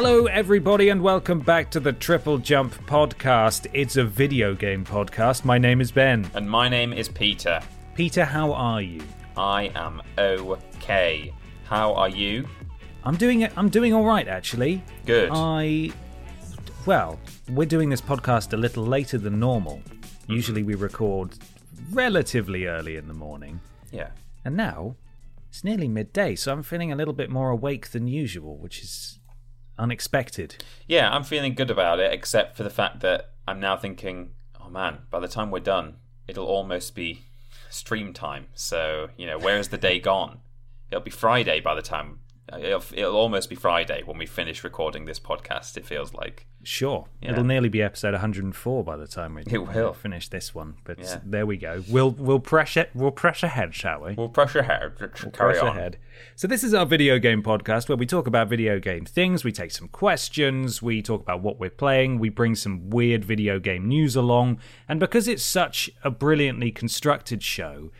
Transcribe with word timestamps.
Hello, 0.00 0.26
everybody, 0.26 0.90
and 0.90 1.02
welcome 1.02 1.40
back 1.40 1.72
to 1.72 1.80
the 1.80 1.92
Triple 1.92 2.38
Jump 2.38 2.72
podcast. 2.86 3.66
It's 3.72 3.96
a 3.96 4.04
video 4.04 4.54
game 4.54 4.84
podcast. 4.84 5.44
My 5.44 5.58
name 5.58 5.80
is 5.80 5.90
Ben. 5.90 6.24
And 6.34 6.48
my 6.48 6.68
name 6.68 6.92
is 6.92 7.08
Peter. 7.08 7.60
Peter, 7.96 8.24
how 8.24 8.52
are 8.52 8.80
you? 8.80 9.02
I 9.36 9.72
am 9.74 10.00
okay. 10.16 11.34
How 11.64 11.94
are 11.94 12.08
you? 12.08 12.46
I'm 13.02 13.16
doing 13.16 13.40
it. 13.40 13.52
I'm 13.56 13.68
doing 13.68 13.92
all 13.92 14.04
right, 14.04 14.28
actually. 14.28 14.84
Good. 15.04 15.30
I, 15.32 15.90
well, 16.86 17.18
we're 17.48 17.66
doing 17.66 17.90
this 17.90 18.00
podcast 18.00 18.52
a 18.52 18.56
little 18.56 18.86
later 18.86 19.18
than 19.18 19.40
normal. 19.40 19.78
Mm-hmm. 19.78 20.32
Usually, 20.32 20.62
we 20.62 20.76
record 20.76 21.36
relatively 21.90 22.66
early 22.66 22.94
in 22.94 23.08
the 23.08 23.14
morning, 23.14 23.58
Yeah. 23.90 24.10
and 24.44 24.56
now 24.56 24.94
it's 25.48 25.64
nearly 25.64 25.88
midday, 25.88 26.36
so 26.36 26.52
I'm 26.52 26.62
feeling 26.62 26.92
a 26.92 26.94
little 26.94 27.14
bit 27.14 27.30
more 27.30 27.50
awake 27.50 27.88
than 27.90 28.06
usual, 28.06 28.58
which 28.58 28.80
is 28.80 29.17
unexpected. 29.78 30.64
Yeah, 30.86 31.10
I'm 31.10 31.24
feeling 31.24 31.54
good 31.54 31.70
about 31.70 32.00
it, 32.00 32.12
except 32.12 32.56
for 32.56 32.62
the 32.62 32.70
fact 32.70 33.00
that 33.00 33.30
I'm 33.46 33.60
now 33.60 33.76
thinking, 33.76 34.32
oh 34.60 34.68
man, 34.68 34.98
by 35.10 35.20
the 35.20 35.28
time 35.28 35.50
we're 35.50 35.60
done, 35.60 35.96
it'll 36.26 36.46
almost 36.46 36.94
be 36.94 37.24
stream 37.70 38.12
time. 38.12 38.46
So, 38.54 39.08
you 39.16 39.26
know, 39.26 39.38
where 39.38 39.58
is 39.58 39.68
the 39.68 39.78
day 39.78 40.00
gone? 40.00 40.40
It'll 40.90 41.04
be 41.04 41.10
Friday 41.10 41.60
by 41.60 41.74
the 41.74 41.82
time. 41.82 42.20
It'll, 42.52 42.82
it'll 42.92 43.16
almost 43.16 43.50
be 43.50 43.56
Friday 43.56 44.02
when 44.04 44.18
we 44.18 44.26
finish 44.26 44.64
recording 44.64 45.04
this 45.04 45.20
podcast, 45.20 45.76
it 45.76 45.86
feels 45.86 46.14
like. 46.14 46.46
Sure, 46.64 47.06
Yeah. 47.22 47.30
it'll 47.32 47.44
nearly 47.44 47.68
be 47.68 47.80
episode 47.80 48.12
104 48.14 48.84
by 48.84 48.96
the 48.96 49.06
time 49.06 49.34
we 49.34 49.42
It 49.46 49.58
will. 49.66 49.92
finish 49.94 50.28
this 50.28 50.54
one. 50.54 50.74
But 50.84 50.98
Yeah. 50.98 51.20
there 51.24 51.46
we 51.46 51.56
go. 51.56 51.82
We'll 51.88 52.10
we'll 52.10 52.40
press 52.40 52.76
it. 52.76 52.90
We'll 52.94 53.10
press 53.12 53.42
ahead, 53.42 53.74
shall 53.74 54.02
we? 54.02 54.14
We'll 54.14 54.28
press 54.28 54.54
ahead. 54.54 54.92
We'll 55.00 55.08
Carry 55.08 55.30
press 55.54 55.58
on. 55.62 55.68
ahead. 55.68 55.98
So 56.34 56.46
this 56.48 56.64
is 56.64 56.74
our 56.74 56.84
video 56.84 57.18
game 57.18 57.42
podcast 57.42 57.88
where 57.88 57.96
we 57.96 58.06
talk 58.06 58.26
about 58.26 58.48
video 58.48 58.78
game 58.80 59.04
things. 59.04 59.44
We 59.44 59.52
take 59.52 59.70
some 59.70 59.88
questions. 59.88 60.82
We 60.82 61.00
talk 61.00 61.22
about 61.22 61.40
what 61.42 61.58
we're 61.60 61.70
playing. 61.70 62.18
We 62.18 62.28
bring 62.28 62.54
some 62.54 62.90
weird 62.90 63.24
video 63.24 63.58
game 63.60 63.86
news 63.86 64.16
along. 64.16 64.58
And 64.88 64.98
because 65.00 65.28
it's 65.28 65.44
such 65.44 65.90
a 66.02 66.10
brilliantly 66.10 66.70
constructed 66.72 67.42
show, 67.42 67.92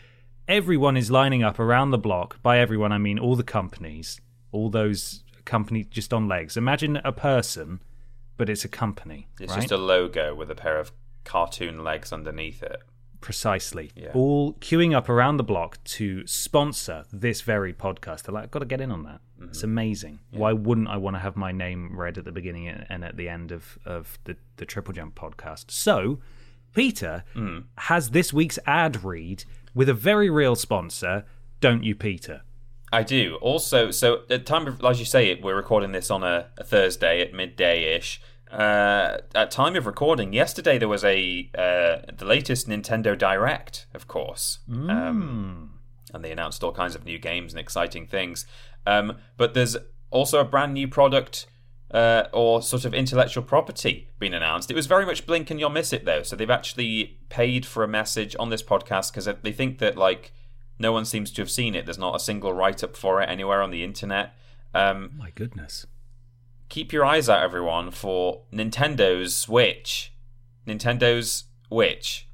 everyone 0.49 0.97
is 0.97 1.11
lining 1.11 1.43
up 1.43 1.59
around 1.61 1.91
the 1.93 1.99
block. 1.99 2.43
By 2.43 2.59
everyone, 2.59 2.91
I 2.93 2.99
mean 2.99 3.19
all 3.19 3.37
the 3.37 3.45
companies, 3.45 4.21
all 4.51 4.69
those 4.69 5.23
companies 5.45 5.87
just 5.87 6.13
on 6.13 6.27
legs. 6.29 6.57
Imagine 6.57 6.97
a 6.99 7.13
person, 7.13 7.81
but 8.39 8.49
it's 8.49 8.65
a 8.65 8.69
company. 8.69 9.29
It's 9.39 9.53
right? 9.53 9.61
just 9.61 9.73
a 9.73 9.77
logo 9.77 10.35
with 10.35 10.51
a 10.51 10.55
pair 10.55 10.79
of 10.79 10.91
cartoon 11.25 11.85
legs 11.85 12.11
underneath 12.13 12.63
it. 12.63 12.81
Precisely. 13.21 13.91
Yeah. 13.97 14.13
All 14.15 14.55
queuing 14.55 14.95
up 14.97 15.09
around 15.09 15.37
the 15.37 15.43
block 15.45 15.83
to 15.85 16.25
sponsor 16.27 17.05
this 17.13 17.41
very 17.43 17.75
podcast. 17.75 18.23
They're 18.23 18.33
like, 18.35 18.45
I've 18.45 18.51
got 18.53 18.61
to 18.61 18.65
get 18.65 18.81
in 18.81 18.91
on 18.93 19.03
that. 19.03 19.21
Mm-hmm. 19.39 19.49
It's 19.51 19.63
amazing. 19.65 20.21
Why 20.31 20.53
wouldn't 20.53 20.89
I 20.89 20.97
want 20.97 21.17
to 21.17 21.21
have 21.21 21.37
my 21.37 21.51
name 21.53 21.99
read 21.99 22.17
at 22.17 22.25
the 22.25 22.33
beginning 22.33 22.69
and 22.69 23.05
at 23.05 23.17
the 23.17 23.29
end 23.29 23.51
of, 23.53 23.77
of 23.85 24.19
the, 24.25 24.37
the 24.57 24.65
Triple 24.65 24.95
Jump 24.95 25.17
podcast? 25.17 25.71
So, 25.73 26.21
Peter 26.75 27.25
Mm. 27.35 27.65
has 27.77 28.11
this 28.11 28.33
week's 28.33 28.59
ad 28.67 29.03
read 29.03 29.45
with 29.75 29.89
a 29.89 29.95
very 29.95 30.31
real 30.31 30.55
sponsor, 30.55 31.25
don't 31.61 31.83
you, 31.83 31.95
Peter? 31.97 32.43
I 32.93 33.03
do. 33.03 33.37
Also, 33.41 33.91
so 33.91 34.23
at 34.31 34.47
time 34.47 34.67
of, 34.67 34.85
as 34.85 34.99
you 34.99 35.05
say, 35.05 35.31
it 35.31 35.43
we're 35.43 35.57
recording 35.57 35.93
this 35.93 36.11
on 36.11 36.23
a, 36.23 36.49
a 36.57 36.65
Thursday 36.65 37.21
at 37.21 37.33
midday 37.33 37.97
ish. 37.97 38.21
Uh, 38.51 39.19
at 39.35 39.51
time 39.51 39.77
of 39.77 39.87
recording, 39.87 40.33
yesterday 40.33 40.79
there 40.79 40.89
was 40.89 41.05
a 41.05 41.51
uh, 41.55 42.11
the 42.17 42.25
latest 42.25 42.67
Nintendo 42.67 43.17
Direct, 43.17 43.87
of 43.93 44.09
course, 44.09 44.61
um, 44.71 45.79
and 46.15 46.25
they 46.25 46.33
announced 46.33 46.65
all 46.65 46.73
kinds 46.73 46.95
of 46.95 47.05
new 47.05 47.19
games 47.19 47.53
and 47.53 47.61
exciting 47.61 48.07
things. 48.07 48.47
Um, 48.87 49.19
but 49.37 49.53
there's 49.53 49.77
also 50.11 50.41
a 50.41 50.45
brand 50.45 50.73
new 50.73 50.89
product 50.89 51.47
uh, 51.91 52.25
or 52.33 52.63
sort 52.63 52.85
of 52.85 52.95
intellectual 52.95 53.43
property 53.43 54.09
being 54.19 54.35
announced. 54.35 54.71
It 54.71 54.75
was 54.75 54.87
very 54.87 55.07
much 55.07 55.27
blink 55.27 55.51
and 55.51 55.59
you'll 55.61 55.71
miss 55.71 55.93
it 55.93 56.05
though. 56.05 56.23
So 56.23 56.37
they've 56.37 56.49
actually 56.49 57.19
paid 57.29 57.67
for 57.67 57.85
a 57.85 57.89
message 57.89 58.37
on 58.39 58.51
this 58.51 58.63
podcast 58.63 59.13
because 59.13 59.29
they 59.43 59.53
think 59.53 59.79
that 59.79 59.97
like 59.97 60.33
no 60.79 60.93
one 60.93 61.05
seems 61.05 61.31
to 61.33 61.43
have 61.43 61.51
seen 61.51 61.75
it. 61.75 61.85
There's 61.87 61.99
not 61.99 62.15
a 62.17 62.21
single 62.21 62.53
write 62.53 62.83
up 62.85 62.97
for 62.97 63.21
it 63.23 63.29
anywhere 63.29 63.63
on 63.63 63.71
the 63.71 63.83
internet. 63.85 64.35
Um, 64.75 65.13
My 65.17 65.31
goodness. 65.31 65.87
keep 66.69 66.93
your 66.93 67.05
eyes 67.05 67.29
out, 67.29 67.43
everyone, 67.43 67.91
for 67.91 68.43
Nintendo's 68.53 69.35
Switch. 69.35 70.13
Nintendo's 70.67 71.45
Switch. 71.69 72.29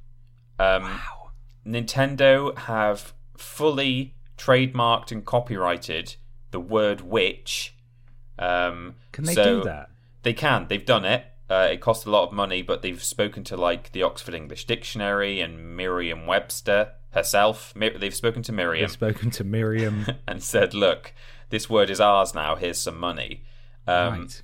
Um, 0.59 0.83
Wow. 0.83 1.31
Nintendo 1.67 2.57
have 2.59 3.15
fully 3.37 4.15
trademarked 4.37 5.11
and 5.13 5.25
copyrighted 5.25 6.17
the 6.51 6.61
word 6.61 7.01
witch. 7.01 7.75
Um, 8.39 8.97
Can 9.13 9.25
they 9.25 9.35
so 9.35 9.45
do 9.61 9.65
that? 9.65 9.91
They 10.23 10.33
can. 10.35 10.67
They've 10.69 10.85
done 10.85 11.05
it. 11.05 11.25
Uh, 11.49 11.69
it 11.73 11.81
cost 11.81 12.07
a 12.07 12.11
lot 12.11 12.27
of 12.27 12.33
money, 12.33 12.63
but 12.63 12.83
they've 12.83 13.03
spoken 13.03 13.45
to 13.45 13.57
like 13.57 13.93
the 13.93 14.03
Oxford 14.03 14.35
English 14.35 14.65
Dictionary 14.67 15.41
and 15.41 15.77
Merriam-Webster 15.77 16.93
herself. 17.15 17.73
They've 17.77 18.15
spoken 18.15 18.43
to 18.45 18.53
Miriam 18.53 18.83
They've 18.83 18.91
spoken 18.91 19.31
to 19.33 19.45
Miriam. 19.45 20.07
and 20.29 20.43
said, 20.43 20.75
"Look, 20.75 21.13
this 21.51 21.71
word 21.71 21.91
is 21.91 22.01
ours 22.01 22.35
now. 22.35 22.57
Here's 22.57 22.79
some 22.79 22.99
money." 22.99 23.45
Um, 23.87 24.13
right. 24.21 24.43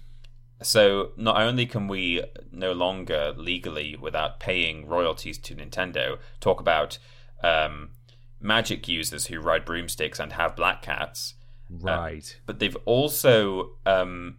so 0.62 1.12
not 1.16 1.41
only 1.41 1.64
can 1.66 1.88
we 1.88 2.22
no 2.53 2.72
longer 2.72 3.32
legally, 3.36 3.97
without 3.97 4.38
paying 4.41 4.86
royalties 4.86 5.38
to 5.38 5.54
Nintendo, 5.54 6.19
talk 6.41 6.60
about 6.60 6.98
um, 7.42 7.91
magic 8.41 8.86
users 8.88 9.26
who 9.26 9.41
ride 9.41 9.65
broomsticks 9.65 10.18
and 10.21 10.33
have 10.34 10.54
black 10.56 10.83
cats, 10.83 11.34
Right. 11.71 12.39
but 12.47 12.59
they've 12.59 12.77
also 12.84 13.71
um, 13.86 14.36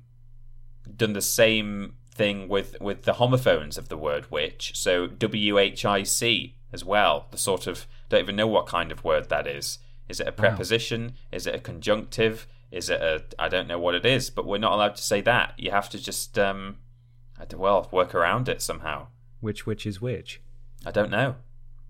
done 0.96 1.14
the 1.14 1.22
same 1.22 1.96
thing 2.14 2.48
with 2.48 2.80
with 2.82 3.04
the 3.04 3.14
homophones 3.14 3.78
of 3.78 3.90
the 3.90 3.98
word 3.98 4.30
witch. 4.30 4.74
So 4.76 5.08
W 5.08 5.58
H 5.58 5.86
I 5.86 6.04
C 6.04 6.58
as 6.74 6.84
well. 6.86 7.28
The 7.32 7.38
sort 7.38 7.66
of 7.68 7.88
don't 8.12 8.22
even 8.22 8.36
know 8.36 8.48
what 8.48 8.68
kind 8.68 8.92
of 8.92 9.04
word 9.04 9.30
that 9.30 9.48
is. 9.48 9.80
Is 10.08 10.20
it 10.20 10.28
a 10.28 10.32
preposition? 10.32 11.14
Is 11.32 11.48
it 11.48 11.56
a 11.56 11.60
conjunctive? 11.60 12.46
Is 12.72 12.90
it 12.90 13.02
a 13.02 13.24
I 13.40 13.48
don't 13.50 13.68
know 13.68 13.80
what 13.80 13.96
it 13.96 14.06
is, 14.06 14.30
but 14.30 14.46
we're 14.46 14.58
not 14.58 14.74
allowed 14.74 14.96
to 14.96 15.02
say 15.04 15.22
that. 15.22 15.54
You 15.58 15.72
have 15.72 15.90
to 15.90 15.98
just 16.02 16.38
um 16.38 16.78
I 17.40 17.46
don't, 17.46 17.60
well 17.60 17.88
work 17.92 18.14
around 18.14 18.48
it 18.50 18.62
somehow. 18.62 19.08
which 19.40 19.66
which 19.66 19.86
is 19.86 20.02
which? 20.02 20.42
I 20.86 20.92
don't 20.92 21.12
know. 21.12 21.36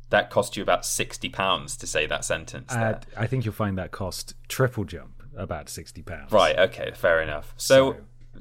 That 0.09 0.29
cost 0.29 0.55
you 0.57 0.63
about 0.63 0.85
sixty 0.85 1.29
pounds 1.29 1.75
to 1.77 1.87
say 1.87 2.05
that 2.05 2.23
sentence. 2.25 2.71
Uh. 2.71 2.99
I 3.17 3.27
think 3.27 3.45
you'll 3.45 3.53
find 3.53 3.77
that 3.77 3.91
cost 3.91 4.35
triple 4.47 4.83
jump 4.83 5.23
about 5.35 5.69
sixty 5.69 6.01
pounds. 6.01 6.31
Right. 6.31 6.57
Okay. 6.59 6.91
Fair 6.95 7.21
enough. 7.21 7.53
So, 7.57 7.93
So- 7.93 7.97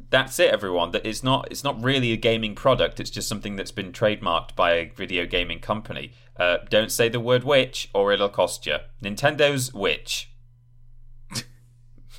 that's 0.09 0.39
it, 0.39 0.51
everyone. 0.53 0.93
That 0.93 1.05
it's 1.07 1.23
not. 1.25 1.49
It's 1.51 1.65
not 1.65 1.83
really 1.83 2.13
a 2.13 2.17
gaming 2.17 2.55
product. 2.55 3.01
It's 3.01 3.11
just 3.11 3.29
something 3.29 3.57
that's 3.57 3.73
been 3.73 3.91
trademarked 3.93 4.55
by 4.55 4.73
a 4.73 4.89
video 4.91 5.27
gaming 5.27 5.59
company. 5.61 6.13
Uh, 6.41 6.57
don't 6.71 6.91
say 6.91 7.09
the 7.11 7.21
word 7.21 7.45
witch 7.45 7.91
or 7.95 8.13
it'll 8.13 8.29
cost 8.31 8.65
you. 8.67 8.77
Nintendo's 9.03 9.75
Witch. 9.75 10.31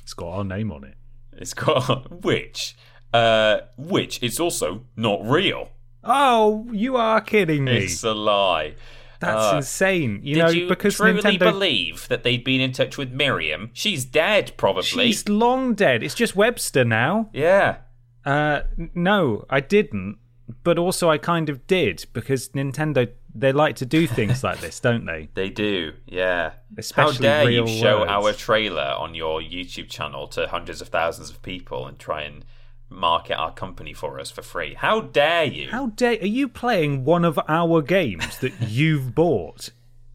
It's 0.02 0.14
got 0.14 0.28
our 0.28 0.44
name 0.44 0.70
on 0.72 0.84
it. 0.84 0.94
It's 1.32 1.54
got 1.54 2.22
Witch. 2.24 2.76
Uh, 3.12 3.58
which 3.76 4.22
it's 4.22 4.38
also 4.40 4.84
not 4.96 5.20
real. 5.24 5.70
Oh, 6.04 6.66
you 6.72 6.96
are 6.96 7.20
kidding 7.20 7.64
me. 7.64 7.78
It's 7.78 8.02
a 8.04 8.12
lie. 8.14 8.74
That's 9.20 9.52
Uh, 9.52 9.56
insane. 9.58 10.20
You 10.22 10.34
Did 10.36 10.40
know, 10.40 10.48
you 10.50 10.68
because 10.68 10.96
truly 10.96 11.20
Nintendo. 11.20 11.38
believe 11.40 12.08
that 12.08 12.22
they'd 12.22 12.42
been 12.42 12.60
in 12.60 12.72
touch 12.72 12.96
with 12.98 13.12
Miriam? 13.12 13.70
She's 13.72 14.04
dead, 14.04 14.52
probably. 14.56 14.82
She's 14.82 15.28
long 15.28 15.74
dead. 15.74 16.02
It's 16.02 16.14
just 16.14 16.34
Webster 16.34 16.84
now. 16.84 17.28
Yeah. 17.32 17.76
Uh, 18.24 18.62
no, 18.94 19.44
I 19.50 19.60
didn't. 19.60 20.18
But 20.64 20.78
also, 20.78 21.10
I 21.10 21.18
kind 21.18 21.48
of 21.48 21.66
did 21.66 22.06
because 22.12 22.48
Nintendo 22.50 23.10
they 23.34 23.52
like 23.52 23.76
to 23.76 23.86
do 23.86 24.06
things 24.18 24.44
like 24.44 24.60
this, 24.60 24.80
don't 24.80 25.06
they? 25.06 25.28
They 25.34 25.50
do, 25.50 25.94
yeah. 26.06 26.52
Especially 26.76 27.26
How 27.26 27.42
dare 27.44 27.50
you 27.50 27.66
show 27.66 28.00
words. 28.00 28.10
our 28.10 28.32
trailer 28.32 28.94
on 28.98 29.14
your 29.14 29.40
YouTube 29.40 29.88
channel 29.88 30.26
to 30.28 30.48
hundreds 30.48 30.80
of 30.80 30.88
thousands 30.88 31.30
of 31.30 31.42
people 31.42 31.86
and 31.86 31.98
try 31.98 32.22
and 32.22 32.44
market 32.88 33.36
our 33.36 33.52
company 33.52 33.92
for 33.94 34.20
us 34.20 34.30
for 34.30 34.42
free? 34.42 34.74
How 34.74 35.00
dare 35.00 35.44
you? 35.44 35.70
How 35.70 35.86
dare 35.86 36.18
are 36.20 36.26
you 36.26 36.48
playing 36.48 37.04
one 37.04 37.24
of 37.24 37.38
our 37.48 37.80
games 37.82 38.38
that 38.38 38.52
you've 38.60 39.14
bought? 39.14 39.70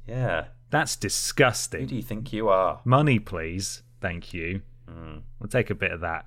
Yeah. 0.07 0.45
That's 0.69 0.95
disgusting. 0.95 1.81
Who 1.81 1.87
do 1.87 1.95
you 1.95 2.03
think 2.03 2.33
you 2.33 2.49
are? 2.49 2.81
Money, 2.83 3.19
please. 3.19 3.83
Thank 4.01 4.33
you. 4.33 4.61
Hmm. 4.87 5.19
We'll 5.39 5.49
take 5.49 5.69
a 5.69 5.75
bit 5.75 5.91
of 5.91 6.01
that 6.01 6.25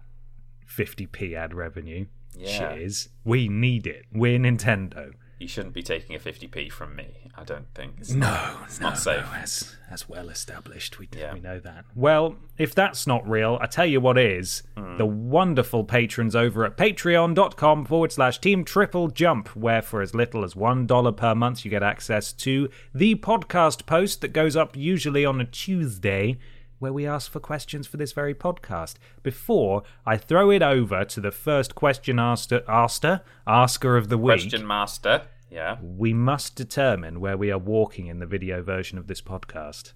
50p 0.69 1.35
ad 1.35 1.55
revenue. 1.55 2.07
Yeah. 2.37 2.59
Cheers. 2.75 3.09
We 3.25 3.49
need 3.49 3.87
it. 3.87 4.07
We're 4.13 4.39
Nintendo. 4.39 5.13
You 5.39 5.49
shouldn't 5.49 5.73
be 5.73 5.83
taking 5.83 6.15
a 6.15 6.19
50p 6.19 6.71
from 6.71 6.95
me. 6.95 7.31
I 7.35 7.45
don't 7.45 7.73
think. 7.75 7.95
It's 7.99 8.13
No, 8.13 8.27
not, 8.27 8.61
it's 8.67 8.79
not 8.79 8.99
safe. 8.99 9.25
That's 9.33 9.75
that's 9.89 10.07
well 10.07 10.29
established. 10.29 10.99
We 10.99 11.09
Yeah. 11.17 11.33
we 11.33 11.41
know 11.41 11.59
that. 11.61 11.87
Well, 11.95 12.37
if 12.59 12.75
that's 12.75 13.07
not 13.07 13.27
real, 13.27 13.57
I 13.63 13.67
tell 13.67 13.87
you 13.87 14.01
what 14.03 14.19
is. 14.19 14.63
Hmm. 14.77 14.99
The 14.99 15.07
wonderful 15.07 15.85
patrons 15.85 16.37
over 16.37 16.67
at 16.67 16.77
patreon.com 16.77 17.87
forward 17.87 18.13
slash 18.13 18.39
team 18.39 18.65
triple 18.65 19.09
jump, 19.09 19.49
where 19.57 19.81
for 19.81 20.03
as 20.03 20.15
little 20.15 20.45
as 20.45 20.55
one 20.55 20.87
dollar 20.87 21.13
per 21.13 21.35
month 21.35 21.65
you 21.65 21.71
get 21.71 21.83
access 21.83 22.35
to 22.35 22.69
the 22.95 23.15
podcast 23.15 23.87
post 23.87 24.21
that 24.21 24.35
goes 24.35 24.57
up 24.57 24.77
usually 24.77 25.25
on 25.25 25.41
a 25.41 25.47
Tuesday. 25.47 26.39
Where 26.81 26.93
we 26.95 27.07
ask 27.07 27.31
for 27.31 27.41
questions 27.41 27.87
for 27.87 27.99
this 27.99 28.13
very 28.13 28.35
podcast. 28.35 28.95
Before 29.23 29.83
I 30.07 30.17
throw 30.17 30.51
it 30.51 30.63
over 30.63 31.05
to 31.05 31.21
the 31.21 31.31
first 31.31 31.75
question 31.75 32.19
asker, 32.19 32.63
asker, 32.67 33.21
asker 33.47 33.99
of 33.99 34.09
the 34.09 34.17
week, 34.17 34.41
Question 34.41 34.67
Master. 34.67 35.23
Yeah. 35.51 35.77
we 35.83 36.15
must 36.15 36.57
determine 36.57 37.21
where 37.21 37.37
we 37.37 37.51
are 37.51 37.59
walking 37.59 38.07
in 38.07 38.19
the 38.19 38.25
video 38.27 38.63
version 38.63 38.97
of 38.97 39.09
this 39.09 39.21
podcast. 39.21 39.93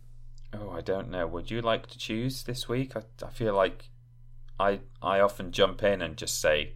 Oh, 0.53 0.69
I 0.71 0.83
don't 0.83 1.11
know. 1.11 1.27
Would 1.27 1.51
you 1.51 1.63
like 1.63 1.87
to 1.87 1.97
choose 1.99 2.43
this 2.43 2.69
week? 2.69 2.95
I, 2.97 3.03
I 3.25 3.31
feel 3.31 3.55
like 3.55 3.89
I 4.61 4.81
I 5.01 5.21
often 5.21 5.53
jump 5.53 5.83
in 5.83 6.03
and 6.03 6.19
just 6.19 6.39
say, 6.39 6.75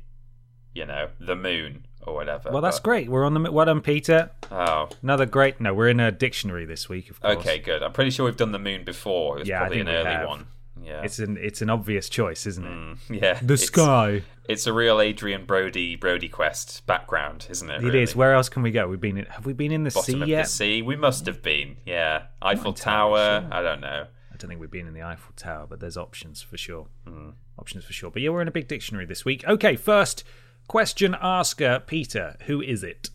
you 0.75 0.87
know, 0.87 1.11
the 1.21 1.37
moon 1.37 1.87
or 2.09 2.15
whatever. 2.15 2.51
Well, 2.51 2.63
that's 2.63 2.79
but- 2.79 2.85
great. 2.85 3.09
We're 3.09 3.25
on 3.25 3.35
the 3.35 3.51
well 3.53 3.67
done, 3.67 3.81
Peter. 3.81 4.31
Oh, 4.51 4.89
Another 5.03 5.27
great. 5.27 5.61
No, 5.61 5.75
we're 5.75 5.89
in 5.89 6.01
a 6.01 6.11
dictionary 6.11 6.65
this 6.65 6.89
week, 6.89 7.11
of 7.11 7.21
course. 7.21 7.37
okay, 7.39 7.59
good. 7.59 7.83
I'm 7.83 7.93
pretty 7.93 8.11
sure 8.11 8.25
we've 8.27 8.37
done 8.37 8.53
the 8.53 8.59
moon 8.59 8.85
before. 8.85 9.37
It 9.37 9.41
was 9.41 9.49
Yeah, 9.49 9.57
I 9.57 9.61
probably 9.61 9.81
an 9.81 9.89
early 9.89 10.11
have. 10.11 10.29
one. 10.29 10.47
Yeah. 10.83 11.03
It's 11.03 11.19
an 11.19 11.37
it's 11.41 11.61
an 11.61 11.71
obvious 11.71 12.09
choice, 12.09 12.47
isn't 12.47 12.65
it? 12.65 12.71
Mm, 12.71 12.99
yeah. 13.23 13.35
The 13.43 13.55
it's- 13.55 13.65
sky. 13.67 14.23
It's 14.49 14.67
a 14.67 14.73
real 14.73 14.99
Adrien 14.99 15.45
Brody 15.45 15.95
Brody 15.97 16.29
quest 16.31 16.87
background, 16.87 17.47
isn't 17.51 17.69
it? 17.69 17.83
It 17.83 17.87
really? 17.87 18.03
is. 18.03 18.17
Where 18.17 18.33
else 18.33 18.49
can 18.49 18.63
we 18.63 18.71
go? 18.71 18.89
We've 18.89 18.99
been. 19.01 19.19
In, 19.19 19.27
have 19.27 19.45
we 19.45 19.53
been 19.53 19.73
in 19.73 19.85
the 19.85 19.91
Bottom 19.91 20.15
sea 20.15 20.23
of 20.23 20.29
yet? 20.29 20.45
the 20.45 20.49
sea. 20.51 20.81
We 20.81 20.97
must 20.97 21.27
have 21.27 21.43
been. 21.43 21.77
Yeah. 21.85 22.23
Eiffel 22.41 22.73
Tower. 22.73 23.43
sure. 23.43 23.49
I 23.53 23.61
don't 23.61 23.81
know. 23.83 24.07
I 24.33 24.37
don't 24.39 24.49
think 24.49 24.59
we've 24.61 24.71
been 24.71 24.87
in 24.87 24.95
the 24.95 25.03
Eiffel 25.03 25.35
Tower, 25.37 25.67
but 25.69 25.81
there's 25.81 25.99
options 25.99 26.41
for 26.41 26.57
sure. 26.57 26.87
Hmm. 27.07 27.31
Options 27.59 27.85
for 27.85 27.93
sure. 27.93 28.11
But 28.11 28.23
yeah, 28.23 28.31
we're 28.31 28.41
in 28.41 28.49
a 28.49 28.53
big 28.53 28.69
dictionary 28.69 29.05
this 29.05 29.23
week. 29.25 29.45
Okay, 29.47 29.77
first 29.77 30.25
question 30.69 31.17
asker, 31.21 31.83
Peter. 31.85 32.37
Who 32.47 32.63
is 32.63 32.85
it? 32.85 33.11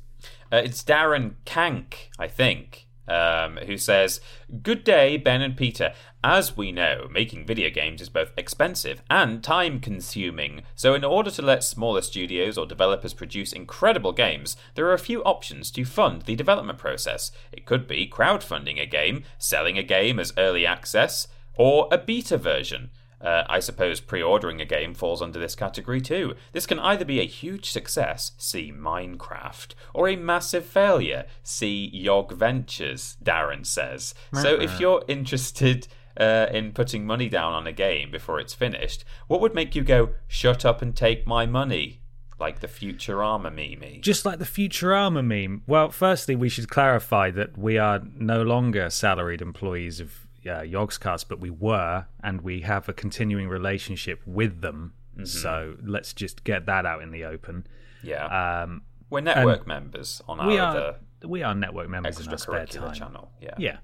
Uh, 0.51 0.57
it's 0.57 0.83
Darren 0.83 1.35
Kank, 1.45 2.09
I 2.19 2.27
think, 2.27 2.87
um, 3.07 3.57
who 3.67 3.77
says, 3.77 4.19
Good 4.61 4.83
day, 4.83 5.17
Ben 5.17 5.41
and 5.41 5.55
Peter. 5.55 5.93
As 6.23 6.57
we 6.57 6.71
know, 6.71 7.07
making 7.11 7.45
video 7.45 7.69
games 7.69 8.01
is 8.01 8.09
both 8.09 8.31
expensive 8.37 9.01
and 9.09 9.43
time 9.43 9.79
consuming. 9.79 10.63
So, 10.75 10.95
in 10.95 11.03
order 11.03 11.29
to 11.31 11.41
let 11.41 11.63
smaller 11.63 12.01
studios 12.01 12.57
or 12.57 12.65
developers 12.65 13.13
produce 13.13 13.53
incredible 13.53 14.13
games, 14.13 14.57
there 14.75 14.85
are 14.87 14.93
a 14.93 14.99
few 14.99 15.23
options 15.23 15.69
to 15.71 15.85
fund 15.85 16.23
the 16.23 16.35
development 16.35 16.79
process. 16.79 17.31
It 17.51 17.65
could 17.65 17.87
be 17.87 18.09
crowdfunding 18.09 18.81
a 18.81 18.85
game, 18.85 19.23
selling 19.37 19.77
a 19.77 19.83
game 19.83 20.19
as 20.19 20.33
early 20.37 20.65
access, 20.65 21.27
or 21.55 21.87
a 21.91 21.97
beta 21.97 22.37
version. 22.37 22.89
Uh, 23.23 23.45
I 23.47 23.59
suppose 23.59 24.01
pre 24.01 24.21
ordering 24.21 24.59
a 24.59 24.65
game 24.65 24.93
falls 24.93 25.21
under 25.21 25.39
this 25.39 25.55
category 25.55 26.01
too. 26.01 26.35
This 26.51 26.65
can 26.65 26.79
either 26.79 27.05
be 27.05 27.21
a 27.21 27.25
huge 27.25 27.69
success, 27.71 28.33
see 28.37 28.71
Minecraft, 28.71 29.75
or 29.93 30.09
a 30.09 30.17
massive 30.17 30.65
failure, 30.65 31.25
see 31.41 31.89
Yogventures, 31.95 33.15
Darren 33.23 33.65
says. 33.65 34.13
So 34.33 34.59
if 34.59 34.79
you're 34.79 35.03
interested 35.07 35.87
uh, 36.19 36.47
in 36.51 36.73
putting 36.73 37.05
money 37.05 37.29
down 37.29 37.53
on 37.53 37.65
a 37.65 37.71
game 37.71 38.11
before 38.11 38.39
it's 38.39 38.53
finished, 38.53 39.05
what 39.27 39.39
would 39.41 39.55
make 39.55 39.73
you 39.75 39.83
go, 39.83 40.09
shut 40.27 40.65
up 40.65 40.81
and 40.81 40.95
take 40.95 41.25
my 41.25 41.45
money? 41.45 42.01
Like 42.39 42.59
the 42.59 42.67
Futurama 42.67 43.53
meme. 43.53 44.01
Just 44.01 44.25
like 44.25 44.39
the 44.39 44.45
Futurama 44.45 45.23
meme. 45.23 45.61
Well, 45.65 45.91
firstly, 45.91 46.35
we 46.35 46.49
should 46.49 46.67
clarify 46.67 47.31
that 47.31 47.57
we 47.57 47.77
are 47.77 48.01
no 48.17 48.41
longer 48.41 48.89
salaried 48.89 49.41
employees 49.41 50.01
of 50.01 50.27
uh, 50.45 50.61
Yogscast, 50.61 51.25
but 51.29 51.39
we 51.39 51.49
were, 51.49 52.05
and 52.23 52.41
we 52.41 52.61
have 52.61 52.89
a 52.89 52.93
continuing 52.93 53.47
relationship 53.49 54.21
with 54.25 54.61
them. 54.61 54.93
Mm-hmm. 55.15 55.25
So 55.25 55.75
let's 55.83 56.13
just 56.13 56.43
get 56.43 56.65
that 56.65 56.85
out 56.85 57.01
in 57.01 57.11
the 57.11 57.23
open. 57.25 57.67
Yeah. 58.01 58.63
Um, 58.63 58.81
We're 59.09 59.21
network 59.21 59.67
members 59.67 60.21
on 60.27 60.39
our 60.39 60.47
we 60.47 60.57
are 60.57 60.69
other 60.69 60.95
we 61.25 61.41
are 61.43 61.55
network 61.55 61.87
members 61.89 62.19
in 62.19 62.27
our 62.29 62.37
spare 62.37 62.65
time. 62.65 62.93
channel. 62.93 63.31
Yeah. 63.41 63.55
Yeah. 63.57 63.77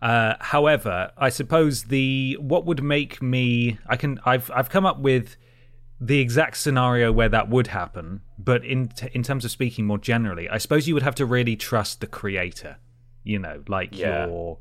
Uh, 0.00 0.36
however, 0.40 1.10
I 1.18 1.28
suppose 1.28 1.84
the 1.84 2.36
what 2.40 2.64
would 2.64 2.82
make 2.82 3.20
me 3.20 3.78
I 3.88 3.96
can 3.96 4.20
I've 4.24 4.50
I've 4.54 4.70
come 4.70 4.86
up 4.86 5.00
with 5.00 5.36
the 6.00 6.20
exact 6.20 6.56
scenario 6.58 7.10
where 7.10 7.28
that 7.28 7.48
would 7.50 7.66
happen, 7.66 8.20
but 8.38 8.64
in 8.64 8.88
t- 8.88 9.08
in 9.12 9.24
terms 9.24 9.44
of 9.44 9.50
speaking 9.50 9.84
more 9.84 9.98
generally, 9.98 10.48
I 10.48 10.58
suppose 10.58 10.86
you 10.86 10.94
would 10.94 11.02
have 11.02 11.16
to 11.16 11.26
really 11.26 11.56
trust 11.56 12.00
the 12.00 12.06
creator. 12.06 12.76
You 13.24 13.40
know, 13.40 13.64
like 13.66 13.90
Yeah. 13.98 14.26
your 14.28 14.58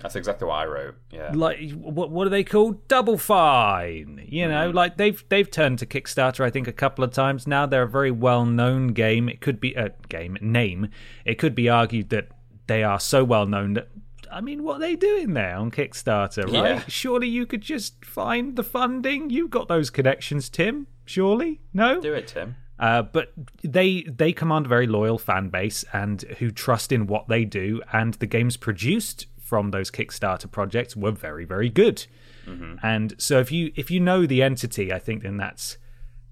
That's 0.00 0.14
exactly 0.16 0.46
what 0.46 0.54
I 0.54 0.66
wrote. 0.66 0.94
Yeah. 1.10 1.32
like 1.34 1.72
what 1.72 2.10
what 2.10 2.26
are 2.26 2.30
they 2.30 2.44
called? 2.44 2.86
Double 2.88 3.18
Fine. 3.18 4.26
You 4.28 4.48
know, 4.48 4.70
like 4.70 4.96
they've 4.96 5.22
they've 5.28 5.50
turned 5.50 5.80
to 5.80 5.86
Kickstarter 5.86 6.44
I 6.44 6.50
think 6.50 6.68
a 6.68 6.72
couple 6.72 7.02
of 7.04 7.12
times 7.12 7.46
now. 7.46 7.66
They're 7.66 7.82
a 7.82 7.88
very 7.88 8.10
well 8.10 8.46
known 8.46 8.88
game. 8.88 9.28
It 9.28 9.40
could 9.40 9.60
be 9.60 9.74
a 9.74 9.92
game 10.08 10.38
name. 10.40 10.88
It 11.24 11.36
could 11.38 11.54
be 11.54 11.68
argued 11.68 12.10
that 12.10 12.28
they 12.68 12.84
are 12.84 13.00
so 13.00 13.24
well 13.24 13.46
known 13.46 13.74
that 13.74 13.88
I 14.30 14.40
mean, 14.40 14.62
what 14.62 14.76
are 14.76 14.80
they 14.80 14.94
doing 14.94 15.32
there 15.32 15.56
on 15.56 15.70
Kickstarter, 15.70 16.44
right? 16.44 16.52
Yeah. 16.52 16.84
Surely 16.86 17.28
you 17.28 17.46
could 17.46 17.62
just 17.62 18.04
find 18.04 18.56
the 18.56 18.64
funding. 18.64 19.30
You've 19.30 19.50
got 19.50 19.68
those 19.68 19.90
connections, 19.90 20.48
Tim. 20.48 20.86
Surely, 21.06 21.60
no. 21.72 22.00
Do 22.00 22.12
it, 22.12 22.28
Tim. 22.28 22.56
Uh, 22.78 23.02
but 23.02 23.32
they 23.62 24.02
they 24.02 24.32
command 24.32 24.66
a 24.66 24.68
very 24.68 24.86
loyal 24.86 25.18
fan 25.18 25.48
base 25.48 25.84
and 25.92 26.22
who 26.38 26.50
trust 26.50 26.92
in 26.92 27.06
what 27.06 27.28
they 27.28 27.44
do, 27.44 27.82
and 27.92 28.14
the 28.14 28.26
games 28.26 28.56
produced 28.56 29.26
from 29.48 29.70
those 29.70 29.90
Kickstarter 29.90 30.50
projects 30.50 30.94
were 30.94 31.12
very 31.12 31.44
very 31.44 31.70
good. 31.70 32.06
Mm-hmm. 32.46 32.76
And 32.82 33.14
so 33.18 33.38
if 33.40 33.50
you 33.50 33.72
if 33.76 33.90
you 33.90 34.00
know 34.00 34.26
the 34.26 34.42
entity, 34.42 34.92
I 34.92 34.98
think 34.98 35.22
then 35.22 35.36
that's 35.36 35.78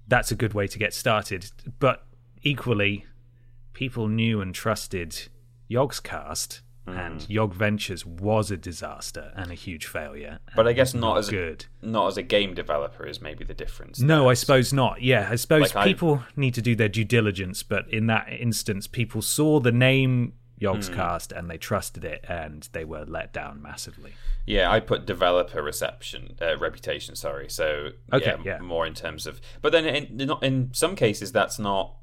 that's 0.07 0.31
a 0.31 0.35
good 0.35 0.53
way 0.53 0.67
to 0.67 0.77
get 0.77 0.93
started. 0.93 1.51
But 1.79 2.05
equally, 2.43 3.05
people 3.73 4.07
knew 4.07 4.41
and 4.41 4.53
trusted 4.53 5.29
Yogscast, 5.69 6.61
mm-hmm. 6.87 6.97
and 6.97 7.21
Yogventures 7.21 8.05
was 8.05 8.51
a 8.51 8.57
disaster 8.57 9.31
and 9.35 9.51
a 9.51 9.55
huge 9.55 9.85
failure. 9.85 10.39
But 10.55 10.67
I 10.67 10.73
guess 10.73 10.93
not 10.93 11.17
as 11.17 11.27
a, 11.29 11.31
good. 11.31 11.65
not 11.81 12.07
as 12.07 12.17
a 12.17 12.23
game 12.23 12.53
developer 12.53 13.05
is 13.05 13.21
maybe 13.21 13.43
the 13.43 13.53
difference. 13.53 13.99
No, 13.99 14.21
there. 14.21 14.29
I 14.29 14.33
suppose 14.35 14.71
not. 14.73 15.01
Yeah, 15.01 15.27
I 15.29 15.35
suppose 15.35 15.61
Like 15.61 15.75
I- 15.75 15.85
people 15.85 16.23
need 16.35 16.53
to 16.53 16.61
do 16.61 16.75
their 16.75 16.89
due 16.89 17.05
diligence, 17.05 17.63
but 17.63 17.91
in 17.91 18.07
that 18.07 18.27
instance, 18.31 18.87
people 18.87 19.21
saw 19.21 19.59
the 19.59 19.71
name 19.71 20.33
Yogscast 20.61 21.31
Hmm. 21.31 21.37
and 21.39 21.49
they 21.49 21.57
trusted 21.57 22.03
it, 22.03 22.25
and 22.27 22.67
they 22.71 22.83
were 22.85 23.05
let 23.05 23.31
down 23.33 23.61
massively. 23.61 24.13
Yeah, 24.45 24.71
I 24.71 24.79
put 24.79 25.05
developer 25.05 25.61
reception 25.61 26.35
uh, 26.41 26.57
reputation. 26.57 27.15
Sorry, 27.15 27.49
so 27.49 27.89
Okay, 28.13 28.35
yeah, 28.43 28.53
yeah. 28.55 28.59
more 28.59 28.85
in 28.87 28.93
terms 28.93 29.27
of. 29.27 29.39
But 29.61 29.71
then 29.71 29.85
in 29.85 30.31
in 30.41 30.69
some 30.73 30.95
cases 30.95 31.31
that's 31.31 31.59
not 31.59 31.95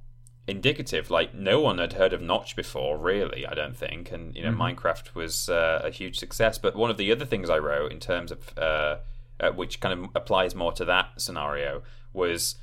indicative. 0.47 1.11
Like 1.11 1.35
no 1.35 1.59
one 1.61 1.79
had 1.79 1.95
heard 1.95 2.13
of 2.13 2.21
Notch 2.21 2.55
before, 2.55 2.99
really. 2.99 3.47
I 3.47 3.55
don't 3.55 3.77
think, 3.77 4.13
and 4.13 4.37
you 4.37 4.43
know, 4.43 4.51
Mm-hmm. 4.51 4.61
Minecraft 4.79 5.15
was 5.15 5.49
uh, 5.49 5.81
a 5.83 5.91
huge 5.91 6.19
success. 6.19 6.59
But 6.59 6.77
one 6.77 6.91
of 6.91 6.97
the 6.99 7.11
other 7.11 7.25
things 7.25 7.49
I 7.49 7.59
wrote 7.59 7.91
in 7.93 7.99
terms 7.99 8.31
of 8.31 8.53
uh, 8.59 8.97
uh, 9.41 9.51
which 9.53 9.81
kind 9.81 9.99
of 10.05 10.11
applies 10.15 10.55
more 10.55 10.73
to 10.73 10.85
that 10.85 11.21
scenario 11.21 11.83
was 12.13 12.57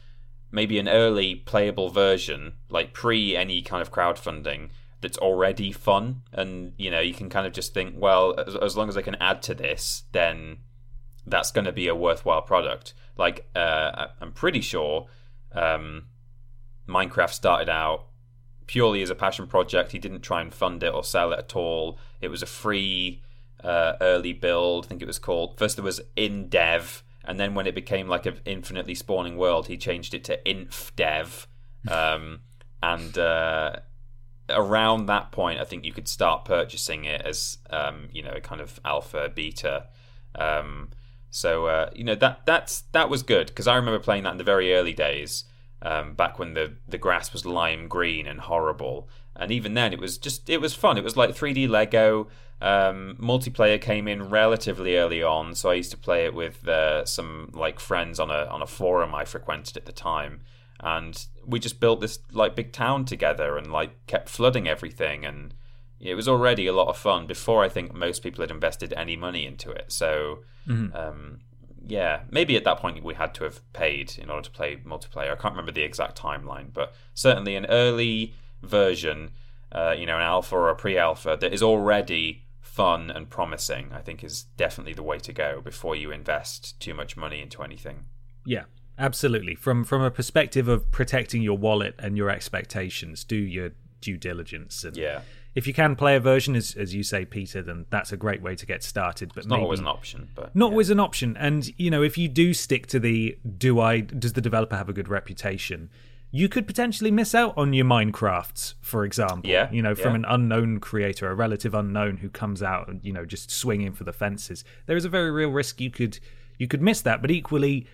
maybe 0.51 0.77
an 0.79 0.87
early 0.87 1.33
playable 1.35 1.89
version, 1.89 2.53
like 2.69 2.93
pre 2.93 3.35
any 3.35 3.61
kind 3.61 3.81
of 3.81 3.91
crowdfunding, 3.91 4.69
that's 5.01 5.17
already 5.17 5.71
fun, 5.71 6.21
and 6.31 6.73
you 6.77 6.91
know 6.91 6.99
you 6.99 7.13
can 7.13 7.29
kind 7.29 7.47
of 7.47 7.53
just 7.53 7.73
think, 7.73 7.95
well, 7.97 8.39
as, 8.39 8.55
as 8.55 8.77
long 8.77 8.87
as 8.87 8.97
I 8.97 9.01
can 9.01 9.15
add 9.15 9.41
to 9.43 9.53
this, 9.53 10.03
then 10.11 10.57
that's 11.25 11.51
going 11.51 11.65
to 11.65 11.71
be 11.71 11.87
a 11.87 11.95
worthwhile 11.95 12.41
product. 12.41 12.93
Like 13.17 13.49
uh, 13.55 14.07
I'm 14.19 14.31
pretty 14.31 14.61
sure 14.61 15.07
um, 15.51 16.07
Minecraft 16.87 17.31
started 17.31 17.69
out 17.69 18.07
purely 18.67 19.01
as 19.01 19.09
a 19.09 19.15
passion 19.15 19.47
project. 19.47 19.91
He 19.91 19.99
didn't 19.99 20.21
try 20.21 20.41
and 20.41 20.53
fund 20.53 20.83
it 20.83 20.93
or 20.93 21.03
sell 21.03 21.33
it 21.33 21.39
at 21.39 21.55
all. 21.55 21.97
It 22.21 22.29
was 22.29 22.41
a 22.41 22.47
free 22.47 23.21
uh, 23.63 23.93
early 24.01 24.33
build. 24.33 24.85
I 24.85 24.87
think 24.89 25.01
it 25.01 25.07
was 25.07 25.19
called. 25.19 25.57
First 25.57 25.77
there 25.77 25.83
was 25.83 26.01
in 26.15 26.47
dev, 26.47 27.03
and 27.25 27.39
then 27.39 27.53
when 27.53 27.67
it 27.67 27.75
became 27.75 28.07
like 28.07 28.25
an 28.25 28.39
infinitely 28.45 28.95
spawning 28.95 29.37
world, 29.37 29.67
he 29.67 29.77
changed 29.77 30.13
it 30.13 30.23
to 30.25 30.39
Infdev. 30.45 31.47
Um, 31.89 32.41
and 32.83 33.17
uh, 33.17 33.77
around 34.55 35.07
that 35.07 35.31
point, 35.31 35.59
I 35.59 35.63
think 35.63 35.85
you 35.85 35.93
could 35.93 36.07
start 36.07 36.45
purchasing 36.45 37.05
it 37.05 37.21
as 37.21 37.57
um, 37.69 38.09
you 38.11 38.21
know, 38.21 38.33
a 38.33 38.41
kind 38.41 38.61
of 38.61 38.79
alpha, 38.85 39.31
beta. 39.33 39.87
Um, 40.35 40.89
so 41.29 41.67
uh, 41.67 41.89
you 41.95 42.03
know 42.03 42.15
that 42.15 42.45
that's 42.45 42.81
that 42.91 43.09
was 43.09 43.23
good 43.23 43.47
because 43.47 43.67
I 43.67 43.75
remember 43.75 43.99
playing 43.99 44.23
that 44.23 44.31
in 44.31 44.37
the 44.37 44.43
very 44.43 44.73
early 44.73 44.93
days, 44.93 45.45
um, 45.81 46.13
back 46.13 46.37
when 46.37 46.53
the 46.53 46.73
the 46.87 46.97
grass 46.97 47.33
was 47.33 47.45
lime 47.45 47.87
green 47.87 48.27
and 48.27 48.41
horrible. 48.41 49.09
And 49.33 49.49
even 49.49 49.73
then, 49.73 49.93
it 49.93 49.99
was 49.99 50.17
just 50.17 50.49
it 50.49 50.59
was 50.59 50.73
fun. 50.73 50.97
It 50.97 51.03
was 51.03 51.15
like 51.15 51.31
3D 51.31 51.69
Lego. 51.69 52.27
Um, 52.61 53.17
multiplayer 53.19 53.81
came 53.81 54.07
in 54.07 54.29
relatively 54.29 54.95
early 54.95 55.23
on, 55.23 55.55
so 55.55 55.71
I 55.71 55.75
used 55.75 55.89
to 55.91 55.97
play 55.97 56.25
it 56.25 56.33
with 56.35 56.67
uh, 56.67 57.05
some 57.05 57.49
like 57.53 57.79
friends 57.79 58.19
on 58.19 58.29
a 58.29 58.45
on 58.45 58.61
a 58.61 58.67
forum 58.67 59.15
I 59.15 59.25
frequented 59.25 59.77
at 59.77 59.85
the 59.85 59.91
time 59.91 60.41
and 60.81 61.25
we 61.45 61.59
just 61.59 61.79
built 61.79 62.01
this 62.01 62.19
like 62.31 62.55
big 62.55 62.73
town 62.73 63.05
together 63.05 63.57
and 63.57 63.71
like 63.71 64.05
kept 64.07 64.29
flooding 64.29 64.67
everything 64.67 65.25
and 65.25 65.53
it 66.01 66.15
was 66.15 66.27
already 66.27 66.65
a 66.67 66.73
lot 66.73 66.87
of 66.87 66.97
fun 66.97 67.27
before 67.27 67.63
I 67.63 67.69
think 67.69 67.93
most 67.93 68.23
people 68.23 68.41
had 68.41 68.51
invested 68.51 68.91
any 68.93 69.15
money 69.15 69.45
into 69.45 69.69
it. 69.69 69.91
So, 69.91 70.39
mm-hmm. 70.67 70.95
um, 70.95 71.41
yeah, 71.85 72.21
maybe 72.31 72.55
at 72.57 72.63
that 72.63 72.77
point 72.77 73.03
we 73.03 73.13
had 73.13 73.35
to 73.35 73.43
have 73.43 73.61
paid 73.73 74.17
in 74.17 74.29
order 74.29 74.43
to 74.43 74.51
play 74.51 74.77
multiplayer. 74.77 75.31
I 75.31 75.35
can't 75.35 75.53
remember 75.53 75.71
the 75.71 75.83
exact 75.83 76.19
timeline, 76.19 76.73
but 76.73 76.95
certainly 77.13 77.55
an 77.55 77.67
early 77.67 78.33
version, 78.63 79.31
uh, 79.71 79.93
you 79.95 80.07
know, 80.07 80.15
an 80.15 80.23
alpha 80.23 80.55
or 80.55 80.69
a 80.69 80.75
pre-alpha 80.75 81.37
that 81.39 81.53
is 81.53 81.61
already 81.61 82.45
fun 82.61 83.11
and 83.11 83.29
promising, 83.29 83.91
I 83.93 83.99
think 83.99 84.23
is 84.23 84.43
definitely 84.57 84.93
the 84.93 85.03
way 85.03 85.19
to 85.19 85.33
go 85.33 85.61
before 85.61 85.95
you 85.95 86.11
invest 86.11 86.79
too 86.79 86.95
much 86.95 87.15
money 87.15 87.41
into 87.41 87.61
anything. 87.61 88.05
Yeah, 88.43 88.63
Absolutely. 89.01 89.55
From 89.55 89.83
from 89.83 90.03
a 90.03 90.11
perspective 90.11 90.67
of 90.67 90.91
protecting 90.91 91.41
your 91.41 91.57
wallet 91.57 91.95
and 91.97 92.15
your 92.15 92.29
expectations, 92.29 93.23
do 93.23 93.35
your 93.35 93.71
due 93.99 94.15
diligence. 94.15 94.83
And 94.83 94.95
yeah. 94.95 95.21
If 95.53 95.67
you 95.67 95.73
can 95.73 95.97
play 95.97 96.15
a 96.15 96.19
version, 96.19 96.55
as 96.55 96.75
as 96.75 96.93
you 96.93 97.03
say, 97.03 97.25
Peter, 97.25 97.61
then 97.63 97.87
that's 97.89 98.11
a 98.11 98.17
great 98.17 98.41
way 98.41 98.55
to 98.55 98.65
get 98.65 98.83
started. 98.83 99.29
But 99.33 99.39
it's 99.39 99.47
not 99.47 99.59
always 99.59 99.79
an 99.79 99.87
option. 99.87 100.29
But 100.35 100.55
not 100.55 100.67
yeah. 100.67 100.71
always 100.71 100.89
an 100.91 100.99
option. 100.99 101.35
And 101.35 101.73
you 101.79 101.89
know, 101.89 102.03
if 102.03 102.17
you 102.17 102.27
do 102.27 102.53
stick 102.53 102.85
to 102.87 102.99
the 102.99 103.37
do 103.57 103.79
I 103.79 104.01
does 104.01 104.33
the 104.33 104.41
developer 104.41 104.77
have 104.77 104.87
a 104.87 104.93
good 104.93 105.09
reputation? 105.09 105.89
You 106.33 106.47
could 106.47 106.65
potentially 106.65 107.11
miss 107.11 107.35
out 107.35 107.57
on 107.57 107.73
your 107.73 107.83
Minecrafts, 107.83 108.75
for 108.79 109.03
example. 109.03 109.49
Yeah, 109.49 109.69
you 109.69 109.81
know, 109.81 109.89
yeah. 109.89 110.03
from 110.03 110.15
an 110.15 110.25
unknown 110.25 110.79
creator, 110.79 111.29
a 111.29 111.35
relative 111.35 111.73
unknown 111.73 112.17
who 112.17 112.29
comes 112.29 112.63
out 112.63 112.87
and 112.87 113.03
you 113.03 113.11
know 113.11 113.25
just 113.25 113.51
swinging 113.51 113.93
for 113.93 114.05
the 114.05 114.13
fences. 114.13 114.63
There 114.85 114.95
is 114.95 115.05
a 115.05 115.09
very 115.09 115.31
real 115.31 115.49
risk 115.49 115.81
you 115.81 115.89
could 115.89 116.19
you 116.59 116.67
could 116.67 116.81
miss 116.81 117.01
that. 117.01 117.21
But 117.21 117.31
equally, 117.31 117.87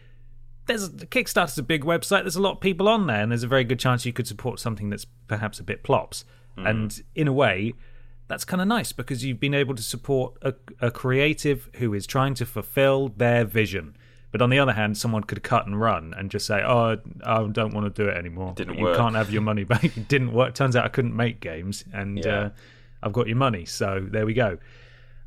there's 0.68 0.90
Kickstarter's 0.90 1.58
a 1.58 1.64
big 1.64 1.84
website. 1.84 2.24
There's 2.24 2.36
a 2.36 2.42
lot 2.42 2.52
of 2.52 2.60
people 2.60 2.88
on 2.88 3.08
there, 3.08 3.22
and 3.22 3.32
there's 3.32 3.44
a 3.44 3.48
very 3.48 3.64
good 3.64 3.80
chance 3.80 4.06
you 4.06 4.14
could 4.14 4.28
support 4.28 4.60
something 4.60 4.90
that's 4.90 5.06
perhaps 5.28 5.60
a 5.60 5.64
bit 5.64 5.84
plops. 5.84 6.26
Mm. 6.58 6.70
And 6.70 7.04
in 7.16 7.28
a 7.28 7.34
way, 7.34 7.74
that's 8.28 8.46
kind 8.46 8.62
of 8.62 8.68
nice 8.68 8.92
because 8.92 9.24
you've 9.24 9.40
been 9.40 9.54
able 9.54 9.76
to 9.76 9.84
support 9.84 10.34
a, 10.42 10.54
a, 10.82 10.92
creative 10.92 11.70
who 11.76 11.94
is 11.94 12.06
trying 12.06 12.34
to 12.36 12.46
fulfill 12.46 13.10
their 13.10 13.46
vision. 13.46 13.96
But 14.32 14.42
on 14.42 14.50
the 14.50 14.60
other 14.60 14.74
hand, 14.74 14.98
someone 14.98 15.24
could 15.24 15.42
cut 15.42 15.66
and 15.66 15.80
run 15.80 16.14
and 16.18 16.30
just 16.30 16.46
say, 16.46 16.62
"Oh, 16.62 16.98
I 17.24 17.48
don't 17.48 17.74
want 17.74 17.96
to 17.96 18.04
do 18.04 18.10
it 18.10 18.18
anymore. 18.18 18.54
Didn't 18.56 18.78
you 18.78 18.84
work. 18.84 18.98
can't 18.98 19.16
have 19.16 19.32
your 19.32 19.42
money 19.42 19.64
back. 19.64 19.84
it 19.98 20.08
didn't 20.08 20.34
work. 20.34 20.54
Turns 20.54 20.76
out 20.76 20.84
I 20.84 20.90
couldn't 20.90 21.16
make 21.16 21.40
games, 21.40 21.86
and 21.94 22.20
yeah. 22.20 22.38
uh, 22.38 22.50
I've 23.02 23.14
got 23.14 23.28
your 23.28 23.38
money. 23.38 23.66
So 23.66 24.06
there 24.10 24.26
we 24.26 24.34
go." 24.34 24.58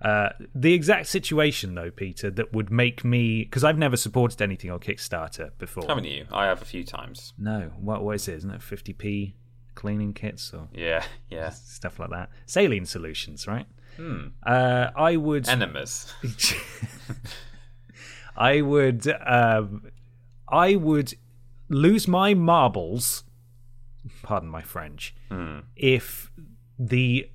Uh, 0.03 0.31
the 0.55 0.73
exact 0.73 1.07
situation, 1.07 1.75
though, 1.75 1.91
Peter, 1.91 2.31
that 2.31 2.53
would 2.53 2.71
make 2.71 3.05
me 3.05 3.45
because 3.45 3.65
I've 3.65 3.79
never 3.79 3.97
supported 3.97 4.41
anything 4.41 4.71
on 4.71 4.81
Kickstarter 4.81 5.51
before. 5.59 5.85
Haven't 5.87 6.05
you? 6.05 6.27
I 6.33 6.47
have 6.47 6.63
a 6.63 6.65
few 6.65 6.85
times. 6.85 7.33
No, 7.39 7.73
what 7.79 8.03
what 8.03 8.15
is 8.15 8.29
it? 8.29 8.37
Isn't 8.37 8.51
it 8.51 8.61
50p 8.61 9.35
cleaning 9.75 10.13
kits 10.13 10.53
or 10.55 10.69
yeah, 10.73 11.05
yeah, 11.29 11.51
stuff 11.51 11.99
like 11.99 12.11
that? 12.11 12.31
Saline 12.47 12.87
solutions, 12.87 13.47
right? 13.47 13.67
Hmm. 13.97 14.29
Uh, 14.43 14.91
I 14.97 15.17
would 15.17 15.49
enemas. 15.49 16.13
I 18.37 18.63
would, 18.63 19.07
um, 19.27 19.91
I 20.49 20.77
would 20.77 21.15
lose 21.69 22.09
my 22.09 22.33
marbles. 22.33 23.25
Pardon 24.23 24.49
my 24.49 24.63
French. 24.63 25.15
Hmm. 25.31 25.59
If 25.77 26.31
the 26.79 27.29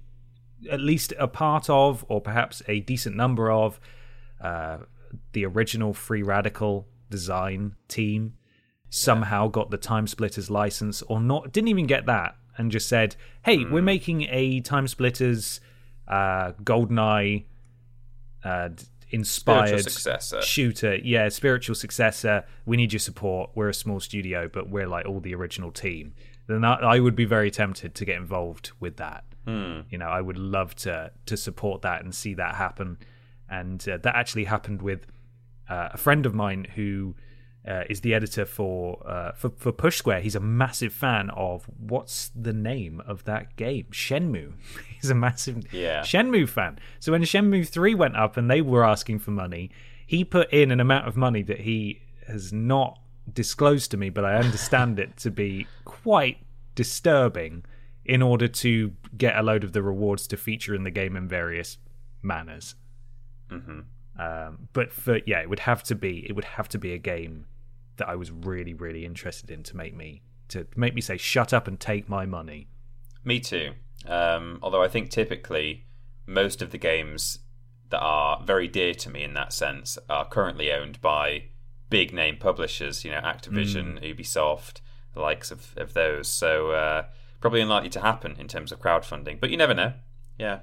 at 0.67 0.79
least 0.79 1.13
a 1.19 1.27
part 1.27 1.69
of, 1.69 2.05
or 2.07 2.21
perhaps 2.21 2.61
a 2.67 2.79
decent 2.79 3.15
number 3.15 3.51
of, 3.51 3.79
uh, 4.41 4.77
the 5.33 5.45
original 5.45 5.93
Free 5.93 6.23
Radical 6.23 6.87
design 7.09 7.75
team 7.87 8.33
somehow 8.89 9.47
got 9.47 9.71
the 9.71 9.77
Time 9.77 10.07
Splitters 10.07 10.49
license, 10.49 11.01
or 11.03 11.19
not, 11.19 11.51
didn't 11.51 11.67
even 11.67 11.87
get 11.87 12.05
that, 12.05 12.35
and 12.57 12.71
just 12.71 12.87
said, 12.87 13.15
"Hey, 13.43 13.59
mm. 13.59 13.71
we're 13.71 13.79
hmm. 13.79 13.85
making 13.85 14.21
a 14.23 14.61
Time 14.61 14.87
Splitters 14.87 15.59
uh, 16.07 16.51
GoldenEye 16.63 17.45
uh, 18.43 18.69
inspired 19.09 19.85
shooter, 20.43 20.95
yeah, 20.95 21.29
spiritual 21.29 21.75
successor. 21.75 22.45
We 22.65 22.77
need 22.77 22.93
your 22.93 22.99
support. 22.99 23.51
We're 23.55 23.69
a 23.69 23.73
small 23.73 23.99
studio, 23.99 24.49
but 24.51 24.69
we're 24.69 24.87
like 24.87 25.05
all 25.05 25.19
the 25.19 25.35
original 25.35 25.71
team." 25.71 26.13
Then 26.47 26.63
I, 26.63 26.75
I 26.75 26.99
would 26.99 27.15
be 27.15 27.25
very 27.25 27.49
tempted 27.49 27.95
to 27.95 28.05
get 28.05 28.17
involved 28.17 28.71
with 28.79 28.97
that. 28.97 29.23
Hmm. 29.45 29.81
You 29.89 29.97
know, 29.97 30.07
I 30.07 30.21
would 30.21 30.37
love 30.37 30.75
to 30.77 31.11
to 31.25 31.37
support 31.37 31.81
that 31.83 32.03
and 32.03 32.13
see 32.13 32.33
that 32.35 32.55
happen. 32.55 32.97
And 33.49 33.87
uh, 33.87 33.97
that 33.97 34.15
actually 34.15 34.45
happened 34.45 34.81
with 34.81 35.05
uh, 35.69 35.89
a 35.93 35.97
friend 35.97 36.25
of 36.25 36.33
mine 36.33 36.65
who 36.75 37.15
uh, 37.67 37.83
is 37.89 38.01
the 38.01 38.13
editor 38.13 38.45
for, 38.45 39.01
uh, 39.07 39.31
for 39.33 39.51
for 39.57 39.71
Push 39.71 39.97
Square. 39.97 40.21
He's 40.21 40.35
a 40.35 40.39
massive 40.39 40.93
fan 40.93 41.29
of 41.31 41.65
what's 41.77 42.29
the 42.35 42.53
name 42.53 43.01
of 43.05 43.23
that 43.25 43.55
game? 43.55 43.87
Shenmue. 43.91 44.53
He's 45.01 45.09
a 45.09 45.15
massive 45.15 45.71
yeah. 45.73 46.01
Shenmue 46.01 46.47
fan. 46.47 46.79
So 46.99 47.11
when 47.11 47.23
Shenmue 47.23 47.67
three 47.67 47.95
went 47.95 48.15
up 48.15 48.37
and 48.37 48.49
they 48.49 48.61
were 48.61 48.83
asking 48.83 49.19
for 49.19 49.31
money, 49.31 49.71
he 50.05 50.23
put 50.23 50.51
in 50.51 50.71
an 50.71 50.79
amount 50.79 51.07
of 51.07 51.17
money 51.17 51.41
that 51.43 51.61
he 51.61 52.01
has 52.27 52.53
not 52.53 52.99
disclosed 53.31 53.91
to 53.91 53.97
me, 53.97 54.09
but 54.09 54.25
I 54.25 54.35
understand 54.35 54.99
it 54.99 55.17
to 55.17 55.31
be 55.31 55.67
quite 55.83 56.37
disturbing 56.75 57.63
in 58.05 58.21
order 58.21 58.47
to 58.47 58.93
get 59.17 59.35
a 59.35 59.41
load 59.41 59.63
of 59.63 59.73
the 59.73 59.81
rewards 59.81 60.27
to 60.27 60.37
feature 60.37 60.75
in 60.75 60.83
the 60.83 60.91
game 60.91 61.15
in 61.15 61.27
various 61.27 61.77
manners. 62.21 62.75
Mm-hmm. 63.49 63.79
Um, 64.17 64.69
but 64.73 64.91
for 64.91 65.19
yeah, 65.25 65.41
it 65.41 65.49
would 65.49 65.59
have 65.59 65.83
to 65.83 65.95
be 65.95 66.25
it 66.29 66.33
would 66.33 66.45
have 66.45 66.69
to 66.69 66.77
be 66.77 66.93
a 66.93 66.97
game 66.97 67.45
that 67.97 68.07
I 68.07 68.15
was 68.15 68.31
really 68.31 68.73
really 68.73 69.05
interested 69.05 69.51
in 69.51 69.63
to 69.63 69.75
make 69.75 69.95
me 69.95 70.21
to 70.49 70.67
make 70.75 70.93
me 70.93 71.01
say 71.01 71.17
shut 71.17 71.53
up 71.53 71.67
and 71.67 71.79
take 71.79 72.07
my 72.07 72.25
money. 72.25 72.67
Me 73.23 73.39
too. 73.39 73.73
Um, 74.07 74.59
although 74.61 74.83
I 74.83 74.87
think 74.87 75.09
typically 75.09 75.85
most 76.27 76.61
of 76.61 76.71
the 76.71 76.77
games 76.77 77.39
that 77.89 77.99
are 77.99 78.41
very 78.43 78.67
dear 78.67 78.93
to 78.93 79.09
me 79.09 79.23
in 79.23 79.33
that 79.33 79.51
sense 79.51 79.97
are 80.09 80.25
currently 80.27 80.71
owned 80.71 81.01
by 81.01 81.45
big 81.89 82.13
name 82.13 82.37
publishers. 82.37 83.03
You 83.03 83.11
know, 83.11 83.21
Activision, 83.21 83.99
mm. 83.99 84.15
Ubisoft, 84.15 84.81
the 85.13 85.21
likes 85.21 85.49
of 85.49 85.73
of 85.75 85.93
those. 85.93 86.27
So. 86.27 86.71
Uh, 86.71 87.03
probably 87.45 87.61
unlikely 87.61 87.91
to 87.91 88.01
happen 88.01 88.35
in 88.39 88.47
terms 88.47 88.71
of 88.71 88.81
crowdfunding, 88.81 89.39
but 89.39 89.51
you 89.51 89.57
never 89.57 89.75
know. 89.75 89.93
Yeah. 90.39 90.61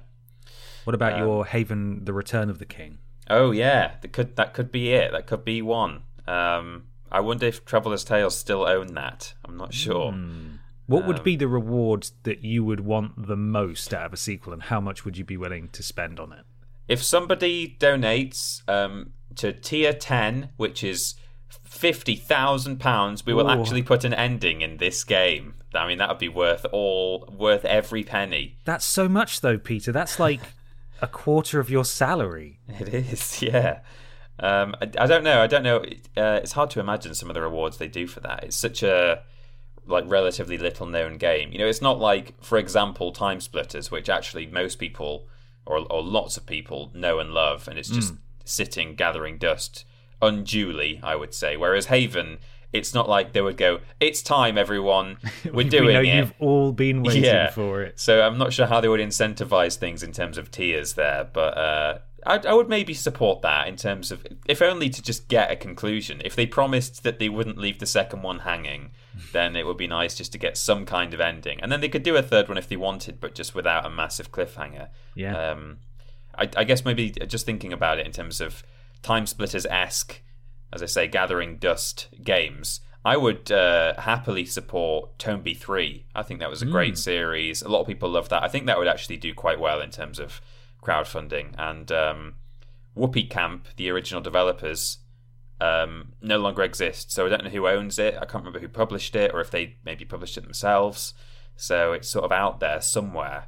What 0.83 0.93
about 0.93 1.13
um, 1.13 1.19
your 1.19 1.45
Haven: 1.45 2.03
The 2.03 2.11
Return 2.11 2.49
of 2.49 2.59
the 2.59 2.65
King? 2.65 2.97
Oh 3.29 3.51
yeah, 3.51 3.93
that 4.01 4.11
could 4.11 4.35
that 4.35 4.53
could 4.53 4.69
be 4.69 4.91
it. 4.91 5.13
That 5.13 5.25
could 5.25 5.45
be 5.45 5.61
one. 5.61 6.01
Um, 6.27 6.87
I 7.09 7.21
wonder 7.21 7.45
if 7.45 7.63
Traveller's 7.63 8.03
Tales 8.03 8.37
still 8.37 8.65
own 8.67 8.95
that. 8.95 9.33
I'm 9.45 9.55
not 9.55 9.73
sure. 9.73 10.11
Mm. 10.11 10.59
What 10.85 11.03
um, 11.03 11.07
would 11.07 11.23
be 11.23 11.37
the 11.37 11.47
reward 11.47 12.09
that 12.23 12.43
you 12.43 12.65
would 12.65 12.81
want 12.81 13.27
the 13.29 13.37
most 13.37 13.93
out 13.93 14.07
of 14.07 14.11
a 14.11 14.17
sequel, 14.17 14.51
and 14.51 14.63
how 14.63 14.81
much 14.81 15.05
would 15.05 15.17
you 15.17 15.23
be 15.23 15.37
willing 15.37 15.69
to 15.69 15.81
spend 15.81 16.19
on 16.19 16.33
it? 16.33 16.43
If 16.89 17.01
somebody 17.01 17.77
donates 17.79 18.67
um, 18.67 19.13
to 19.37 19.53
tier 19.53 19.93
10, 19.93 20.49
which 20.57 20.83
is 20.83 21.15
fifty 21.63 22.15
thousand 22.15 22.79
pounds, 22.79 23.25
we 23.25 23.33
will 23.33 23.47
Ooh. 23.47 23.61
actually 23.61 23.83
put 23.83 24.03
an 24.03 24.13
ending 24.13 24.61
in 24.61 24.77
this 24.77 25.03
game. 25.03 25.55
I 25.73 25.87
mean, 25.87 25.97
that 25.97 26.09
would 26.09 26.19
be 26.19 26.29
worth 26.29 26.65
all, 26.71 27.27
worth 27.35 27.65
every 27.65 28.03
penny. 28.03 28.57
That's 28.63 28.85
so 28.85 29.09
much, 29.09 29.41
though, 29.41 29.57
Peter. 29.57 29.91
That's 29.91 30.19
like 30.19 30.41
a 31.01 31.07
quarter 31.07 31.59
of 31.59 31.69
your 31.69 31.85
salary. 31.85 32.59
It 32.67 32.93
is, 32.93 33.41
yeah. 33.41 33.79
Um, 34.39 34.75
I, 34.81 34.89
I, 34.99 35.07
don't 35.07 35.23
know. 35.23 35.41
I 35.41 35.47
don't 35.47 35.63
know. 35.63 35.77
Uh, 36.17 36.39
it's 36.41 36.53
hard 36.53 36.69
to 36.71 36.79
imagine 36.79 37.13
some 37.15 37.29
of 37.29 37.33
the 37.33 37.41
rewards 37.41 37.77
they 37.77 37.87
do 37.87 38.07
for 38.07 38.19
that. 38.21 38.43
It's 38.43 38.55
such 38.55 38.83
a 38.83 39.23
like 39.85 40.05
relatively 40.07 40.57
little 40.57 40.85
known 40.85 41.17
game. 41.17 41.51
You 41.51 41.59
know, 41.59 41.67
it's 41.67 41.81
not 41.81 41.99
like, 41.99 42.41
for 42.41 42.57
example, 42.57 43.11
Time 43.11 43.41
Splitters, 43.41 43.91
which 43.91 44.09
actually 44.09 44.45
most 44.47 44.77
people 44.77 45.27
or 45.65 45.79
or 45.89 46.01
lots 46.01 46.37
of 46.37 46.45
people 46.45 46.91
know 46.93 47.19
and 47.19 47.31
love, 47.31 47.67
and 47.67 47.77
it's 47.77 47.89
just 47.89 48.13
sitting 48.43 48.95
gathering 48.95 49.37
dust 49.37 49.85
unduly, 50.25 50.99
I 51.03 51.15
would 51.15 51.33
say. 51.33 51.57
Whereas 51.57 51.87
Haven, 51.87 52.39
it's 52.71 52.93
not 52.93 53.07
like 53.07 53.33
they 53.33 53.41
would 53.41 53.57
go, 53.57 53.79
"It's 53.99 54.21
time, 54.21 54.57
everyone, 54.57 55.17
we're 55.45 55.51
we 55.51 55.63
doing 55.65 55.93
know 55.93 56.01
it." 56.01 56.07
you've 56.07 56.33
all 56.39 56.71
been 56.71 57.03
waiting 57.03 57.23
yeah. 57.23 57.51
for 57.51 57.83
it. 57.83 57.99
So 57.99 58.21
I'm 58.21 58.37
not 58.37 58.51
sure 58.51 58.65
how 58.65 58.81
they 58.81 58.87
would 58.87 58.99
incentivize 58.99 59.75
things 59.75 60.03
in 60.03 60.11
terms 60.11 60.37
of 60.37 60.51
tiers 60.51 60.93
there, 60.93 61.29
but 61.31 61.57
uh, 61.57 61.99
I, 62.25 62.37
I 62.37 62.53
would 62.53 62.69
maybe 62.69 62.93
support 62.93 63.41
that 63.41 63.67
in 63.67 63.75
terms 63.75 64.11
of, 64.11 64.25
if 64.47 64.61
only 64.61 64.89
to 64.89 65.01
just 65.01 65.27
get 65.27 65.51
a 65.51 65.55
conclusion. 65.55 66.21
If 66.25 66.35
they 66.35 66.45
promised 66.45 67.03
that 67.03 67.19
they 67.19 67.29
wouldn't 67.29 67.57
leave 67.57 67.79
the 67.79 67.85
second 67.85 68.23
one 68.23 68.39
hanging, 68.39 68.91
then 69.31 69.55
it 69.55 69.65
would 69.65 69.77
be 69.77 69.87
nice 69.87 70.15
just 70.15 70.31
to 70.31 70.37
get 70.37 70.57
some 70.57 70.85
kind 70.85 71.13
of 71.13 71.21
ending, 71.21 71.61
and 71.61 71.71
then 71.71 71.81
they 71.81 71.89
could 71.89 72.03
do 72.03 72.15
a 72.15 72.23
third 72.23 72.47
one 72.47 72.57
if 72.57 72.67
they 72.67 72.75
wanted, 72.75 73.19
but 73.19 73.35
just 73.35 73.53
without 73.53 73.85
a 73.85 73.89
massive 73.89 74.31
cliffhanger. 74.31 74.87
Yeah. 75.15 75.51
Um, 75.51 75.77
I, 76.35 76.49
I 76.57 76.63
guess 76.63 76.83
maybe 76.83 77.11
just 77.11 77.45
thinking 77.45 77.71
about 77.71 77.99
it 77.99 78.07
in 78.07 78.11
terms 78.11 78.41
of 78.41 78.63
time 79.03 79.27
splitters 79.27 79.67
esque, 79.67 80.21
as 80.71 80.81
I 80.81 80.87
say, 80.87 81.07
gathering 81.07 81.57
dust 81.57 82.07
games. 82.23 82.81
I 83.05 83.17
would 83.17 83.51
uh, 83.51 83.99
happily 83.99 84.45
support 84.45 85.19
Tomba 85.19 85.55
3. 85.55 86.05
I 86.15 86.23
think 86.23 86.39
that 86.39 86.49
was 86.49 86.61
a 86.61 86.65
great 86.65 86.97
series. 86.97 87.61
A 87.61 87.67
lot 87.67 87.81
of 87.81 87.87
people 87.87 88.09
love 88.09 88.29
that. 88.29 88.43
I 88.43 88.47
think 88.47 88.65
that 88.65 88.77
would 88.77 88.87
actually 88.87 89.17
do 89.17 89.33
quite 89.33 89.59
well 89.59 89.81
in 89.81 89.91
terms 89.91 90.19
of 90.19 90.39
crowdfunding. 90.81 91.53
And 91.57 91.91
um, 91.91 92.35
Whoopee 92.95 93.25
Camp, 93.25 93.67
the 93.75 93.89
original 93.89 94.21
developers, 94.21 94.99
um, 95.59 96.13
no 96.21 96.37
longer 96.37 96.63
exist. 96.63 97.11
So 97.11 97.25
I 97.25 97.29
don't 97.29 97.43
know 97.43 97.49
who 97.49 97.67
owns 97.67 97.99
it. 97.99 98.15
I 98.15 98.25
can't 98.25 98.45
remember 98.45 98.59
who 98.59 98.69
published 98.69 99.17
it 99.17 99.31
or 99.33 99.41
if 99.41 99.51
they 99.51 99.77
maybe 99.83 100.05
published 100.05 100.37
it 100.37 100.43
themselves. 100.43 101.13
So 101.57 101.91
it's 101.91 102.09
sort 102.09 102.23
of 102.23 102.31
out 102.31 102.61
there 102.61 102.79
somewhere. 102.79 103.47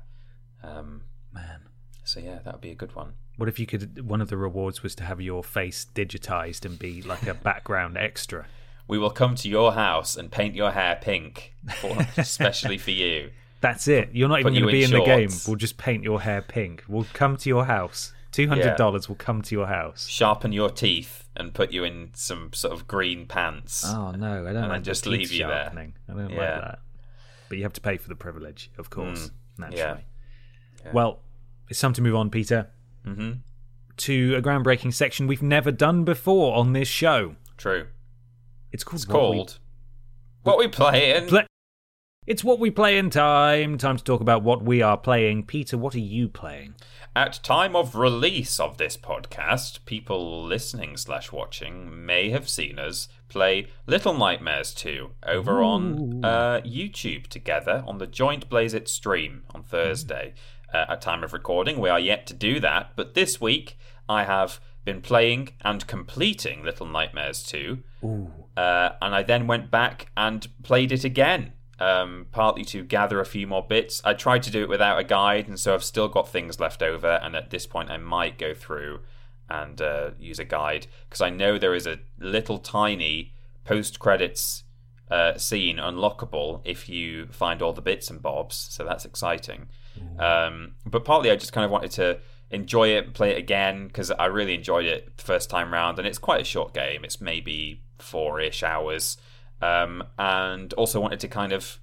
Um, 0.63 1.03
Man. 1.33 1.61
so 2.03 2.19
yeah, 2.19 2.39
that 2.43 2.55
would 2.55 2.61
be 2.61 2.71
a 2.71 2.75
good 2.75 2.93
one. 2.93 3.13
What 3.37 3.49
if 3.49 3.59
you 3.59 3.65
could? 3.65 4.07
One 4.07 4.21
of 4.21 4.29
the 4.29 4.37
rewards 4.37 4.83
was 4.83 4.95
to 4.95 5.03
have 5.03 5.19
your 5.21 5.43
face 5.43 5.87
digitized 5.93 6.65
and 6.65 6.79
be 6.79 7.01
like 7.01 7.27
a 7.27 7.33
background 7.33 7.97
extra. 7.97 8.45
We 8.87 8.97
will 8.97 9.09
come 9.09 9.35
to 9.35 9.49
your 9.49 9.73
house 9.73 10.15
and 10.15 10.31
paint 10.31 10.55
your 10.55 10.71
hair 10.71 10.97
pink, 11.01 11.53
for, 11.81 11.97
especially 12.17 12.77
for 12.77 12.91
you. 12.91 13.31
That's 13.61 13.87
it. 13.87 14.09
You're 14.13 14.29
not 14.29 14.41
even 14.41 14.53
going 14.53 14.65
to 14.65 14.71
be 14.71 14.83
in 14.83 14.93
in 14.93 14.99
the 14.99 15.05
game. 15.05 15.29
We'll 15.47 15.55
just 15.55 15.77
paint 15.77 16.03
your 16.03 16.21
hair 16.21 16.41
pink. 16.41 16.83
We'll 16.87 17.07
come 17.13 17.35
to 17.37 17.49
your 17.49 17.65
house. 17.65 18.13
Two 18.31 18.47
hundred 18.47 18.75
dollars 18.75 19.07
will 19.07 19.15
come 19.15 19.41
to 19.43 19.55
your 19.55 19.67
house. 19.67 20.07
Sharpen 20.07 20.51
your 20.51 20.69
teeth 20.69 21.23
and 21.37 21.53
put 21.53 21.71
you 21.71 21.83
in 21.85 22.11
some 22.13 22.51
sort 22.53 22.73
of 22.73 22.85
green 22.87 23.25
pants. 23.25 23.83
Oh 23.85 24.11
no, 24.11 24.45
I 24.45 24.51
don't 24.51 24.63
And 24.63 24.67
like 24.69 24.83
just 24.83 25.05
leave 25.05 25.31
you 25.31 25.47
there. 25.47 25.71
I 25.71 26.13
don't 26.13 26.29
Yeah. 26.29 26.37
like 26.37 26.61
that. 26.61 26.79
But 27.47 27.57
you 27.57 27.63
have 27.63 27.73
to 27.73 27.81
pay 27.81 27.97
for 27.97 28.09
the 28.09 28.15
privilege, 28.15 28.69
of 28.77 28.89
mm. 28.89 28.93
course. 28.93 29.31
naturally. 29.57 29.79
yeah. 29.79 29.97
Yeah. 30.83 30.91
Well, 30.91 31.21
it's 31.69 31.79
time 31.79 31.93
to 31.93 32.01
move 32.01 32.15
on, 32.15 32.29
Peter, 32.29 32.67
hmm 33.05 33.31
to 33.97 34.35
a 34.35 34.41
groundbreaking 34.41 34.93
section 34.93 35.25
we've 35.25 35.41
never 35.41 35.71
done 35.71 36.03
before 36.03 36.57
on 36.57 36.73
this 36.73 36.89
show. 36.89 37.35
True. 37.55 37.87
It's 38.73 38.83
called. 38.83 39.01
It's 39.51 39.59
What 40.43 40.57
We 40.57 40.65
What 40.65 40.67
We 40.67 40.67
Play 40.67 41.11
and 41.13 41.29
Play- 41.29 41.47
It's 42.27 42.43
what 42.43 42.59
we 42.59 42.71
play 42.71 42.97
in 42.97 43.09
time. 43.09 43.77
Time 43.77 43.95
to 43.95 44.03
talk 44.03 44.19
about 44.19 44.43
what 44.43 44.63
we 44.65 44.81
are 44.81 44.97
playing. 44.97 45.43
Peter, 45.45 45.77
what 45.77 45.95
are 45.95 45.99
you 45.99 46.27
playing? 46.27 46.75
At 47.15 47.39
time 47.41 47.73
of 47.73 47.95
release 47.95 48.59
of 48.59 48.77
this 48.77 48.97
podcast, 48.97 49.85
people 49.85 50.43
listening 50.43 50.97
slash 50.97 51.31
watching 51.31 52.05
may 52.05 52.31
have 52.31 52.49
seen 52.49 52.77
us 52.77 53.07
play 53.29 53.67
Little 53.87 54.13
Nightmares 54.13 54.73
2 54.73 55.11
over 55.25 55.63
on 55.63 56.25
uh, 56.25 56.59
YouTube 56.65 57.27
together 57.27 57.81
on 57.87 57.99
the 57.99 58.07
joint 58.07 58.49
Blaze 58.49 58.73
It 58.73 58.89
stream 58.89 59.43
on 59.53 59.63
Thursday. 59.63 60.33
Uh, 60.73 60.85
at 60.89 61.01
time 61.01 61.23
of 61.23 61.33
recording, 61.33 61.79
we 61.79 61.89
are 61.89 61.99
yet 61.99 62.27
to 62.27 62.33
do 62.33 62.59
that, 62.59 62.91
but 62.95 63.13
this 63.13 63.39
week 63.39 63.77
I 64.09 64.23
have 64.23 64.59
been 64.83 65.01
playing 65.01 65.49
and 65.61 65.85
completing 65.87 66.63
Little 66.63 66.85
Nightmares 66.85 67.43
2. 67.43 67.79
Uh, 68.55 68.89
and 69.01 69.15
I 69.15 69.23
then 69.23 69.47
went 69.47 69.71
back 69.71 70.11
and 70.15 70.47
played 70.63 70.91
it 70.91 71.03
again, 71.03 71.53
um, 71.79 72.27
partly 72.31 72.63
to 72.65 72.83
gather 72.83 73.19
a 73.19 73.25
few 73.25 73.47
more 73.47 73.65
bits. 73.67 74.01
I 74.05 74.13
tried 74.13 74.43
to 74.43 74.51
do 74.51 74.61
it 74.61 74.69
without 74.69 74.99
a 74.99 75.03
guide, 75.03 75.47
and 75.47 75.59
so 75.59 75.73
I've 75.73 75.83
still 75.83 76.07
got 76.07 76.29
things 76.29 76.59
left 76.59 76.83
over. 76.83 77.19
And 77.21 77.35
at 77.35 77.49
this 77.49 77.65
point, 77.65 77.89
I 77.89 77.97
might 77.97 78.37
go 78.37 78.53
through 78.53 78.99
and 79.49 79.81
uh, 79.81 80.11
use 80.19 80.39
a 80.39 80.45
guide 80.45 80.87
because 81.09 81.21
I 81.21 81.29
know 81.29 81.57
there 81.57 81.75
is 81.75 81.87
a 81.87 81.99
little 82.19 82.57
tiny 82.57 83.33
post 83.63 83.99
credits 83.99 84.63
uh, 85.11 85.37
scene 85.37 85.77
unlockable 85.77 86.61
if 86.63 86.89
you 86.89 87.27
find 87.27 87.61
all 87.61 87.73
the 87.73 87.81
bits 87.81 88.09
and 88.09 88.21
bobs. 88.21 88.55
So 88.71 88.83
that's 88.83 89.05
exciting. 89.05 89.67
Um, 90.19 90.75
but 90.85 91.05
partly, 91.05 91.31
I 91.31 91.35
just 91.35 91.53
kind 91.53 91.65
of 91.65 91.71
wanted 91.71 91.91
to 91.91 92.19
enjoy 92.51 92.89
it, 92.89 93.13
play 93.13 93.31
it 93.31 93.37
again 93.37 93.87
because 93.87 94.11
I 94.11 94.25
really 94.25 94.55
enjoyed 94.55 94.85
it 94.85 95.17
the 95.17 95.23
first 95.23 95.49
time 95.49 95.73
round, 95.73 95.99
and 95.99 96.07
it's 96.07 96.17
quite 96.17 96.41
a 96.41 96.45
short 96.45 96.73
game. 96.73 97.03
It's 97.03 97.19
maybe 97.19 97.81
four-ish 97.99 98.63
hours, 98.63 99.17
um, 99.61 100.03
and 100.17 100.73
also 100.73 100.99
wanted 100.99 101.19
to 101.21 101.27
kind 101.27 101.51
of 101.51 101.79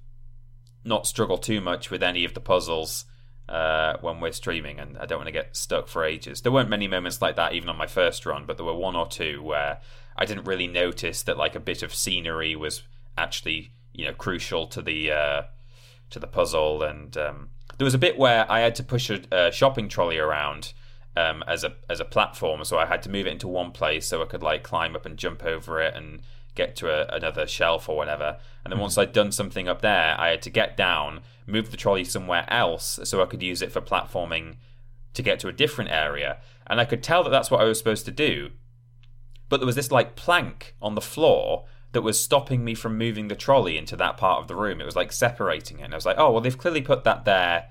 not 0.85 1.07
struggle 1.07 1.39
too 1.39 1.61
much 1.61 1.91
with 1.91 2.03
any 2.03 2.25
of 2.25 2.35
the 2.35 2.41
puzzles 2.41 3.05
uh, 3.49 3.97
when 4.01 4.21
we're 4.21 4.33
streaming, 4.33 4.79
and 4.79 4.97
I 4.99 5.07
don't 5.07 5.19
want 5.19 5.29
to 5.29 5.33
get 5.33 5.57
stuck 5.57 5.89
for 5.89 6.05
ages. 6.05 6.43
There 6.43 6.53
weren't 6.53 6.71
many 6.71 6.89
moments 6.89 7.21
like 7.21 7.37
that 7.37 7.53
even 7.53 7.69
on 7.69 7.77
my 7.77 7.87
first 7.87 8.25
run, 8.25 8.47
but 8.47 8.57
there 8.57 8.67
were 8.67 8.75
one 8.75 8.97
or 8.97 9.07
two 9.07 9.43
where 9.43 9.81
I 10.17 10.25
didn't 10.25 10.45
really 10.45 10.67
notice 10.67 11.23
that 11.25 11.37
like 11.37 11.55
a 11.55 11.61
bit 11.61 11.83
of 11.83 11.95
scenery 11.95 12.57
was 12.57 12.83
actually 13.17 13.73
you 13.93 14.07
know 14.07 14.15
crucial 14.15 14.67
to 14.69 14.81
the 14.81 15.11
uh, 15.11 15.43
to 16.11 16.19
the 16.19 16.27
puzzle, 16.27 16.83
and 16.83 17.17
um, 17.17 17.51
there 17.83 17.87
was 17.87 17.95
a 17.95 17.99
bit 17.99 18.17
where 18.17 18.47
I 18.49 18.61
had 18.61 18.77
to 18.77 18.85
push 18.85 19.11
a, 19.11 19.23
a 19.33 19.51
shopping 19.51 19.89
trolley 19.89 20.17
around. 20.17 20.73
Um, 21.17 21.43
as 21.47 21.63
a 21.63 21.75
as 21.91 22.01
a 22.01 22.07
platform, 22.07 22.65
so 22.65 22.79
I 22.79 22.87
had 22.87 23.03
to 23.03 23.11
move 23.11 23.27
it 23.27 23.33
into 23.33 23.47
one 23.47 23.71
place 23.71 24.07
so 24.07 24.23
I 24.23 24.25
could 24.25 24.43
like 24.43 24.63
climb 24.63 24.97
up 24.97 25.05
and 25.05 25.19
jump 25.19 25.45
over 25.45 25.79
it 25.79 25.95
and 25.95 26.23
get 26.55 26.75
to 26.77 26.89
a, 26.89 27.15
another 27.15 27.47
shelf 27.47 27.87
or 27.87 27.97
whatever. 27.97 28.39
And 28.65 28.73
then 28.73 28.81
once 28.81 28.97
I'd 28.97 29.13
done 29.13 29.31
something 29.31 29.69
up 29.69 29.83
there, 29.83 30.19
I 30.19 30.29
had 30.29 30.41
to 30.43 30.49
get 30.49 30.75
down, 30.75 31.21
move 31.47 31.71
the 31.71 31.77
trolley 31.77 32.05
somewhere 32.05 32.47
else 32.49 32.99
so 33.05 33.21
I 33.21 33.27
could 33.27 33.43
use 33.43 33.61
it 33.61 33.73
for 33.73 33.83
platforming 33.83 34.57
to 35.13 35.23
get 35.23 35.39
to 35.41 35.49
a 35.49 35.53
different 35.53 35.91
area. 35.91 36.39
And 36.67 36.81
I 36.81 36.87
could 36.87 37.03
tell 37.03 37.23
that 37.25 37.31
that's 37.31 37.51
what 37.51 37.61
I 37.61 37.65
was 37.65 37.77
supposed 37.77 38.07
to 38.07 38.11
do. 38.11 38.53
But 39.51 39.59
there 39.59 39.67
was 39.67 39.77
this 39.77 39.93
like 39.93 40.17
plank 40.17 40.77
on 40.81 40.95
the 40.95 41.03
floor 41.03 41.67
that 41.93 42.03
was 42.03 42.21
stopping 42.21 42.65
me 42.65 42.75
from 42.75 42.99
moving 42.99 43.29
the 43.29 43.37
trolley 43.37 43.77
into 43.77 43.97
that 43.97 44.17
part 44.17 44.41
of 44.41 44.49
the 44.49 44.57
room. 44.57 44.81
It 44.81 44.87
was 44.87 44.97
like 44.97 45.13
separating 45.13 45.79
it. 45.79 45.85
And 45.85 45.95
I 45.95 45.97
was 45.97 46.07
like, 46.07 46.17
oh, 46.19 46.33
well, 46.33 46.41
they've 46.41 46.57
clearly 46.57 46.83
put 46.83 47.05
that 47.05 47.25
there 47.25 47.69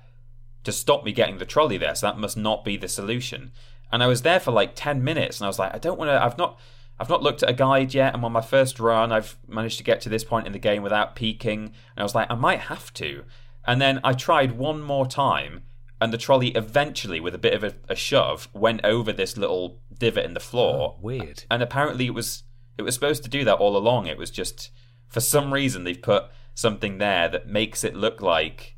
to 0.64 0.72
stop 0.72 1.04
me 1.04 1.12
getting 1.12 1.38
the 1.38 1.44
trolley 1.44 1.76
there. 1.76 1.94
So 1.94 2.06
that 2.06 2.18
must 2.18 2.36
not 2.36 2.64
be 2.64 2.76
the 2.76 2.88
solution. 2.88 3.52
And 3.90 4.02
I 4.02 4.06
was 4.06 4.22
there 4.22 4.40
for 4.40 4.52
like 4.52 4.72
10 4.74 5.02
minutes 5.02 5.40
and 5.40 5.46
I 5.46 5.48
was 5.48 5.58
like, 5.58 5.74
I 5.74 5.78
don't 5.78 5.98
want 5.98 6.10
to, 6.10 6.22
I've 6.22 6.38
not. 6.38 6.58
I've 7.00 7.08
not 7.08 7.22
looked 7.22 7.42
at 7.42 7.48
a 7.48 7.54
guide 7.54 7.94
yet. 7.94 8.14
I'm 8.14 8.24
on 8.24 8.30
my 8.30 8.42
first 8.42 8.78
run. 8.78 9.10
I've 9.10 9.36
managed 9.48 9.78
to 9.78 9.82
get 9.82 10.00
to 10.02 10.08
this 10.08 10.22
point 10.22 10.46
in 10.46 10.52
the 10.52 10.58
game 10.60 10.84
without 10.84 11.16
peeking. 11.16 11.64
And 11.64 11.72
I 11.96 12.02
was 12.04 12.14
like, 12.14 12.30
I 12.30 12.34
might 12.34 12.60
have 12.60 12.92
to. 12.94 13.24
And 13.64 13.80
then 13.80 13.98
I 14.04 14.12
tried 14.12 14.52
one 14.52 14.80
more 14.82 15.06
time, 15.06 15.62
and 16.00 16.12
the 16.12 16.18
trolley 16.18 16.48
eventually, 16.48 17.20
with 17.20 17.34
a 17.34 17.38
bit 17.38 17.54
of 17.54 17.64
a, 17.64 17.74
a 17.88 17.96
shove, 17.96 18.48
went 18.52 18.84
over 18.84 19.12
this 19.12 19.36
little 19.36 19.80
divot 19.96 20.24
in 20.24 20.34
the 20.34 20.40
floor. 20.40 20.96
Weird. 21.00 21.44
And 21.50 21.62
apparently, 21.62 22.06
it 22.06 22.14
was 22.14 22.42
it 22.78 22.82
was 22.82 22.94
supposed 22.94 23.22
to 23.24 23.28
do 23.28 23.44
that 23.44 23.54
all 23.56 23.76
along. 23.76 24.06
It 24.06 24.18
was 24.18 24.30
just 24.30 24.70
for 25.08 25.20
some 25.20 25.52
reason 25.52 25.84
they've 25.84 26.00
put 26.00 26.24
something 26.54 26.98
there 26.98 27.28
that 27.28 27.46
makes 27.48 27.84
it 27.84 27.94
look 27.94 28.20
like 28.20 28.76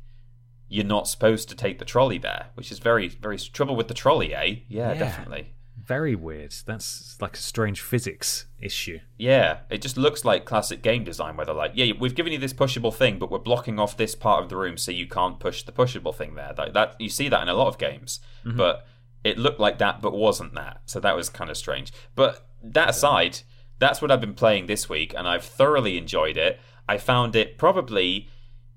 you're 0.67 0.83
not 0.85 1.07
supposed 1.07 1.47
to 1.49 1.55
take 1.55 1.77
the 1.79 1.85
trolley 1.85 2.17
there, 2.17 2.47
which 2.55 2.71
is 2.71 2.79
very 2.79 3.07
very 3.07 3.37
trouble 3.37 3.75
with 3.75 3.87
the 3.87 3.93
trolley, 3.93 4.33
eh? 4.33 4.55
Yeah, 4.67 4.93
Yeah. 4.93 4.99
definitely. 4.99 5.51
Very 5.77 6.15
weird. 6.15 6.51
That's 6.65 7.15
like 7.21 7.35
a 7.35 7.39
strange 7.39 7.79
physics 7.79 8.47
issue. 8.59 9.01
Yeah, 9.19 9.59
it 9.69 9.83
just 9.83 9.97
looks 9.97 10.25
like 10.25 10.43
classic 10.45 10.81
game 10.81 11.03
design 11.03 11.37
where 11.37 11.45
they're 11.45 11.53
like, 11.53 11.73
yeah, 11.75 11.93
we've 11.99 12.15
given 12.15 12.33
you 12.33 12.39
this 12.39 12.53
pushable 12.53 12.91
thing, 12.93 13.19
but 13.19 13.29
we're 13.29 13.37
blocking 13.37 13.77
off 13.79 13.95
this 13.95 14.15
part 14.15 14.41
of 14.41 14.49
the 14.49 14.55
room 14.57 14.77
so 14.77 14.91
you 14.91 15.05
can't 15.07 15.39
push 15.39 15.61
the 15.61 15.71
pushable 15.71 16.15
thing 16.15 16.33
there. 16.33 16.53
That, 16.57 16.73
that 16.73 16.95
you 16.99 17.09
see 17.09 17.29
that 17.29 17.41
in 17.43 17.49
a 17.49 17.53
lot 17.53 17.67
of 17.67 17.77
games, 17.77 18.19
but 18.43 18.87
it 19.23 19.37
looked 19.37 19.59
like 19.59 19.77
that, 19.77 20.01
but 20.01 20.13
wasn't 20.13 20.55
that. 20.55 20.81
So 20.85 20.99
that 21.01 21.15
was 21.15 21.29
kind 21.29 21.51
of 21.51 21.57
strange. 21.57 21.93
But 22.15 22.47
that 22.63 22.89
aside, 22.89 23.41
that's 23.79 24.01
what 24.01 24.11
I've 24.11 24.21
been 24.21 24.33
playing 24.33 24.67
this 24.67 24.87
week, 24.89 25.13
and 25.17 25.27
I've 25.27 25.43
thoroughly 25.43 25.97
enjoyed 25.97 26.37
it. 26.37 26.59
I 26.87 26.97
found 26.97 27.35
it 27.35 27.57
probably 27.57 28.29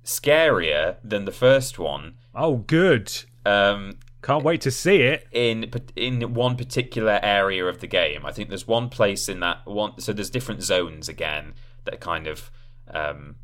scarier 0.05 0.97
than 1.05 1.25
the 1.25 1.33
first 1.33 1.79
one. 1.79 2.15
Oh, 2.35 2.57
good. 2.57 3.13
Um, 3.45 3.99
Can't 4.23 4.45
wait 4.45 4.61
to 4.63 4.71
see 4.71 5.03
it. 5.03 5.27
in 5.33 5.71
in 5.97 6.35
one 6.35 6.57
particular 6.57 7.21
area 7.23 7.67
of 7.67 7.81
the 7.81 7.87
game. 7.87 8.25
I 8.25 8.33
think 8.33 8.49
there's 8.49 8.67
one 8.67 8.89
place 8.89 9.29
in 9.29 9.41
that 9.41 9.67
one. 9.67 10.01
So 10.01 10.13
there's 10.13 10.31
different 10.31 10.63
zones 10.63 11.09
again 11.09 11.55
that 11.85 12.01
kind 12.01 12.27
of. 12.27 12.51
Um, 12.91 13.37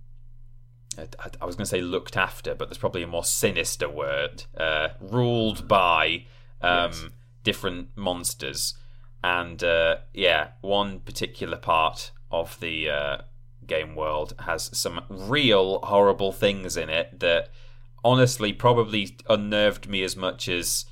I, 0.97 1.07
I 1.40 1.45
was 1.45 1.57
going 1.57 1.64
to 1.64 1.71
say 1.71 1.81
looked 1.81 2.17
after, 2.17 2.55
but 2.55 2.69
there's 2.69 2.79
probably 2.79 3.03
a 3.03 3.07
more 3.09 3.25
sinister 3.25 3.88
word. 3.88 4.45
Uh, 4.57 4.88
ruled 5.01 5.67
by 5.69 6.25
um, 6.61 6.90
Yes. 6.93 7.05
different 7.43 7.88
monsters, 7.97 8.75
and 9.25 9.65
uh, 9.65 9.97
yeah, 10.13 10.49
one 10.61 11.01
particular 11.01 11.57
part 11.57 12.11
of 12.31 12.61
the 12.61 12.91
uh, 12.91 13.19
game 13.67 13.97
world 13.97 14.35
has 14.41 14.69
some 14.77 15.01
real 15.09 15.81
horrible 15.83 16.31
things 16.31 16.77
in 16.77 16.91
it 16.91 17.21
that 17.21 17.49
honestly 18.05 18.53
probably 18.53 19.17
unnerved 19.27 19.89
me 19.89 20.03
as 20.03 20.15
much 20.15 20.47
as 20.47 20.85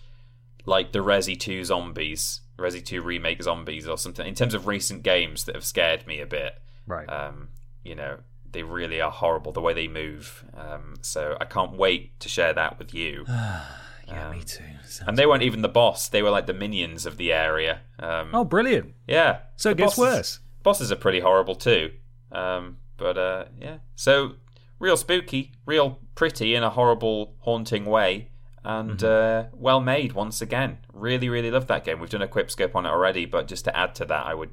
like 0.65 0.93
the 0.93 1.01
Resi 1.01 1.39
2 1.39 1.63
zombies, 1.67 2.41
Resi 2.59 2.83
2 2.83 3.03
remake 3.03 3.43
zombies 3.43 3.87
or 3.87 3.99
something 3.99 4.27
in 4.27 4.35
terms 4.35 4.55
of 4.55 4.67
recent 4.67 5.03
games 5.03 5.45
that 5.45 5.55
have 5.55 5.65
scared 5.65 6.07
me 6.07 6.19
a 6.19 6.27
bit. 6.27 6.55
Right. 6.87 7.07
Um, 7.11 7.51
you 7.85 7.95
know, 7.95 8.21
they 8.51 8.63
really 8.63 8.99
are 9.03 9.11
horrible 9.11 9.53
the 9.53 9.61
way 9.61 9.75
they 9.75 9.89
move. 9.89 10.43
Um, 10.57 10.95
so 11.03 11.37
I 11.39 11.45
can't 11.45 11.77
wait 11.77 12.19
to 12.21 12.31
share 12.31 12.55
that 12.55 12.79
with 12.79 12.95
you. 12.95 13.27
yeah, 14.13 14.27
um, 14.29 14.33
me 14.37 14.43
too. 14.43 14.63
Sounds 14.85 15.03
and 15.09 15.17
they 15.19 15.27
weren't 15.27 15.43
even 15.43 15.63
the 15.63 15.69
boss; 15.69 16.09
they 16.09 16.23
were 16.23 16.31
like 16.31 16.47
the 16.47 16.55
minions 16.55 17.07
of 17.07 17.17
the 17.17 17.33
area. 17.33 17.81
Um, 17.99 18.31
Oh, 18.35 18.45
brilliant. 18.45 18.95
yeah. 19.07 19.39
So 19.57 19.71
it 19.71 19.77
gets 19.79 19.97
bosses- 19.97 19.99
worse. 20.17 20.41
Bosses 20.63 20.93
are 20.93 20.97
pretty 20.97 21.21
horrible 21.21 21.55
too. 21.57 21.91
Um, 22.31 22.79
but 22.97 23.19
uh, 23.19 23.45
yeah, 23.61 23.79
so 23.97 24.35
real 24.79 24.97
spooky, 24.97 25.53
real 25.67 25.99
pretty 26.15 26.55
in 26.55 26.63
a 26.63 26.71
horrible, 26.71 27.35
haunting 27.41 27.85
way, 27.87 28.29
and 28.65 29.03
uh, 29.03 29.45
well 29.53 29.81
made 29.81 30.13
once 30.13 30.41
again. 30.41 30.79
Really, 30.93 31.29
really 31.29 31.51
love 31.51 31.67
that 31.67 31.85
game. 31.85 31.99
We've 32.01 32.09
done 32.11 32.23
a 32.23 32.29
quick 32.29 32.51
scope 32.51 32.77
on 32.77 32.87
it 32.87 32.91
already, 32.91 33.25
but 33.27 33.49
just 33.49 33.65
to 33.65 33.77
add 33.77 33.95
to 33.97 34.05
that, 34.07 34.27
I 34.27 34.35
would. 34.35 34.51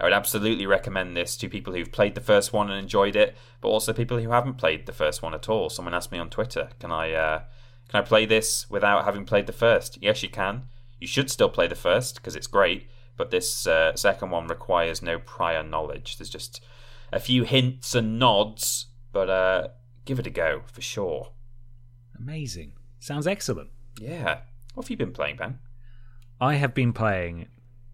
I 0.00 0.04
would 0.04 0.12
absolutely 0.12 0.64
recommend 0.64 1.16
this 1.16 1.36
to 1.38 1.48
people 1.48 1.74
who've 1.74 1.90
played 1.90 2.14
the 2.14 2.20
first 2.20 2.52
one 2.52 2.70
and 2.70 2.78
enjoyed 2.78 3.16
it, 3.16 3.36
but 3.60 3.66
also 3.70 3.92
people 3.92 4.16
who 4.20 4.30
haven't 4.30 4.54
played 4.54 4.86
the 4.86 4.92
first 4.92 5.22
one 5.24 5.34
at 5.34 5.48
all. 5.48 5.68
Someone 5.70 5.92
asked 5.92 6.12
me 6.12 6.20
on 6.20 6.30
Twitter, 6.30 6.68
"Can 6.78 6.92
I, 6.92 7.12
uh, 7.14 7.40
can 7.88 8.00
I 8.00 8.06
play 8.06 8.26
this 8.26 8.68
without 8.68 9.04
having 9.04 9.24
played 9.24 9.46
the 9.46 9.52
first? 9.52 9.98
Yes, 10.00 10.22
you 10.22 10.28
can. 10.28 10.64
You 11.00 11.06
should 11.06 11.30
still 11.30 11.48
play 11.48 11.66
the 11.66 11.74
first 11.74 12.16
because 12.16 12.36
it's 12.36 12.46
great, 12.46 12.88
but 13.16 13.30
this 13.30 13.66
uh, 13.66 13.94
second 13.96 14.30
one 14.30 14.46
requires 14.46 15.02
no 15.02 15.18
prior 15.18 15.62
knowledge. 15.62 16.18
There's 16.18 16.30
just 16.30 16.62
a 17.12 17.20
few 17.20 17.44
hints 17.44 17.94
and 17.94 18.18
nods, 18.18 18.86
but 19.12 19.30
uh, 19.30 19.68
give 20.04 20.18
it 20.18 20.26
a 20.26 20.30
go 20.30 20.62
for 20.72 20.82
sure. 20.82 21.32
Amazing. 22.18 22.72
Sounds 22.98 23.26
excellent. 23.26 23.70
Yeah. 24.00 24.40
What 24.74 24.84
have 24.84 24.90
you 24.90 24.96
been 24.96 25.12
playing, 25.12 25.36
Ben? 25.36 25.58
I 26.40 26.54
have 26.54 26.74
been 26.74 26.92
playing 26.92 27.46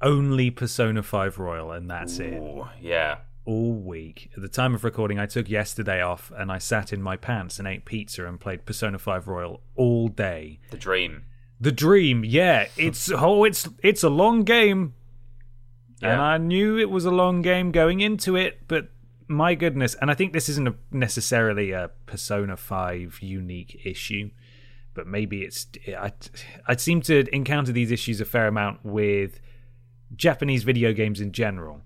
only 0.02 0.50
Persona 0.50 1.02
5 1.02 1.38
Royal, 1.38 1.72
and 1.72 1.90
that's 1.90 2.18
it. 2.18 2.42
Yeah. 2.80 3.18
All 3.46 3.72
week. 3.72 4.30
At 4.37 4.42
the 4.42 4.48
time 4.48 4.74
of 4.74 4.85
recording, 4.85 5.18
I 5.18 5.26
took 5.26 5.48
yesterday 5.48 6.00
off 6.00 6.33
and 6.37 6.50
I 6.50 6.59
sat 6.59 6.92
in 6.92 7.02
my 7.02 7.16
pants 7.16 7.59
and 7.59 7.68
ate 7.68 7.85
pizza 7.85 8.26
and 8.26 8.40
played 8.40 8.64
Persona 8.64 8.98
5 8.98 9.28
Royal 9.28 9.61
all 9.76 10.09
day. 10.09 10.61
The 10.70 10.78
dream. 10.78 11.24
The 11.61 11.72
dream, 11.72 12.24
yeah. 12.24 12.66
It's 12.76 13.11
oh, 13.11 13.44
it's 13.44 13.68
it's 13.83 14.02
a 14.02 14.09
long 14.09 14.42
game, 14.42 14.94
and 16.02 16.20
I 16.20 16.37
knew 16.37 16.78
it 16.78 16.90
was 16.90 17.04
a 17.04 17.11
long 17.11 17.42
game 17.42 17.70
going 17.70 18.00
into 18.00 18.37
it. 18.37 18.66
But 18.66 18.88
my 19.28 19.54
goodness, 19.54 19.94
and 19.94 20.11
I 20.11 20.14
think 20.14 20.33
this 20.33 20.48
isn't 20.48 20.68
a, 20.68 20.74
necessarily 20.90 21.70
a 21.70 21.90
Persona 22.07 22.57
Five 22.57 23.18
unique 23.22 23.80
issue, 23.85 24.30
but 24.94 25.07
maybe 25.07 25.42
it's. 25.42 25.66
I 25.88 26.12
I 26.66 26.76
seem 26.76 27.00
to 27.02 27.24
encounter 27.35 27.72
these 27.72 27.90
issues 27.90 28.20
a 28.20 28.24
fair 28.24 28.48
amount 28.48 28.85
with 28.85 29.40
Japanese 30.14 30.64
video 30.64 30.92
games 30.92 31.20
in 31.20 31.33
general, 31.33 31.83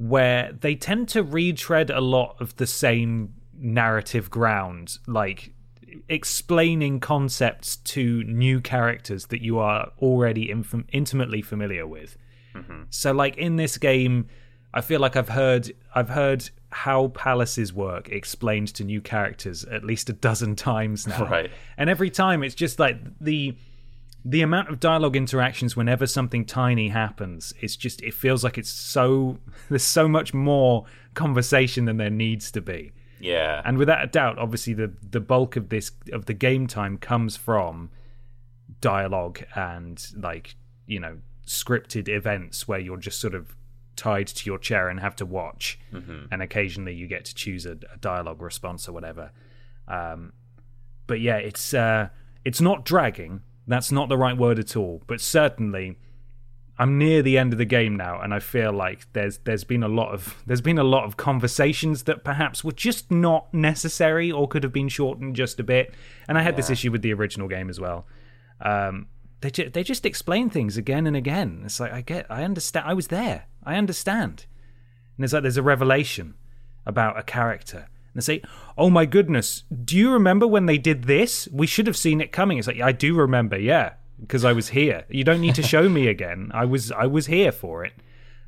where 0.00 0.50
they 0.58 0.74
tend 0.74 1.08
to 1.10 1.22
retread 1.22 1.90
a 1.90 2.00
lot 2.00 2.34
of 2.40 2.56
the 2.56 2.66
same 2.66 3.34
narrative 3.58 4.30
ground, 4.30 4.96
like 5.06 5.52
explaining 6.08 6.98
concepts 7.00 7.76
to 7.76 8.24
new 8.24 8.60
characters 8.60 9.26
that 9.26 9.42
you 9.42 9.58
are 9.58 9.92
already 10.00 10.50
inf- 10.50 10.74
intimately 10.92 11.42
familiar 11.42 11.86
with. 11.86 12.16
Mm-hmm. 12.54 12.84
So, 12.88 13.12
like 13.12 13.36
in 13.36 13.56
this 13.56 13.76
game, 13.76 14.26
I 14.72 14.80
feel 14.80 15.00
like 15.00 15.16
I've 15.16 15.28
heard 15.28 15.70
I've 15.94 16.08
heard 16.08 16.48
how 16.72 17.08
palaces 17.08 17.72
work 17.72 18.08
explained 18.08 18.68
to 18.74 18.84
new 18.84 19.00
characters 19.00 19.64
at 19.64 19.84
least 19.84 20.08
a 20.08 20.12
dozen 20.14 20.56
times 20.70 21.06
now, 21.06 21.26
Right. 21.26 21.50
and 21.76 21.90
every 21.90 22.10
time 22.10 22.42
it's 22.42 22.54
just 22.54 22.78
like 22.78 22.96
the 23.20 23.54
the 24.24 24.42
amount 24.42 24.68
of 24.68 24.78
dialogue 24.80 25.16
interactions 25.16 25.76
whenever 25.76 26.06
something 26.06 26.44
tiny 26.44 26.88
happens 26.88 27.54
it's 27.60 27.76
just 27.76 28.02
it 28.02 28.12
feels 28.12 28.44
like 28.44 28.58
it's 28.58 28.68
so 28.70 29.38
there's 29.68 29.82
so 29.82 30.06
much 30.08 30.34
more 30.34 30.84
conversation 31.14 31.84
than 31.86 31.96
there 31.96 32.10
needs 32.10 32.50
to 32.50 32.60
be. 32.60 32.92
Yeah. 33.18 33.60
and 33.64 33.76
without 33.76 34.02
a 34.02 34.06
doubt 34.06 34.38
obviously 34.38 34.72
the 34.74 34.92
the 35.10 35.20
bulk 35.20 35.56
of 35.56 35.68
this 35.68 35.92
of 36.12 36.26
the 36.26 36.34
game 36.34 36.66
time 36.66 36.96
comes 36.96 37.36
from 37.36 37.90
dialogue 38.80 39.42
and 39.54 40.06
like 40.16 40.56
you 40.86 40.98
know 41.00 41.18
scripted 41.46 42.08
events 42.08 42.66
where 42.68 42.78
you're 42.78 42.96
just 42.96 43.20
sort 43.20 43.34
of 43.34 43.56
tied 43.96 44.26
to 44.28 44.46
your 44.46 44.56
chair 44.58 44.88
and 44.88 45.00
have 45.00 45.14
to 45.16 45.26
watch. 45.26 45.78
And 46.30 46.40
occasionally 46.42 46.94
you 46.94 47.06
get 47.06 47.24
to 47.26 47.34
choose 47.34 47.66
a, 47.66 47.72
a 47.92 47.98
dialogue 48.00 48.40
response 48.40 48.88
or 48.88 48.92
whatever. 48.92 49.32
Um, 49.88 50.32
but 51.06 51.20
yeah 51.20 51.36
it's 51.36 51.74
uh, 51.74 52.08
it's 52.44 52.60
not 52.60 52.84
dragging 52.84 53.42
that's 53.70 53.90
not 53.90 54.08
the 54.08 54.18
right 54.18 54.36
word 54.36 54.58
at 54.58 54.76
all 54.76 55.02
but 55.06 55.20
certainly 55.20 55.96
I'm 56.80 56.96
near 56.96 57.20
the 57.20 57.36
end 57.36 57.52
of 57.52 57.58
the 57.58 57.66
game 57.66 57.94
now, 57.94 58.22
and 58.22 58.32
I 58.32 58.38
feel 58.38 58.72
like 58.72 59.06
there's 59.12 59.36
there's 59.44 59.64
been 59.64 59.82
a 59.82 59.88
lot 59.88 60.14
of 60.14 60.42
there's 60.46 60.62
been 60.62 60.78
a 60.78 60.82
lot 60.82 61.04
of 61.04 61.18
conversations 61.18 62.04
that 62.04 62.24
perhaps 62.24 62.64
were 62.64 62.72
just 62.72 63.10
not 63.10 63.52
necessary 63.52 64.32
or 64.32 64.48
could 64.48 64.62
have 64.62 64.72
been 64.72 64.88
shortened 64.88 65.36
just 65.36 65.60
a 65.60 65.62
bit. 65.62 65.92
And 66.26 66.38
I 66.38 66.42
had 66.42 66.56
this 66.56 66.70
issue 66.70 66.90
with 66.90 67.02
the 67.02 67.12
original 67.12 67.48
game 67.48 67.68
as 67.68 67.78
well. 67.78 68.06
Um, 68.62 69.08
they 69.42 69.50
ju- 69.50 69.68
they 69.68 69.82
just 69.82 70.06
explain 70.06 70.48
things 70.48 70.78
again 70.78 71.06
and 71.06 71.14
again. 71.14 71.60
It's 71.66 71.80
like 71.80 71.92
I 71.92 72.00
get 72.00 72.24
I 72.30 72.44
understand 72.44 72.86
I 72.88 72.94
was 72.94 73.08
there 73.08 73.44
I 73.62 73.76
understand, 73.76 74.46
and 75.18 75.24
it's 75.24 75.34
like 75.34 75.42
there's 75.42 75.58
a 75.58 75.62
revelation 75.62 76.32
about 76.86 77.18
a 77.18 77.22
character. 77.22 77.88
And 78.12 78.22
they 78.22 78.24
say, 78.24 78.42
"Oh 78.76 78.90
my 78.90 79.06
goodness, 79.06 79.64
do 79.84 79.96
you 79.96 80.12
remember 80.12 80.46
when 80.46 80.66
they 80.66 80.78
did 80.78 81.04
this? 81.04 81.48
We 81.52 81.66
should 81.66 81.86
have 81.86 81.96
seen 81.96 82.20
it 82.20 82.32
coming." 82.32 82.58
It's 82.58 82.66
like, 82.66 82.80
"I 82.80 82.92
do 82.92 83.14
remember, 83.14 83.58
yeah, 83.58 83.94
because 84.20 84.44
I 84.44 84.52
was 84.52 84.68
here. 84.68 85.04
You 85.08 85.24
don't 85.24 85.40
need 85.40 85.54
to 85.54 85.62
show 85.62 85.88
me 85.88 86.08
again. 86.08 86.50
I 86.52 86.64
was 86.64 86.90
I 86.92 87.06
was 87.06 87.26
here 87.26 87.52
for 87.52 87.84
it." 87.84 87.92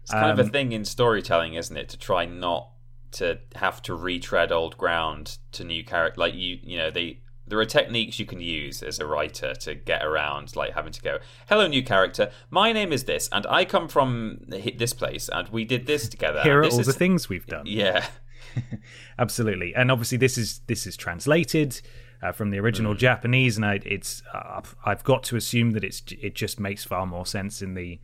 It's 0.02 0.10
kind 0.10 0.32
of 0.32 0.38
a 0.38 0.42
Um, 0.42 0.50
thing 0.50 0.72
in 0.72 0.84
storytelling, 0.84 1.54
isn't 1.54 1.76
it? 1.76 1.88
To 1.90 1.98
try 1.98 2.26
not 2.26 2.70
to 3.12 3.38
have 3.56 3.82
to 3.82 3.94
retread 3.94 4.50
old 4.50 4.76
ground 4.76 5.38
to 5.52 5.64
new 5.64 5.84
character. 5.84 6.20
Like 6.20 6.34
you, 6.34 6.58
you 6.62 6.78
know, 6.78 6.90
they 6.90 7.20
there 7.46 7.58
are 7.58 7.64
techniques 7.64 8.18
you 8.18 8.24
can 8.24 8.40
use 8.40 8.82
as 8.82 8.98
a 8.98 9.06
writer 9.06 9.52
to 9.52 9.74
get 9.74 10.04
around, 10.04 10.56
like 10.56 10.72
having 10.74 10.92
to 10.92 11.02
go, 11.02 11.18
"Hello, 11.48 11.66
new 11.66 11.82
character. 11.82 12.30
My 12.50 12.72
name 12.72 12.92
is 12.92 13.04
this, 13.04 13.28
and 13.30 13.46
I 13.46 13.64
come 13.64 13.88
from 13.88 14.38
this 14.48 14.92
place, 14.92 15.28
and 15.28 15.48
we 15.48 15.64
did 15.64 15.86
this 15.86 16.08
together." 16.14 16.40
Here 16.42 16.60
are 16.60 16.64
this 16.64 16.74
all 16.74 16.80
is... 16.80 16.86
the 16.86 16.92
things 16.92 17.28
we've 17.28 17.46
done. 17.46 17.64
Yeah, 17.66 18.06
absolutely 19.18 19.74
and 19.74 19.90
obviously 19.90 20.18
this 20.18 20.36
is 20.38 20.60
this 20.66 20.86
is 20.86 20.96
translated 20.96 21.80
uh, 22.22 22.32
from 22.32 22.50
the 22.50 22.58
Mm. 22.58 22.62
original 22.62 22.94
japanese 22.94 23.56
and 23.56 23.64
I, 23.66 23.80
it's 23.84 24.22
uh, 24.32 24.60
i've 24.84 25.04
got 25.04 25.22
to 25.24 25.36
assume 25.36 25.72
that 25.72 25.84
it's 25.84 26.02
it 26.20 26.34
just 26.34 26.60
makes 26.60 26.84
far 26.84 27.06
more 27.06 27.26
sense 27.26 27.62
in 27.62 27.74
the 27.74 27.98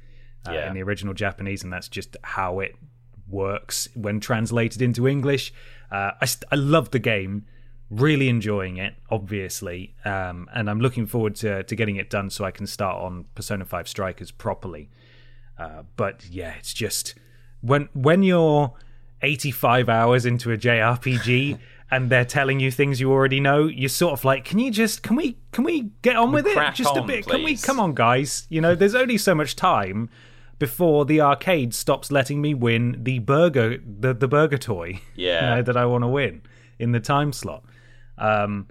uh, 0.46 0.52
Yeah. 0.52 0.68
in 0.68 0.74
the 0.74 0.82
original 0.82 1.14
japanese 1.14 1.62
and 1.64 1.72
that's 1.72 1.88
just 1.88 2.16
how 2.22 2.60
it 2.60 2.74
works 3.28 3.88
when 3.94 4.20
translated 4.20 4.80
into 4.82 5.06
english 5.06 5.52
uh, 5.90 6.12
I, 6.20 6.24
st- 6.26 6.44
I 6.52 6.56
love 6.56 6.90
the 6.90 6.98
game 6.98 7.44
really 7.90 8.28
enjoying 8.28 8.76
it 8.76 8.94
obviously 9.10 9.94
um, 10.04 10.48
and 10.54 10.68
i'm 10.68 10.80
looking 10.80 11.06
forward 11.06 11.34
to, 11.36 11.62
to 11.62 11.76
getting 11.76 11.96
it 11.96 12.10
done 12.10 12.30
so 12.30 12.44
i 12.44 12.50
can 12.50 12.66
start 12.66 12.96
on 13.02 13.24
persona 13.34 13.64
5 13.64 13.88
strikers 13.88 14.30
properly 14.30 14.90
uh, 15.58 15.82
but 15.96 16.24
yeah, 16.30 16.54
it's 16.56 16.72
just 16.72 17.16
when 17.62 17.88
when 17.92 18.22
you're 18.22 18.72
85 19.22 19.88
hours 19.88 20.26
into 20.26 20.52
a 20.52 20.56
JRPG 20.56 21.58
and 21.90 22.10
they're 22.10 22.24
telling 22.24 22.60
you 22.60 22.70
things 22.70 23.00
you 23.00 23.10
already 23.10 23.40
know, 23.40 23.66
you're 23.66 23.88
sort 23.88 24.12
of 24.12 24.24
like, 24.24 24.44
can 24.44 24.58
you 24.58 24.70
just 24.70 25.02
can 25.02 25.16
we 25.16 25.38
can 25.52 25.64
we 25.64 25.90
get 26.02 26.16
on 26.16 26.32
with 26.32 26.46
it 26.46 26.74
just 26.74 26.96
a 26.96 27.00
on, 27.00 27.06
bit? 27.06 27.26
Can 27.26 27.42
we 27.42 27.56
come 27.56 27.80
on, 27.80 27.94
guys? 27.94 28.46
You 28.48 28.60
know, 28.60 28.74
there's 28.74 28.94
only 28.94 29.18
so 29.18 29.34
much 29.34 29.56
time 29.56 30.08
before 30.58 31.04
the 31.04 31.20
arcade 31.20 31.72
stops 31.72 32.10
letting 32.10 32.40
me 32.40 32.52
win 32.52 33.02
the 33.02 33.20
burger 33.20 33.78
the 33.78 34.12
the 34.12 34.28
burger 34.28 34.58
toy. 34.58 35.00
Yeah. 35.14 35.50
you 35.50 35.56
know, 35.56 35.62
that 35.62 35.76
I 35.76 35.84
want 35.84 36.04
to 36.04 36.08
win 36.08 36.42
in 36.78 36.92
the 36.92 37.00
time 37.00 37.32
slot. 37.32 37.64
Um, 38.18 38.68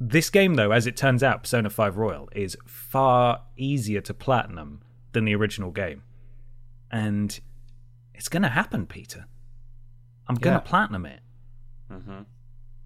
this 0.00 0.30
game, 0.30 0.54
though, 0.54 0.72
as 0.72 0.86
it 0.86 0.96
turns 0.96 1.22
out, 1.22 1.42
Persona 1.42 1.70
5 1.70 1.96
Royal 1.96 2.28
is 2.34 2.56
far 2.66 3.42
easier 3.56 4.00
to 4.00 4.12
platinum 4.12 4.80
than 5.12 5.24
the 5.24 5.34
original 5.34 5.70
game. 5.70 6.02
And 6.90 7.38
it's 8.14 8.28
going 8.28 8.42
to 8.42 8.48
happen, 8.48 8.86
Peter. 8.86 9.26
I'm 10.28 10.36
going 10.36 10.54
Yeah. 10.54 10.60
to 10.60 10.66
platinum 10.68 11.06
it. 11.06 11.20
hmm 11.90 12.20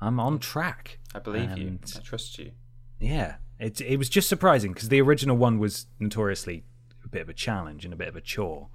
I'm 0.01 0.21
on 0.21 0.39
track. 0.39 0.99
I 1.15 1.19
believe 1.21 1.57
you. 1.57 1.79
I 1.97 2.01
trust 2.01 2.39
you. 2.39 2.53
Yeah, 3.01 3.37
it 3.59 3.81
it 3.81 3.97
was 3.99 4.09
just 4.11 4.29
surprising 4.29 4.73
because 4.73 4.89
the 4.91 5.01
original 5.01 5.37
one 5.37 5.59
was 5.59 5.87
notoriously 5.99 6.65
a 7.05 7.09
bit 7.09 7.23
of 7.23 7.29
a 7.29 7.35
challenge 7.35 7.85
and 7.85 7.95
a 7.95 7.97
bit 7.97 8.09
of 8.09 8.17
a 8.17 8.21
chore, 8.21 8.69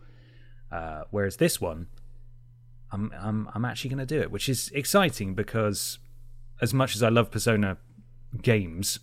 uh, 0.72 1.04
whereas 1.12 1.38
this 1.38 1.62
one, 1.62 1.88
I'm 2.92 3.12
I'm 3.20 3.50
I'm 3.54 3.66
actually 3.66 3.90
going 3.92 4.06
to 4.08 4.16
do 4.16 4.20
it, 4.20 4.32
which 4.32 4.50
is 4.50 4.70
exciting 4.74 5.36
because 5.36 6.00
as 6.60 6.74
much 6.74 6.96
as 6.96 7.04
I 7.04 7.10
love 7.10 7.30
Persona 7.30 7.78
games, 8.42 9.00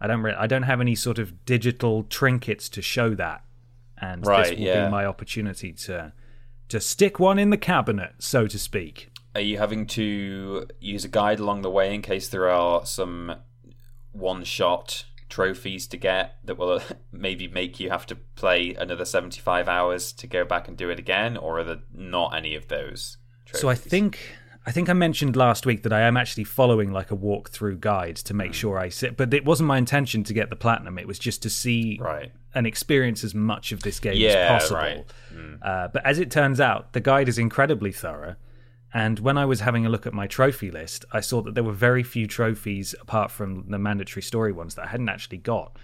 I 0.00 0.06
don't 0.08 0.22
re- 0.22 0.34
I 0.36 0.46
don't 0.48 0.64
have 0.64 0.80
any 0.80 0.94
sort 0.96 1.18
of 1.18 1.44
digital 1.44 2.02
trinkets 2.04 2.68
to 2.70 2.82
show 2.82 3.14
that, 3.14 3.44
and 3.98 4.24
this 4.24 4.50
will 4.50 4.58
yeah. 4.58 4.86
be 4.86 4.90
my 4.90 5.06
opportunity 5.06 5.72
to 5.72 6.12
to 6.72 6.80
stick 6.80 7.20
one 7.20 7.38
in 7.38 7.50
the 7.50 7.58
cabinet, 7.58 8.14
so 8.18 8.46
to 8.46 8.58
speak. 8.58 9.10
are 9.34 9.42
you 9.42 9.58
having 9.58 9.86
to 9.86 10.66
use 10.80 11.04
a 11.04 11.08
guide 11.08 11.38
along 11.38 11.60
the 11.60 11.70
way 11.70 11.94
in 11.94 12.00
case 12.00 12.28
there 12.28 12.48
are 12.48 12.86
some 12.86 13.34
one-shot 14.12 15.04
trophies 15.28 15.86
to 15.86 15.98
get 15.98 16.36
that 16.44 16.56
will 16.56 16.80
maybe 17.12 17.46
make 17.46 17.78
you 17.78 17.90
have 17.90 18.06
to 18.06 18.14
play 18.14 18.74
another 18.74 19.04
75 19.04 19.68
hours 19.68 20.12
to 20.12 20.26
go 20.26 20.46
back 20.46 20.66
and 20.66 20.78
do 20.78 20.88
it 20.88 20.98
again 20.98 21.36
or 21.36 21.58
are 21.58 21.64
there 21.64 21.82
not 21.94 22.34
any 22.34 22.54
of 22.54 22.68
those 22.68 23.18
trophies? 23.44 23.60
So 23.60 23.68
I 23.68 23.74
think 23.74 24.18
I 24.64 24.70
think 24.70 24.88
I 24.88 24.92
mentioned 24.92 25.34
last 25.34 25.66
week 25.66 25.82
that 25.82 25.92
I 25.92 26.02
am 26.02 26.16
actually 26.16 26.44
following 26.44 26.92
like 26.92 27.10
a 27.10 27.16
walkthrough 27.16 27.80
guide 27.80 28.16
to 28.16 28.34
make 28.34 28.52
mm. 28.52 28.54
sure 28.54 28.78
I 28.78 28.90
sit, 28.90 29.16
but 29.16 29.34
it 29.34 29.44
wasn't 29.44 29.66
my 29.66 29.76
intention 29.76 30.22
to 30.24 30.32
get 30.32 30.50
the 30.50 30.56
platinum. 30.56 30.98
It 30.98 31.08
was 31.08 31.18
just 31.18 31.42
to 31.42 31.50
see 31.50 31.98
right. 32.00 32.30
and 32.54 32.66
experience 32.66 33.24
as 33.24 33.34
much 33.34 33.72
of 33.72 33.82
this 33.82 33.98
game 33.98 34.16
yeah, 34.16 34.28
as 34.28 34.62
possible. 34.62 34.76
Right. 34.76 35.04
Mm. 35.34 35.58
Uh, 35.62 35.88
but 35.88 36.06
as 36.06 36.20
it 36.20 36.30
turns 36.30 36.60
out, 36.60 36.92
the 36.92 37.00
guide 37.00 37.28
is 37.28 37.38
incredibly 37.38 37.90
thorough. 37.90 38.36
And 38.94 39.18
when 39.18 39.38
I 39.38 39.46
was 39.46 39.60
having 39.60 39.86
a 39.86 39.88
look 39.88 40.06
at 40.06 40.12
my 40.12 40.26
trophy 40.26 40.70
list, 40.70 41.06
I 41.12 41.20
saw 41.20 41.40
that 41.42 41.54
there 41.54 41.64
were 41.64 41.72
very 41.72 42.02
few 42.02 42.26
trophies 42.26 42.94
apart 43.00 43.30
from 43.30 43.68
the 43.68 43.78
mandatory 43.78 44.22
story 44.22 44.52
ones 44.52 44.74
that 44.74 44.84
I 44.84 44.88
hadn't 44.88 45.08
actually 45.08 45.38
got. 45.38 45.76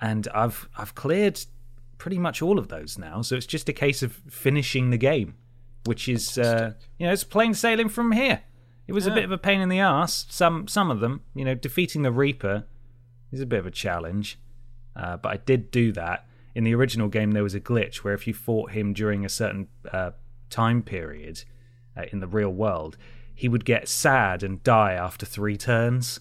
And 0.00 0.28
I've 0.34 0.68
I've 0.76 0.94
cleared 0.94 1.40
pretty 1.98 2.18
much 2.18 2.42
all 2.42 2.58
of 2.58 2.68
those 2.68 2.98
now. 2.98 3.22
So 3.22 3.36
it's 3.36 3.46
just 3.46 3.68
a 3.68 3.72
case 3.72 4.02
of 4.02 4.12
finishing 4.28 4.90
the 4.90 4.96
game, 4.98 5.34
which 5.88 6.06
is 6.06 6.36
uh, 6.36 6.74
you 6.98 7.06
know 7.06 7.12
it's 7.12 7.24
plain 7.24 7.54
sailing 7.54 7.88
from 7.88 8.12
here. 8.12 8.42
It 8.86 8.92
was 8.92 9.06
yeah. 9.06 9.12
a 9.12 9.14
bit 9.14 9.24
of 9.24 9.32
a 9.32 9.38
pain 9.38 9.60
in 9.60 9.70
the 9.70 9.80
ass. 9.80 10.26
Some 10.28 10.68
some 10.68 10.90
of 10.90 11.00
them, 11.00 11.22
you 11.34 11.44
know, 11.44 11.54
defeating 11.54 12.02
the 12.02 12.12
Reaper 12.12 12.64
is 13.32 13.40
a 13.40 13.46
bit 13.46 13.58
of 13.58 13.66
a 13.66 13.70
challenge, 13.70 14.38
uh, 14.94 15.16
but 15.16 15.28
I 15.30 15.36
did 15.38 15.70
do 15.70 15.90
that. 15.92 16.26
In 16.54 16.64
the 16.64 16.74
original 16.74 17.08
game, 17.08 17.32
there 17.32 17.42
was 17.42 17.54
a 17.54 17.60
glitch 17.60 17.96
where 17.96 18.12
if 18.12 18.26
you 18.26 18.34
fought 18.34 18.72
him 18.72 18.92
during 18.92 19.24
a 19.24 19.28
certain 19.30 19.68
uh, 19.90 20.10
time 20.50 20.82
period, 20.82 21.44
uh, 21.96 22.04
in 22.12 22.20
the 22.20 22.26
real 22.26 22.50
world, 22.50 22.96
he 23.34 23.48
would 23.48 23.64
get 23.64 23.88
sad 23.88 24.42
and 24.42 24.62
die 24.62 24.92
after 24.92 25.24
three 25.24 25.56
turns. 25.56 26.20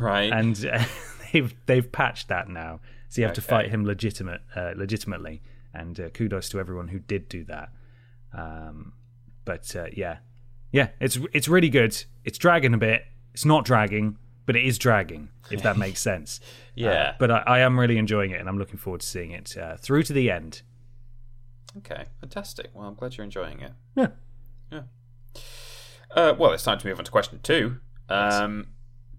Right. 0.00 0.32
And 0.32 0.66
uh, 0.66 0.84
they've 1.32 1.54
they've 1.66 1.92
patched 1.92 2.28
that 2.28 2.48
now, 2.48 2.80
so 3.10 3.20
you 3.20 3.26
have 3.26 3.32
okay. 3.32 3.42
to 3.42 3.46
fight 3.46 3.68
him 3.70 3.84
legitimate 3.84 4.40
uh, 4.56 4.72
legitimately. 4.74 5.42
And 5.74 5.98
uh, 6.00 6.08
kudos 6.10 6.48
to 6.50 6.60
everyone 6.60 6.88
who 6.88 6.98
did 6.98 7.28
do 7.28 7.44
that. 7.44 7.70
Um, 8.34 8.92
but 9.44 9.74
uh, 9.76 9.86
yeah, 9.92 10.18
yeah, 10.70 10.88
it's 11.00 11.18
it's 11.32 11.48
really 11.48 11.68
good. 11.68 12.04
It's 12.24 12.38
dragging 12.38 12.74
a 12.74 12.78
bit. 12.78 13.04
It's 13.34 13.44
not 13.44 13.64
dragging, 13.64 14.18
but 14.46 14.56
it 14.56 14.64
is 14.64 14.78
dragging, 14.78 15.28
if 15.50 15.62
that 15.62 15.76
makes 15.76 16.00
sense. 16.10 16.40
yeah. 16.74 16.90
Uh, 16.90 17.14
but 17.18 17.30
I, 17.30 17.38
I, 17.46 17.58
am 17.60 17.78
really 17.78 17.98
enjoying 17.98 18.30
it, 18.30 18.40
and 18.40 18.48
I'm 18.48 18.58
looking 18.58 18.78
forward 18.78 19.00
to 19.00 19.06
seeing 19.06 19.30
it 19.30 19.56
uh, 19.56 19.76
through 19.76 20.02
to 20.04 20.12
the 20.12 20.30
end. 20.30 20.62
Okay, 21.78 22.06
fantastic. 22.20 22.70
Well, 22.74 22.86
I'm 22.86 22.94
glad 22.94 23.16
you're 23.16 23.24
enjoying 23.24 23.60
it. 23.60 23.72
Yeah. 23.96 24.08
Yeah. 24.70 24.82
Uh, 26.14 26.34
well, 26.38 26.52
it's 26.52 26.62
time 26.62 26.78
to 26.78 26.86
move 26.86 26.98
on 26.98 27.04
to 27.04 27.10
question 27.10 27.40
two. 27.42 27.78
Um, 28.08 28.68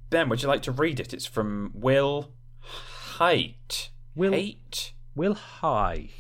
ben, 0.09 0.29
would 0.29 0.41
you 0.43 0.47
like 0.47 0.61
to 0.63 0.71
read 0.71 0.99
it? 0.99 1.13
It's 1.13 1.25
from 1.25 1.71
Will 1.73 2.31
Height. 2.59 3.89
Will 4.15 4.33
Hate? 4.33 4.93
Will 5.15 5.33
Height. 5.33 6.11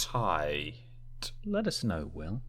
Height. 0.00 0.74
Let 1.46 1.68
us 1.68 1.84
know, 1.84 2.10
Will. 2.12 2.42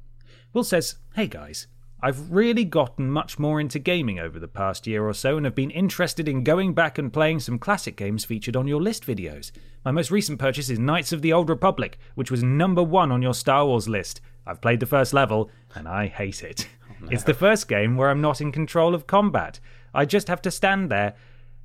Will 0.54 0.64
says, 0.64 0.96
Hey 1.16 1.26
guys, 1.26 1.66
I've 2.00 2.32
really 2.32 2.64
gotten 2.64 3.10
much 3.10 3.40
more 3.40 3.60
into 3.60 3.80
gaming 3.80 4.20
over 4.20 4.40
the 4.40 4.48
past 4.48 4.86
year 4.86 5.04
or 5.08 5.14
so 5.14 5.36
and 5.36 5.46
have 5.48 5.56
been 5.56 5.72
interested 5.72 6.28
in 6.28 6.44
going 6.44 6.76
back 6.76 7.00
and 7.00 7.12
playing 7.12 7.40
some 7.40 7.58
classic 7.58 7.96
games 7.96 8.24
featured 8.24 8.56
on 8.56 8.68
your 8.68 8.82
list 8.82 9.04
videos. 9.04 9.52
My 9.84 9.90
most 9.90 10.12
recent 10.12 10.38
purchase 10.38 10.70
is 10.70 10.78
Knights 10.78 11.12
of 11.12 11.24
the 11.24 11.34
Old 11.34 11.50
Republic, 11.50 11.98
which 12.14 12.30
was 12.30 12.44
number 12.44 12.84
one 12.84 13.12
on 13.12 13.24
your 13.24 13.34
Star 13.34 13.66
Wars 13.66 13.90
list. 13.90 14.22
I've 14.46 14.62
played 14.62 14.80
the 14.80 14.86
first 14.86 15.12
level, 15.12 15.50
and 15.74 15.88
I 15.88 16.08
hate 16.08 16.44
it. 16.44 16.68
Oh, 17.02 17.06
no. 17.06 17.12
It's 17.12 17.24
the 17.24 17.34
first 17.34 17.68
game 17.68 17.98
where 17.98 18.10
I'm 18.10 18.22
not 18.22 18.40
in 18.40 18.52
control 18.52 18.94
of 18.94 19.08
combat. 19.08 19.60
I 19.94 20.06
just 20.06 20.28
have 20.28 20.42
to 20.44 20.52
stand 20.52 20.92
there. 20.92 21.16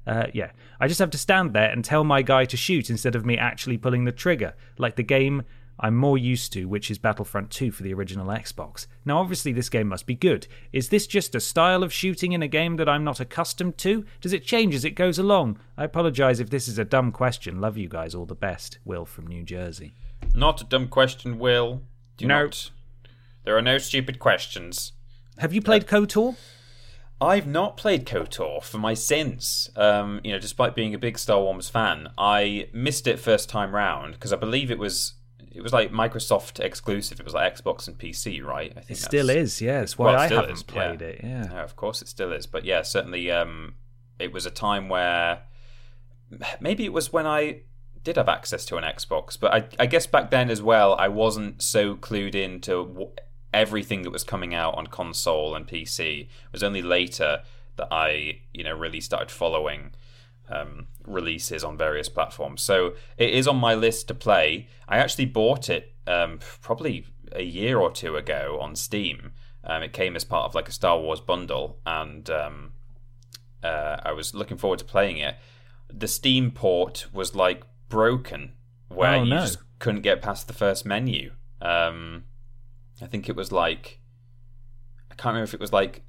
Uh, 0.06 0.28
yeah, 0.32 0.52
I 0.80 0.88
just 0.88 1.00
have 1.00 1.10
to 1.10 1.18
stand 1.18 1.52
there 1.52 1.68
and 1.68 1.84
tell 1.84 2.02
my 2.02 2.22
guy 2.22 2.46
to 2.46 2.56
shoot 2.56 2.88
instead 2.88 3.14
of 3.14 3.26
me 3.26 3.36
actually 3.36 3.76
pulling 3.76 4.04
the 4.04 4.10
trigger, 4.10 4.54
like 4.78 4.96
the 4.96 5.02
game 5.02 5.42
I'm 5.80 5.96
more 5.96 6.18
used 6.18 6.52
to, 6.54 6.64
which 6.66 6.90
is 6.90 6.98
Battlefront 6.98 7.50
2 7.50 7.70
for 7.70 7.82
the 7.82 7.94
original 7.94 8.26
Xbox. 8.26 8.86
Now, 9.04 9.18
obviously, 9.18 9.52
this 9.52 9.68
game 9.68 9.88
must 9.88 10.06
be 10.06 10.14
good. 10.14 10.46
Is 10.72 10.88
this 10.88 11.06
just 11.06 11.34
a 11.34 11.40
style 11.40 11.82
of 11.82 11.92
shooting 11.92 12.32
in 12.32 12.42
a 12.42 12.48
game 12.48 12.76
that 12.76 12.88
I'm 12.88 13.04
not 13.04 13.20
accustomed 13.20 13.78
to? 13.78 14.04
Does 14.20 14.32
it 14.32 14.44
change 14.44 14.74
as 14.74 14.84
it 14.84 14.92
goes 14.92 15.18
along? 15.18 15.58
I 15.76 15.84
apologise 15.84 16.40
if 16.40 16.50
this 16.50 16.66
is 16.68 16.78
a 16.78 16.84
dumb 16.84 17.12
question. 17.12 17.60
Love 17.60 17.76
you 17.76 17.88
guys 17.88 18.14
all 18.14 18.26
the 18.26 18.34
best. 18.34 18.78
Will 18.84 19.04
from 19.04 19.26
New 19.26 19.44
Jersey. 19.44 19.94
Not 20.34 20.60
a 20.60 20.64
dumb 20.64 20.88
question, 20.88 21.38
Will. 21.38 21.82
Do 22.16 22.26
no. 22.26 22.44
not. 22.44 22.70
There 23.44 23.56
are 23.56 23.62
no 23.62 23.78
stupid 23.78 24.18
questions. 24.18 24.92
Have 25.38 25.54
you 25.54 25.62
played 25.62 25.84
uh, 25.84 25.86
KOTOR? 25.86 26.36
I've 27.20 27.46
not 27.46 27.76
played 27.76 28.06
KOTOR 28.06 28.62
for 28.62 28.78
my 28.78 28.94
sins. 28.94 29.70
Um, 29.74 30.20
you 30.22 30.32
know, 30.32 30.38
despite 30.38 30.74
being 30.74 30.94
a 30.94 30.98
big 30.98 31.18
Star 31.18 31.40
Wars 31.40 31.68
fan, 31.68 32.08
I 32.16 32.68
missed 32.72 33.06
it 33.06 33.18
first 33.18 33.48
time 33.48 33.74
round 33.74 34.14
because 34.14 34.32
I 34.32 34.36
believe 34.36 34.70
it 34.70 34.78
was 34.78 35.14
it 35.58 35.62
was 35.62 35.72
like 35.72 35.90
Microsoft 35.90 36.60
exclusive. 36.60 37.18
It 37.18 37.24
was 37.24 37.34
like 37.34 37.56
Xbox 37.56 37.88
and 37.88 37.98
PC, 37.98 38.44
right? 38.44 38.72
I 38.76 38.80
think 38.80 38.92
it 38.92 39.02
still 39.02 39.28
is. 39.28 39.60
Yeah, 39.60 39.80
that's 39.80 39.98
why 39.98 40.12
well, 40.12 40.20
I 40.20 40.28
haven't 40.28 40.52
is, 40.52 40.62
played 40.62 41.00
yeah. 41.00 41.06
it. 41.08 41.20
Yeah. 41.24 41.44
yeah, 41.50 41.64
of 41.64 41.74
course 41.74 42.00
it 42.00 42.06
still 42.06 42.32
is. 42.32 42.46
But 42.46 42.64
yeah, 42.64 42.82
certainly, 42.82 43.28
um, 43.32 43.74
it 44.20 44.32
was 44.32 44.46
a 44.46 44.52
time 44.52 44.88
where 44.88 45.40
maybe 46.60 46.84
it 46.84 46.92
was 46.92 47.12
when 47.12 47.26
I 47.26 47.62
did 48.04 48.14
have 48.14 48.28
access 48.28 48.64
to 48.66 48.76
an 48.76 48.84
Xbox, 48.84 49.36
but 49.38 49.52
I, 49.52 49.68
I 49.80 49.86
guess 49.86 50.06
back 50.06 50.30
then 50.30 50.48
as 50.48 50.62
well, 50.62 50.94
I 50.94 51.08
wasn't 51.08 51.60
so 51.60 51.96
clued 51.96 52.36
into 52.36 53.10
everything 53.52 54.02
that 54.02 54.10
was 54.10 54.22
coming 54.22 54.54
out 54.54 54.76
on 54.76 54.86
console 54.86 55.56
and 55.56 55.66
PC. 55.66 56.20
It 56.20 56.28
was 56.52 56.62
only 56.62 56.82
later 56.82 57.42
that 57.74 57.88
I, 57.90 58.42
you 58.54 58.62
know, 58.62 58.76
really 58.76 59.00
started 59.00 59.32
following 59.32 59.90
um, 60.48 60.86
releases 61.08 61.64
on 61.64 61.76
various 61.76 62.08
platforms. 62.08 62.62
So 62.62 62.94
it 63.16 63.30
is 63.30 63.48
on 63.48 63.56
my 63.56 63.74
list 63.74 64.08
to 64.08 64.14
play. 64.14 64.68
I 64.88 64.98
actually 64.98 65.26
bought 65.26 65.68
it 65.68 65.94
um, 66.06 66.38
probably 66.60 67.06
a 67.32 67.42
year 67.42 67.78
or 67.78 67.90
two 67.90 68.16
ago 68.16 68.58
on 68.60 68.76
Steam. 68.76 69.32
Um, 69.64 69.82
it 69.82 69.92
came 69.92 70.16
as 70.16 70.24
part 70.24 70.46
of 70.46 70.54
like 70.54 70.68
a 70.68 70.72
Star 70.72 70.98
Wars 70.98 71.20
bundle, 71.20 71.78
and 71.84 72.28
um, 72.30 72.72
uh, 73.62 73.98
I 74.02 74.12
was 74.12 74.34
looking 74.34 74.56
forward 74.56 74.78
to 74.78 74.84
playing 74.84 75.18
it. 75.18 75.36
The 75.92 76.08
Steam 76.08 76.50
port 76.50 77.06
was 77.12 77.34
like 77.34 77.64
broken 77.88 78.52
where 78.88 79.16
oh, 79.16 79.22
you 79.22 79.30
no. 79.30 79.40
just 79.40 79.58
couldn't 79.78 80.02
get 80.02 80.22
past 80.22 80.46
the 80.46 80.54
first 80.54 80.86
menu. 80.86 81.32
Um, 81.60 82.24
I 83.02 83.06
think 83.06 83.28
it 83.28 83.36
was 83.36 83.52
like 83.52 84.00
I 85.10 85.14
can't 85.14 85.34
remember 85.34 85.44
if 85.44 85.54
it 85.54 85.60
was 85.60 85.72
like 85.72 86.02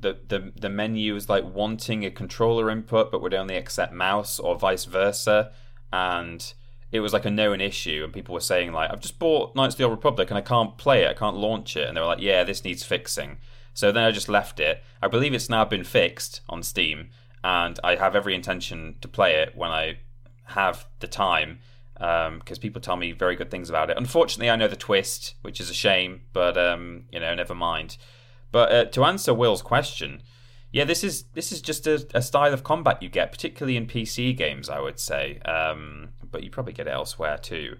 the, 0.00 0.18
the 0.28 0.52
the 0.56 0.68
menu 0.68 1.14
was 1.14 1.28
like 1.28 1.44
wanting 1.44 2.04
a 2.04 2.10
controller 2.10 2.70
input 2.70 3.10
but 3.10 3.20
would 3.20 3.34
only 3.34 3.56
accept 3.56 3.92
mouse 3.92 4.38
or 4.38 4.56
vice 4.56 4.84
versa 4.84 5.52
and 5.92 6.54
it 6.90 7.00
was 7.00 7.12
like 7.12 7.24
a 7.24 7.30
known 7.30 7.60
issue 7.60 8.02
and 8.04 8.12
people 8.12 8.32
were 8.32 8.40
saying 8.40 8.72
like 8.72 8.90
I've 8.90 9.00
just 9.00 9.18
bought 9.18 9.54
Knights 9.54 9.74
of 9.74 9.78
the 9.78 9.84
Old 9.84 9.92
Republic 9.92 10.30
and 10.30 10.38
I 10.38 10.42
can't 10.42 10.78
play 10.78 11.04
it, 11.04 11.10
I 11.10 11.14
can't 11.14 11.36
launch 11.36 11.76
it 11.76 11.88
and 11.88 11.96
they 11.96 12.00
were 12.00 12.06
like, 12.06 12.20
Yeah, 12.20 12.44
this 12.44 12.64
needs 12.64 12.82
fixing. 12.82 13.38
So 13.74 13.92
then 13.92 14.04
I 14.04 14.10
just 14.10 14.28
left 14.28 14.58
it. 14.58 14.82
I 15.00 15.08
believe 15.08 15.34
it's 15.34 15.48
now 15.48 15.64
been 15.64 15.84
fixed 15.84 16.40
on 16.48 16.62
Steam 16.62 17.10
and 17.44 17.78
I 17.84 17.96
have 17.96 18.16
every 18.16 18.34
intention 18.34 18.96
to 19.00 19.08
play 19.08 19.36
it 19.36 19.54
when 19.54 19.70
I 19.70 19.98
have 20.44 20.86
the 21.00 21.06
time 21.06 21.60
because 21.94 22.58
um, 22.58 22.60
people 22.60 22.80
tell 22.80 22.96
me 22.96 23.12
very 23.12 23.36
good 23.36 23.50
things 23.50 23.68
about 23.68 23.90
it. 23.90 23.96
Unfortunately, 23.96 24.50
I 24.50 24.56
know 24.56 24.68
the 24.68 24.76
twist, 24.76 25.34
which 25.42 25.60
is 25.60 25.68
a 25.68 25.74
shame, 25.74 26.22
but 26.32 26.56
um, 26.56 27.04
you 27.12 27.20
know, 27.20 27.34
never 27.34 27.54
mind. 27.54 27.96
But 28.50 28.72
uh, 28.72 28.84
to 28.86 29.04
answer 29.04 29.34
Will's 29.34 29.62
question, 29.62 30.22
yeah, 30.72 30.84
this 30.84 31.02
is 31.02 31.24
this 31.34 31.52
is 31.52 31.60
just 31.60 31.86
a, 31.86 32.06
a, 32.14 32.22
style 32.22 32.52
of 32.52 32.62
combat 32.62 33.02
you 33.02 33.08
get, 33.08 33.32
particularly 33.32 33.76
in 33.76 33.86
PC 33.86 34.36
games, 34.36 34.68
I 34.68 34.80
would 34.80 34.98
say. 34.98 35.38
Um, 35.40 36.10
but 36.30 36.42
you 36.42 36.50
probably 36.50 36.74
get 36.74 36.86
it 36.86 36.92
elsewhere 36.92 37.38
too. 37.38 37.76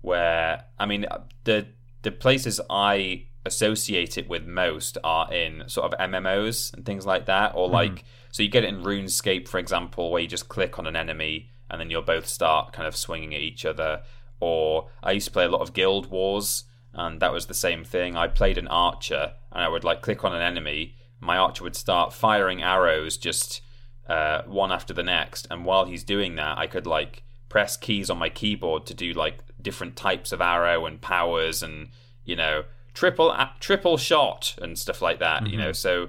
Where 0.00 0.64
I 0.78 0.86
mean, 0.86 1.04
uh, 1.04 1.20
the 1.44 1.68
the 2.02 2.10
places 2.10 2.60
I 2.70 3.26
associate 3.44 4.16
it 4.16 4.28
with 4.28 4.46
most 4.46 4.98
are 5.02 5.32
in 5.32 5.64
sort 5.68 5.92
of 5.92 5.98
MMOs 5.98 6.72
and 6.72 6.86
things 6.86 7.04
like 7.04 7.26
that, 7.26 7.52
or 7.54 7.68
mm. 7.68 7.72
like 7.72 8.04
so 8.30 8.42
you 8.42 8.48
get 8.48 8.64
it 8.64 8.68
in 8.68 8.82
RuneScape, 8.82 9.46
for 9.46 9.58
example, 9.58 10.10
where 10.10 10.22
you 10.22 10.28
just 10.28 10.48
click 10.48 10.78
on 10.78 10.86
an 10.86 10.96
enemy 10.96 11.50
and 11.70 11.78
then 11.78 11.90
you'll 11.90 12.02
both 12.02 12.26
start 12.26 12.72
kind 12.72 12.88
of 12.88 12.96
swinging 12.96 13.34
at 13.34 13.40
each 13.42 13.66
other. 13.66 14.02
Or 14.40 14.88
I 15.02 15.12
used 15.12 15.26
to 15.26 15.32
play 15.32 15.44
a 15.44 15.48
lot 15.48 15.60
of 15.60 15.74
Guild 15.74 16.10
Wars, 16.10 16.64
and 16.94 17.20
that 17.20 17.32
was 17.32 17.46
the 17.46 17.54
same 17.54 17.84
thing. 17.84 18.16
I 18.16 18.28
played 18.28 18.58
an 18.58 18.68
archer, 18.68 19.32
and 19.50 19.62
I 19.62 19.68
would 19.68 19.84
like 19.84 20.02
click 20.02 20.24
on 20.24 20.34
an 20.34 20.42
enemy. 20.42 20.96
My 21.20 21.36
archer 21.36 21.64
would 21.64 21.76
start 21.76 22.12
firing 22.12 22.62
arrows 22.62 23.16
just 23.16 23.62
uh, 24.08 24.42
one 24.42 24.72
after 24.72 24.92
the 24.92 25.02
next, 25.02 25.46
and 25.50 25.64
while 25.64 25.84
he's 25.84 26.04
doing 26.04 26.36
that, 26.36 26.58
I 26.58 26.66
could 26.66 26.86
like 26.86 27.22
press 27.48 27.76
keys 27.76 28.08
on 28.10 28.18
my 28.18 28.28
keyboard 28.28 28.86
to 28.86 28.94
do 28.94 29.12
like 29.12 29.38
different 29.60 29.94
types 29.94 30.32
of 30.32 30.40
arrow 30.40 30.86
and 30.86 31.00
powers, 31.00 31.62
and 31.62 31.88
you 32.24 32.36
know 32.36 32.64
triple 32.94 33.30
uh, 33.30 33.48
triple 33.60 33.96
shot 33.96 34.56
and 34.60 34.78
stuff 34.78 35.00
like 35.00 35.18
that. 35.20 35.42
Mm-hmm. 35.42 35.52
You 35.52 35.58
know, 35.58 35.70
mm-hmm. 35.70 36.08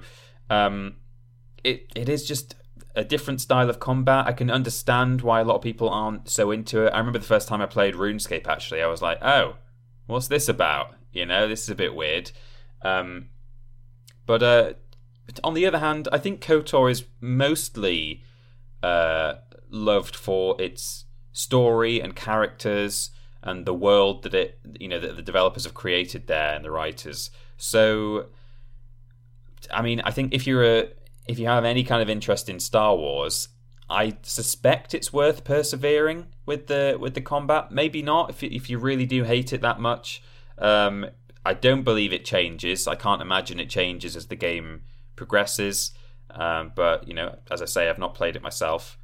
um, 0.50 0.96
it 1.62 1.90
it 1.94 2.08
is 2.08 2.26
just 2.26 2.54
a 2.94 3.04
different 3.04 3.40
style 3.40 3.68
of 3.68 3.80
combat. 3.80 4.26
I 4.26 4.32
can 4.32 4.50
understand 4.50 5.22
why 5.22 5.40
a 5.40 5.44
lot 5.44 5.56
of 5.56 5.62
people 5.62 5.88
aren't 5.88 6.28
so 6.28 6.50
into 6.50 6.86
it. 6.86 6.90
I 6.90 6.98
remember 6.98 7.18
the 7.18 7.24
first 7.24 7.48
time 7.48 7.60
I 7.60 7.66
played 7.66 7.94
RuneScape, 7.94 8.46
actually, 8.46 8.82
I 8.82 8.86
was 8.86 9.02
like, 9.02 9.18
oh, 9.20 9.56
what's 10.06 10.28
this 10.28 10.48
about? 10.48 10.94
You 11.12 11.26
know, 11.26 11.48
this 11.48 11.62
is 11.62 11.70
a 11.70 11.74
bit 11.74 11.94
weird. 11.94 12.30
Um, 12.82 13.28
but 14.26 14.42
uh, 14.42 14.72
on 15.42 15.54
the 15.54 15.66
other 15.66 15.78
hand, 15.78 16.08
I 16.12 16.18
think 16.18 16.40
KOTOR 16.40 16.90
is 16.90 17.04
mostly 17.20 18.22
uh, 18.82 19.34
loved 19.70 20.16
for 20.16 20.60
its 20.60 21.04
story 21.32 22.00
and 22.00 22.14
characters 22.14 23.10
and 23.42 23.66
the 23.66 23.74
world 23.74 24.22
that 24.22 24.32
it 24.32 24.58
you 24.80 24.88
know 24.88 24.98
that 24.98 25.16
the 25.16 25.22
developers 25.22 25.64
have 25.64 25.74
created 25.74 26.26
there 26.26 26.54
and 26.54 26.64
the 26.64 26.70
writers. 26.70 27.30
So, 27.56 28.26
I 29.70 29.82
mean, 29.82 30.00
I 30.00 30.10
think 30.10 30.32
if 30.32 30.46
you're 30.46 30.64
a 30.64 30.88
if 31.26 31.38
you 31.38 31.46
have 31.46 31.64
any 31.64 31.84
kind 31.84 32.02
of 32.02 32.10
interest 32.10 32.48
in 32.48 32.60
Star 32.60 32.96
Wars, 32.96 33.48
I 33.88 34.16
suspect 34.22 34.94
it's 34.94 35.12
worth 35.12 35.44
persevering 35.44 36.26
with 36.46 36.66
the 36.66 36.96
with 37.00 37.14
the 37.14 37.20
combat. 37.20 37.70
Maybe 37.70 38.02
not 38.02 38.30
if 38.30 38.42
you, 38.42 38.48
if 38.52 38.68
you 38.70 38.78
really 38.78 39.06
do 39.06 39.24
hate 39.24 39.52
it 39.52 39.62
that 39.62 39.80
much. 39.80 40.22
Um, 40.58 41.06
I 41.46 41.54
don't 41.54 41.82
believe 41.82 42.12
it 42.12 42.24
changes. 42.24 42.86
I 42.86 42.94
can't 42.94 43.20
imagine 43.20 43.60
it 43.60 43.68
changes 43.68 44.16
as 44.16 44.26
the 44.26 44.36
game 44.36 44.82
progresses. 45.16 45.92
Um, 46.30 46.72
but 46.74 47.06
you 47.06 47.14
know, 47.14 47.36
as 47.50 47.60
I 47.60 47.66
say, 47.66 47.88
I've 47.88 47.98
not 47.98 48.14
played 48.14 48.36
it 48.36 48.42
myself. 48.42 48.98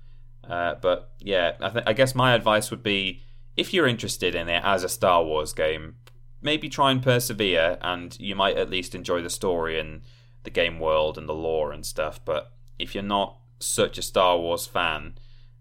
Uh, 0.49 0.75
but 0.81 1.13
yeah, 1.21 1.53
I, 1.61 1.69
th- 1.69 1.85
I 1.87 1.93
guess 1.93 2.15
my 2.15 2.35
advice 2.35 2.71
would 2.71 2.83
be 2.83 3.23
if 3.57 3.75
you're 3.75 3.87
interested 3.87 4.35
in 4.35 4.49
it 4.49 4.63
as 4.65 4.83
a 4.83 4.89
Star 4.89 5.23
Wars 5.23 5.53
game, 5.53 5.97
maybe 6.41 6.69
try 6.69 6.91
and 6.91 7.03
persevere, 7.03 7.79
and 7.83 8.19
you 8.19 8.35
might 8.35 8.57
at 8.57 8.71
least 8.71 8.95
enjoy 8.95 9.23
the 9.23 9.31
story 9.31 9.79
and 9.79 10.03
the 10.45 10.51
game 10.51 10.79
world 10.79 11.19
and 11.19 11.29
the 11.29 11.35
lore 11.35 11.73
and 11.73 11.85
stuff. 11.85 12.25
But 12.25 12.53
if 12.79 12.95
you're 12.95 13.05
not 13.05 13.37
such 13.59 13.99
a 13.99 14.03
Star 14.03 14.39
Wars 14.39 14.67
fan, 14.67 15.19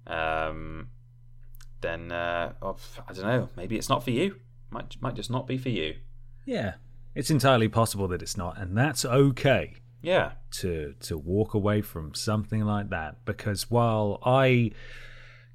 um, 0.08 0.88
then 1.82 2.12
uh, 2.12 2.54
I 2.62 3.13
don't 3.13 3.26
know. 3.26 3.50
Maybe 3.56 3.78
it's 3.78 3.89
not 3.89 4.04
for 4.04 4.12
you. 4.12 4.36
Might 4.72 4.96
might 5.02 5.15
just 5.15 5.32
not 5.32 5.48
be 5.48 5.58
for 5.58 5.70
you. 5.70 5.96
Yeah, 6.46 6.76
it's 7.15 7.32
entirely 7.32 7.68
possible 7.68 8.08
that 8.10 8.22
it's 8.22 8.38
not, 8.38 8.58
and 8.58 8.78
that's 8.78 9.06
okay. 9.06 9.76
Yeah. 10.02 10.32
To 10.52 10.94
to 11.02 11.18
walk 11.18 11.54
away 11.54 11.82
from 11.82 12.13
something 12.13 12.63
like 12.63 12.89
that 12.89 13.26
because 13.26 13.70
while 13.70 14.20
I 14.26 14.72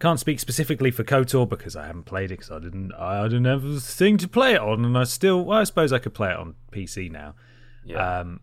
can't 0.01 0.21
speak 0.21 0.41
specifically 0.41 0.91
for 0.91 1.03
KOTOR 1.05 1.49
because 1.49 1.77
I 1.77 1.87
haven't 1.87 2.05
played 2.05 2.31
it 2.31 2.39
because 2.39 2.51
I 2.51 2.59
didn't 2.59 2.93
I 2.93 3.23
didn't 3.25 3.47
have 3.47 3.65
a 3.65 3.81
thing 3.81 4.19
to 4.19 4.29
play 4.29 4.55
it 4.55 4.61
on, 4.61 4.85
and 4.85 4.99
I 4.99 5.05
still 5.05 5.45
well, 5.45 5.59
I 5.59 5.65
suppose 5.65 5.93
I 5.93 5.99
could 5.99 6.15
play 6.15 6.31
it 6.31 6.37
on 6.37 6.55
PC 6.73 7.11
now. 7.11 7.35
Yeah. 7.85 8.21
Um, 8.21 8.41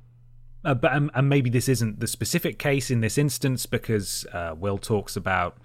uh, 0.63 0.75
but 0.75 0.93
and, 0.93 1.09
and 1.13 1.27
maybe 1.27 1.49
this 1.49 1.67
isn't 1.67 1.99
the 1.99 2.07
specific 2.07 2.59
case 2.59 2.91
in 2.91 3.01
this 3.01 3.17
instance 3.17 3.65
because 3.65 4.25
uh, 4.31 4.53
Will 4.57 4.77
talks 4.77 5.15
about 5.15 5.57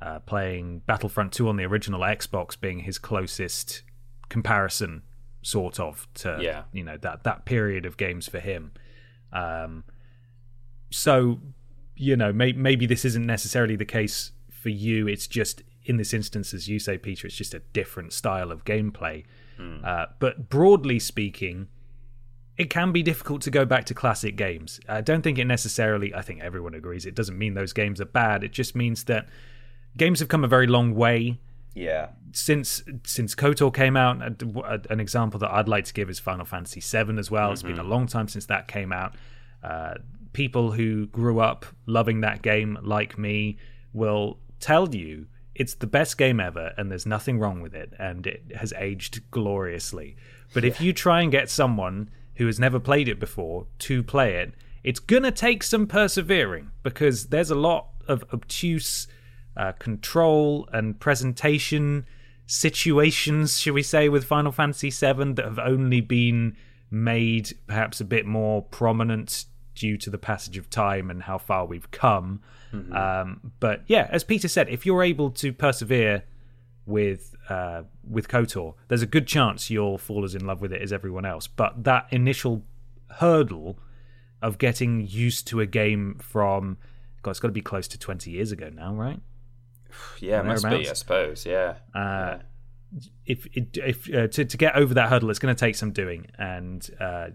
uh, 0.00 0.18
playing 0.20 0.80
Battlefront 0.86 1.32
2 1.32 1.48
on 1.48 1.56
the 1.56 1.64
original 1.64 2.00
Xbox 2.00 2.58
being 2.60 2.80
his 2.80 2.98
closest 2.98 3.82
comparison, 4.28 5.02
sort 5.42 5.80
of 5.80 6.06
to 6.14 6.38
Yeah. 6.40 6.64
you 6.72 6.84
know 6.84 6.96
that 6.98 7.24
that 7.24 7.44
period 7.44 7.84
of 7.86 7.96
games 7.96 8.28
for 8.28 8.38
him. 8.40 8.72
Um, 9.32 9.84
so 10.90 11.40
you 11.96 12.16
know 12.16 12.32
may, 12.32 12.52
maybe 12.52 12.86
this 12.86 13.04
isn't 13.04 13.26
necessarily 13.26 13.76
the 13.76 13.84
case 13.84 14.32
for 14.50 14.68
you. 14.70 15.06
It's 15.08 15.26
just 15.26 15.62
in 15.84 15.96
this 15.96 16.12
instance, 16.12 16.52
as 16.52 16.68
you 16.68 16.78
say, 16.78 16.98
Peter, 16.98 17.26
it's 17.26 17.36
just 17.36 17.54
a 17.54 17.60
different 17.72 18.12
style 18.12 18.50
of 18.52 18.64
gameplay. 18.64 19.24
Uh, 19.84 20.06
but 20.20 20.48
broadly 20.48 21.00
speaking, 21.00 21.66
it 22.56 22.70
can 22.70 22.92
be 22.92 23.02
difficult 23.02 23.42
to 23.42 23.50
go 23.50 23.64
back 23.64 23.86
to 23.86 23.94
classic 23.94 24.36
games. 24.36 24.78
I 24.88 25.00
don't 25.00 25.22
think 25.22 25.36
it 25.38 25.46
necessarily, 25.46 26.14
I 26.14 26.22
think 26.22 26.40
everyone 26.42 26.74
agrees, 26.74 27.06
it 27.06 27.16
doesn't 27.16 27.36
mean 27.36 27.54
those 27.54 27.72
games 27.72 28.00
are 28.00 28.04
bad. 28.04 28.44
It 28.44 28.52
just 28.52 28.76
means 28.76 29.02
that 29.04 29.26
games 29.96 30.20
have 30.20 30.28
come 30.28 30.44
a 30.44 30.48
very 30.48 30.66
long 30.66 30.94
way 30.94 31.38
yeah. 31.74 32.08
since 32.32 32.82
since 33.04 33.34
KOTOR 33.34 33.72
came 33.72 33.96
out. 33.96 34.20
An 34.90 35.00
example 35.00 35.40
that 35.40 35.50
I'd 35.50 35.68
like 35.68 35.84
to 35.86 35.92
give 35.92 36.10
is 36.10 36.18
Final 36.18 36.44
Fantasy 36.44 36.80
VII 36.80 37.18
as 37.18 37.30
well. 37.30 37.52
It's 37.52 37.62
been 37.62 37.78
a 37.78 37.84
long 37.84 38.06
time 38.06 38.28
since 38.28 38.46
that 38.46 38.68
came 38.68 38.92
out. 38.92 39.14
Uh, 39.62 39.94
people 40.32 40.72
who 40.72 41.06
grew 41.06 41.40
up 41.40 41.66
loving 41.86 42.20
that 42.20 42.42
game, 42.42 42.78
like 42.82 43.18
me, 43.18 43.58
will 43.92 44.38
tell 44.60 44.94
you 44.94 45.26
it's 45.54 45.74
the 45.74 45.86
best 45.86 46.16
game 46.16 46.38
ever 46.38 46.72
and 46.76 46.90
there's 46.90 47.06
nothing 47.06 47.38
wrong 47.38 47.60
with 47.60 47.74
it 47.74 47.92
and 47.98 48.26
it 48.26 48.42
has 48.56 48.72
aged 48.74 49.28
gloriously. 49.30 50.16
But 50.54 50.64
if 50.64 50.80
you 50.80 50.92
try 50.92 51.20
and 51.22 51.32
get 51.32 51.50
someone 51.50 52.10
who 52.36 52.46
has 52.46 52.60
never 52.60 52.78
played 52.78 53.08
it 53.08 53.18
before 53.18 53.66
to 53.80 54.02
play 54.02 54.36
it, 54.36 54.54
it's 54.84 55.00
gonna 55.00 55.32
take 55.32 55.62
some 55.62 55.86
persevering 55.86 56.70
because 56.82 57.26
there's 57.26 57.50
a 57.50 57.56
lot 57.56 57.88
of 58.06 58.24
obtuse 58.32 59.08
uh, 59.58 59.72
control 59.72 60.68
and 60.72 60.98
presentation 60.98 62.06
situations, 62.46 63.58
shall 63.58 63.74
we 63.74 63.82
say, 63.82 64.08
with 64.08 64.24
Final 64.24 64.52
Fantasy 64.52 64.90
VII 64.90 65.32
that 65.34 65.44
have 65.44 65.58
only 65.58 66.00
been 66.00 66.56
made 66.90 67.52
perhaps 67.66 68.00
a 68.00 68.04
bit 68.04 68.24
more 68.24 68.62
prominent 68.62 69.44
due 69.74 69.96
to 69.98 70.10
the 70.10 70.18
passage 70.18 70.56
of 70.56 70.70
time 70.70 71.10
and 71.10 71.24
how 71.24 71.38
far 71.38 71.66
we've 71.66 71.90
come. 71.90 72.40
Um, 72.92 73.52
but 73.60 73.82
yeah, 73.86 74.08
as 74.10 74.24
Peter 74.24 74.48
said, 74.48 74.68
if 74.68 74.86
you're 74.86 75.02
able 75.02 75.30
to 75.32 75.52
persevere 75.52 76.24
with 76.86 77.34
uh, 77.48 77.82
with 78.08 78.28
Kotor, 78.28 78.74
there's 78.88 79.02
a 79.02 79.06
good 79.06 79.26
chance 79.26 79.70
you'll 79.70 79.98
fall 79.98 80.24
as 80.24 80.34
in 80.34 80.46
love 80.46 80.60
with 80.60 80.72
it 80.72 80.82
as 80.82 80.92
everyone 80.92 81.24
else. 81.24 81.46
But 81.46 81.84
that 81.84 82.06
initial 82.10 82.64
hurdle 83.12 83.78
of 84.40 84.58
getting 84.58 85.06
used 85.06 85.46
to 85.48 85.60
a 85.60 85.66
game 85.66 86.18
from 86.20 86.78
God, 87.22 87.32
it's 87.32 87.40
got 87.40 87.48
to 87.48 87.52
be 87.52 87.60
close 87.60 87.88
to 87.88 87.98
20 87.98 88.30
years 88.30 88.52
ago 88.52 88.70
now, 88.72 88.94
right? 88.94 89.20
Yeah, 90.20 90.42
must 90.42 90.68
be, 90.68 90.88
I 90.88 90.92
suppose. 90.92 91.46
Yeah. 91.46 91.76
Uh, 91.94 92.38
if 93.26 93.46
if 93.54 94.12
uh, 94.14 94.28
to 94.28 94.44
to 94.44 94.56
get 94.56 94.74
over 94.76 94.94
that 94.94 95.08
hurdle, 95.08 95.30
it's 95.30 95.38
going 95.38 95.54
to 95.54 95.58
take 95.58 95.76
some 95.76 95.92
doing, 95.92 96.26
and 96.38 96.88
uh, 97.00 97.28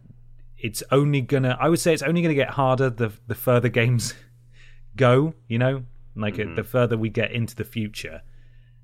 it's 0.57 0.83
only 0.91 1.21
gonna. 1.21 1.57
I 1.59 1.69
would 1.69 1.79
say 1.79 1.93
it's 1.93 2.03
only 2.03 2.21
going 2.21 2.35
to 2.35 2.41
get 2.41 2.51
harder 2.51 2.89
the 2.89 3.11
the 3.27 3.35
further 3.35 3.69
games 3.69 4.13
go. 4.95 5.33
You 5.47 5.59
know, 5.59 5.83
like 6.15 6.39
uh, 6.39 6.53
the 6.55 6.63
further 6.63 6.97
we 6.97 7.09
get 7.09 7.31
into 7.31 7.55
the 7.55 7.63
future, 7.63 8.21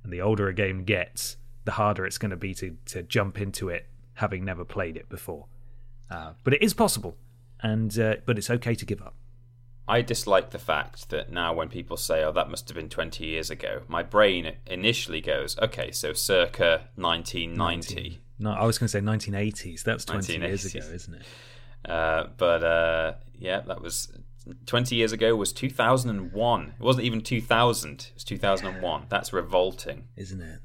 and 0.03 0.13
the 0.13 0.21
older 0.21 0.47
a 0.47 0.53
game 0.53 0.83
gets, 0.83 1.37
the 1.65 1.71
harder 1.71 2.05
it's 2.05 2.17
going 2.17 2.31
to 2.31 2.37
be 2.37 2.53
to 2.55 2.77
to 2.87 3.03
jump 3.03 3.39
into 3.41 3.69
it, 3.69 3.87
having 4.13 4.45
never 4.45 4.63
played 4.63 4.97
it 4.97 5.09
before. 5.09 5.47
Uh, 6.11 6.33
but 6.43 6.53
it 6.53 6.61
is 6.61 6.73
possible, 6.73 7.17
and 7.61 7.97
uh, 7.99 8.15
but 8.25 8.37
it's 8.37 8.49
okay 8.49 8.75
to 8.75 8.85
give 8.85 9.01
up. 9.01 9.15
I 9.89 10.01
dislike 10.03 10.51
the 10.51 10.59
fact 10.59 11.09
that 11.09 11.31
now 11.31 11.53
when 11.53 11.67
people 11.67 11.97
say, 11.97 12.23
oh, 12.23 12.31
that 12.33 12.49
must 12.49 12.69
have 12.69 12.75
been 12.75 12.89
20 12.89 13.25
years 13.25 13.49
ago, 13.49 13.81
my 13.87 14.03
brain 14.03 14.53
initially 14.67 15.19
goes, 15.19 15.57
okay, 15.59 15.91
so 15.91 16.13
circa 16.13 16.87
1990. 16.95 18.19
No, 18.37 18.51
I 18.51 18.65
was 18.65 18.77
going 18.77 18.85
to 18.85 18.91
say 18.91 18.99
1980s. 18.99 19.83
That's 19.83 20.05
20 20.05 20.37
years 20.37 20.63
ago, 20.65 20.85
isn't 20.93 21.15
it? 21.15 21.25
Uh, 21.89 22.27
but 22.37 22.63
uh, 22.63 23.13
yeah, 23.37 23.61
that 23.61 23.81
was 23.81 24.11
20 24.67 24.95
years 24.95 25.11
ago 25.11 25.35
was 25.35 25.51
2001. 25.53 26.73
It 26.79 26.83
wasn't 26.83 27.05
even 27.05 27.21
2000, 27.21 27.91
it 27.91 28.11
was 28.13 28.23
2001. 28.23 29.05
That's 29.09 29.33
revolting. 29.33 30.07
isn't 30.15 30.41
it? 30.41 30.59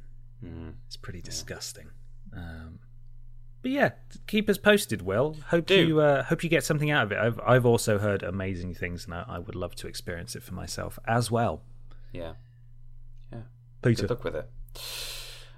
It's 0.87 0.97
pretty 0.99 1.23
disgusting. 1.23 1.89
Um, 2.37 2.79
but 3.65 3.71
yeah, 3.71 3.93
keep 4.27 4.51
us 4.51 4.59
posted. 4.59 5.01
Will 5.01 5.39
hope 5.47 5.65
Do. 5.65 5.87
you 5.87 5.99
uh, 5.99 6.23
hope 6.25 6.45
you 6.45 6.51
get 6.51 6.65
something 6.65 6.91
out 6.91 7.05
of 7.05 7.13
it. 7.13 7.19
I've 7.19 7.41
I've 7.41 7.65
also 7.65 7.99
heard 7.99 8.23
amazing 8.23 8.75
things, 8.75 9.07
and 9.07 9.15
I, 9.15 9.25
I 9.27 9.39
would 9.39 9.55
love 9.55 9.75
to 9.77 9.87
experience 9.89 10.37
it 10.37 10.43
for 10.43 10.53
myself 10.53 10.99
as 11.07 11.31
well. 11.31 11.63
Yeah. 12.13 12.35
Yeah. 13.33 13.39
Peter, 13.81 14.03
Good 14.03 14.11
luck 14.11 14.25
with 14.25 14.37
it. 14.37 14.51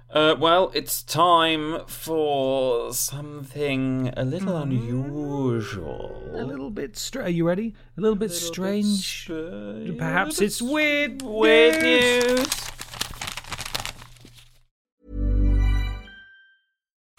Uh, 0.09 0.35
well, 0.39 0.71
it's 0.73 1.03
time 1.03 1.85
for 1.85 2.93
something 2.93 4.13
a 4.15 4.23
little 4.23 4.55
unusual. 4.55 6.31
a 6.33 6.45
little 6.45 6.69
bit 6.71 6.95
strange. 6.95 7.27
Are 7.27 7.31
you 7.31 7.45
ready? 7.45 7.75
A 7.97 8.01
little 8.01 8.15
bit 8.15 8.31
strange. 8.31 9.27
Perhaps 9.27 10.39
it's 10.39 10.61
weird. 10.61 11.21
Weird 11.21 11.83
news. 11.83 12.66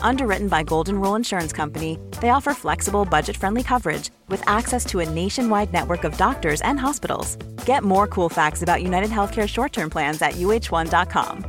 Underwritten 0.00 0.48
by 0.48 0.62
Golden 0.62 1.00
Rule 1.00 1.16
Insurance 1.16 1.52
Company, 1.52 1.98
they 2.20 2.30
offer 2.30 2.54
flexible, 2.54 3.04
budget 3.04 3.36
friendly 3.36 3.62
coverage 3.62 4.10
with 4.28 4.42
access 4.46 4.84
to 4.86 5.00
a 5.00 5.08
nationwide 5.08 5.72
network 5.72 6.04
of 6.04 6.16
doctors 6.16 6.60
and 6.60 6.78
hospitals. 6.78 7.36
Get 7.66 7.82
more 7.82 8.06
cool 8.06 8.28
facts 8.28 8.62
about 8.62 8.82
United 8.82 9.10
Healthcare 9.10 9.48
short 9.48 9.72
term 9.72 9.90
plans 9.90 10.22
at 10.22 10.34
uh1.com. 10.34 11.44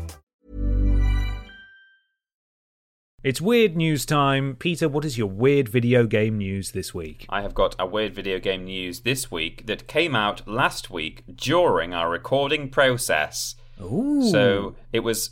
It's 3.25 3.41
weird 3.41 3.75
news 3.75 4.05
time. 4.05 4.55
Peter, 4.55 4.87
what 4.87 5.03
is 5.03 5.17
your 5.17 5.25
weird 5.25 5.67
video 5.67 6.05
game 6.05 6.37
news 6.37 6.73
this 6.73 6.93
week? 6.93 7.25
I 7.27 7.41
have 7.41 7.55
got 7.55 7.75
a 7.79 7.85
weird 7.87 8.13
video 8.13 8.37
game 8.37 8.65
news 8.65 8.99
this 8.99 9.31
week 9.31 9.65
that 9.65 9.87
came 9.87 10.15
out 10.15 10.47
last 10.47 10.91
week 10.91 11.23
during 11.35 11.91
our 11.91 12.07
recording 12.07 12.69
process. 12.69 13.55
Ooh. 13.81 14.29
So 14.29 14.75
it 14.93 14.99
was 14.99 15.31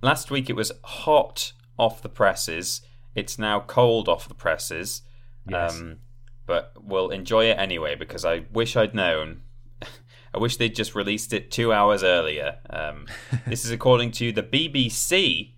last 0.00 0.30
week. 0.30 0.48
It 0.48 0.56
was 0.56 0.72
hot 0.82 1.52
off 1.78 2.02
the 2.02 2.08
presses. 2.08 2.82
It's 3.14 3.38
now 3.38 3.60
cold 3.60 4.08
off 4.08 4.28
the 4.28 4.34
presses. 4.34 5.02
Yes. 5.48 5.72
Um, 5.72 5.98
but 6.46 6.72
we'll 6.80 7.10
enjoy 7.10 7.46
it 7.46 7.58
anyway 7.58 7.94
because 7.94 8.24
I 8.24 8.44
wish 8.52 8.76
I'd 8.76 8.94
known. 8.94 9.42
I 10.34 10.38
wish 10.38 10.56
they'd 10.56 10.74
just 10.74 10.94
released 10.94 11.32
it 11.32 11.50
two 11.50 11.72
hours 11.72 12.02
earlier. 12.02 12.58
Um, 12.70 13.06
this 13.46 13.64
is 13.64 13.70
according 13.70 14.12
to 14.12 14.32
the 14.32 14.42
BBC. 14.42 15.52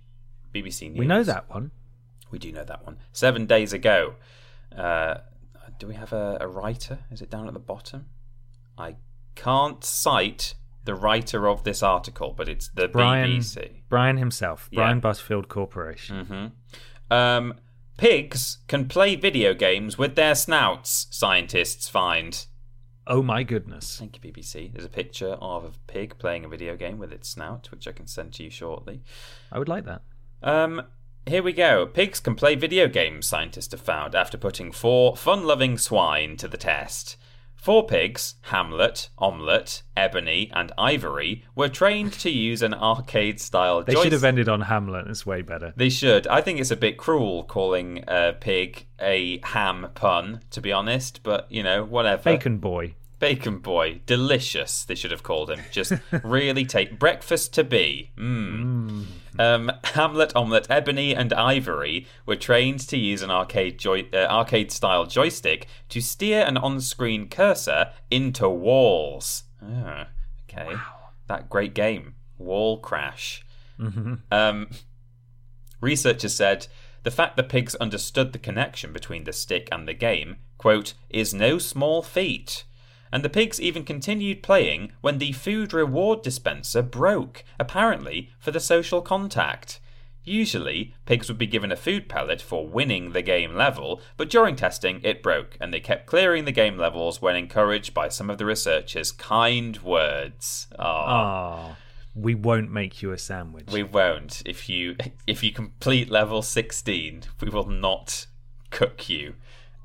BBC 0.53 0.91
News. 0.91 0.99
we 0.99 1.07
know 1.07 1.23
that 1.23 1.49
one. 1.49 1.71
We 2.31 2.39
do 2.39 2.53
know 2.53 2.65
that 2.65 2.85
one. 2.85 2.99
Seven 3.13 3.47
days 3.47 3.73
ago. 3.73 4.15
Uh, 4.77 5.19
do 5.79 5.87
we 5.87 5.95
have 5.95 6.13
a, 6.13 6.39
a 6.41 6.47
writer? 6.47 6.99
Is 7.11 7.23
it 7.23 7.31
down 7.31 7.49
at 7.49 7.55
the 7.55 7.61
bottom? 7.61 8.07
I 8.77 8.97
can't 9.35 9.83
cite 9.85 10.55
the 10.85 10.95
writer 10.95 11.49
of 11.49 11.65
this 11.65 11.83
article, 11.83 12.33
but 12.37 12.49
it's 12.49 12.69
the 12.69 12.89
Brian, 12.89 13.39
BBC. 13.39 13.83
Brian 13.89 14.17
himself, 14.17 14.69
Yeah. 14.71 14.81
Brian 14.81 15.01
Busfield 15.01 15.49
Corporation. 15.49 16.25
hmm 16.27 17.15
Um, 17.15 17.55
pigs 17.99 18.59
can 18.69 18.89
play 18.89 19.17
video 19.17 19.53
games 19.55 19.99
with 19.99 20.15
their 20.17 20.35
snouts, 20.35 21.07
scientists 21.11 21.89
find. 21.89 22.47
Oh 23.07 23.23
my 23.23 23.43
goodness. 23.43 23.99
Thank 23.99 24.17
you, 24.23 24.33
BBC. 24.33 24.73
There's 24.73 24.85
a 24.85 24.89
picture 24.89 25.37
of 25.41 25.65
a 25.65 25.71
pig 25.93 26.17
playing 26.19 26.45
a 26.45 26.49
video 26.49 26.77
game 26.77 26.99
with 26.99 27.13
its 27.13 27.29
snout, 27.29 27.71
which 27.71 27.89
I 27.89 27.93
can 27.93 28.07
send 28.07 28.33
to 28.35 28.45
you 28.45 28.51
shortly. 28.51 29.03
I 29.51 29.59
would 29.59 29.69
like 29.69 29.85
that. 29.87 30.03
Um, 30.43 30.83
here 31.27 31.43
we 31.43 31.53
go. 31.53 31.87
Pigs 31.87 32.21
can 32.21 32.35
play 32.37 32.55
video 32.55 32.87
games, 32.89 33.27
scientists 33.27 33.73
have 33.73 33.81
found, 33.81 34.15
after 34.15 34.39
putting 34.39 34.71
four 34.73 35.17
fun 35.17 35.45
loving 35.45 35.77
swine 35.77 36.37
to 36.39 36.47
the 36.49 36.57
test. 36.57 37.17
Four 37.61 37.87
pigs, 37.87 38.37
Hamlet, 38.45 39.11
Omelette, 39.19 39.83
Ebony, 39.95 40.51
and 40.55 40.73
Ivory, 40.79 41.45
were 41.55 41.69
trained 41.69 42.15
to 42.15 42.31
use 42.31 42.63
an 42.63 42.73
arcade 42.73 43.39
style 43.39 43.83
They 43.83 43.95
should 43.95 44.13
have 44.13 44.25
ended 44.25 44.49
on 44.49 44.63
Hamlet. 44.63 45.07
It's 45.09 45.27
way 45.27 45.43
better. 45.43 45.75
They 45.77 45.91
should. 45.91 46.27
I 46.29 46.41
think 46.41 46.59
it's 46.59 46.71
a 46.71 46.77
bit 46.77 46.97
cruel 46.97 47.45
calling 47.45 48.03
a 48.09 48.33
pig 48.33 48.87
a 48.99 49.41
ham 49.45 49.89
pun, 49.95 50.41
to 50.53 50.63
be 50.63 50.73
honest, 50.73 51.23
but 51.23 51.53
you 51.53 51.63
know, 51.63 51.85
whatever. 51.85 52.23
Bacon 52.23 52.57
Boy. 52.57 52.95
Bacon 53.21 53.59
boy, 53.59 54.01
delicious. 54.07 54.83
They 54.85 54.97
should 54.97 55.13
have 55.13 55.23
called 55.23 55.51
him. 55.51 55.61
Just 55.71 55.93
really 56.25 56.65
take 56.65 56.99
breakfast 56.99 57.55
to 57.55 57.63
be. 57.63 58.11
Mm. 58.17 59.05
Um, 59.39 59.73
Hamlet, 59.85 60.35
Omelette, 60.35 60.67
Ebony, 60.71 61.15
and 61.15 61.33
Ivory 61.33 62.07
were 62.27 62.35
trained 62.35 62.81
to 62.89 62.99
use 62.99 63.23
an 63.23 63.31
arcade 63.31 63.79
joy- 63.79 64.09
uh, 64.13 64.27
arcade 64.29 64.73
style 64.73 65.07
joystick 65.07 65.67
to 65.91 66.01
steer 66.01 66.41
an 66.43 66.57
on-screen 66.57 67.29
cursor 67.29 67.93
into 68.11 68.49
walls. 68.49 69.45
Ah, 69.63 70.09
okay, 70.49 70.75
that 71.29 71.49
great 71.49 71.75
game, 71.75 72.15
Wall 72.39 72.79
Crash. 72.81 73.45
Um, 74.33 74.69
Researchers 75.81 76.35
said 76.35 76.67
the 77.03 77.11
fact 77.11 77.37
the 77.37 77.43
pigs 77.43 77.75
understood 77.77 78.33
the 78.33 78.39
connection 78.39 78.93
between 78.93 79.25
the 79.25 79.33
stick 79.33 79.69
and 79.71 79.87
the 79.87 79.95
game, 79.95 80.37
quote, 80.59 80.95
is 81.09 81.33
no 81.33 81.59
small 81.59 82.03
feat. 82.03 82.65
And 83.13 83.25
the 83.25 83.29
pigs 83.29 83.61
even 83.61 83.85
continued 83.85 84.43
playing 84.43 84.93
when 85.01 85.19
the 85.19 85.33
food 85.33 85.73
reward 85.73 86.23
dispenser 86.23 86.83
broke, 86.83 87.45
apparently 87.59 88.31
for 88.39 88.51
the 88.51 88.61
social 88.61 89.03
contact. 89.03 89.81
Usually, 90.23 90.95
pigs 91.07 91.29
would 91.29 91.39
be 91.39 91.47
given 91.47 91.73
a 91.73 91.77
food 91.77 92.09
pellet 92.09 92.43
for 92.43 92.67
winning 92.67 93.13
the 93.13 93.23
game 93.23 93.55
level, 93.55 94.01
but 94.17 94.29
during 94.29 94.55
testing 94.55 95.01
it 95.03 95.23
broke, 95.23 95.57
and 95.61 95.73
they 95.73 95.81
kept 95.81 96.07
clearing 96.07 96.45
the 96.45 96.53
game 96.53 96.77
levels 96.77 97.23
when 97.23 97.37
encouraged 97.37 97.95
by 97.95 98.09
some 98.09 98.29
of 98.29 98.37
the 98.39 98.45
researchers' 98.45 99.13
kind 99.13 99.83
words. 99.83 100.69
Ah, 100.79 101.77
we 102.15 102.35
won't 102.35 102.71
make 102.71 103.01
you 103.01 103.13
a 103.13 103.19
sandwich. 103.19 103.69
We 103.73 103.83
won't. 103.83 104.43
If 104.45 104.69
you 104.69 104.97
if 105.27 105.43
you 105.43 105.53
complete 105.53 106.11
level 106.11 106.43
sixteen, 106.43 107.23
we 107.41 107.49
will 107.49 107.69
not 107.69 108.27
cook 108.69 109.09
you. 109.09 109.35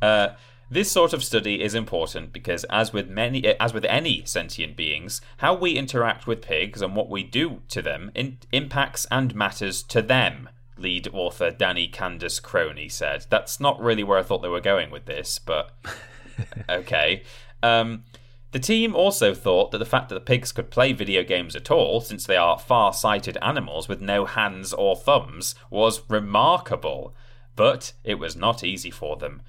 Uh, 0.01 0.29
this 0.69 0.91
sort 0.91 1.13
of 1.13 1.23
study 1.23 1.61
is 1.61 1.75
important 1.75 2.33
because, 2.33 2.63
as 2.65 2.91
with 2.91 3.09
many, 3.09 3.45
as 3.59 3.73
with 3.73 3.85
any 3.85 4.23
sentient 4.25 4.75
beings, 4.75 5.21
how 5.37 5.53
we 5.53 5.77
interact 5.77 6.25
with 6.25 6.41
pigs 6.41 6.81
and 6.81 6.95
what 6.95 7.09
we 7.09 7.23
do 7.23 7.61
to 7.69 7.81
them 7.81 8.11
in, 8.15 8.39
impacts 8.51 9.05
and 9.11 9.35
matters 9.35 9.83
to 9.83 10.01
them. 10.01 10.49
Lead 10.77 11.07
author 11.13 11.51
Danny 11.51 11.87
Candace 11.87 12.39
Croney 12.39 12.91
said. 12.91 13.25
That's 13.29 13.59
not 13.59 13.79
really 13.79 14.03
where 14.03 14.17
I 14.17 14.23
thought 14.23 14.41
they 14.41 14.49
were 14.49 14.59
going 14.59 14.91
with 14.91 15.05
this, 15.05 15.39
but 15.39 15.71
okay. 16.69 17.23
Um, 17.61 18.03
the 18.51 18.59
team 18.59 18.95
also 18.95 19.33
thought 19.33 19.71
that 19.71 19.79
the 19.79 19.85
fact 19.85 20.09
that 20.09 20.15
the 20.15 20.21
pigs 20.21 20.51
could 20.51 20.71
play 20.71 20.93
video 20.93 21.23
games 21.23 21.55
at 21.55 21.69
all, 21.69 22.01
since 22.01 22.25
they 22.25 22.37
are 22.37 22.57
far 22.57 22.93
sighted 22.93 23.37
animals 23.41 23.87
with 23.87 24.01
no 24.01 24.25
hands 24.25 24.73
or 24.73 24.95
thumbs, 24.95 25.55
was 25.69 26.09
remarkable. 26.09 27.13
But 27.55 27.93
it 28.03 28.15
was 28.15 28.35
not 28.35 28.63
easy 28.63 28.91
for 28.91 29.17
them. 29.17 29.41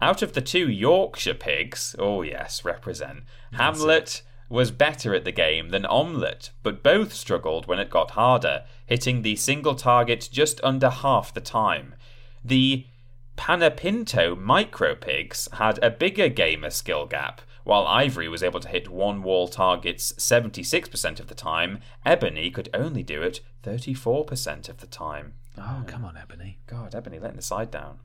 Out 0.00 0.22
of 0.22 0.32
the 0.32 0.40
two 0.40 0.68
Yorkshire 0.68 1.34
pigs, 1.34 1.96
oh 1.98 2.22
yes, 2.22 2.64
represent, 2.64 3.24
Hamlet 3.52 4.22
was 4.48 4.70
better 4.70 5.14
at 5.14 5.24
the 5.24 5.32
game 5.32 5.70
than 5.70 5.86
Omelette, 5.86 6.50
but 6.62 6.82
both 6.82 7.12
struggled 7.12 7.66
when 7.66 7.78
it 7.78 7.90
got 7.90 8.12
harder, 8.12 8.64
hitting 8.86 9.22
the 9.22 9.36
single 9.36 9.74
target 9.74 10.28
just 10.30 10.60
under 10.62 10.90
half 10.90 11.32
the 11.32 11.40
time. 11.40 11.94
The 12.44 12.86
Panepinto 13.36 14.38
micro 14.38 14.94
pigs 14.94 15.48
had 15.54 15.82
a 15.82 15.90
bigger 15.90 16.28
gamer 16.28 16.70
skill 16.70 17.06
gap. 17.06 17.40
While 17.64 17.86
Ivory 17.86 18.28
was 18.28 18.42
able 18.42 18.60
to 18.60 18.68
hit 18.68 18.90
one 18.90 19.22
wall 19.22 19.48
targets 19.48 20.12
76% 20.12 21.18
of 21.18 21.28
the 21.28 21.34
time, 21.34 21.80
Ebony 22.04 22.50
could 22.50 22.68
only 22.74 23.02
do 23.02 23.22
it 23.22 23.40
34% 23.62 24.68
of 24.68 24.78
the 24.78 24.86
time. 24.86 25.32
oh, 25.58 25.82
come 25.86 26.04
on, 26.04 26.16
Ebony. 26.16 26.58
God, 26.66 26.94
Ebony 26.94 27.18
letting 27.18 27.36
the 27.36 27.42
side 27.42 27.70
down. 27.70 27.98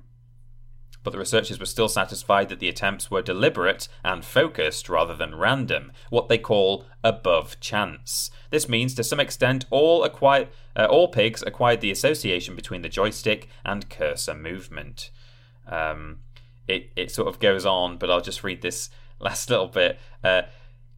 But 1.04 1.12
the 1.12 1.20
researchers 1.20 1.60
were 1.60 1.66
still 1.66 1.88
satisfied 1.88 2.50
that 2.50 2.60
the 2.60 2.68
attempts 2.68 3.10
were 3.10 3.22
deliberate 3.22 3.88
and 4.04 4.24
focused 4.24 4.90
rather 4.90 5.16
than 5.16 5.36
random, 5.36 5.92
what 6.10 6.28
they 6.28 6.38
call 6.38 6.86
above 7.04 7.60
chance. 7.60 8.30
This 8.50 8.68
means, 8.68 8.94
to 8.96 9.04
some 9.04 9.20
extent, 9.20 9.66
all 9.70 10.04
uh, 10.04 10.86
all 10.86 11.08
pigs 11.08 11.42
acquired 11.46 11.82
the 11.82 11.92
association 11.92 12.56
between 12.56 12.82
the 12.82 12.90
joystick 12.90 13.48
and 13.64 13.90
cursor 13.90 14.36
movement. 14.36 15.10
Um, 15.68 16.20
it 16.68 16.92
it 16.96 17.12
sort 17.12 17.28
of 17.28 17.40
goes 17.40 17.66
on, 17.66 17.98
but 17.98 18.12
I'll 18.12 18.22
just 18.22 18.44
read 18.44 18.62
this 18.62 18.90
last 19.20 19.50
little 19.50 19.68
bit. 19.68 20.00
Uh, 20.24 20.44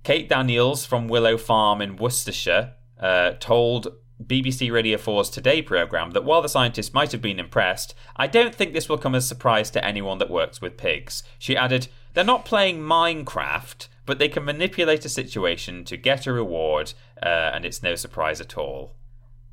Kate 0.03 0.27
Daniels 0.27 0.85
from 0.85 1.07
Willow 1.07 1.37
Farm 1.37 1.81
in 1.81 1.95
Worcestershire 1.95 2.73
uh, 2.99 3.31
told 3.39 3.87
BBC 4.25 4.71
Radio 4.71 4.97
4's 4.97 5.29
Today 5.29 5.61
programme 5.61 6.11
that 6.11 6.23
while 6.23 6.41
the 6.41 6.49
scientists 6.49 6.93
might 6.93 7.11
have 7.11 7.21
been 7.21 7.39
impressed, 7.39 7.95
I 8.15 8.27
don't 8.27 8.53
think 8.53 8.73
this 8.73 8.89
will 8.89 8.97
come 8.97 9.15
as 9.15 9.25
a 9.25 9.27
surprise 9.27 9.69
to 9.71 9.85
anyone 9.85 10.17
that 10.19 10.29
works 10.29 10.61
with 10.61 10.77
pigs. 10.77 11.23
She 11.39 11.57
added, 11.57 11.87
They're 12.13 12.23
not 12.23 12.45
playing 12.45 12.81
Minecraft, 12.81 13.87
but 14.05 14.19
they 14.19 14.29
can 14.29 14.45
manipulate 14.45 15.05
a 15.05 15.09
situation 15.09 15.83
to 15.85 15.97
get 15.97 16.27
a 16.27 16.33
reward, 16.33 16.93
uh, 17.21 17.51
and 17.53 17.65
it's 17.65 17.83
no 17.83 17.95
surprise 17.95 18.41
at 18.41 18.57
all. 18.57 18.95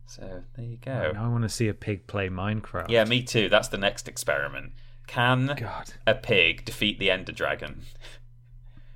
So 0.06 0.42
there 0.56 0.64
you 0.64 0.78
go. 0.78 1.12
Now 1.12 1.26
I 1.26 1.28
want 1.28 1.42
to 1.42 1.48
see 1.48 1.68
a 1.68 1.74
pig 1.74 2.06
play 2.06 2.28
Minecraft. 2.28 2.88
Yeah, 2.88 3.04
me 3.04 3.22
too. 3.22 3.48
That's 3.48 3.68
the 3.68 3.78
next 3.78 4.08
experiment. 4.08 4.72
Can 5.06 5.54
God. 5.56 5.92
a 6.06 6.14
pig 6.14 6.64
defeat 6.64 6.98
the 6.98 7.10
Ender 7.10 7.32
Dragon? 7.32 7.82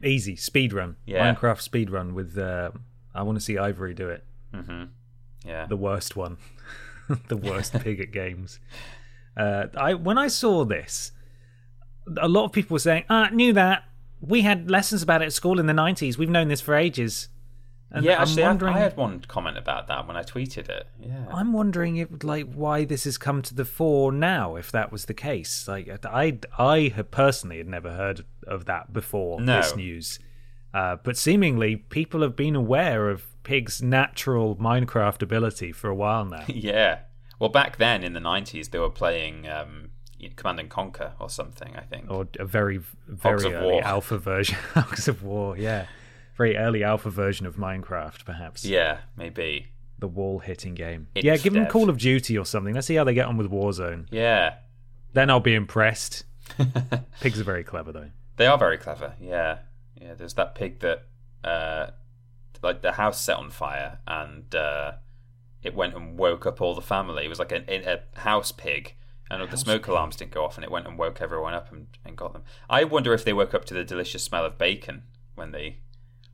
Easy 0.02 0.36
speed 0.36 0.72
run. 0.72 0.96
Yeah. 1.04 1.34
Minecraft 1.34 1.60
speed 1.60 1.90
run 1.90 2.14
with. 2.14 2.36
Uh, 2.36 2.70
I 3.14 3.22
want 3.22 3.36
to 3.36 3.44
see 3.44 3.58
Ivory 3.58 3.94
do 3.94 4.08
it. 4.08 4.24
Yeah. 5.44 5.66
The 5.66 5.76
worst 5.76 6.16
one. 6.16 6.38
the 7.28 7.36
worst 7.36 7.72
pig 7.80 8.00
at 8.00 8.12
games. 8.12 8.58
Uh, 9.34 9.66
I 9.78 9.94
when 9.94 10.18
I 10.18 10.28
saw 10.28 10.62
this, 10.66 11.10
a 12.20 12.28
lot 12.28 12.44
of 12.44 12.52
people 12.52 12.74
were 12.74 12.78
saying, 12.78 13.04
"Ah, 13.08 13.30
knew 13.32 13.54
that. 13.54 13.84
We 14.20 14.42
had 14.42 14.70
lessons 14.70 15.02
about 15.02 15.22
it 15.22 15.24
at 15.24 15.32
school 15.32 15.58
in 15.58 15.64
the 15.64 15.72
'90s. 15.72 16.18
We've 16.18 16.28
known 16.28 16.48
this 16.48 16.60
for 16.60 16.74
ages." 16.74 17.30
And 17.90 18.04
yeah, 18.04 18.16
I'm 18.16 18.22
actually, 18.22 18.44
I, 18.44 18.48
wondering, 18.48 18.74
I 18.74 18.78
had 18.80 18.96
one 18.96 19.20
comment 19.20 19.56
about 19.56 19.86
that 19.88 20.06
when 20.06 20.18
I 20.18 20.22
tweeted 20.22 20.68
it. 20.68 20.86
Yeah. 21.00 21.26
I'm 21.32 21.54
wondering 21.54 21.96
if 21.96 22.08
like 22.22 22.52
why 22.52 22.84
this 22.84 23.04
has 23.04 23.16
come 23.16 23.40
to 23.40 23.54
the 23.54 23.64
fore 23.64 24.12
now. 24.12 24.56
If 24.56 24.70
that 24.72 24.92
was 24.92 25.06
the 25.06 25.14
case, 25.14 25.66
like 25.66 25.88
I, 26.04 26.38
I 26.58 26.92
had 26.94 27.10
personally 27.10 27.56
had 27.56 27.68
never 27.68 27.92
heard 27.92 28.26
of 28.46 28.66
that 28.66 28.92
before 28.92 29.40
No. 29.40 29.62
this 29.62 29.74
news, 29.74 30.18
uh, 30.74 30.96
but 31.02 31.16
seemingly 31.16 31.76
people 31.76 32.20
have 32.20 32.36
been 32.36 32.54
aware 32.54 33.08
of 33.08 33.26
Pig's 33.42 33.82
natural 33.82 34.56
Minecraft 34.56 35.22
ability 35.22 35.72
for 35.72 35.88
a 35.88 35.94
while 35.94 36.24
now. 36.24 36.44
yeah. 36.48 37.00
Well, 37.38 37.50
back 37.50 37.76
then 37.76 38.04
in 38.04 38.12
the 38.12 38.20
90s, 38.20 38.70
they 38.70 38.78
were 38.78 38.90
playing 38.90 39.48
um, 39.48 39.90
Command 40.36 40.60
and 40.60 40.70
Conquer 40.70 41.12
or 41.18 41.28
something, 41.28 41.74
I 41.76 41.80
think. 41.82 42.10
or 42.10 42.28
a 42.38 42.44
very 42.44 42.80
very 43.08 43.52
early 43.52 43.74
War. 43.74 43.84
alpha 43.84 44.18
version 44.18 44.56
Hogs 44.74 45.08
of 45.08 45.22
War, 45.22 45.56
yeah. 45.56 45.86
Very 46.36 46.56
early 46.56 46.82
alpha 46.84 47.10
version 47.10 47.46
of 47.46 47.56
Minecraft, 47.56 48.24
perhaps. 48.24 48.64
Yeah, 48.64 48.98
maybe. 49.16 49.66
The 49.98 50.08
wall 50.08 50.38
hitting 50.38 50.74
game. 50.74 51.08
It's 51.14 51.24
yeah, 51.24 51.36
give 51.36 51.52
them. 51.52 51.66
Call 51.66 51.90
of 51.90 51.98
Duty 51.98 52.38
or 52.38 52.46
something. 52.46 52.74
Let's 52.74 52.86
see 52.86 52.94
how 52.94 53.04
they 53.04 53.14
get 53.14 53.26
on 53.26 53.36
with 53.36 53.50
Warzone. 53.50 54.06
Yeah. 54.10 54.54
Then 55.12 55.30
I'll 55.30 55.40
be 55.40 55.54
impressed. 55.54 56.24
Pigs 57.20 57.40
are 57.40 57.44
very 57.44 57.64
clever 57.64 57.92
though. 57.92 58.10
They 58.36 58.46
are 58.46 58.58
very 58.58 58.78
clever. 58.78 59.14
Yeah. 59.20 59.58
Yeah, 60.00 60.14
there's 60.14 60.34
that 60.34 60.54
pig 60.54 60.80
that, 60.80 61.06
uh, 61.44 61.90
like, 62.62 62.82
the 62.82 62.92
house 62.92 63.20
set 63.20 63.36
on 63.36 63.50
fire 63.50 63.98
and 64.06 64.54
uh, 64.54 64.92
it 65.62 65.74
went 65.74 65.94
and 65.94 66.18
woke 66.18 66.46
up 66.46 66.60
all 66.60 66.74
the 66.74 66.80
family. 66.80 67.24
It 67.24 67.28
was 67.28 67.38
like 67.38 67.52
a, 67.52 67.62
a 67.92 68.20
house 68.20 68.52
pig. 68.52 68.94
And 69.30 69.48
the 69.50 69.56
smoke 69.56 69.86
alarms 69.86 70.16
didn't 70.16 70.32
go 70.32 70.44
off, 70.44 70.56
and 70.58 70.64
it 70.64 70.70
went 70.70 70.86
and 70.86 70.98
woke 70.98 71.22
everyone 71.22 71.54
up 71.54 71.72
and, 71.72 71.86
and 72.04 72.18
got 72.18 72.34
them. 72.34 72.42
I 72.68 72.84
wonder 72.84 73.14
if 73.14 73.24
they 73.24 73.32
woke 73.32 73.54
up 73.54 73.64
to 73.66 73.72
the 73.74 73.82
delicious 73.82 74.22
smell 74.22 74.44
of 74.44 74.58
bacon 74.58 75.04
when 75.36 75.52
they 75.52 75.78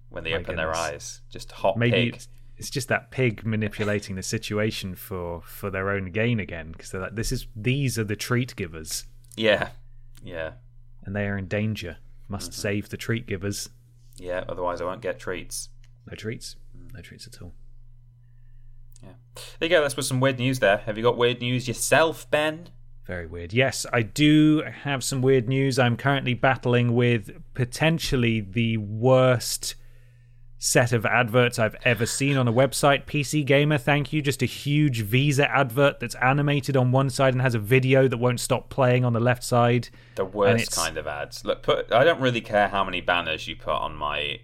when 0.09 0.25
they 0.25 0.33
My 0.33 0.39
open 0.39 0.57
their 0.57 0.75
eyes. 0.75 1.21
Just 1.31 1.53
hot 1.53 1.77
Maybe 1.79 1.93
pig. 2.07 2.15
it's, 2.17 2.29
it's 2.57 2.71
just 2.71 2.89
that 2.89 3.13
pig 3.13 3.47
manipulating 3.47 4.17
the 4.17 4.23
situation 4.25 4.97
for 4.97 5.43
for 5.43 5.71
their 5.71 5.91
own 5.91 6.11
gain 6.11 6.41
again 6.41 6.73
because 6.73 6.91
they're 6.91 7.03
like 7.03 7.15
this 7.15 7.31
is 7.31 7.47
these 7.55 8.01
are 8.01 8.05
the 8.05 8.17
treat 8.17 8.57
givers 8.57 9.05
Yeah, 9.37 9.69
yeah, 10.25 10.55
and 11.05 11.15
they 11.15 11.29
are 11.29 11.39
in 11.39 11.47
danger. 11.47 11.99
Must 12.27 12.51
Mm-hmm. 12.51 12.61
save 12.61 12.89
the 12.89 12.97
treat 12.97 13.29
givers. 13.29 13.69
yeah. 14.17 14.43
Otherwise, 14.49 14.81
I 14.81 14.87
won't 14.87 15.03
get 15.03 15.21
treats. 15.21 15.69
No 16.09 16.15
treats. 16.15 16.57
No 16.95 17.01
treats 17.01 17.27
at 17.27 17.41
all. 17.43 17.53
Yeah. 19.03 19.13
There 19.59 19.69
you 19.69 19.69
go. 19.69 19.83
That's 19.83 19.97
with 19.97 20.07
some 20.07 20.21
weird 20.21 20.39
news 20.39 20.59
there. 20.59 20.79
Have 20.79 20.97
you 20.97 21.03
got 21.03 21.17
weird 21.17 21.41
news 21.41 21.69
yourself, 21.69 22.31
Ben? 22.31 22.71
Very 23.05 23.27
weird. 23.27 23.53
Yes, 23.53 23.87
I 23.93 24.03
do 24.03 24.63
have 24.83 25.03
some 25.03 25.23
weird 25.23 25.49
news. 25.49 25.79
I'm 25.79 25.97
currently 25.97 26.35
battling 26.35 26.95
with 26.95 27.31
potentially 27.55 28.41
the 28.41 28.77
worst 28.77 29.75
set 30.59 30.93
of 30.93 31.07
adverts 31.07 31.59
I've 31.59 31.77
ever 31.85 32.05
seen 32.05 32.37
on 32.37 32.49
a 32.49 32.53
website. 32.53 33.07
PC 33.07 33.47
Gamer, 33.47 33.79
thank 33.79 34.13
you. 34.13 34.21
Just 34.21 34.43
a 34.43 34.47
huge 34.47 35.03
Visa 35.03 35.51
advert 35.51 36.01
that's 36.01 36.17
animated 36.17 36.77
on 36.77 36.91
one 36.91 37.09
side 37.09 37.33
and 37.33 37.41
has 37.41 37.55
a 37.55 37.59
video 37.59 38.09
that 38.09 38.19
won't 38.19 38.41
stop 38.41 38.69
playing 38.69 39.05
on 39.05 39.13
the 39.13 39.21
left 39.21 39.45
side. 39.45 39.89
The 40.17 40.25
worst 40.25 40.73
kind 40.73 40.99
of 40.99 41.07
ads. 41.07 41.45
Look, 41.45 41.63
put. 41.63 41.93
I 41.93 42.05
don't 42.05 42.21
really 42.21 42.41
care 42.41 42.69
how 42.69 42.85
many 42.85 43.01
banners 43.01 43.47
you 43.47 43.57
put 43.57 43.75
on 43.75 43.95
my 43.95 44.41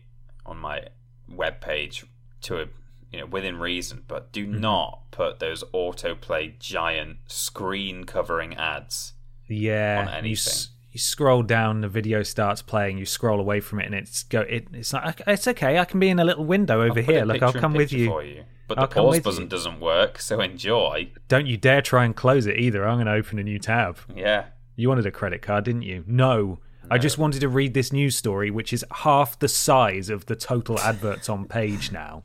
on 0.46 0.56
my 0.56 0.84
web 1.28 1.60
page 1.60 2.04
to 2.42 2.60
a 2.60 2.66
you 3.10 3.20
know 3.20 3.26
within 3.26 3.58
reason, 3.58 4.04
but 4.08 4.32
do 4.32 4.46
Mm-hmm. 4.46 4.60
not 4.60 5.10
put 5.10 5.38
those 5.38 5.62
autoplay 5.72 6.58
giant 6.58 7.18
screen 7.26 8.04
covering 8.04 8.54
ads. 8.56 9.12
Yeah, 9.46 10.16
On 10.18 10.24
you, 10.24 10.32
s- 10.32 10.70
you 10.90 10.98
scroll 10.98 11.42
down, 11.42 11.80
the 11.82 11.88
video 11.88 12.22
starts 12.22 12.62
playing. 12.62 12.98
You 12.98 13.04
scroll 13.06 13.38
away 13.38 13.60
from 13.60 13.78
it, 13.80 13.86
and 13.86 13.94
it's 13.94 14.22
go. 14.24 14.40
It, 14.40 14.68
it's 14.72 14.92
like 14.92 15.20
it's 15.26 15.46
okay. 15.48 15.78
I 15.78 15.84
can 15.84 16.00
be 16.00 16.08
in 16.08 16.18
a 16.18 16.24
little 16.24 16.44
window 16.44 16.76
over 16.80 16.98
I'll 17.00 17.04
put 17.04 17.08
a 17.08 17.12
here. 17.12 17.24
Look, 17.24 17.42
I'll 17.42 17.52
come 17.52 17.74
with 17.74 17.92
you. 17.92 18.06
for 18.06 18.24
you. 18.24 18.44
But 18.66 18.78
I'll 18.78 18.86
the 18.86 18.94
pause 18.94 19.20
button 19.20 19.46
doesn't 19.48 19.78
work, 19.80 20.18
so 20.18 20.40
enjoy. 20.40 21.10
Don't 21.28 21.46
you 21.46 21.58
dare 21.58 21.82
try 21.82 22.06
and 22.06 22.16
close 22.16 22.46
it 22.46 22.56
either. 22.58 22.86
I'm 22.88 22.96
going 22.96 23.06
to 23.06 23.12
open 23.12 23.38
a 23.38 23.42
new 23.42 23.58
tab. 23.58 23.98
Yeah. 24.14 24.46
You 24.76 24.88
wanted 24.88 25.04
a 25.04 25.10
credit 25.10 25.42
card, 25.42 25.64
didn't 25.64 25.82
you? 25.82 26.02
No. 26.06 26.60
I 26.90 26.98
just 26.98 27.18
wanted 27.18 27.40
to 27.40 27.48
read 27.48 27.74
this 27.74 27.92
news 27.92 28.16
story, 28.16 28.50
which 28.50 28.72
is 28.72 28.84
half 28.90 29.38
the 29.38 29.48
size 29.48 30.10
of 30.10 30.26
the 30.26 30.36
total 30.36 30.78
adverts 30.78 31.28
on 31.28 31.46
page 31.46 31.90
now. 31.90 32.24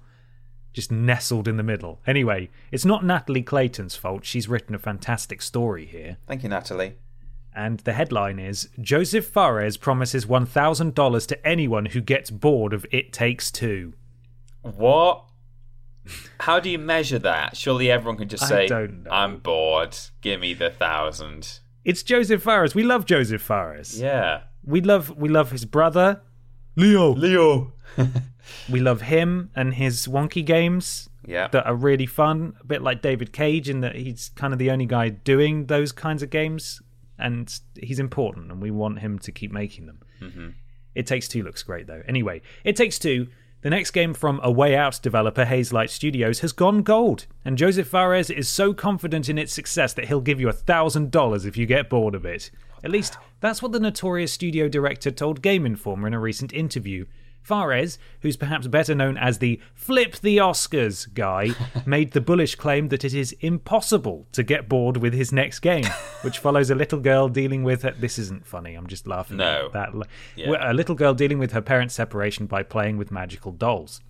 Just 0.73 0.91
nestled 0.91 1.47
in 1.47 1.57
the 1.57 1.63
middle. 1.63 1.99
Anyway, 2.05 2.49
it's 2.71 2.85
not 2.85 3.03
Natalie 3.03 3.41
Clayton's 3.41 3.95
fault. 3.95 4.25
She's 4.25 4.47
written 4.47 4.75
a 4.75 4.79
fantastic 4.79 5.41
story 5.41 5.85
here. 5.85 6.17
Thank 6.27 6.43
you, 6.43 6.49
Natalie. 6.49 6.95
And 7.55 7.79
the 7.79 7.93
headline 7.93 8.37
is 8.37 8.69
Joseph 8.79 9.25
Fares 9.25 9.77
promises 9.77 10.25
$1,000 10.27 11.27
to 11.27 11.47
anyone 11.47 11.87
who 11.87 12.01
gets 12.01 12.29
bored 12.29 12.73
of 12.73 12.85
It 12.91 13.11
Takes 13.11 13.49
Two. 13.51 13.93
What? 14.61 15.25
How 16.41 16.59
do 16.59 16.69
you 16.69 16.79
measure 16.79 17.19
that? 17.19 17.57
Surely 17.57 17.89
everyone 17.89 18.17
can 18.17 18.29
just 18.29 18.47
say, 18.47 18.67
"I'm 19.11 19.37
bored. 19.37 19.97
Give 20.21 20.39
me 20.39 20.53
the 20.53 20.69
thousand. 20.69 21.59
It's 21.83 22.03
Joseph 22.03 22.43
Fares. 22.43 22.75
We 22.75 22.83
love 22.83 23.05
Joseph 23.05 23.41
Fares. 23.41 23.99
Yeah. 23.99 24.41
We 24.63 24.81
love 24.81 25.15
we 25.17 25.29
love 25.29 25.51
his 25.51 25.65
brother, 25.65 26.21
Leo. 26.75 27.13
Leo. 27.13 27.73
We 28.67 28.79
love 28.79 29.01
him 29.01 29.51
and 29.55 29.75
his 29.75 30.07
wonky 30.07 30.43
games. 30.43 31.07
Yeah. 31.27 31.47
that 31.49 31.67
are 31.67 31.75
really 31.75 32.07
fun. 32.07 32.55
A 32.61 32.63
bit 32.65 32.81
like 32.81 33.03
David 33.03 33.31
Cage 33.31 33.69
in 33.69 33.81
that 33.81 33.95
he's 33.95 34.29
kind 34.35 34.53
of 34.53 34.57
the 34.57 34.71
only 34.71 34.87
guy 34.87 35.09
doing 35.09 35.67
those 35.67 35.91
kinds 35.91 36.23
of 36.23 36.31
games, 36.31 36.81
and 37.19 37.53
he's 37.79 37.99
important, 37.99 38.51
and 38.51 38.59
we 38.59 38.71
want 38.71 38.99
him 38.99 39.19
to 39.19 39.31
keep 39.31 39.51
making 39.51 39.85
them. 39.85 39.99
Mm-hmm. 40.21 40.49
It 40.95 41.05
Takes 41.05 41.27
Two 41.27 41.43
looks 41.43 41.61
great 41.61 41.85
though. 41.85 42.01
Anyway, 42.07 42.41
It 42.63 42.75
Takes 42.75 42.97
Two. 42.97 43.27
The 43.61 43.69
next 43.69 43.91
game 43.91 44.13
from 44.13 44.39
a 44.41 44.49
Way 44.49 44.75
Out 44.75 44.99
developer, 45.03 45.45
Hazelight 45.45 45.89
Studios, 45.89 46.39
has 46.39 46.53
gone 46.53 46.81
gold, 46.81 47.27
and 47.45 47.57
Joseph 47.57 47.89
Fares 47.89 48.29
is 48.31 48.47
so 48.49 48.73
confident 48.73 49.27
in 49.29 49.37
its 49.37 49.53
success 49.53 49.93
that 49.93 50.05
he'll 50.07 50.21
give 50.21 50.39
you 50.39 50.47
a 50.49 50.53
thousand 50.53 51.11
dollars 51.11 51.45
if 51.45 51.57
you 51.57 51.65
get 51.67 51.89
bored 51.89 52.15
of 52.15 52.25
it. 52.25 52.49
At 52.83 52.91
least 52.91 53.17
that's 53.39 53.61
what 53.61 53.71
the 53.71 53.79
notorious 53.79 54.31
studio 54.33 54.67
director 54.69 55.11
told 55.11 55.41
Game 55.41 55.65
Informer 55.65 56.07
in 56.07 56.13
a 56.13 56.19
recent 56.19 56.53
interview. 56.53 57.05
Fares, 57.41 57.97
who's 58.21 58.35
perhaps 58.37 58.67
better 58.67 58.93
known 58.93 59.17
as 59.17 59.39
the 59.39 59.59
Flip 59.73 60.15
the 60.17 60.37
Oscars 60.37 61.11
guy, 61.13 61.49
made 61.85 62.11
the 62.11 62.21
bullish 62.21 62.55
claim 62.55 62.89
that 62.89 63.03
it 63.05 63.13
is 63.13 63.31
impossible 63.39 64.27
to 64.33 64.43
get 64.43 64.67
bored 64.69 64.97
with 64.97 65.13
his 65.13 65.31
next 65.31 65.59
game, 65.59 65.85
which 66.21 66.37
follows 66.37 66.69
a 66.69 66.75
little 66.75 66.99
girl 66.99 67.27
dealing 67.29 67.63
with 67.63 67.83
her. 67.83 67.91
This 67.91 68.19
isn't 68.19 68.45
funny, 68.45 68.75
I'm 68.75 68.87
just 68.87 69.07
laughing 69.07 69.37
No. 69.37 69.67
at 69.67 69.73
that. 69.73 70.07
Yeah. 70.35 70.53
A 70.71 70.73
little 70.73 70.95
girl 70.95 71.13
dealing 71.13 71.39
with 71.39 71.53
her 71.53 71.61
parents' 71.61 71.95
separation 71.95 72.45
by 72.45 72.61
playing 72.61 72.97
with 72.97 73.09
magical 73.09 73.51
dolls. 73.53 74.01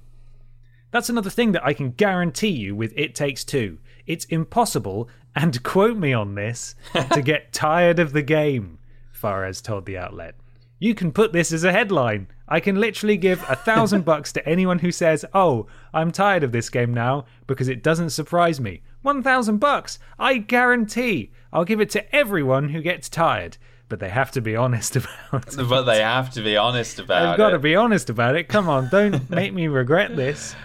That's 0.92 1.10
another 1.10 1.30
thing 1.30 1.52
that 1.52 1.66
I 1.66 1.74
can 1.74 1.92
guarantee 1.92 2.50
you 2.50 2.76
with 2.76 2.94
It 2.96 3.14
Takes 3.16 3.44
Two. 3.44 3.78
It's 4.08 4.26
impossible, 4.26 5.10
and 5.36 5.62
quote 5.64 5.98
me 5.98 6.14
on 6.14 6.36
this, 6.36 6.76
to 7.14 7.22
get 7.22 7.52
tired 7.54 8.00
of 8.00 8.12
the 8.14 8.24
game, 8.24 8.80
Fares 9.12 9.62
told 9.62 9.86
the 9.86 9.98
outlet. 9.98 10.36
You 10.80 10.96
can 10.96 11.12
put 11.12 11.34
this 11.34 11.52
as 11.52 11.64
a 11.66 11.74
headline. 11.74 12.28
I 12.48 12.60
can 12.62 12.80
literally 12.80 13.18
give 13.18 13.44
a 13.50 13.56
thousand 13.56 14.06
bucks 14.06 14.32
to 14.34 14.48
anyone 14.48 14.80
who 14.80 14.92
says, 14.92 15.26
Oh, 15.34 15.68
I'm 15.94 16.12
tired 16.12 16.44
of 16.44 16.54
this 16.54 16.70
game 16.70 16.94
now 16.94 17.26
because 17.48 17.68
it 17.68 17.84
doesn't 17.84 18.12
surprise 18.12 18.60
me. 18.60 18.82
One 19.02 19.22
thousand 19.22 19.58
bucks! 19.58 20.00
I 20.18 20.38
guarantee 20.38 21.32
I'll 21.54 21.66
give 21.66 21.80
it 21.82 21.90
to 21.92 22.16
everyone 22.16 22.70
who 22.70 22.82
gets 22.82 23.08
tired. 23.10 23.58
But 23.88 24.00
they 24.00 24.10
have 24.10 24.32
to 24.32 24.42
be 24.42 24.56
honest 24.56 24.96
about 24.96 25.58
it. 25.58 25.68
but 25.70 25.84
they 25.84 26.00
have 26.02 26.30
to 26.32 26.42
be 26.42 26.56
honest 26.58 27.00
about 27.00 27.32
They've 27.32 27.38
got 27.38 27.50
it. 27.50 27.54
to 27.54 27.60
be 27.60 27.76
honest 27.76 28.10
about 28.10 28.36
it. 28.36 28.48
Come 28.48 28.70
on, 28.70 28.88
don't 28.90 29.30
make 29.30 29.54
me 29.54 29.68
regret 29.68 30.16
this. 30.16 30.56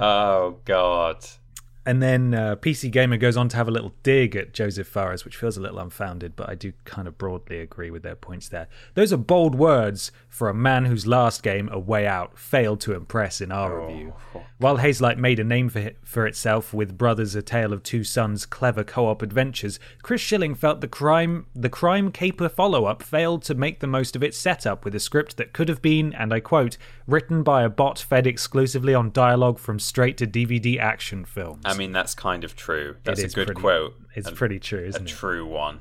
Oh 0.00 0.60
God. 0.64 1.26
And 1.88 2.02
then 2.02 2.34
uh, 2.34 2.56
PC 2.56 2.90
Gamer 2.90 3.16
goes 3.16 3.38
on 3.38 3.48
to 3.48 3.56
have 3.56 3.66
a 3.66 3.70
little 3.70 3.94
dig 4.02 4.36
at 4.36 4.52
Joseph 4.52 4.86
Fares, 4.86 5.24
which 5.24 5.38
feels 5.38 5.56
a 5.56 5.62
little 5.62 5.78
unfounded, 5.78 6.36
but 6.36 6.46
I 6.50 6.54
do 6.54 6.74
kind 6.84 7.08
of 7.08 7.16
broadly 7.16 7.60
agree 7.60 7.90
with 7.90 8.02
their 8.02 8.14
points 8.14 8.46
there. 8.50 8.68
Those 8.92 9.10
are 9.10 9.16
bold 9.16 9.54
words 9.54 10.12
for 10.28 10.50
a 10.50 10.54
man 10.54 10.84
whose 10.84 11.06
last 11.06 11.42
game, 11.42 11.70
A 11.72 11.78
Way 11.78 12.06
Out, 12.06 12.38
failed 12.38 12.82
to 12.82 12.92
impress 12.92 13.40
in 13.40 13.50
our 13.50 13.86
review. 13.86 14.12
While 14.58 14.76
Hazelight 14.76 15.16
made 15.16 15.40
a 15.40 15.44
name 15.44 15.70
for, 15.70 15.92
for 16.04 16.26
itself 16.26 16.74
with 16.74 16.98
Brothers: 16.98 17.34
A 17.34 17.40
Tale 17.40 17.72
of 17.72 17.82
Two 17.82 18.04
Sons' 18.04 18.44
clever 18.44 18.84
co-op 18.84 19.22
adventures, 19.22 19.80
Chris 20.02 20.20
Schilling 20.20 20.54
felt 20.54 20.82
the 20.82 20.88
crime 20.88 21.46
the 21.54 21.70
crime 21.70 22.12
caper 22.12 22.50
follow-up 22.50 23.02
failed 23.02 23.42
to 23.44 23.54
make 23.54 23.80
the 23.80 23.86
most 23.86 24.14
of 24.14 24.22
its 24.22 24.36
setup 24.36 24.84
with 24.84 24.94
a 24.94 25.00
script 25.00 25.38
that 25.38 25.54
could 25.54 25.70
have 25.70 25.80
been, 25.80 26.12
and 26.12 26.34
I 26.34 26.40
quote, 26.40 26.76
written 27.06 27.42
by 27.42 27.62
a 27.62 27.70
bot 27.70 27.98
fed 27.98 28.26
exclusively 28.26 28.94
on 28.94 29.10
dialogue 29.10 29.58
from 29.58 29.78
straight 29.78 30.18
to 30.18 30.26
DVD 30.26 30.78
action 30.78 31.24
films. 31.24 31.62
Mean, 31.78 31.92
that's 31.92 32.14
kind 32.14 32.44
of 32.44 32.54
true. 32.56 32.96
That's 33.04 33.20
a 33.22 33.28
good 33.28 33.46
pretty- 33.46 33.60
quote. 33.60 33.94
It's 34.14 34.30
pretty 34.30 34.58
true, 34.58 34.84
a 34.84 34.88
isn't 34.88 35.08
it? 35.08 35.12
A 35.12 35.14
true 35.14 35.46
one. 35.46 35.80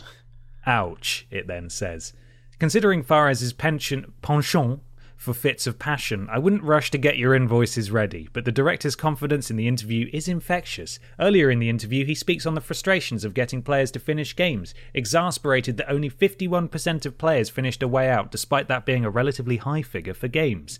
Ouch, 0.65 1.25
it 1.31 1.47
then 1.47 1.69
says. 1.69 2.13
Considering 2.59 3.03
Fares's 3.03 3.53
penchant, 3.53 4.21
penchant 4.21 4.81
for 5.15 5.33
fits 5.33 5.65
of 5.65 5.79
passion, 5.79 6.27
I 6.29 6.37
wouldn't 6.37 6.63
rush 6.63 6.91
to 6.91 6.97
get 6.97 7.17
your 7.17 7.33
invoices 7.33 7.89
ready, 7.89 8.29
but 8.33 8.45
the 8.45 8.51
director's 8.51 8.95
confidence 8.95 9.49
in 9.49 9.57
the 9.57 9.67
interview 9.67 10.09
is 10.13 10.27
infectious. 10.27 10.99
Earlier 11.19 11.49
in 11.49 11.59
the 11.59 11.69
interview, 11.69 12.05
he 12.05 12.13
speaks 12.13 12.45
on 12.45 12.53
the 12.53 12.61
frustrations 12.61 13.23
of 13.25 13.33
getting 13.33 13.63
players 13.63 13.89
to 13.91 13.99
finish 13.99 14.35
games, 14.35 14.75
exasperated 14.93 15.77
that 15.77 15.91
only 15.91 16.09
51% 16.09 17.05
of 17.05 17.17
players 17.17 17.49
finished 17.49 17.81
a 17.81 17.87
way 17.87 18.09
out, 18.09 18.29
despite 18.31 18.67
that 18.67 18.85
being 18.85 19.05
a 19.05 19.09
relatively 19.09 19.57
high 19.57 19.81
figure 19.81 20.13
for 20.13 20.27
games. 20.27 20.79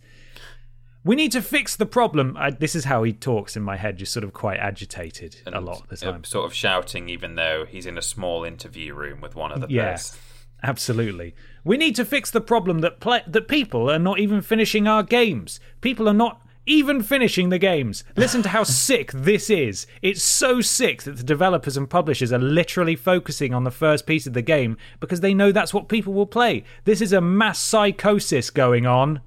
We 1.07 1.15
need 1.15 1.31
to 1.31 1.41
fix 1.41 1.75
the 1.75 1.85
problem. 1.85 2.35
I, 2.37 2.51
this 2.51 2.75
is 2.75 2.83
how 2.85 3.01
he 3.03 3.13
talks 3.13 3.55
in 3.55 3.63
my 3.63 3.77
head, 3.77 3.97
just 3.97 4.11
sort 4.13 4.23
of 4.23 4.33
quite 4.33 4.59
agitated 4.59 5.37
and 5.45 5.55
a 5.55 5.61
lot 5.61 5.81
of 5.81 5.99
the 5.99 6.07
uh, 6.07 6.11
time. 6.11 6.23
sort 6.23 6.45
of 6.45 6.53
shouting, 6.53 7.09
even 7.09 7.35
though 7.35 7.65
he's 7.67 7.85
in 7.85 7.97
a 7.97 8.01
small 8.01 8.43
interview 8.43 8.93
room 8.93 9.21
with 9.21 9.33
one 9.35 9.51
other 9.51 9.67
Yeah. 9.69 9.93
person. 9.93 10.19
Absolutely. 10.63 11.35
We 11.63 11.77
need 11.77 11.95
to 11.95 12.05
fix 12.05 12.29
the 12.31 12.41
problem 12.41 12.79
that 12.79 12.99
play- 12.99 13.23
that 13.27 13.47
people 13.47 13.89
are 13.89 13.99
not 13.99 14.19
even 14.19 14.41
finishing 14.41 14.87
our 14.87 15.01
games. 15.03 15.59
People 15.81 16.09
are 16.09 16.13
not 16.13 16.41
even 16.65 17.01
finishing 17.01 17.47
the 17.49 17.59
games. 17.59 18.03
Listen 18.17 18.41
to 18.41 18.49
how 18.49 18.63
sick 18.87 19.11
this 19.13 19.49
is. 19.49 19.87
It's 20.01 20.21
so 20.23 20.59
sick 20.61 21.03
that 21.03 21.15
the 21.17 21.23
developers 21.23 21.77
and 21.77 21.89
publishers 21.89 22.33
are 22.33 22.39
literally 22.39 22.95
focusing 22.97 23.53
on 23.53 23.63
the 23.63 23.71
first 23.71 24.05
piece 24.05 24.27
of 24.27 24.33
the 24.33 24.41
game 24.41 24.75
because 24.99 25.21
they 25.21 25.33
know 25.33 25.51
that's 25.53 25.73
what 25.73 25.87
people 25.87 26.11
will 26.13 26.25
play. 26.25 26.63
This 26.83 26.99
is 27.01 27.13
a 27.13 27.21
mass 27.21 27.59
psychosis 27.59 28.49
going 28.49 28.85
on. 28.85 29.21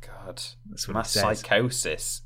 God, 0.00 0.42
That's 0.70 0.88
what 0.88 0.94
mass 0.94 1.14
it 1.14 1.20
says. 1.20 1.40
psychosis. 1.40 2.22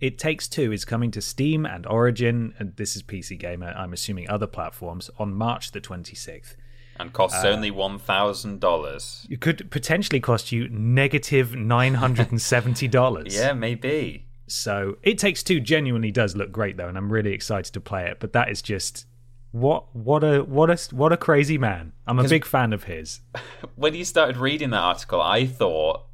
It 0.00 0.18
Takes 0.18 0.48
Two 0.48 0.70
is 0.72 0.84
coming 0.84 1.10
to 1.12 1.20
Steam 1.20 1.64
and 1.66 1.86
Origin, 1.86 2.54
and 2.58 2.76
this 2.76 2.94
is 2.94 3.02
PC 3.02 3.38
Gamer, 3.38 3.72
I'm 3.76 3.92
assuming 3.92 4.28
other 4.28 4.46
platforms, 4.46 5.10
on 5.18 5.34
March 5.34 5.72
the 5.72 5.80
26th. 5.80 6.56
And 7.00 7.12
costs 7.12 7.42
Uh, 7.44 7.48
only 7.48 7.70
one 7.72 7.98
thousand 7.98 8.60
dollars. 8.60 9.26
It 9.28 9.40
could 9.40 9.68
potentially 9.70 10.20
cost 10.20 10.52
you 10.52 10.68
negative 10.68 11.50
$970. 11.50 13.26
Yeah, 13.32 13.52
maybe. 13.52 14.26
So 14.46 14.98
It 15.02 15.18
Takes 15.18 15.42
Two 15.42 15.58
genuinely 15.60 16.10
does 16.10 16.36
look 16.36 16.52
great 16.52 16.76
though, 16.76 16.88
and 16.88 16.98
I'm 16.98 17.10
really 17.12 17.32
excited 17.32 17.72
to 17.72 17.80
play 17.80 18.06
it. 18.08 18.20
But 18.20 18.32
that 18.34 18.50
is 18.50 18.60
just 18.62 19.06
what 19.52 19.94
what 19.94 20.22
a 20.22 20.42
what 20.42 20.70
a 20.70 20.94
what 20.94 21.12
a 21.12 21.16
crazy 21.16 21.56
man. 21.58 21.92
I'm 22.06 22.18
a 22.18 22.28
big 22.28 22.44
fan 22.44 22.72
of 22.72 22.84
his. 22.84 23.20
When 23.76 23.94
you 23.94 24.04
started 24.04 24.36
reading 24.36 24.70
that 24.70 24.78
article, 24.82 25.20
I 25.22 25.46
thought 25.46 26.04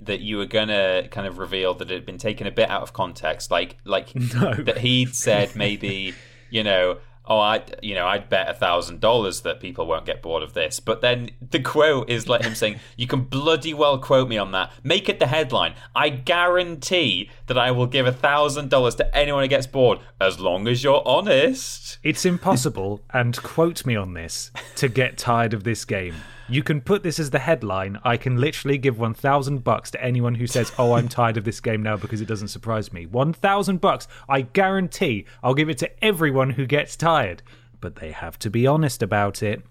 that 0.00 0.20
you 0.20 0.36
were 0.38 0.46
gonna 0.46 1.08
kind 1.10 1.26
of 1.26 1.38
reveal 1.38 1.74
that 1.74 1.90
it 1.90 1.94
had 1.94 2.06
been 2.06 2.18
taken 2.18 2.46
a 2.46 2.50
bit 2.50 2.70
out 2.70 2.82
of 2.82 2.92
context, 2.92 3.50
like 3.50 3.76
like 3.84 4.14
No. 4.34 4.54
that 4.54 4.78
he'd 4.78 5.14
said 5.14 5.54
maybe 5.56 6.14
you 6.50 6.62
know. 6.64 6.98
Oh, 7.30 7.40
I, 7.40 7.62
you 7.82 7.94
know, 7.94 8.06
I'd 8.06 8.30
bet 8.30 8.48
a 8.48 8.54
thousand 8.54 9.00
dollars 9.02 9.42
that 9.42 9.60
people 9.60 9.84
won't 9.86 10.06
get 10.06 10.22
bored 10.22 10.42
of 10.42 10.54
this. 10.54 10.80
But 10.80 11.02
then 11.02 11.28
the 11.50 11.60
quote 11.60 12.08
is 12.08 12.26
like 12.26 12.40
him 12.42 12.54
saying, 12.54 12.80
"You 12.96 13.06
can 13.06 13.20
bloody 13.24 13.74
well 13.74 13.98
quote 13.98 14.30
me 14.30 14.38
on 14.38 14.52
that. 14.52 14.72
Make 14.82 15.10
it 15.10 15.18
the 15.18 15.26
headline. 15.26 15.74
I 15.94 16.08
guarantee 16.08 17.28
that 17.48 17.58
I 17.58 17.70
will 17.70 17.86
give 17.86 18.06
a 18.06 18.12
thousand 18.12 18.70
dollars 18.70 18.94
to 18.96 19.16
anyone 19.16 19.42
who 19.42 19.48
gets 19.48 19.66
bored, 19.66 19.98
as 20.20 20.38
long 20.38 20.68
as 20.68 20.84
you're 20.84 21.02
honest." 21.06 21.98
It's 22.02 22.24
impossible, 22.24 23.02
and 23.12 23.36
quote 23.42 23.84
me 23.84 23.96
on 23.96 24.14
this, 24.14 24.50
to 24.76 24.88
get 24.88 25.18
tired 25.18 25.52
of 25.52 25.64
this 25.64 25.84
game. 25.84 26.14
You 26.50 26.62
can 26.62 26.80
put 26.80 27.02
this 27.02 27.18
as 27.18 27.28
the 27.28 27.40
headline. 27.40 27.98
I 28.04 28.16
can 28.16 28.38
literally 28.38 28.78
give 28.78 28.98
1,000 28.98 29.62
bucks 29.62 29.90
to 29.90 30.02
anyone 30.02 30.34
who 30.34 30.46
says, 30.46 30.72
Oh, 30.78 30.94
I'm 30.94 31.06
tired 31.06 31.36
of 31.36 31.44
this 31.44 31.60
game 31.60 31.82
now 31.82 31.98
because 31.98 32.22
it 32.22 32.28
doesn't 32.28 32.48
surprise 32.48 32.90
me. 32.90 33.04
1,000 33.04 33.82
bucks. 33.82 34.08
I 34.30 34.40
guarantee 34.40 35.26
I'll 35.42 35.52
give 35.52 35.68
it 35.68 35.76
to 35.78 36.04
everyone 36.04 36.50
who 36.50 36.64
gets 36.64 36.96
tired. 36.96 37.42
But 37.82 37.96
they 37.96 38.12
have 38.12 38.38
to 38.38 38.48
be 38.48 38.66
honest 38.66 39.02
about 39.02 39.42
it. 39.42 39.62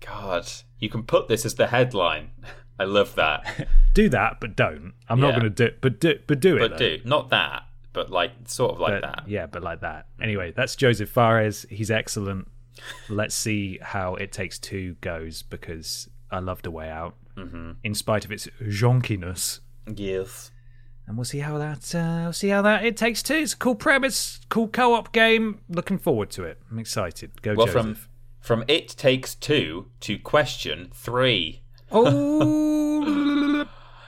God, 0.00 0.50
you 0.78 0.88
can 0.88 1.02
put 1.02 1.28
this 1.28 1.44
as 1.44 1.54
the 1.54 1.66
headline. 1.66 2.30
I 2.82 2.84
love 2.84 3.14
that. 3.14 3.68
Do 3.94 4.08
that, 4.08 4.38
but 4.40 4.56
don't. 4.56 4.94
I'm 5.08 5.20
not 5.20 5.38
going 5.38 5.42
to 5.42 5.50
do 5.50 5.70
but 5.82 6.00
do 6.00 6.18
but 6.26 6.40
do 6.40 6.56
it. 6.56 6.60
But 6.60 6.70
though. 6.72 6.96
do 6.96 6.98
not 7.04 7.28
that, 7.28 7.64
but 7.92 8.10
like 8.10 8.32
sort 8.46 8.72
of 8.72 8.80
like 8.80 9.00
But- 9.00 9.02
that. 9.02 9.28
Yeah, 9.28 9.44
but 9.46 9.62
like 9.62 9.80
that. 9.82 10.06
Anyway, 10.20 10.52
that's 10.56 10.74
Joseph 10.76 11.10
Fares. 11.10 11.66
He's 11.68 11.90
excellent. 11.90 12.48
Let's 13.10 13.34
see 13.34 13.78
how 13.82 14.14
It 14.14 14.32
Takes 14.32 14.58
Two 14.58 14.94
goes 15.02 15.42
because 15.42 16.08
I 16.30 16.38
loved 16.38 16.66
A 16.66 16.70
Way 16.70 16.88
Out, 16.88 17.16
mm-hmm. 17.36 17.72
in 17.84 17.94
spite 17.94 18.24
of 18.24 18.32
its 18.32 18.48
jonkiness. 18.62 19.60
Yes. 19.94 20.50
And 21.06 21.18
we'll 21.18 21.24
see 21.26 21.40
how 21.40 21.58
that. 21.58 21.94
Uh, 21.94 22.20
we'll 22.24 22.32
see 22.32 22.48
how 22.48 22.62
that 22.62 22.84
It 22.86 22.96
Takes 22.96 23.22
Two. 23.22 23.34
It's 23.34 23.52
a 23.52 23.56
cool 23.58 23.74
premise, 23.74 24.40
cool 24.48 24.68
co-op 24.68 25.12
game. 25.12 25.60
Looking 25.68 25.98
forward 25.98 26.30
to 26.30 26.44
it. 26.44 26.58
I'm 26.70 26.78
excited. 26.78 27.42
Go 27.42 27.54
Well, 27.54 27.66
Joseph. 27.66 27.82
from 27.82 27.96
from 28.40 28.64
it 28.66 28.88
takes 28.88 29.34
two 29.36 29.86
to 30.00 30.18
question 30.18 30.90
three. 30.94 31.61
Oh, 31.92 33.66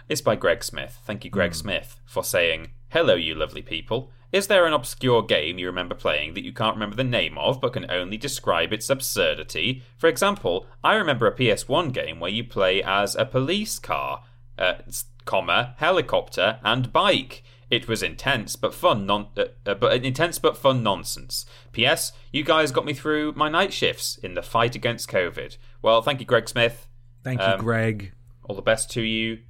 It's 0.09 0.21
by 0.21 0.37
Greg 0.37 0.63
Smith. 0.63 0.99
Thank 1.05 1.25
you, 1.25 1.31
Greg 1.31 1.55
Smith, 1.55 2.01
for 2.05 2.23
saying, 2.25 2.71
Hello, 2.91 3.15
you 3.15 3.35
lovely 3.35 3.63
people. 3.63 4.11
Is 4.33 4.49
there 4.49 4.67
an 4.67 4.73
obscure 4.73 5.23
game 5.23 5.59
you 5.59 5.67
remember 5.67 5.95
playing 5.95 6.35
that 6.35 6.45
you 6.45 6.53
can't 6.53 6.75
remember 6.75 6.97
the 6.97 7.05
name 7.05 7.39
of 7.39 7.61
but 7.61 7.73
can 7.73 7.89
only 7.91 8.17
describe 8.17 8.73
its 8.73 8.91
absurdity? 8.91 9.83
For 9.97 10.09
example, 10.09 10.67
I 10.83 10.95
remember 10.95 11.27
a 11.27 11.35
PS1 11.35 11.93
game 11.93 12.19
where 12.19 12.31
you 12.31 12.43
play 12.43 12.83
as 12.83 13.15
a 13.15 13.25
police 13.25 13.79
car, 13.79 14.25
uh, 14.59 14.75
comma, 15.25 15.75
helicopter, 15.79 16.59
and 16.65 16.93
bike. 16.93 17.45
It 17.71 17.89
was 17.89 18.03
intense 18.03 18.57
but 18.57 18.75
fun, 18.75 19.07
non- 19.07 19.29
uh, 19.37 19.45
uh, 19.65 19.75
but 19.75 20.05
intense 20.05 20.39
but 20.39 20.57
fun 20.57 20.83
nonsense. 20.83 21.47
P.S. 21.73 22.13
You 22.33 22.43
guys 22.43 22.73
got 22.73 22.85
me 22.85 22.93
through 22.93 23.33
my 23.37 23.49
night 23.49 23.73
shifts 23.73 24.19
in 24.23 24.35
the 24.35 24.43
fight 24.43 24.75
against 24.75 25.11
COVID. 25.11 25.57
Well, 25.81 26.03
thank 26.03 26.21
you, 26.21 26.27
Greg 26.27 26.49
Smith. 26.49 26.89
Thank 27.25 27.41
you, 27.41 27.47
Um, 27.47 27.61
Greg. 27.61 28.13
All 28.45 28.55
the 28.55 28.63
best 28.63 28.91
to 28.93 29.03
you. 29.03 29.41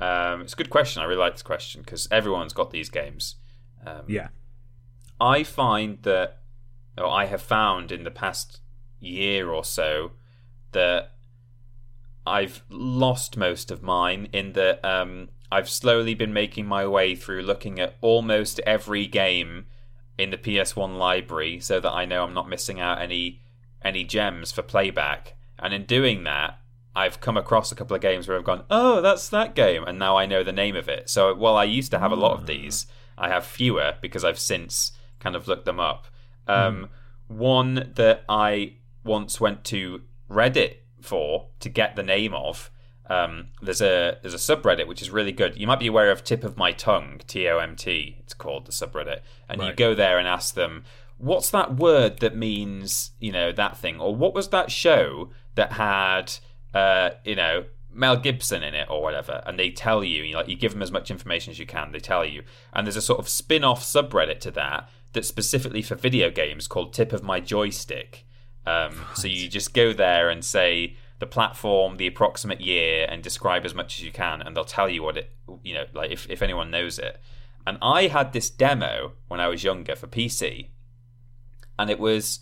Um, 0.00 0.42
it's 0.42 0.52
a 0.52 0.56
good 0.56 0.70
question. 0.70 1.02
I 1.02 1.04
really 1.06 1.20
like 1.20 1.32
this 1.34 1.42
question 1.42 1.82
because 1.82 2.06
everyone's 2.10 2.52
got 2.52 2.70
these 2.70 2.88
games. 2.88 3.36
Um, 3.84 4.02
Yeah, 4.08 4.28
I 5.20 5.42
find 5.42 6.02
that, 6.02 6.38
or 6.96 7.06
I 7.06 7.26
have 7.26 7.42
found 7.42 7.92
in 7.92 8.04
the 8.04 8.10
past 8.10 8.60
year 9.00 9.50
or 9.50 9.64
so, 9.64 10.12
that 10.72 11.12
I've 12.26 12.62
lost 12.68 13.36
most 13.36 13.70
of 13.70 13.82
mine 13.82 14.28
in 14.32 14.52
that 14.52 14.84
um, 14.84 15.28
I've 15.50 15.68
slowly 15.68 16.14
been 16.14 16.32
making 16.32 16.66
my 16.66 16.86
way 16.86 17.14
through 17.14 17.42
looking 17.42 17.78
at 17.78 17.96
almost 18.00 18.58
every 18.66 19.06
game 19.06 19.66
in 20.18 20.30
the 20.30 20.38
PS1 20.38 20.98
library 20.98 21.60
so 21.60 21.78
that 21.80 21.90
I 21.90 22.04
know 22.04 22.24
I'm 22.24 22.34
not 22.34 22.48
missing 22.48 22.80
out 22.80 23.00
any 23.00 23.40
any 23.82 24.02
gems 24.04 24.50
for 24.50 24.62
playback. 24.62 25.34
And 25.58 25.72
in 25.72 25.84
doing 25.84 26.24
that, 26.24 26.58
I've 26.96 27.20
come 27.20 27.36
across 27.36 27.70
a 27.70 27.74
couple 27.74 27.94
of 27.94 28.02
games 28.02 28.26
where 28.26 28.38
I've 28.38 28.44
gone, 28.44 28.64
"Oh, 28.70 29.00
that's 29.00 29.28
that 29.28 29.54
game," 29.54 29.84
and 29.84 29.98
now 29.98 30.16
I 30.16 30.26
know 30.26 30.42
the 30.42 30.52
name 30.52 30.74
of 30.74 30.88
it. 30.88 31.10
So 31.10 31.34
while 31.34 31.56
I 31.56 31.64
used 31.64 31.90
to 31.92 31.98
have 31.98 32.10
a 32.10 32.16
lot 32.16 32.32
of 32.38 32.46
these, 32.46 32.86
I 33.18 33.28
have 33.28 33.44
fewer 33.44 33.94
because 34.00 34.24
I've 34.24 34.38
since 34.38 34.92
kind 35.20 35.36
of 35.36 35.46
looked 35.46 35.66
them 35.66 35.78
up. 35.78 36.06
Um, 36.48 36.88
One 37.28 37.92
that 37.96 38.24
I 38.28 38.76
once 39.04 39.40
went 39.40 39.64
to 39.64 40.02
Reddit 40.30 40.76
for 41.00 41.48
to 41.60 41.68
get 41.68 41.96
the 41.96 42.02
name 42.02 42.34
of. 42.34 42.70
Um, 43.08 43.48
there's 43.60 43.82
a 43.82 44.18
there's 44.22 44.34
a 44.34 44.38
subreddit 44.38 44.86
which 44.88 45.02
is 45.02 45.10
really 45.10 45.32
good. 45.32 45.56
You 45.56 45.66
might 45.66 45.78
be 45.78 45.86
aware 45.86 46.10
of 46.10 46.24
Tip 46.24 46.44
of 46.44 46.56
My 46.56 46.72
Tongue, 46.72 47.20
T 47.26 47.48
O 47.48 47.58
M 47.58 47.76
T. 47.76 48.16
It's 48.20 48.34
called 48.34 48.66
the 48.66 48.72
subreddit, 48.72 49.20
and 49.48 49.60
you 49.60 49.72
go 49.72 49.94
there 49.94 50.18
and 50.18 50.26
ask 50.28 50.54
them, 50.54 50.84
"What's 51.18 51.50
that 51.50 51.76
word 51.76 52.18
that 52.18 52.36
means 52.36 53.12
you 53.20 53.32
know 53.32 53.52
that 53.52 53.76
thing?" 53.76 54.00
Or 54.00 54.14
what 54.14 54.34
was 54.34 54.48
that 54.48 54.70
show 54.70 55.30
that 55.54 55.72
had 55.72 56.34
uh, 56.74 57.10
you 57.24 57.36
know 57.36 57.64
Mel 57.90 58.16
Gibson 58.16 58.62
in 58.62 58.74
it 58.74 58.88
or 58.90 59.02
whatever? 59.02 59.42
And 59.46 59.58
they 59.58 59.70
tell 59.70 60.04
you, 60.04 60.22
you 60.22 60.36
like 60.36 60.48
you 60.48 60.56
give 60.56 60.72
them 60.72 60.82
as 60.82 60.92
much 60.92 61.10
information 61.10 61.50
as 61.50 61.58
you 61.58 61.66
can. 61.66 61.92
They 61.92 61.98
tell 61.98 62.24
you, 62.24 62.42
and 62.72 62.86
there's 62.86 62.96
a 62.96 63.02
sort 63.02 63.18
of 63.18 63.28
spin-off 63.28 63.82
subreddit 63.82 64.40
to 64.40 64.50
that 64.52 64.88
that's 65.12 65.28
specifically 65.28 65.82
for 65.82 65.94
video 65.94 66.30
games 66.30 66.68
called 66.68 66.92
Tip 66.92 67.12
of 67.12 67.22
My 67.22 67.40
Joystick. 67.40 68.26
Um, 68.66 69.06
So 69.14 69.28
you 69.28 69.48
just 69.48 69.72
go 69.72 69.92
there 69.92 70.28
and 70.28 70.44
say 70.44 70.96
the 71.18 71.26
platform, 71.26 71.96
the 71.96 72.06
approximate 72.06 72.60
year, 72.60 73.06
and 73.08 73.22
describe 73.22 73.64
as 73.64 73.74
much 73.74 73.98
as 73.98 74.04
you 74.04 74.12
can, 74.12 74.42
and 74.42 74.54
they'll 74.54 74.64
tell 74.64 74.88
you 74.88 75.02
what 75.02 75.16
it, 75.16 75.30
you 75.62 75.72
know, 75.72 75.86
like 75.94 76.10
if, 76.10 76.28
if 76.28 76.42
anyone 76.42 76.70
knows 76.70 76.98
it. 76.98 77.18
And 77.66 77.78
I 77.80 78.08
had 78.08 78.32
this 78.32 78.50
demo 78.50 79.12
when 79.28 79.40
I 79.40 79.48
was 79.48 79.64
younger 79.64 79.96
for 79.96 80.06
PC, 80.06 80.68
and 81.78 81.90
it 81.90 81.98
was 81.98 82.40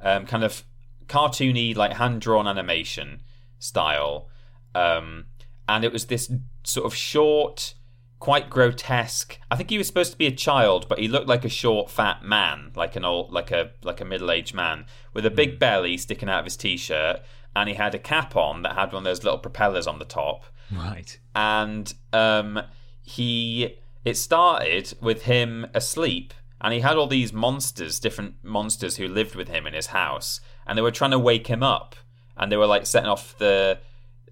um, 0.00 0.26
kind 0.26 0.42
of 0.42 0.64
cartoony, 1.06 1.76
like 1.76 1.92
hand 1.94 2.20
drawn 2.20 2.48
animation 2.48 3.20
style. 3.58 4.28
Um, 4.74 5.26
and 5.68 5.84
it 5.84 5.92
was 5.92 6.06
this 6.06 6.30
sort 6.64 6.86
of 6.86 6.94
short, 6.94 7.74
quite 8.18 8.50
grotesque. 8.50 9.38
I 9.50 9.56
think 9.56 9.70
he 9.70 9.78
was 9.78 9.86
supposed 9.86 10.12
to 10.12 10.18
be 10.18 10.26
a 10.26 10.32
child, 10.32 10.88
but 10.88 10.98
he 10.98 11.08
looked 11.08 11.28
like 11.28 11.44
a 11.44 11.48
short, 11.48 11.90
fat 11.90 12.22
man, 12.22 12.72
like 12.74 12.96
an 12.96 13.04
old, 13.04 13.32
like 13.32 13.50
a 13.50 13.72
like 13.82 14.00
a 14.00 14.04
middle 14.04 14.30
aged 14.30 14.54
man 14.54 14.86
with 15.12 15.26
a 15.26 15.30
big 15.30 15.58
belly 15.58 15.96
sticking 15.96 16.28
out 16.28 16.40
of 16.40 16.44
his 16.44 16.56
t 16.56 16.76
shirt, 16.76 17.20
and 17.56 17.70
he 17.70 17.74
had 17.74 17.94
a 17.94 17.98
cap 17.98 18.36
on 18.36 18.62
that 18.62 18.74
had 18.74 18.92
one 18.92 19.00
of 19.00 19.04
those 19.04 19.24
little 19.24 19.38
propellers 19.38 19.86
on 19.86 19.98
the 19.98 20.04
top 20.04 20.44
right. 20.70 21.18
and 21.34 21.94
um, 22.12 22.60
he 23.02 23.78
it 24.04 24.16
started 24.16 24.92
with 25.00 25.22
him 25.22 25.66
asleep 25.74 26.34
and 26.60 26.74
he 26.74 26.80
had 26.80 26.96
all 26.96 27.06
these 27.06 27.32
monsters 27.32 27.98
different 27.98 28.34
monsters 28.42 28.96
who 28.96 29.08
lived 29.08 29.34
with 29.34 29.48
him 29.48 29.66
in 29.66 29.72
his 29.72 29.86
house 29.86 30.40
and 30.66 30.76
they 30.76 30.82
were 30.82 30.90
trying 30.90 31.10
to 31.10 31.18
wake 31.18 31.46
him 31.46 31.62
up 31.62 31.96
and 32.36 32.50
they 32.50 32.56
were 32.56 32.66
like 32.66 32.86
setting 32.86 33.08
off 33.08 33.36
the 33.38 33.78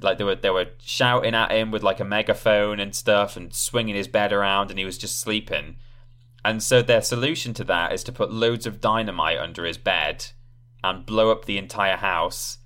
like 0.01 0.19
they 0.19 0.25
were 0.25 0.35
they 0.35 0.51
were 0.51 0.67
shouting 0.79 1.35
at 1.35 1.51
him 1.51 1.71
with 1.71 1.83
like 1.83 2.01
a 2.01 2.05
megaphone 2.05 2.81
and 2.81 2.95
stuff 2.95 3.37
and 3.37 3.55
swinging 3.55 3.95
his 3.95 4.09
bed 4.09 4.33
around 4.33 4.71
and 4.71 4.79
he 4.79 4.85
was 4.85 4.99
just 4.99 5.21
sleeping. 5.21 5.77
And 6.45 6.63
so 6.63 6.83
their 6.83 7.01
solution 7.01 7.55
to 7.55 7.65
that 7.65 7.93
is 7.93 8.05
to 8.05 8.13
put 8.13 8.31
loads 8.31 8.67
of 8.67 8.81
dynamite 8.81 9.39
under 9.39 9.65
his 9.65 9.79
bed 9.79 10.27
and 10.83 11.07
blow 11.07 11.31
up 11.31 11.47
the 11.47 11.59
entire 11.59 11.97
house 11.97 12.59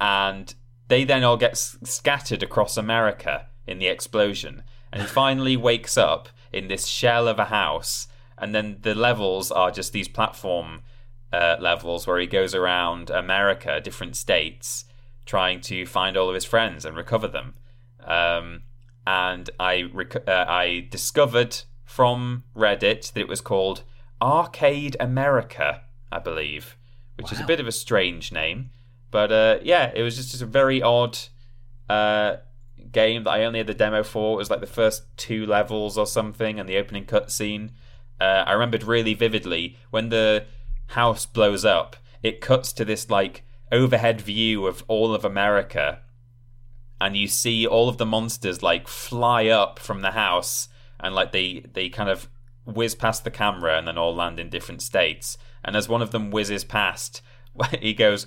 and 0.00 0.54
they 0.88 1.04
then 1.04 1.24
all 1.24 1.38
get 1.38 1.52
s- 1.52 1.78
scattered 1.84 2.42
across 2.42 2.76
America 2.76 3.46
in 3.66 3.78
the 3.78 3.86
explosion. 3.86 4.62
And 4.92 5.00
he 5.00 5.08
finally 5.08 5.56
wakes 5.56 5.96
up 5.96 6.28
in 6.52 6.68
this 6.68 6.86
shell 6.86 7.26
of 7.26 7.38
a 7.38 7.46
house 7.46 8.08
and 8.36 8.54
then 8.54 8.78
the 8.82 8.94
levels 8.94 9.50
are 9.50 9.70
just 9.70 9.92
these 9.92 10.08
platform 10.08 10.82
uh, 11.32 11.56
levels 11.60 12.06
where 12.06 12.18
he 12.18 12.26
goes 12.26 12.54
around 12.54 13.10
America, 13.10 13.80
different 13.80 14.16
states, 14.16 14.84
trying 15.24 15.60
to 15.62 15.86
find 15.86 16.16
all 16.16 16.28
of 16.28 16.34
his 16.34 16.44
friends 16.44 16.84
and 16.84 16.96
recover 16.96 17.28
them. 17.28 17.54
Um, 18.04 18.62
and 19.06 19.48
I 19.58 19.84
rec- 19.92 20.28
uh, 20.28 20.44
I 20.48 20.88
discovered 20.90 21.62
from 21.84 22.44
Reddit 22.54 23.12
that 23.12 23.20
it 23.20 23.28
was 23.28 23.40
called 23.40 23.82
Arcade 24.20 24.96
America, 25.00 25.82
I 26.10 26.18
believe, 26.18 26.76
which 27.16 27.32
is 27.32 27.40
a 27.40 27.46
bit 27.46 27.60
of 27.60 27.66
a 27.66 27.72
strange 27.72 28.32
name. 28.32 28.70
But 29.10 29.32
uh, 29.32 29.58
yeah, 29.62 29.92
it 29.94 30.02
was 30.02 30.16
just, 30.16 30.30
just 30.30 30.42
a 30.42 30.46
very 30.46 30.82
odd 30.82 31.18
uh, 31.88 32.36
game 32.90 33.24
that 33.24 33.30
I 33.30 33.44
only 33.44 33.58
had 33.58 33.66
the 33.66 33.74
demo 33.74 34.02
for. 34.02 34.34
It 34.34 34.38
was 34.38 34.50
like 34.50 34.60
the 34.60 34.66
first 34.66 35.04
two 35.16 35.46
levels 35.46 35.98
or 35.98 36.06
something, 36.06 36.58
and 36.58 36.68
the 36.68 36.78
opening 36.78 37.04
cutscene. 37.04 37.70
Uh, 38.20 38.44
I 38.46 38.52
remembered 38.52 38.84
really 38.84 39.14
vividly 39.14 39.76
when 39.90 40.08
the 40.10 40.44
house 40.88 41.26
blows 41.26 41.64
up. 41.64 41.96
It 42.22 42.40
cuts 42.40 42.72
to 42.74 42.84
this 42.84 43.10
like 43.10 43.44
overhead 43.70 44.20
view 44.20 44.66
of 44.66 44.84
all 44.88 45.14
of 45.14 45.24
America, 45.24 46.00
and 47.00 47.16
you 47.16 47.26
see 47.26 47.66
all 47.66 47.88
of 47.88 47.98
the 47.98 48.06
monsters 48.06 48.62
like 48.62 48.86
fly 48.86 49.46
up 49.46 49.78
from 49.78 50.02
the 50.02 50.12
house, 50.12 50.68
and 51.00 51.14
like 51.14 51.32
they 51.32 51.64
they 51.72 51.88
kind 51.88 52.08
of 52.08 52.28
whiz 52.64 52.94
past 52.94 53.24
the 53.24 53.30
camera 53.30 53.76
and 53.76 53.88
then 53.88 53.98
all 53.98 54.14
land 54.14 54.38
in 54.38 54.48
different 54.48 54.82
states. 54.82 55.36
And 55.64 55.76
as 55.76 55.88
one 55.88 56.02
of 56.02 56.10
them 56.10 56.30
whizzes 56.30 56.64
past, 56.64 57.22
he 57.80 57.94
goes, 57.94 58.26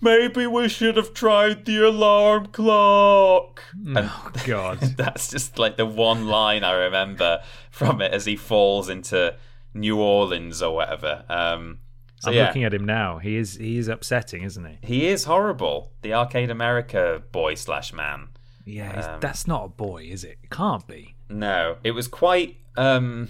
"Maybe 0.00 0.46
we 0.46 0.68
should 0.68 0.96
have 0.96 1.14
tried 1.14 1.64
the 1.64 1.86
alarm 1.86 2.46
clock." 2.46 3.62
And 3.74 4.10
Oh 4.10 4.30
God. 4.46 4.78
that's 4.96 5.30
just 5.30 5.58
like 5.58 5.76
the 5.76 5.86
one 5.86 6.26
line 6.26 6.64
I 6.64 6.72
remember 6.72 7.42
from 7.70 8.00
it 8.00 8.12
as 8.12 8.24
he 8.24 8.36
falls 8.36 8.88
into 8.88 9.36
New 9.74 10.00
Orleans 10.00 10.62
or 10.62 10.74
whatever. 10.74 11.24
Um, 11.28 11.78
so 12.22 12.30
I'm 12.30 12.36
yeah, 12.36 12.46
looking 12.46 12.62
at 12.62 12.72
him 12.72 12.84
now. 12.84 13.18
He 13.18 13.36
is 13.36 13.56
he 13.56 13.78
is 13.78 13.88
upsetting, 13.88 14.44
isn't 14.44 14.64
he? 14.64 14.78
he 14.82 15.08
is 15.08 15.24
horrible. 15.24 15.92
The 16.02 16.14
Arcade 16.14 16.50
America 16.50 17.20
boy 17.32 17.56
slash 17.56 17.92
man. 17.92 18.28
Yeah, 18.64 19.14
Um, 19.14 19.20
that's 19.20 19.48
not 19.48 19.64
a 19.64 19.68
boy, 19.68 20.04
is 20.04 20.22
it? 20.22 20.38
It 20.44 20.50
can't 20.50 20.86
be. 20.86 21.16
No, 21.28 21.78
it 21.82 21.90
was 21.90 22.06
quite 22.06 22.58
um, 22.76 23.28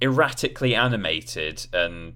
erratically 0.00 0.74
animated 0.74 1.66
and 1.74 2.14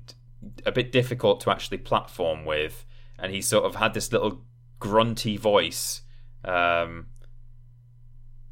a 0.64 0.72
bit 0.72 0.90
difficult 0.90 1.42
to 1.42 1.50
actually 1.50 1.78
platform 1.78 2.46
with. 2.46 2.86
And 3.18 3.30
he 3.30 3.42
sort 3.42 3.64
of 3.64 3.74
had 3.74 3.92
this 3.92 4.10
little 4.10 4.40
grunty 4.78 5.36
voice. 5.36 6.00
Um, 6.46 7.08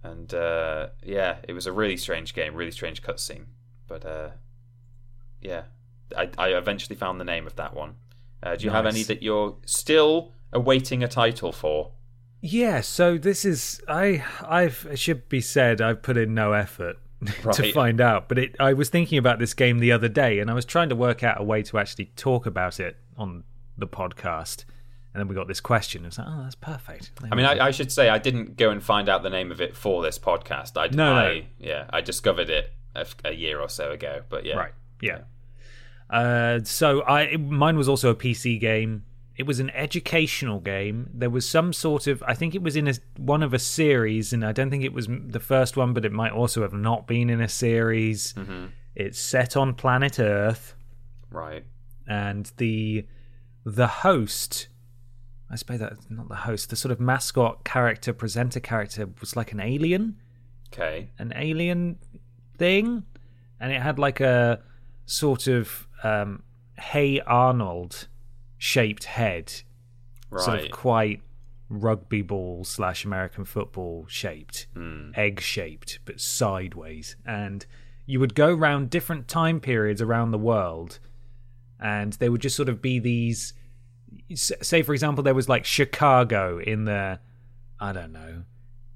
and 0.02 0.34
uh, 0.34 0.88
yeah, 1.02 1.36
it 1.48 1.54
was 1.54 1.66
a 1.66 1.72
really 1.72 1.96
strange 1.96 2.34
game, 2.34 2.54
really 2.54 2.72
strange 2.72 3.02
cutscene. 3.02 3.46
But 3.88 4.04
uh, 4.04 4.30
yeah, 5.40 5.62
I, 6.16 6.28
I 6.38 6.48
eventually 6.50 6.96
found 6.96 7.20
the 7.20 7.24
name 7.24 7.46
of 7.46 7.56
that 7.56 7.74
one. 7.74 7.94
Uh, 8.42 8.56
do 8.56 8.64
you 8.64 8.70
have 8.70 8.86
any 8.86 9.02
that 9.04 9.22
you're 9.22 9.56
still 9.64 10.32
awaiting 10.52 11.02
a 11.02 11.08
title 11.08 11.52
for? 11.52 11.92
Yeah, 12.40 12.82
so 12.82 13.16
this 13.16 13.44
is 13.44 13.80
I 13.88 14.22
I've 14.46 14.86
it 14.90 14.98
should 14.98 15.28
be 15.30 15.40
said 15.40 15.80
I've 15.80 16.02
put 16.02 16.18
in 16.18 16.34
no 16.34 16.52
effort 16.52 16.98
to 17.52 17.72
find 17.72 18.02
out, 18.02 18.28
but 18.28 18.38
it 18.38 18.56
I 18.60 18.74
was 18.74 18.90
thinking 18.90 19.16
about 19.16 19.38
this 19.38 19.54
game 19.54 19.78
the 19.78 19.92
other 19.92 20.08
day 20.08 20.40
and 20.40 20.50
I 20.50 20.54
was 20.54 20.66
trying 20.66 20.90
to 20.90 20.96
work 20.96 21.22
out 21.22 21.40
a 21.40 21.44
way 21.44 21.62
to 21.62 21.78
actually 21.78 22.06
talk 22.16 22.44
about 22.44 22.80
it 22.80 22.98
on 23.16 23.44
the 23.78 23.86
podcast. 23.86 24.64
And 25.14 25.20
then 25.20 25.28
we 25.28 25.34
got 25.34 25.46
this 25.46 25.60
question. 25.60 26.04
It's 26.04 26.18
like, 26.18 26.26
oh, 26.28 26.42
that's 26.42 26.56
perfect. 26.56 27.12
There 27.20 27.30
I 27.32 27.36
mean. 27.36 27.46
I, 27.46 27.66
I 27.66 27.70
should 27.70 27.92
say 27.92 28.08
I 28.08 28.18
didn't 28.18 28.56
go 28.56 28.70
and 28.70 28.82
find 28.82 29.08
out 29.08 29.22
the 29.22 29.30
name 29.30 29.52
of 29.52 29.60
it 29.60 29.76
for 29.76 30.02
this 30.02 30.18
podcast. 30.18 30.76
I, 30.76 30.88
No, 30.88 31.14
no. 31.14 31.40
Yeah, 31.60 31.86
I 31.90 32.00
discovered 32.00 32.50
it 32.50 32.72
a 33.24 33.32
year 33.32 33.60
or 33.60 33.68
so 33.68 33.92
ago. 33.92 34.22
But 34.28 34.44
yeah, 34.44 34.56
Right. 34.56 34.72
Yeah. 35.00 35.20
Uh, 36.14 36.60
so 36.64 37.02
I 37.04 37.36
mine 37.36 37.76
was 37.76 37.88
also 37.88 38.08
a 38.10 38.14
PC 38.14 38.60
game. 38.60 39.04
It 39.36 39.46
was 39.46 39.58
an 39.58 39.70
educational 39.70 40.60
game. 40.60 41.10
There 41.12 41.28
was 41.30 41.48
some 41.48 41.72
sort 41.72 42.06
of 42.06 42.22
I 42.26 42.34
think 42.34 42.54
it 42.54 42.62
was 42.62 42.76
in 42.76 42.86
a 42.86 42.94
one 43.16 43.42
of 43.42 43.52
a 43.52 43.58
series, 43.58 44.32
and 44.32 44.44
I 44.44 44.52
don't 44.52 44.70
think 44.70 44.84
it 44.84 44.92
was 44.92 45.08
the 45.08 45.40
first 45.40 45.76
one, 45.76 45.92
but 45.92 46.04
it 46.04 46.12
might 46.12 46.32
also 46.32 46.62
have 46.62 46.72
not 46.72 47.06
been 47.06 47.28
in 47.30 47.40
a 47.40 47.48
series. 47.48 48.34
It's 48.94 49.18
set 49.18 49.56
on 49.56 49.74
planet 49.74 50.20
Earth, 50.20 50.74
right. 51.30 51.64
and 52.06 52.50
the 52.58 53.06
the 53.64 53.88
host. 53.88 54.68
I 55.50 55.56
suppose 55.56 55.80
that's 55.80 56.08
not 56.10 56.28
the 56.28 56.36
host. 56.36 56.70
The 56.70 56.76
sort 56.76 56.92
of 56.92 57.00
mascot 57.00 57.64
character, 57.64 58.12
presenter 58.12 58.60
character, 58.60 59.08
was 59.20 59.34
like 59.36 59.52
an 59.52 59.60
alien 59.60 60.16
Okay. 60.72 61.10
an 61.18 61.32
alien 61.36 61.98
thing, 62.56 63.04
and 63.60 63.72
it 63.72 63.80
had 63.82 63.98
like 63.98 64.20
a 64.20 64.62
sort 65.06 65.46
of 65.48 65.83
um, 66.04 66.42
Hey 66.78 67.20
Arnold 67.20 68.06
shaped 68.58 69.04
head, 69.04 69.52
sort 70.36 70.60
of 70.60 70.70
quite 70.70 71.22
rugby 71.68 72.22
ball 72.22 72.62
slash 72.64 73.04
American 73.04 73.44
football 73.44 74.06
shaped, 74.08 74.66
Hmm. 74.74 75.10
egg 75.16 75.40
shaped, 75.40 75.98
but 76.04 76.20
sideways. 76.20 77.16
And 77.24 77.64
you 78.06 78.20
would 78.20 78.34
go 78.34 78.54
around 78.54 78.90
different 78.90 79.28
time 79.28 79.60
periods 79.60 80.02
around 80.02 80.30
the 80.30 80.38
world, 80.38 80.98
and 81.80 82.12
they 82.14 82.28
would 82.28 82.40
just 82.42 82.56
sort 82.56 82.68
of 82.68 82.80
be 82.82 82.98
these. 82.98 83.54
Say, 84.34 84.82
for 84.82 84.92
example, 84.92 85.24
there 85.24 85.34
was 85.34 85.48
like 85.48 85.64
Chicago 85.64 86.58
in 86.58 86.84
the, 86.84 87.18
I 87.80 87.92
don't 87.92 88.12
know, 88.12 88.44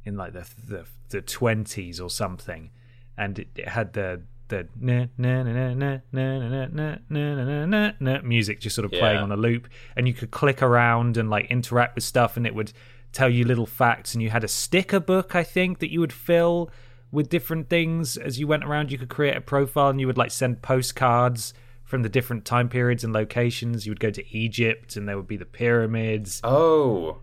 in 0.04 0.16
like 0.16 0.32
the 0.32 0.46
the 0.66 0.86
the 1.08 1.22
twenties 1.22 2.00
or 2.00 2.10
something, 2.10 2.70
and 3.16 3.38
it, 3.38 3.48
it 3.56 3.68
had 3.68 3.94
the 3.94 4.22
the 4.48 4.68
na 4.80 5.06
na 5.16 5.42
na 5.42 5.52
na 5.74 5.74
na 5.74 5.98
na 6.12 6.66
na 6.66 6.96
na 7.08 7.44
na 7.44 7.66
na 7.66 7.92
na 8.00 8.20
music 8.22 8.60
just 8.60 8.74
sort 8.76 8.84
of 8.84 8.90
playing 8.90 9.16
Yeah. 9.16 9.22
on 9.22 9.32
a 9.32 9.36
loop, 9.36 9.68
and 9.96 10.06
you 10.08 10.14
could 10.14 10.30
click 10.30 10.62
around 10.62 11.16
and 11.16 11.30
like 11.30 11.46
interact 11.50 11.94
with 11.94 12.04
stuff, 12.04 12.36
and 12.36 12.46
it 12.46 12.54
would 12.54 12.72
tell 13.12 13.28
you 13.30 13.44
little 13.44 13.66
facts, 13.66 14.14
and 14.14 14.22
you 14.22 14.30
had 14.30 14.44
a 14.44 14.48
sticker 14.48 15.00
book 15.00 15.34
I 15.34 15.42
think 15.44 15.78
that 15.78 15.90
you 15.90 16.00
would 16.00 16.12
fill 16.12 16.70
with 17.10 17.28
different 17.30 17.68
things 17.70 18.16
as 18.18 18.38
you 18.38 18.46
went 18.46 18.64
around. 18.64 18.92
You 18.92 18.98
could 18.98 19.08
create 19.08 19.36
a 19.36 19.40
profile, 19.40 19.88
and 19.88 20.00
you 20.00 20.06
would 20.06 20.18
like 20.18 20.30
send 20.30 20.60
postcards 20.62 21.54
from 21.84 22.02
the 22.02 22.08
different 22.10 22.44
time 22.44 22.68
periods 22.68 23.02
and 23.02 23.14
locations. 23.14 23.86
You 23.86 23.92
would 23.92 24.00
go 24.00 24.10
to 24.10 24.36
Egypt, 24.36 24.96
and 24.96 25.08
there 25.08 25.16
would 25.16 25.26
be 25.26 25.38
the 25.38 25.46
pyramids. 25.46 26.40
Oh. 26.44 27.18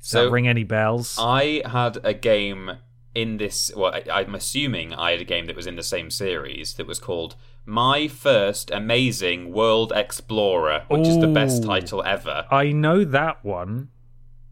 Does 0.00 0.10
that 0.12 0.18
So 0.24 0.30
ring 0.30 0.48
any 0.48 0.64
bells? 0.64 1.18
I 1.20 1.62
had 1.66 1.98
a 2.04 2.14
game 2.14 2.78
in 3.16 3.36
this. 3.38 3.72
Well, 3.76 3.92
I, 3.94 4.02
I'm 4.12 4.34
assuming 4.34 4.92
I 4.94 5.10
had 5.12 5.20
a 5.20 5.24
game 5.24 5.46
that 5.46 5.56
was 5.56 5.66
in 5.66 5.76
the 5.76 5.82
same 5.82 6.10
series 6.10 6.74
that 6.74 6.86
was 6.86 6.98
called 6.98 7.34
My 7.64 8.08
First 8.08 8.70
Amazing 8.70 9.52
World 9.52 9.92
Explorer, 9.94 10.84
which 10.88 11.06
is 11.08 11.18
the 11.18 11.26
best 11.28 11.64
title 11.64 12.02
ever. 12.04 12.44
I 12.50 12.72
know 12.72 13.04
that 13.04 13.44
one. 13.44 13.88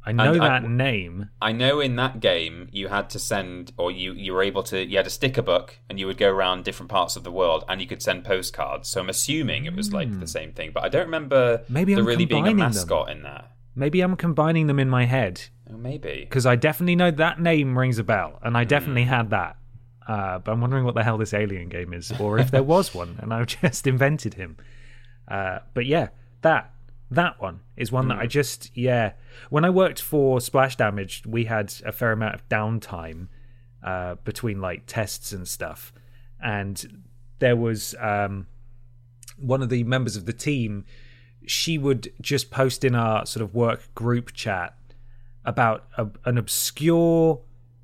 I 0.07 0.13
know 0.13 0.33
And 0.35 0.43
I- 0.43 0.49
that 0.61 0.69
name. 0.69 1.31
I 1.41 1.53
know 1.53 1.81
in 1.81 1.97
that 1.97 2.21
game 2.21 2.69
you 2.73 2.89
had 2.89 3.09
to 3.11 3.19
send, 3.19 3.73
or 3.79 3.91
you 3.91 4.13
you 4.13 4.35
were 4.35 4.43
able 4.43 4.63
to. 4.65 4.85
You 4.85 4.99
had 4.99 5.07
a 5.07 5.11
sticker 5.19 5.41
book, 5.41 5.79
and 5.89 5.99
you 5.99 6.07
would 6.07 6.19
go 6.19 6.31
around 6.31 6.65
different 6.65 6.91
parts 6.91 7.17
of 7.17 7.25
the 7.25 7.31
world, 7.33 7.65
and 7.69 7.81
you 7.81 7.87
could 7.87 8.03
send 8.03 8.23
postcards. 8.25 8.89
So 8.91 9.01
I'm 9.01 9.09
assuming 9.09 9.65
it 9.65 9.75
was 9.75 9.95
like 9.95 10.11
the 10.21 10.27
same 10.27 10.53
thing, 10.53 10.73
but 10.75 10.85
I 10.85 10.89
don't 10.91 11.07
remember 11.07 11.59
Hmm. 11.67 11.73
Maybe 11.73 11.95
there 11.95 12.03
I'm 12.03 12.07
really 12.07 12.27
being 12.27 12.45
a 12.45 12.51
combining 12.51 12.57
them. 12.73 12.75
mascot 12.75 13.11
in 13.11 13.23
that. 13.23 13.51
Maybe 13.75 14.03
I'm 14.03 14.17
combining 14.17 14.67
them 14.67 14.79
in 14.79 14.91
my 14.91 15.07
head 15.07 15.37
maybe. 15.83 16.21
because 16.21 16.47
I 16.47 16.57
definitely 16.57 16.97
know 16.97 17.11
that 17.11 17.41
name 17.41 17.79
rings 17.79 17.99
a 17.99 18.05
bell, 18.05 18.39
and 18.43 18.57
I 18.57 18.65
definitely 18.65 19.05
had 19.05 19.31
that. 19.31 19.57
Uh, 20.07 20.39
but 20.39 20.53
I'm 20.53 20.61
wondering 20.61 20.85
what 20.85 20.95
the 20.95 21.03
hell 21.03 21.17
this 21.17 21.33
alien 21.33 21.69
game 21.69 21.95
is, 21.95 22.13
or 22.21 22.39
if 22.39 22.51
there 22.51 22.63
was 22.63 22.95
one, 22.95 23.19
and 23.21 23.33
I've 23.33 23.47
just 23.63 23.87
invented 23.87 24.35
him. 24.35 24.57
Uh, 25.27 25.61
but 25.73 25.87
yeah, 25.87 26.09
that 26.43 26.71
that 27.11 27.41
one 27.41 27.61
is 27.77 27.91
one 27.91 28.09
that 28.09 28.19
I 28.19 28.27
just 28.27 28.77
yeah. 28.77 29.13
When 29.51 29.65
I 29.65 29.71
worked 29.71 30.01
for 30.01 30.41
Splash 30.41 30.77
Damage, 30.77 31.23
we 31.27 31.47
had 31.47 31.73
a 31.85 31.93
fair 31.93 32.13
amount 32.13 32.35
of 32.35 32.49
downtime 32.49 33.29
uh, 33.83 34.17
between 34.25 34.61
like 34.61 34.85
tests 34.87 35.33
and 35.33 35.49
stuff, 35.49 35.93
and 36.43 37.05
there 37.39 37.57
was 37.57 37.95
um, 37.99 38.47
one 39.39 39.63
of 39.63 39.69
the 39.71 39.85
members 39.85 40.17
of 40.17 40.27
the 40.27 40.33
team. 40.33 40.85
She 41.47 41.77
would 41.77 42.13
just 42.21 42.51
post 42.51 42.85
in 42.85 42.95
our 42.95 43.27
sort 43.27 43.43
of 43.43 43.55
work 43.55 43.95
group 43.95 44.33
chat 44.33 44.75
about 45.45 45.85
a, 45.97 46.07
an 46.25 46.39
obscure 46.39 47.41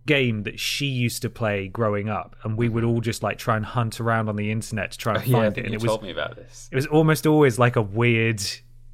game 0.07 0.43
that 0.45 0.59
she 0.59 0.87
used 0.87 1.23
to 1.23 1.31
play 1.31 1.69
growing 1.69 2.09
up, 2.09 2.35
and 2.43 2.57
we 2.57 2.69
would 2.69 2.85
all 2.85 3.01
just 3.01 3.23
like 3.23 3.39
try 3.39 3.57
and 3.57 3.65
hunt 3.65 4.01
around 4.01 4.29
on 4.29 4.37
the 4.37 4.51
internet 4.51 4.93
to 4.93 4.99
try 4.99 5.15
and 5.15 5.27
Yeah, 5.27 5.37
I 5.37 5.41
find 5.43 5.55
think 5.55 5.67
it. 5.67 5.69
And 5.69 5.73
you 5.75 5.77
it 5.79 5.83
was 5.83 5.89
told 5.91 6.03
me 6.03 6.11
about 6.11 6.37
this. 6.37 6.69
it 6.73 6.77
was 6.77 6.87
almost 6.87 7.27
always 7.27 7.59
like 7.59 7.77
a 7.77 7.83
weird 7.83 8.43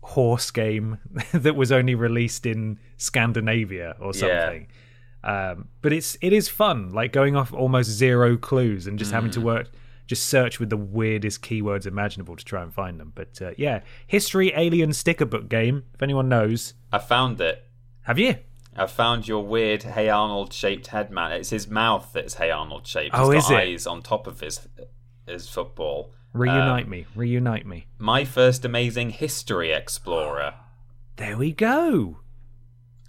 horse 0.03 0.51
game 0.51 0.99
that 1.33 1.57
was 1.57 1.73
only 1.73 1.95
released 1.95 2.47
in 2.47 2.79
Scandinavia 2.97 3.97
or 4.01 4.13
something. 4.15 4.69
Um, 5.25 5.69
but 5.83 5.93
it's 5.93 6.17
it 6.21 6.33
is 6.33 6.49
fun, 6.49 6.91
like 6.93 7.13
going 7.13 7.35
off 7.35 7.53
almost 7.53 7.91
zero 7.91 8.37
clues 8.37 8.87
and 8.87 8.99
just 8.99 9.11
having 9.11 9.31
to 9.33 9.41
work, 9.41 9.71
just 10.07 10.27
search 10.29 10.61
with 10.61 10.71
the 10.71 10.77
weirdest 10.77 11.43
keywords 11.43 11.85
imaginable 11.87 12.37
to 12.37 12.45
try 12.45 12.63
and 12.63 12.73
find 12.73 13.01
them. 13.01 13.13
But 13.15 13.43
uh, 13.43 13.51
yeah, 13.57 13.81
history 14.07 14.53
alien 14.55 14.93
sticker 14.93 15.25
book 15.25 15.49
game. 15.49 15.83
If 15.95 16.03
anyone 16.03 16.29
knows, 16.29 16.75
I 16.93 16.99
found 16.99 17.41
it. 17.41 17.65
have 18.03 18.19
you? 18.21 18.37
I 18.77 18.87
found 18.87 19.27
your 19.27 19.45
weird 19.45 19.83
Hey 19.85 20.09
Arnold 20.09 20.53
shaped 20.53 20.89
head 20.89 21.11
man. 21.11 21.33
It's 21.33 21.51
his 21.51 21.69
mouth 21.69 22.11
that's 22.13 22.35
Hey 22.35 22.51
Arnold 22.51 22.87
shaped. 22.87 23.15
Oh, 23.15 23.31
He's 23.31 23.45
is 23.45 23.51
got 23.51 23.63
it? 23.63 23.69
eyes 23.69 23.87
on 23.87 24.03
top 24.03 24.27
of 24.27 24.41
his 24.41 24.69
his 25.27 25.49
football. 25.49 26.13
Reunite 26.33 26.85
Um, 26.85 26.91
me, 26.91 27.07
reunite 27.15 27.67
me. 27.67 27.87
My 27.99 28.25
first 28.25 28.65
amazing 28.65 29.11
history 29.11 29.73
explorer. 29.73 30.55
There 31.17 31.39
we 31.39 31.51
go. 31.53 32.19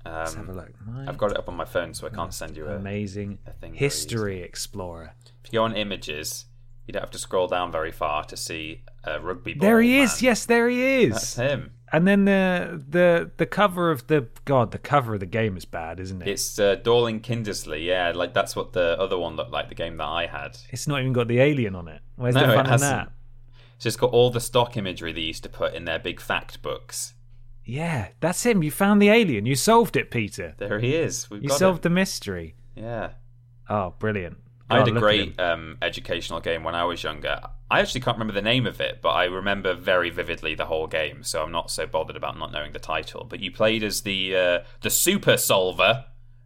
Let's 0.05 0.34
have 0.36 0.47
a 0.47 0.51
Um, 0.51 0.55
look. 0.57 0.70
My 0.86 1.05
I've 1.09 1.18
got 1.18 1.32
it 1.32 1.38
up 1.38 1.49
on 1.49 1.55
my 1.57 1.65
phone, 1.65 1.93
so 1.93 2.07
I 2.07 2.09
can't 2.09 2.34
send 2.34 2.55
you 2.55 2.65
a. 2.68 2.76
amazing 2.78 3.39
a 3.45 3.51
thing 3.51 3.72
very 3.72 3.80
history 3.80 4.41
explorer. 4.41 5.11
If 5.43 5.51
you 5.51 5.59
go 5.59 5.65
on 5.65 5.76
images, 5.76 6.45
you 6.86 6.93
don't 6.93 7.01
have 7.01 7.11
to 7.11 7.18
scroll 7.18 7.47
down 7.47 7.70
very 7.70 7.91
far 7.91 8.24
to 8.24 8.38
see 8.38 8.84
a 9.03 9.20
rugby 9.20 9.55
ball. 9.55 9.68
There 9.68 9.82
he 9.82 9.99
is. 9.99 10.22
man. 10.22 10.30
Yes, 10.30 10.45
there 10.45 10.70
he 10.70 11.03
is. 11.03 11.11
that's 11.11 11.36
him. 11.36 11.72
And 11.91 12.05
then 12.05 12.25
the 12.25 12.83
the 12.89 13.31
the 13.38 13.45
cover 13.45 13.91
of 13.91 14.07
the 14.07 14.27
God, 14.43 14.71
the 14.71 14.77
cover 14.77 15.13
of 15.13 15.19
the 15.21 15.25
game 15.25 15.55
is 15.55 15.63
bad, 15.65 15.99
isn't 16.01 16.21
it? 16.21 16.27
It's 16.27 16.59
uh, 16.59 16.75
Dorling 16.77 17.21
Kindersley. 17.21 17.85
Yeah, 17.85 18.11
like 18.13 18.33
that's 18.33 18.55
what 18.57 18.73
the 18.73 18.99
other 18.99 19.17
one 19.17 19.35
looked 19.38 19.51
like. 19.51 19.69
The 19.69 19.75
game 19.75 19.95
that 19.97 20.05
I 20.07 20.25
had. 20.25 20.57
It's 20.69 20.88
not 20.88 20.99
even 20.99 21.13
got 21.13 21.27
the 21.29 21.39
alien 21.39 21.75
on 21.75 21.88
it. 21.88 22.01
Where's 22.17 22.35
No, 22.35 22.45
the 22.47 22.53
fun 22.53 22.73
in 22.73 22.79
that? 22.81 23.11
It's 23.75 23.83
just 23.85 23.99
got 23.99 24.11
all 24.11 24.29
the 24.29 24.41
stock 24.41 24.75
imagery 24.75 25.13
they 25.13 25.21
used 25.21 25.43
to 25.43 25.49
put 25.49 25.73
in 25.75 25.85
their 25.85 25.99
big 25.99 26.19
fact 26.19 26.61
books. 26.61 27.13
Yeah, 27.63 28.09
that's 28.19 28.45
him. 28.45 28.63
You 28.63 28.71
found 28.71 29.01
the 29.01 29.09
alien. 29.09 29.45
You 29.45 29.55
solved 29.55 29.95
it, 29.95 30.09
Peter. 30.11 30.55
There 30.57 30.79
he 30.79 30.95
is. 30.95 31.29
We've 31.29 31.43
You 31.43 31.49
solved 31.49 31.85
him. 31.85 31.91
the 31.91 31.95
mystery. 31.95 32.55
Yeah. 32.75 33.11
Oh, 33.69 33.93
brilliant. 33.99 34.38
I 34.70 34.80
had 34.80 34.88
a 34.88 34.91
great 34.91 35.39
um, 35.39 35.78
educational 35.82 36.39
game 36.39 36.63
when 36.63 36.76
I 36.76 36.84
was 36.84 37.03
younger. 37.03 37.39
I 37.70 37.80
actually 37.80 38.01
can't 38.01 38.18
remember 38.18 38.34
the 38.34 38.41
name 38.41 38.65
of 38.65 38.82
it, 38.82 39.01
but 39.01 39.09
I 39.09 39.26
remember 39.26 39.74
very 39.74 40.09
vividly 40.09 40.55
the 40.55 40.65
whole 40.65 40.88
game, 40.88 41.24
so 41.24 41.43
I'm 41.43 41.51
not 41.51 41.72
so 41.72 41.86
bothered 41.86 42.15
about 42.15 42.38
not 42.38 42.51
knowing 42.51 42.74
the 42.74 42.80
title. 42.80 43.26
But 43.30 43.39
you 43.39 43.51
played 43.51 43.84
as 43.84 44.01
the 44.01 44.36
uh, 44.36 44.59
the 44.82 44.89
Super 44.89 45.38
Solver, 45.38 46.05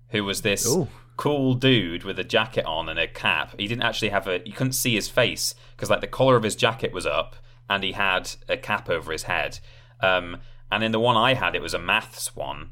who 0.10 0.24
was 0.24 0.42
this 0.42 0.68
Ooh. 0.68 0.88
cool 1.18 1.56
dude 1.56 2.04
with 2.04 2.20
a 2.20 2.24
jacket 2.24 2.66
on 2.66 2.90
and 2.90 3.00
a 3.00 3.08
cap. 3.08 3.56
He 3.58 3.68
didn't 3.68 3.84
actually 3.84 4.10
have 4.10 4.28
a. 4.28 4.42
You 4.46 4.54
couldn't 4.54 4.74
see 4.74 4.94
his 4.94 5.10
face 5.10 5.56
because 5.76 5.90
like 5.90 6.02
the 6.02 6.08
collar 6.08 6.36
of 6.36 6.44
his 6.44 6.56
jacket 6.56 6.94
was 6.94 7.06
up, 7.06 7.36
and 7.70 7.84
he 7.84 7.94
had 7.94 8.32
a 8.48 8.58
cap 8.58 8.90
over 8.90 9.12
his 9.12 9.24
head. 9.24 9.60
Um, 10.00 10.38
and 10.72 10.84
in 10.84 10.92
the 10.92 11.00
one 11.00 11.18
I 11.18 11.34
had, 11.34 11.56
it 11.56 11.62
was 11.62 11.74
a 11.74 11.80
maths 11.80 12.36
one, 12.36 12.72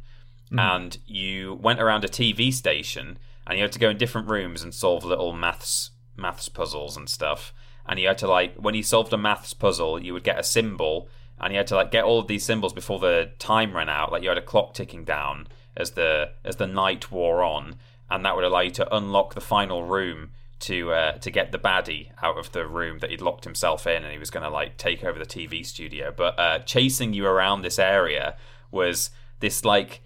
and 0.52 0.98
you 1.06 1.60
went 1.62 1.82
around 1.82 2.04
a 2.04 2.08
TV 2.08 2.52
station, 2.54 3.20
and 3.50 3.58
you 3.58 3.64
had 3.64 3.72
to 3.72 3.80
go 3.80 3.90
in 3.90 3.98
different 3.98 4.30
rooms 4.30 4.62
and 4.62 4.74
solve 4.74 5.04
little 5.04 5.34
maths 5.34 5.90
maths 6.16 6.50
puzzles 6.50 6.96
and 6.96 7.10
stuff. 7.10 7.54
And 7.88 8.00
you 8.00 8.08
had 8.08 8.20
to 8.20 8.28
like 8.28 8.56
when 8.56 8.76
you 8.76 8.84
solved 8.84 9.12
a 9.12 9.18
maths 9.18 9.54
puzzle, 9.54 10.02
you 10.02 10.14
would 10.14 10.24
get 10.24 10.40
a 10.40 10.44
symbol, 10.44 11.10
and 11.40 11.52
you 11.52 11.58
had 11.58 11.68
to 11.68 11.76
like 11.76 11.90
get 11.90 12.04
all 12.04 12.20
of 12.20 12.28
these 12.28 12.46
symbols 12.46 12.74
before 12.74 13.00
the 13.00 13.32
time 13.40 13.76
ran 13.76 13.90
out. 13.90 14.12
Like 14.12 14.22
you 14.22 14.30
had 14.30 14.38
a 14.38 14.44
clock 14.44 14.76
ticking 14.76 15.04
down 15.04 15.48
as 15.76 15.92
the 15.92 16.32
as 16.46 16.58
the 16.58 16.68
night 16.68 17.12
wore 17.12 17.42
on, 17.42 17.78
and 18.10 18.24
that 18.24 18.36
would 18.36 18.46
allow 18.46 18.60
you 18.60 18.72
to 18.72 18.96
unlock 18.96 19.34
the 19.34 19.42
final 19.42 19.84
room 19.84 20.30
to 20.60 20.92
uh, 20.92 21.12
to 21.14 21.32
get 21.32 21.52
the 21.52 21.58
baddie 21.58 22.12
out 22.22 22.38
of 22.38 22.52
the 22.52 22.68
room 22.68 23.00
that 23.00 23.10
he'd 23.10 23.22
locked 23.22 23.46
himself 23.46 23.88
in, 23.88 24.04
and 24.04 24.14
he 24.14 24.20
was 24.20 24.30
going 24.30 24.44
to 24.44 24.50
like 24.52 24.78
take 24.78 25.04
over 25.04 25.18
the 25.18 25.26
TV 25.26 25.66
studio. 25.66 26.14
But 26.16 26.40
uh, 26.40 26.60
chasing 26.60 27.14
you 27.14 27.26
around 27.26 27.64
this 27.64 27.80
area 27.80 28.36
was 28.70 29.10
this 29.40 29.66
like 29.66 30.02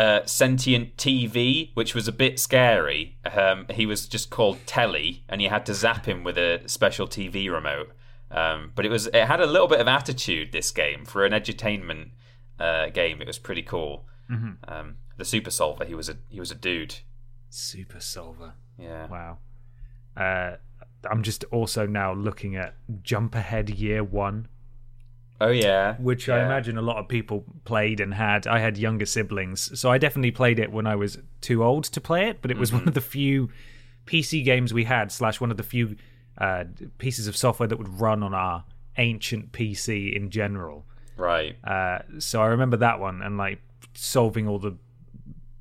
uh, 0.00 0.24
sentient 0.24 0.96
TV, 0.96 1.72
which 1.74 1.94
was 1.94 2.08
a 2.08 2.12
bit 2.12 2.40
scary. 2.40 3.18
Um, 3.30 3.66
he 3.68 3.84
was 3.84 4.08
just 4.08 4.30
called 4.30 4.56
Telly, 4.64 5.24
and 5.28 5.42
you 5.42 5.50
had 5.50 5.66
to 5.66 5.74
zap 5.74 6.06
him 6.06 6.24
with 6.24 6.38
a 6.38 6.62
special 6.66 7.06
TV 7.06 7.50
remote. 7.50 7.90
Um, 8.30 8.72
but 8.74 8.86
it 8.86 8.88
was 8.88 9.08
it 9.08 9.26
had 9.26 9.42
a 9.42 9.46
little 9.46 9.68
bit 9.68 9.78
of 9.78 9.88
attitude. 9.88 10.52
This 10.52 10.70
game 10.70 11.04
for 11.04 11.26
an 11.26 11.32
edutainment 11.32 12.12
uh, 12.58 12.88
game, 12.88 13.20
it 13.20 13.26
was 13.26 13.38
pretty 13.38 13.60
cool. 13.62 14.06
Um, 14.68 14.96
the 15.18 15.24
Super 15.26 15.50
Solver, 15.50 15.84
he 15.84 15.94
was 15.94 16.08
a 16.08 16.16
he 16.30 16.40
was 16.40 16.50
a 16.50 16.54
dude. 16.54 16.94
Super 17.50 18.00
Solver. 18.00 18.54
Yeah. 18.78 19.06
Wow. 19.06 19.38
Uh, 20.16 20.56
I'm 21.10 21.22
just 21.22 21.44
also 21.50 21.86
now 21.86 22.14
looking 22.14 22.56
at 22.56 22.74
Jump 23.02 23.34
Ahead 23.34 23.68
Year 23.68 24.02
One, 24.02 24.48
Oh 25.40 25.48
yeah. 25.48 25.96
which 25.96 26.28
I 26.28 26.44
imagine 26.44 26.76
a 26.76 26.82
lot 26.82 26.96
of 26.98 27.08
people 27.08 27.44
played 27.64 28.00
and 28.00 28.12
had. 28.14 28.46
I 28.46 28.58
had 28.58 28.76
younger 28.76 29.06
siblings, 29.06 29.78
so 29.78 29.90
I 29.90 29.98
definitely 29.98 30.32
played 30.32 30.58
it 30.58 30.70
when 30.70 30.86
I 30.86 30.96
was 30.96 31.18
too 31.40 31.64
old 31.64 31.84
to 31.84 32.00
play 32.00 32.28
it. 32.28 32.42
But 32.42 32.50
it 32.50 32.58
was 32.58 32.72
one 32.72 32.86
of 32.86 32.94
the 32.94 33.00
few 33.00 33.48
PC 34.06 34.44
games 34.44 34.74
we 34.74 34.84
had, 34.84 35.10
slash 35.10 35.40
one 35.40 35.50
of 35.50 35.56
the 35.56 35.62
few 35.62 35.96
uh, 36.38 36.64
pieces 36.98 37.26
of 37.26 37.36
software 37.36 37.66
that 37.66 37.78
would 37.78 38.00
run 38.00 38.22
on 38.22 38.34
our 38.34 38.64
ancient 38.98 39.52
PC 39.52 40.14
in 40.14 40.30
general. 40.30 40.84
Right. 41.16 41.56
Uh, 41.64 42.00
so 42.18 42.42
I 42.42 42.46
remember 42.46 42.76
that 42.78 43.00
one 43.00 43.22
and 43.22 43.36
like 43.38 43.60
solving 43.94 44.46
all 44.48 44.58
the 44.58 44.76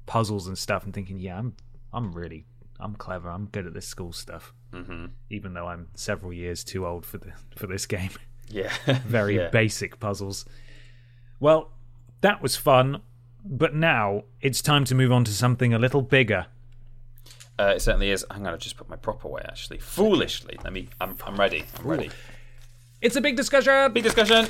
puzzles 0.06 0.48
and 0.48 0.58
stuff, 0.58 0.84
and 0.84 0.94
thinking, 0.94 1.20
yeah, 1.20 1.38
I'm 1.38 1.54
I'm 1.94 2.12
really 2.12 2.46
I'm 2.80 2.96
clever. 2.96 3.30
I'm 3.30 3.46
good 3.46 3.66
at 3.66 3.74
this 3.74 3.88
school 3.88 4.12
stuff. 4.14 4.54
hmm 4.74 5.06
Even 5.30 5.54
though 5.54 5.68
I'm 5.68 5.88
several 5.96 6.34
years 6.34 6.64
too 6.64 6.86
old 6.86 7.06
for 7.06 7.18
the 7.18 7.32
for 7.56 7.68
this 7.68 7.86
game. 7.86 8.12
Yeah. 8.50 8.74
Very 9.06 9.38
yeah. 9.38 9.50
basic 9.50 10.00
puzzles. 10.00 10.46
Well, 11.40 11.72
that 12.22 12.42
was 12.42 12.56
fun, 12.56 13.02
but 13.46 13.74
now 13.74 14.24
it's 14.42 14.62
time 14.62 14.84
to 14.86 14.96
move 14.96 15.12
on 15.12 15.24
to 15.26 15.32
something 15.32 15.74
a 15.74 15.80
little 15.80 16.02
bigger. 16.02 16.48
Uh, 17.58 17.74
it 17.76 17.82
certainly 17.82 18.10
is. 18.10 18.26
Hang 18.32 18.48
on, 18.48 18.54
I've 18.54 18.60
just 18.60 18.78
put 18.78 18.90
my 18.90 18.96
prop 18.96 19.24
away. 19.26 19.42
Actually, 19.46 19.80
foolishly. 19.80 20.58
Let 20.64 20.72
me. 20.72 20.90
I'm. 21.02 21.16
I'm 21.26 21.36
ready. 21.36 21.66
I'm 21.78 21.88
ready. 21.88 22.10
It's 23.02 23.16
a 23.16 23.22
big 23.22 23.36
discussion. 23.36 23.92
Big 23.94 24.04
discussion. 24.04 24.48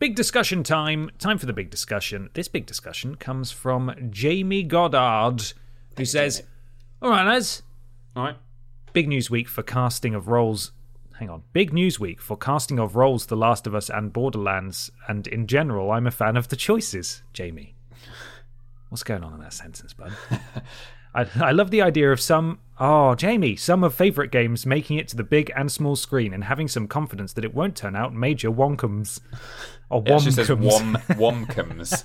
Big 0.00 0.14
discussion 0.14 0.62
time. 0.62 1.10
Time 1.18 1.36
for 1.36 1.44
the 1.44 1.52
big 1.52 1.68
discussion. 1.68 2.30
This 2.32 2.48
big 2.48 2.64
discussion 2.64 3.16
comes 3.16 3.52
from 3.52 3.94
Jamie 4.08 4.62
Goddard, 4.62 5.52
who 5.98 6.06
says, 6.06 6.42
All 7.02 7.10
right, 7.10 7.26
lads. 7.26 7.62
All 8.16 8.24
right. 8.24 8.36
Big 8.94 9.08
news 9.08 9.30
week 9.30 9.46
for 9.46 9.62
casting 9.62 10.14
of 10.14 10.26
roles. 10.26 10.72
Hang 11.20 11.28
on. 11.28 11.42
Big 11.52 11.70
news 11.74 12.00
week 12.00 12.18
for 12.18 12.34
casting 12.34 12.78
of 12.78 12.96
roles 12.96 13.26
The 13.26 13.36
Last 13.36 13.66
of 13.66 13.74
Us 13.74 13.90
and 13.90 14.10
Borderlands, 14.10 14.90
and 15.06 15.26
in 15.26 15.46
general, 15.46 15.90
I'm 15.92 16.06
a 16.06 16.10
fan 16.10 16.34
of 16.34 16.48
the 16.48 16.56
choices, 16.56 17.22
Jamie. 17.34 17.74
What's 18.88 19.02
going 19.02 19.22
on 19.22 19.34
in 19.34 19.40
that 19.40 19.52
sentence, 19.52 19.92
bud? 19.92 20.12
I, 21.14 21.26
I 21.38 21.50
love 21.50 21.70
the 21.70 21.82
idea 21.82 22.10
of 22.10 22.22
some. 22.22 22.60
Oh, 22.78 23.14
Jamie, 23.14 23.54
some 23.56 23.84
of 23.84 23.94
favourite 23.94 24.30
games 24.30 24.64
making 24.64 24.96
it 24.96 25.08
to 25.08 25.16
the 25.16 25.22
big 25.22 25.52
and 25.54 25.70
small 25.70 25.94
screen 25.94 26.32
and 26.32 26.44
having 26.44 26.68
some 26.68 26.88
confidence 26.88 27.34
that 27.34 27.44
it 27.44 27.52
won't 27.54 27.76
turn 27.76 27.94
out 27.94 28.14
major 28.14 28.50
wonkums. 28.50 29.20
Or 29.92 30.04
It 30.06 30.12
actually 30.12 30.30
says 30.30 30.48
womkums. 30.50 31.16
wom 31.18 31.46
womkums. 31.46 32.04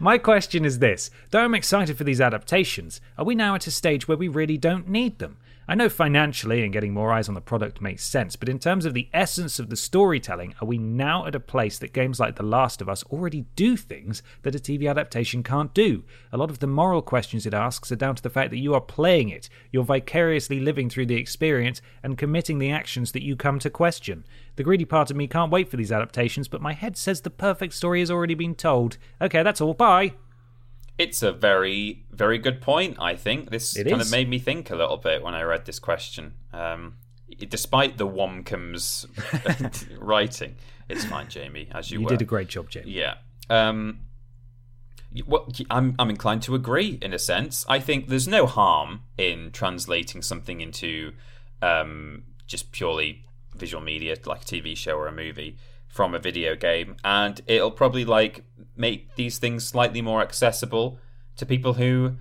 My 0.00 0.18
question 0.18 0.64
is 0.64 0.80
this 0.80 1.08
though 1.30 1.38
I'm 1.38 1.54
excited 1.54 1.96
for 1.96 2.02
these 2.02 2.20
adaptations, 2.20 3.00
are 3.16 3.24
we 3.24 3.36
now 3.36 3.54
at 3.54 3.68
a 3.68 3.70
stage 3.70 4.08
where 4.08 4.18
we 4.18 4.26
really 4.26 4.58
don't 4.58 4.88
need 4.88 5.20
them? 5.20 5.36
I 5.70 5.74
know 5.74 5.90
financially 5.90 6.64
and 6.64 6.72
getting 6.72 6.94
more 6.94 7.12
eyes 7.12 7.28
on 7.28 7.34
the 7.34 7.42
product 7.42 7.82
makes 7.82 8.02
sense, 8.02 8.36
but 8.36 8.48
in 8.48 8.58
terms 8.58 8.86
of 8.86 8.94
the 8.94 9.10
essence 9.12 9.58
of 9.58 9.68
the 9.68 9.76
storytelling, 9.76 10.54
are 10.62 10.66
we 10.66 10.78
now 10.78 11.26
at 11.26 11.34
a 11.34 11.40
place 11.40 11.78
that 11.78 11.92
games 11.92 12.18
like 12.18 12.36
The 12.36 12.42
Last 12.42 12.80
of 12.80 12.88
Us 12.88 13.04
already 13.04 13.44
do 13.54 13.76
things 13.76 14.22
that 14.44 14.54
a 14.54 14.58
TV 14.58 14.88
adaptation 14.88 15.42
can't 15.42 15.74
do? 15.74 16.04
A 16.32 16.38
lot 16.38 16.48
of 16.48 16.60
the 16.60 16.66
moral 16.66 17.02
questions 17.02 17.44
it 17.44 17.52
asks 17.52 17.92
are 17.92 17.96
down 17.96 18.14
to 18.14 18.22
the 18.22 18.30
fact 18.30 18.48
that 18.48 18.56
you 18.56 18.72
are 18.72 18.80
playing 18.80 19.28
it, 19.28 19.50
you're 19.70 19.84
vicariously 19.84 20.58
living 20.58 20.88
through 20.88 21.04
the 21.04 21.16
experience 21.16 21.82
and 22.02 22.16
committing 22.16 22.58
the 22.58 22.70
actions 22.70 23.12
that 23.12 23.22
you 23.22 23.36
come 23.36 23.58
to 23.58 23.68
question. 23.68 24.24
The 24.56 24.64
greedy 24.64 24.86
part 24.86 25.10
of 25.10 25.18
me 25.18 25.26
can't 25.26 25.52
wait 25.52 25.68
for 25.68 25.76
these 25.76 25.92
adaptations, 25.92 26.48
but 26.48 26.62
my 26.62 26.72
head 26.72 26.96
says 26.96 27.20
the 27.20 27.28
perfect 27.28 27.74
story 27.74 28.00
has 28.00 28.10
already 28.10 28.34
been 28.34 28.54
told. 28.54 28.96
Okay, 29.20 29.42
that's 29.42 29.60
all. 29.60 29.74
Bye. 29.74 30.14
It's 30.98 31.22
a 31.22 31.32
very, 31.32 32.04
very 32.10 32.38
good 32.38 32.60
point. 32.60 32.96
I 33.00 33.14
think 33.14 33.50
this 33.50 33.76
It 33.76 33.88
kind 33.88 34.00
is. 34.02 34.08
of 34.08 34.12
made 34.12 34.28
me 34.28 34.38
think 34.38 34.70
a 34.70 34.76
little 34.76 34.96
bit 34.96 35.22
when 35.22 35.34
I 35.34 35.42
read 35.42 35.64
this 35.64 35.78
question. 35.78 36.34
Um, 36.52 36.96
despite 37.48 37.98
the 37.98 38.06
Womcom's 38.06 39.06
writing, 39.98 40.56
it's 40.88 41.04
fine, 41.04 41.28
Jamie, 41.28 41.68
as 41.72 41.90
you, 41.90 42.00
You 42.00 42.04
were. 42.04 42.10
did 42.10 42.22
a 42.22 42.24
great 42.24 42.48
job, 42.48 42.68
Jamie. 42.70 42.90
Yeah. 42.90 43.14
Um, 43.48 44.00
well, 45.26 45.48
I'm 45.70 45.94
I'm 45.98 46.10
inclined 46.10 46.42
to 46.42 46.54
agree 46.54 46.98
in 47.00 47.12
a 47.14 47.18
sense. 47.18 47.64
I 47.68 47.78
think 47.80 48.08
there's 48.08 48.28
no 48.28 48.46
harm 48.46 49.00
in 49.16 49.50
translating 49.52 50.20
something 50.22 50.60
into 50.60 51.12
um, 51.62 52.24
just 52.46 52.72
purely 52.72 53.24
visual 53.54 53.82
media, 53.82 54.16
like 54.26 54.42
a 54.42 54.44
TV 54.44 54.76
show 54.76 54.96
or 54.96 55.06
a 55.06 55.12
movie, 55.12 55.56
from 55.98 56.14
a 56.14 56.18
video 56.20 56.54
game, 56.54 56.94
and 57.02 57.40
it'll 57.48 57.72
probably 57.72 58.04
like 58.04 58.44
make 58.76 59.16
these 59.16 59.38
things 59.38 59.66
slightly 59.66 60.00
more 60.00 60.22
accessible 60.22 60.96
to 61.36 61.44
people 61.44 61.74
who 61.74 62.14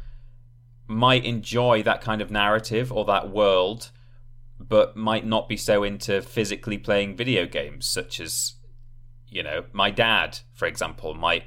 might 0.88 1.24
enjoy 1.24 1.84
that 1.84 2.02
kind 2.02 2.20
of 2.20 2.32
narrative 2.32 2.92
or 2.92 3.06
that 3.06 3.30
world 3.30 3.92
but 4.60 4.98
might 4.98 5.28
not 5.28 5.48
be 5.48 5.56
so 5.56 5.84
into 5.84 6.24
physically 6.24 6.80
playing 6.80 7.16
video 7.16 7.46
games, 7.46 7.86
such 7.86 8.20
as, 8.20 8.56
you 9.28 9.44
know, 9.44 9.66
my 9.74 9.92
dad, 9.92 10.40
for 10.56 10.66
example, 10.66 11.14
might 11.14 11.44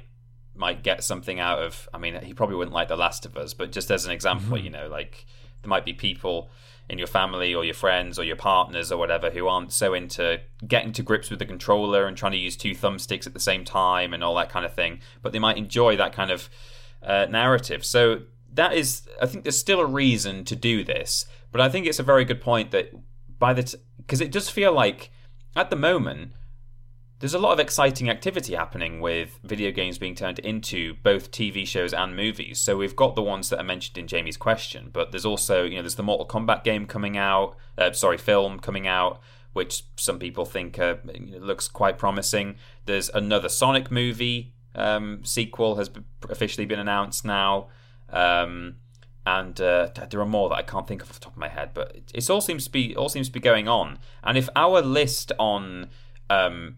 might 0.55 0.83
get 0.83 1.03
something 1.03 1.37
out 1.37 1.59
of. 1.59 1.89
I 1.93 1.97
mean, 1.97 2.17
he 2.23 2.33
probably 2.33 2.55
wouldn't 2.55 2.73
like 2.73 2.87
The 2.87 2.95
Last 2.95 3.25
of 3.25 3.35
Us, 3.35 3.53
but 3.53 3.73
just 3.73 3.91
as 3.91 4.05
an 4.05 4.11
example, 4.11 4.55
mm-hmm. 4.55 4.63
you 4.63 4.71
know, 4.71 4.87
like 4.87 5.25
there 5.61 5.69
might 5.69 5.83
be 5.83 5.91
people 5.91 6.49
in 6.91 6.97
your 6.97 7.07
family 7.07 7.55
or 7.55 7.63
your 7.63 7.73
friends 7.73 8.19
or 8.19 8.23
your 8.25 8.35
partners 8.35 8.91
or 8.91 8.97
whatever 8.97 9.29
who 9.29 9.47
aren't 9.47 9.71
so 9.71 9.93
into 9.93 10.41
getting 10.67 10.91
to 10.91 11.01
grips 11.01 11.29
with 11.29 11.39
the 11.39 11.45
controller 11.45 12.05
and 12.05 12.17
trying 12.17 12.33
to 12.33 12.37
use 12.37 12.57
two 12.57 12.71
thumbsticks 12.71 13.25
at 13.25 13.33
the 13.33 13.39
same 13.39 13.63
time 13.63 14.13
and 14.13 14.23
all 14.23 14.35
that 14.35 14.49
kind 14.49 14.65
of 14.65 14.73
thing, 14.73 14.99
but 15.21 15.31
they 15.31 15.39
might 15.39 15.57
enjoy 15.57 15.95
that 15.95 16.11
kind 16.11 16.29
of 16.29 16.49
uh, 17.01 17.25
narrative. 17.29 17.85
So 17.85 18.23
that 18.53 18.73
is, 18.73 19.03
I 19.21 19.25
think 19.25 19.45
there's 19.45 19.57
still 19.57 19.79
a 19.79 19.85
reason 19.85 20.43
to 20.45 20.55
do 20.55 20.83
this, 20.83 21.25
but 21.53 21.61
I 21.61 21.69
think 21.69 21.87
it's 21.87 21.99
a 21.99 22.03
very 22.03 22.25
good 22.25 22.41
point 22.41 22.71
that 22.71 22.91
by 23.39 23.53
the 23.53 23.73
because 23.97 24.19
t- 24.19 24.25
it 24.25 24.31
does 24.31 24.49
feel 24.49 24.73
like 24.73 25.11
at 25.55 25.69
the 25.69 25.77
moment 25.77 26.33
there's 27.21 27.35
a 27.35 27.39
lot 27.39 27.53
of 27.53 27.59
exciting 27.59 28.09
activity 28.09 28.55
happening 28.55 28.99
with 28.99 29.39
video 29.43 29.69
games 29.69 29.99
being 29.99 30.15
turned 30.15 30.39
into 30.39 30.95
both 31.03 31.29
TV 31.29 31.67
shows 31.67 31.93
and 31.93 32.15
movies. 32.15 32.59
So 32.59 32.75
we've 32.75 32.95
got 32.95 33.15
the 33.15 33.21
ones 33.21 33.49
that 33.49 33.59
are 33.59 33.63
mentioned 33.63 33.99
in 33.99 34.07
Jamie's 34.07 34.37
question, 34.37 34.89
but 34.91 35.11
there's 35.11 35.25
also, 35.25 35.63
you 35.63 35.75
know, 35.75 35.83
there's 35.83 35.95
the 35.95 36.03
Mortal 36.03 36.25
Kombat 36.25 36.63
game 36.63 36.87
coming 36.87 37.17
out, 37.17 37.55
uh, 37.77 37.91
sorry, 37.91 38.17
film 38.17 38.59
coming 38.59 38.87
out, 38.87 39.21
which 39.53 39.83
some 39.97 40.17
people 40.17 40.45
think 40.45 40.79
uh, 40.79 40.95
looks 41.39 41.67
quite 41.67 41.99
promising. 41.99 42.55
There's 42.85 43.09
another 43.09 43.49
Sonic 43.49 43.91
movie 43.91 44.55
um, 44.73 45.23
sequel 45.23 45.75
has 45.75 45.91
officially 46.27 46.65
been 46.65 46.79
announced 46.79 47.23
now. 47.23 47.67
Um, 48.09 48.77
and 49.27 49.61
uh, 49.61 49.89
there 50.09 50.19
are 50.19 50.25
more 50.25 50.49
that 50.49 50.55
I 50.55 50.63
can't 50.63 50.87
think 50.87 51.03
of 51.03 51.09
off 51.09 51.19
the 51.19 51.25
top 51.25 51.33
of 51.33 51.39
my 51.39 51.49
head, 51.49 51.69
but 51.75 51.95
it, 52.15 52.29
all 52.31 52.41
seems 52.41 52.65
to 52.65 52.71
be 52.71 52.95
all 52.95 53.09
seems 53.09 53.27
to 53.27 53.31
be 53.31 53.39
going 53.39 53.67
on. 53.67 53.99
And 54.23 54.39
if 54.39 54.49
our 54.55 54.81
list 54.81 55.31
on 55.37 55.89
um, 56.31 56.77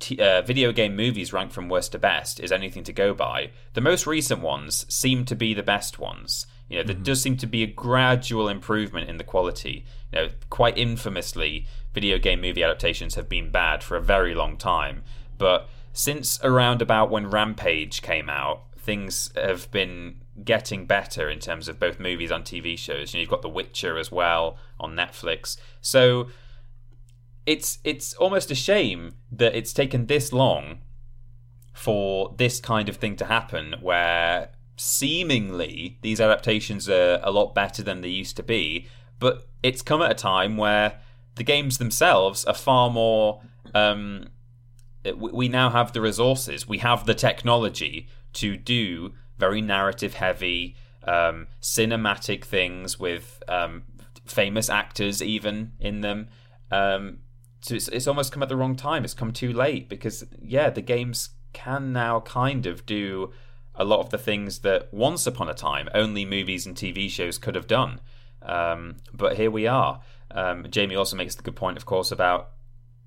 t- 0.00 0.18
uh, 0.18 0.42
video 0.42 0.72
game 0.72 0.96
movies 0.96 1.32
ranked 1.32 1.52
from 1.52 1.68
worst 1.68 1.92
to 1.92 1.98
best 1.98 2.40
is 2.40 2.50
anything 2.50 2.82
to 2.84 2.92
go 2.92 3.14
by, 3.14 3.50
the 3.74 3.80
most 3.80 4.06
recent 4.06 4.40
ones 4.40 4.84
seem 4.92 5.24
to 5.26 5.36
be 5.36 5.54
the 5.54 5.62
best 5.62 5.98
ones. 5.98 6.46
You 6.68 6.78
know, 6.78 6.84
there 6.84 6.94
mm-hmm. 6.94 7.04
does 7.04 7.22
seem 7.22 7.36
to 7.38 7.46
be 7.46 7.62
a 7.62 7.66
gradual 7.66 8.48
improvement 8.48 9.08
in 9.08 9.18
the 9.18 9.24
quality. 9.24 9.84
You 10.12 10.18
know, 10.18 10.28
quite 10.48 10.78
infamously, 10.78 11.66
video 11.92 12.18
game 12.18 12.40
movie 12.40 12.62
adaptations 12.62 13.14
have 13.14 13.28
been 13.28 13.50
bad 13.50 13.82
for 13.82 13.96
a 13.96 14.02
very 14.02 14.34
long 14.34 14.56
time. 14.56 15.02
But 15.38 15.68
since 15.92 16.40
around 16.42 16.80
about 16.80 17.10
when 17.10 17.28
Rampage 17.28 18.02
came 18.02 18.28
out, 18.28 18.62
things 18.78 19.32
have 19.36 19.70
been 19.70 20.16
getting 20.44 20.86
better 20.86 21.28
in 21.28 21.38
terms 21.38 21.68
of 21.68 21.78
both 21.78 22.00
movies 22.00 22.30
and 22.30 22.44
TV 22.44 22.78
shows. 22.78 23.12
You 23.12 23.18
know, 23.18 23.20
you've 23.22 23.30
got 23.30 23.42
The 23.42 23.48
Witcher 23.48 23.98
as 23.98 24.10
well 24.10 24.56
on 24.78 24.94
Netflix. 24.94 25.56
So 25.80 26.28
it's 27.46 27.78
it's 27.84 28.14
almost 28.14 28.50
a 28.50 28.54
shame 28.54 29.14
that 29.32 29.54
it's 29.54 29.72
taken 29.72 30.06
this 30.06 30.32
long 30.32 30.78
for 31.72 32.34
this 32.36 32.60
kind 32.60 32.88
of 32.88 32.96
thing 32.96 33.16
to 33.16 33.24
happen 33.24 33.74
where 33.80 34.50
seemingly 34.76 35.98
these 36.02 36.20
adaptations 36.20 36.88
are 36.88 37.20
a 37.22 37.30
lot 37.30 37.54
better 37.54 37.82
than 37.82 38.00
they 38.00 38.08
used 38.08 38.36
to 38.36 38.42
be 38.42 38.86
but 39.18 39.46
it's 39.62 39.82
come 39.82 40.02
at 40.02 40.10
a 40.10 40.14
time 40.14 40.56
where 40.56 40.98
the 41.36 41.44
games 41.44 41.78
themselves 41.78 42.44
are 42.44 42.54
far 42.54 42.90
more 42.90 43.42
um, 43.74 44.26
we 45.16 45.48
now 45.48 45.70
have 45.70 45.92
the 45.92 46.00
resources 46.00 46.68
we 46.68 46.78
have 46.78 47.06
the 47.06 47.14
technology 47.14 48.08
to 48.32 48.56
do 48.56 49.12
very 49.38 49.60
narrative 49.60 50.14
heavy 50.14 50.76
um, 51.04 51.46
cinematic 51.62 52.44
things 52.44 52.98
with 52.98 53.42
um, 53.48 53.82
famous 54.24 54.68
actors 54.70 55.22
even 55.22 55.72
in 55.80 56.00
them. 56.00 56.28
Um, 56.70 57.18
so 57.60 57.74
it's, 57.74 57.88
it's 57.88 58.06
almost 58.06 58.32
come 58.32 58.42
at 58.42 58.48
the 58.48 58.56
wrong 58.56 58.76
time. 58.76 59.04
It's 59.04 59.14
come 59.14 59.32
too 59.32 59.52
late 59.52 59.88
because 59.88 60.24
yeah, 60.42 60.70
the 60.70 60.80
games 60.80 61.30
can 61.52 61.92
now 61.92 62.20
kind 62.20 62.66
of 62.66 62.86
do 62.86 63.32
a 63.74 63.84
lot 63.84 64.00
of 64.00 64.10
the 64.10 64.18
things 64.18 64.60
that 64.60 64.92
once 64.92 65.26
upon 65.26 65.48
a 65.48 65.54
time 65.54 65.88
only 65.94 66.24
movies 66.24 66.66
and 66.66 66.76
TV 66.76 67.08
shows 67.10 67.38
could 67.38 67.54
have 67.54 67.66
done. 67.66 68.00
Um, 68.42 68.96
but 69.12 69.36
here 69.36 69.50
we 69.50 69.66
are. 69.66 70.00
Um, 70.30 70.66
Jamie 70.70 70.96
also 70.96 71.16
makes 71.16 71.34
the 71.34 71.42
good 71.42 71.56
point, 71.56 71.76
of 71.76 71.86
course, 71.86 72.10
about 72.10 72.50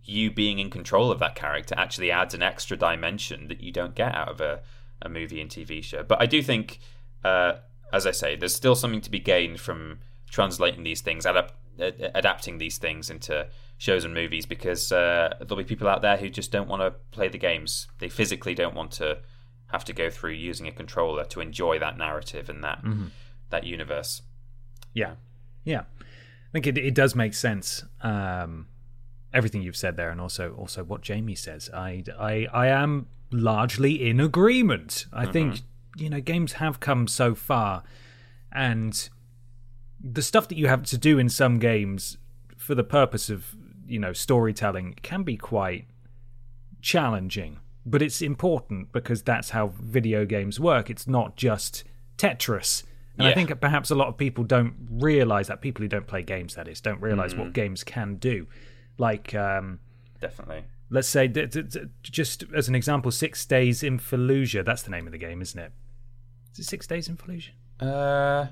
you 0.04 0.30
being 0.30 0.60
in 0.60 0.70
control 0.70 1.12
of 1.12 1.20
that 1.20 1.36
character 1.36 1.76
actually 1.78 2.12
adds 2.12 2.34
an 2.34 2.44
extra 2.44 2.76
dimension 2.76 3.48
that 3.48 3.62
you 3.62 3.72
don't 3.72 3.96
get 3.96 4.14
out 4.14 4.28
of 4.28 4.42
a, 4.42 4.62
a 5.02 5.10
movie 5.10 5.40
and 5.40 5.50
TV 5.50 5.84
show. 5.84 6.04
But 6.04 6.22
I 6.22 6.26
do 6.26 6.42
think, 6.42 6.80
uh, 7.24 7.54
as 7.92 8.06
I 8.06 8.12
say, 8.12 8.36
there's 8.36 8.54
still 8.54 8.76
something 8.76 9.02
to 9.02 9.12
be 9.12 9.20
gained 9.20 9.60
from 9.60 10.00
translating 10.30 10.84
these 10.84 11.02
things, 11.02 11.26
adapt, 11.26 11.54
adapting 11.80 12.58
these 12.58 12.78
things 12.78 13.10
into 13.10 13.48
shows 13.78 14.06
and 14.06 14.14
movies 14.14 14.46
because 14.46 14.92
uh, 14.92 15.36
there'll 15.40 15.58
be 15.58 15.64
people 15.64 15.88
out 15.88 16.02
there 16.02 16.18
who 16.18 16.30
just 16.30 16.52
don't 16.52 16.70
want 16.70 16.82
to 16.82 16.92
play 17.12 17.28
the 17.28 17.38
games. 17.38 17.88
They 18.00 18.10
physically 18.10 18.56
don't 18.56 18.76
want 18.76 18.92
to 18.94 19.20
have 19.68 19.84
to 19.86 19.94
go 19.94 20.10
through 20.10 20.32
using 20.32 20.68
a 20.68 20.72
controller 20.72 21.26
to 21.26 21.42
enjoy 21.42 21.80
that 21.80 21.98
narrative 21.98 22.48
and 22.48 22.64
that 22.64 22.84
mm-hmm. 22.84 23.08
that 23.50 23.64
universe. 23.64 24.22
Yeah, 24.94 25.16
yeah. 25.64 25.82
I 26.00 26.52
think 26.54 26.68
it 26.68 26.78
it 26.78 26.96
does 26.96 27.16
make 27.16 27.34
sense. 27.34 27.84
Um, 28.02 28.68
everything 29.34 29.64
you've 29.64 29.76
said 29.76 29.98
there, 29.98 30.12
and 30.12 30.22
also 30.22 30.54
also 30.54 30.84
what 30.84 31.02
Jamie 31.02 31.36
says. 31.36 31.70
I 31.74 32.04
I 32.20 32.48
I 32.54 32.68
am 32.68 33.08
largely 33.32 34.08
in 34.08 34.20
agreement. 34.20 35.08
I 35.12 35.24
mm-hmm. 35.24 35.32
think 35.32 35.62
you 35.98 36.10
know 36.10 36.22
games 36.22 36.54
have 36.54 36.80
come 36.80 37.08
so 37.08 37.34
far, 37.34 37.84
and 38.52 39.10
the 40.04 40.22
stuff 40.22 40.48
that 40.50 40.58
you 40.58 40.68
have 40.68 40.84
to 40.84 40.98
do 40.98 41.18
in 41.18 41.30
some 41.30 41.60
games 41.60 42.18
for 42.58 42.76
the 42.76 42.84
purpose 42.84 43.30
of 43.30 43.56
you 43.88 44.00
know 44.00 44.14
storytelling 44.14 44.96
can 45.02 45.24
be 45.24 45.38
quite 45.38 45.88
challenging 46.82 47.60
but 47.86 48.02
it's 48.02 48.22
important 48.22 48.92
because 48.92 49.24
that's 49.24 49.50
how 49.50 49.68
video 49.68 50.26
games 50.26 50.60
work. 50.60 50.90
It's 50.90 51.08
not 51.08 51.36
just 51.36 51.84
tetris. 52.18 52.84
And 53.18 53.26
yeah. 53.26 53.32
i 53.32 53.34
think 53.36 53.60
perhaps 53.60 53.92
a 53.92 53.96
lot 53.96 54.08
of 54.08 54.18
people 54.18 54.44
don't 54.44 54.74
realize 54.90 55.48
that 55.48 55.62
people 55.62 55.84
who 55.84 55.88
don't 55.88 56.08
play 56.08 56.24
games 56.24 56.56
that 56.56 56.68
is 56.68 56.82
don't 56.82 57.02
realize 57.02 57.34
mm. 57.34 57.40
what 57.40 57.54
games 57.54 57.84
can 57.84 58.16
do. 58.16 58.48
Like 58.98 59.36
um, 59.36 59.80
definitely. 60.20 60.64
let's 60.90 61.08
say 61.08 61.28
d- 61.28 61.46
d- 61.46 61.64
d- 61.64 61.82
just 62.02 62.46
as 62.56 62.68
an 62.68 62.76
example 62.76 63.12
six 63.12 63.46
days 63.46 63.84
in 63.84 64.00
fallujah. 64.00 64.66
That's 64.66 64.84
the 64.84 64.92
name 64.92 65.06
of 65.06 65.12
the 65.12 65.18
game 65.18 65.42
isn't 65.42 65.60
it? 65.60 65.72
Is 66.54 66.60
it 66.60 66.66
six 66.66 66.88
days 66.88 67.08
in 67.08 67.18
fallujah? 67.18 67.50
Uh 67.80 68.48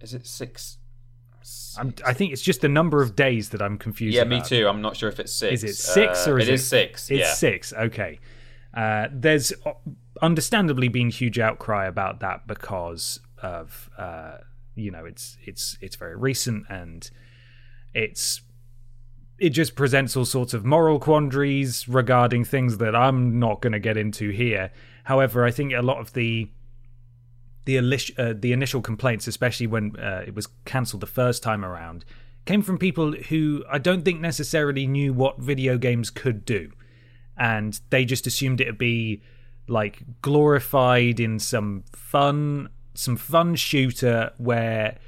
is 0.00 0.14
it 0.14 0.26
six 0.26 0.78
I'm, 1.78 1.94
i 2.04 2.12
think 2.12 2.32
it's 2.32 2.42
just 2.42 2.60
the 2.60 2.68
number 2.68 3.02
of 3.02 3.16
days 3.16 3.50
that 3.50 3.62
I'm 3.62 3.78
confused. 3.78 4.14
Yeah, 4.14 4.22
about. 4.22 4.30
me 4.30 4.42
too. 4.42 4.68
I'm 4.68 4.82
not 4.82 4.96
sure 4.96 5.08
if 5.08 5.18
it's 5.18 5.32
six. 5.32 5.62
Is 5.62 5.64
it 5.64 5.74
six 5.74 6.26
uh, 6.26 6.32
or 6.32 6.38
is 6.38 6.48
it? 6.48 6.50
It 6.50 6.54
is 6.54 6.68
six. 6.68 7.10
It's 7.10 7.20
yeah. 7.20 7.32
six. 7.32 7.72
Okay. 7.72 8.18
Uh, 8.74 9.08
there's 9.12 9.52
understandably 10.22 10.88
been 10.88 11.10
huge 11.10 11.38
outcry 11.38 11.86
about 11.86 12.20
that 12.20 12.46
because 12.46 13.20
of 13.42 13.90
uh, 13.98 14.38
you 14.74 14.90
know 14.90 15.04
it's 15.04 15.38
it's 15.44 15.78
it's 15.80 15.96
very 15.96 16.16
recent 16.16 16.66
and 16.68 17.10
it's 17.94 18.42
it 19.38 19.50
just 19.50 19.74
presents 19.74 20.16
all 20.16 20.26
sorts 20.26 20.52
of 20.52 20.64
moral 20.64 20.98
quandaries 20.98 21.88
regarding 21.88 22.44
things 22.44 22.76
that 22.76 22.94
I'm 22.94 23.38
not 23.38 23.62
going 23.62 23.72
to 23.72 23.78
get 23.78 23.96
into 23.96 24.30
here. 24.30 24.70
However, 25.04 25.46
I 25.46 25.50
think 25.50 25.72
a 25.72 25.80
lot 25.80 25.98
of 25.98 26.12
the 26.12 26.50
the, 27.76 28.14
uh, 28.18 28.34
the 28.36 28.52
initial 28.52 28.80
complaints, 28.80 29.26
especially 29.26 29.66
when 29.66 29.98
uh, 29.98 30.24
it 30.26 30.34
was 30.34 30.48
cancelled 30.64 31.00
the 31.00 31.06
first 31.06 31.42
time 31.42 31.64
around, 31.64 32.04
came 32.44 32.62
from 32.62 32.78
people 32.78 33.12
who 33.12 33.64
I 33.70 33.78
don't 33.78 34.04
think 34.04 34.20
necessarily 34.20 34.86
knew 34.86 35.12
what 35.12 35.38
video 35.38 35.78
games 35.78 36.10
could 36.10 36.44
do. 36.44 36.72
And 37.36 37.80
they 37.90 38.04
just 38.04 38.26
assumed 38.26 38.60
it'd 38.60 38.78
be 38.78 39.22
like 39.68 40.02
glorified 40.20 41.20
in 41.20 41.38
some 41.38 41.84
fun 41.94 42.68
some 42.94 43.16
fun 43.16 43.54
shooter 43.54 44.32
where 44.36 44.98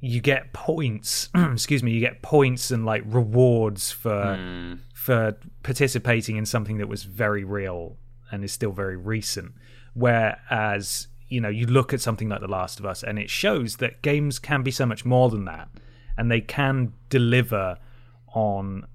you 0.00 0.20
get 0.20 0.52
points 0.52 1.28
excuse 1.34 1.82
me 1.82 1.92
you 1.92 2.00
get 2.00 2.22
points 2.22 2.70
and 2.70 2.86
like 2.86 3.02
rewards 3.04 3.90
for 3.90 4.36
mm. 4.38 4.78
for 4.94 5.36
participating 5.62 6.36
in 6.36 6.46
something 6.46 6.78
that 6.78 6.88
was 6.88 7.04
very 7.04 7.44
real 7.44 7.98
and 8.30 8.42
is 8.42 8.52
still 8.52 8.72
very 8.72 8.96
recent 8.96 9.52
whereas 9.92 11.08
you 11.34 11.40
know 11.40 11.48
you 11.48 11.66
look 11.66 11.92
at 11.92 12.00
something 12.00 12.28
like 12.28 12.40
The 12.40 12.48
Last 12.48 12.78
of 12.78 12.86
Us 12.86 13.02
and 13.02 13.18
it 13.18 13.28
shows 13.28 13.76
that 13.76 14.00
games 14.02 14.38
can 14.38 14.62
be 14.62 14.70
so 14.70 14.86
much 14.86 15.04
more 15.04 15.28
than 15.28 15.44
that 15.46 15.68
and 16.16 16.30
they 16.30 16.40
can 16.40 16.92
deliver 17.08 17.76
on 18.34 18.86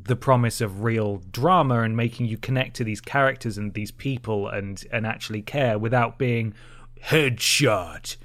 the 0.00 0.16
promise 0.16 0.60
of 0.60 0.84
real 0.84 1.22
drama 1.30 1.80
and 1.80 1.96
making 1.96 2.26
you 2.26 2.36
connect 2.36 2.76
to 2.76 2.84
these 2.84 3.00
characters 3.00 3.56
and 3.56 3.72
these 3.74 3.90
people 3.90 4.48
and 4.48 4.84
and 4.92 5.06
actually 5.06 5.40
care 5.42 5.78
without 5.78 6.18
being 6.18 6.54
headshot 7.02 8.16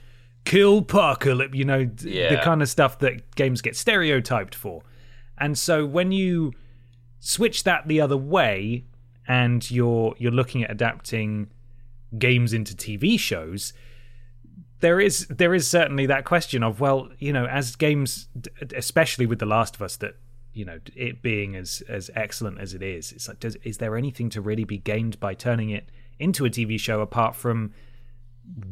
kill 0.43 0.79
apocalypse 0.79 1.55
you 1.55 1.63
know 1.63 1.89
yeah. 2.01 2.35
the 2.35 2.41
kind 2.41 2.61
of 2.61 2.69
stuff 2.69 2.99
that 2.99 3.35
games 3.35 3.61
get 3.61 3.75
stereotyped 3.75 4.53
for 4.53 4.83
and 5.37 5.57
so 5.57 5.85
when 5.85 6.11
you 6.11 6.51
switch 7.19 7.63
that 7.63 7.87
the 7.87 8.01
other 8.01 8.17
way 8.17 8.83
and 9.27 9.71
you're 9.71 10.13
you're 10.17 10.31
looking 10.31 10.63
at 10.63 10.71
adapting 10.71 11.47
games 12.17 12.53
into 12.53 12.75
TV 12.75 13.19
shows, 13.19 13.73
there 14.79 14.99
is 14.99 15.27
there 15.27 15.53
is 15.53 15.69
certainly 15.69 16.05
that 16.07 16.25
question 16.25 16.63
of 16.63 16.79
well, 16.79 17.09
you 17.19 17.31
know, 17.31 17.45
as 17.45 17.75
games, 17.75 18.27
especially 18.75 19.25
with 19.25 19.39
The 19.39 19.45
Last 19.45 19.75
of 19.75 19.81
Us, 19.81 19.95
that 19.97 20.15
you 20.53 20.65
know 20.65 20.79
it 20.95 21.21
being 21.21 21.55
as 21.55 21.81
as 21.87 22.09
excellent 22.15 22.59
as 22.59 22.73
it 22.73 22.81
is, 22.81 23.11
it's 23.11 23.27
like, 23.27 23.39
does, 23.39 23.55
is 23.63 23.77
there 23.77 23.95
anything 23.95 24.29
to 24.31 24.41
really 24.41 24.65
be 24.65 24.77
gained 24.77 25.19
by 25.19 25.33
turning 25.33 25.69
it 25.69 25.89
into 26.19 26.45
a 26.45 26.49
TV 26.49 26.79
show 26.79 27.01
apart 27.01 27.35
from 27.35 27.73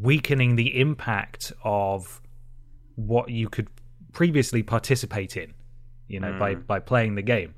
weakening 0.01 0.55
the 0.55 0.79
impact 0.79 1.51
of 1.63 2.21
what 2.95 3.29
you 3.29 3.47
could 3.47 3.69
previously 4.11 4.61
participate 4.61 5.37
in, 5.37 5.53
you 6.07 6.19
know, 6.19 6.31
mm. 6.31 6.39
by 6.39 6.55
by 6.55 6.79
playing 6.79 7.15
the 7.15 7.21
game. 7.21 7.53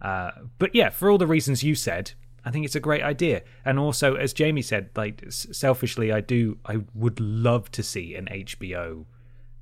Uh, 0.00 0.30
but 0.58 0.74
yeah, 0.74 0.90
for 0.90 1.10
all 1.10 1.18
the 1.18 1.26
reasons 1.26 1.64
you 1.64 1.74
said, 1.74 2.12
I 2.44 2.50
think 2.50 2.64
it's 2.64 2.74
a 2.74 2.80
great 2.80 3.02
idea. 3.02 3.42
And 3.64 3.78
also, 3.78 4.14
as 4.16 4.32
Jamie 4.32 4.62
said, 4.62 4.90
like 4.94 5.24
selfishly, 5.28 6.12
I 6.12 6.20
do, 6.20 6.58
I 6.66 6.78
would 6.94 7.18
love 7.20 7.70
to 7.72 7.82
see 7.82 8.14
an 8.14 8.26
HBO 8.30 9.06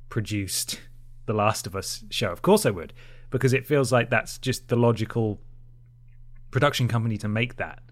produced 0.08 0.80
The 1.26 1.32
Last 1.32 1.66
of 1.66 1.76
Us 1.76 2.04
show. 2.10 2.32
Of 2.32 2.42
course, 2.42 2.66
I 2.66 2.70
would, 2.70 2.92
because 3.30 3.52
it 3.52 3.66
feels 3.66 3.92
like 3.92 4.10
that's 4.10 4.36
just 4.38 4.68
the 4.68 4.76
logical 4.76 5.40
production 6.50 6.88
company 6.88 7.16
to 7.18 7.28
make 7.28 7.56
that 7.56 7.82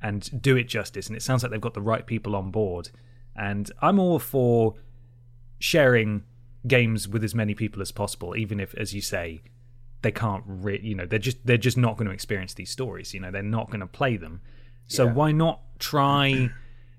and 0.00 0.40
do 0.42 0.56
it 0.56 0.64
justice. 0.64 1.08
And 1.08 1.16
it 1.16 1.22
sounds 1.22 1.42
like 1.42 1.52
they've 1.52 1.60
got 1.60 1.74
the 1.74 1.82
right 1.82 2.06
people 2.06 2.34
on 2.34 2.50
board. 2.50 2.90
And 3.36 3.70
I'm 3.82 3.98
all 3.98 4.18
for 4.18 4.74
sharing 5.58 6.24
games 6.66 7.06
with 7.06 7.22
as 7.22 7.34
many 7.34 7.54
people 7.54 7.82
as 7.82 7.92
possible, 7.92 8.36
even 8.36 8.60
if, 8.60 8.74
as 8.74 8.94
you 8.94 9.00
say, 9.00 9.42
they 10.02 10.12
can't 10.12 10.44
re- 10.46 10.80
you 10.82 10.94
know 10.94 11.06
they're 11.06 11.18
just 11.18 11.44
they're 11.44 11.56
just 11.56 11.76
not 11.76 11.96
going 11.96 12.06
to 12.06 12.12
experience 12.12 12.54
these 12.54 12.70
stories 12.70 13.14
you 13.14 13.20
know 13.20 13.30
they're 13.30 13.42
not 13.42 13.68
going 13.68 13.80
to 13.80 13.86
play 13.86 14.16
them 14.16 14.40
so 14.86 15.04
yeah. 15.04 15.12
why 15.12 15.32
not 15.32 15.60
try 15.78 16.50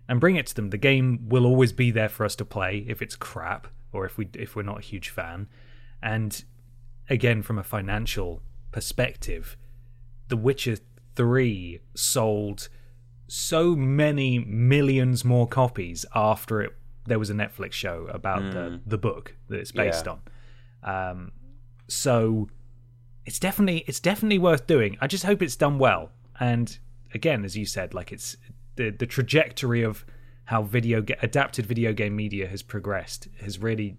and 0.08 0.20
bring 0.20 0.36
it 0.36 0.48
to 0.48 0.56
them 0.56 0.70
the 0.70 0.78
game 0.78 1.28
will 1.30 1.46
always 1.46 1.72
be 1.72 1.92
there 1.92 2.10
for 2.10 2.26
us 2.26 2.36
to 2.36 2.46
play 2.46 2.86
if 2.88 3.02
it's 3.02 3.16
crap 3.16 3.68
or 3.92 4.06
if 4.06 4.18
we 4.18 4.28
if 4.34 4.56
we're 4.56 4.64
not 4.64 4.80
a 4.80 4.82
huge 4.82 5.10
fan 5.10 5.48
and 6.02 6.44
again 7.10 7.42
from 7.42 7.58
a 7.58 7.64
financial 7.64 8.42
perspective 8.72 9.58
the 10.28 10.38
witcher 10.38 10.78
3 11.16 11.80
sold 11.96 12.70
so 13.28 13.76
many 13.76 14.40
millions 14.40 15.24
more 15.24 15.48
copies 15.48 16.06
after 16.14 16.62
it 16.62 16.76
there 17.06 17.20
was 17.20 17.30
a 17.30 17.34
netflix 17.34 17.74
show 17.74 18.08
about 18.12 18.42
mm. 18.42 18.54
the 18.54 18.82
the 18.86 18.98
book 18.98 19.36
that 19.48 19.60
it's 19.60 19.72
based 19.72 20.06
yeah. 20.06 20.16
on 20.84 21.12
um 21.14 21.32
so 21.88 22.48
it's 23.26 23.40
definitely 23.40 23.84
it's 23.88 24.00
definitely 24.00 24.40
worth 24.40 24.68
doing. 24.68 24.98
I 25.02 25.08
just 25.08 25.24
hope 25.24 25.42
it's 25.42 25.56
done 25.56 25.78
well. 25.78 26.12
And 26.40 26.78
again, 27.14 27.46
as 27.46 27.58
you 27.58 27.66
said, 27.66 27.94
like 27.94 28.12
it's 28.12 28.38
the 28.76 28.90
the 28.90 29.06
trajectory 29.06 29.84
of 29.84 30.06
how 30.46 30.64
video 30.64 31.04
adapted 31.22 31.66
video 31.66 31.94
game 31.94 32.16
media 32.16 32.48
has 32.48 32.64
progressed 32.64 33.28
has 33.42 33.60
really 33.60 33.98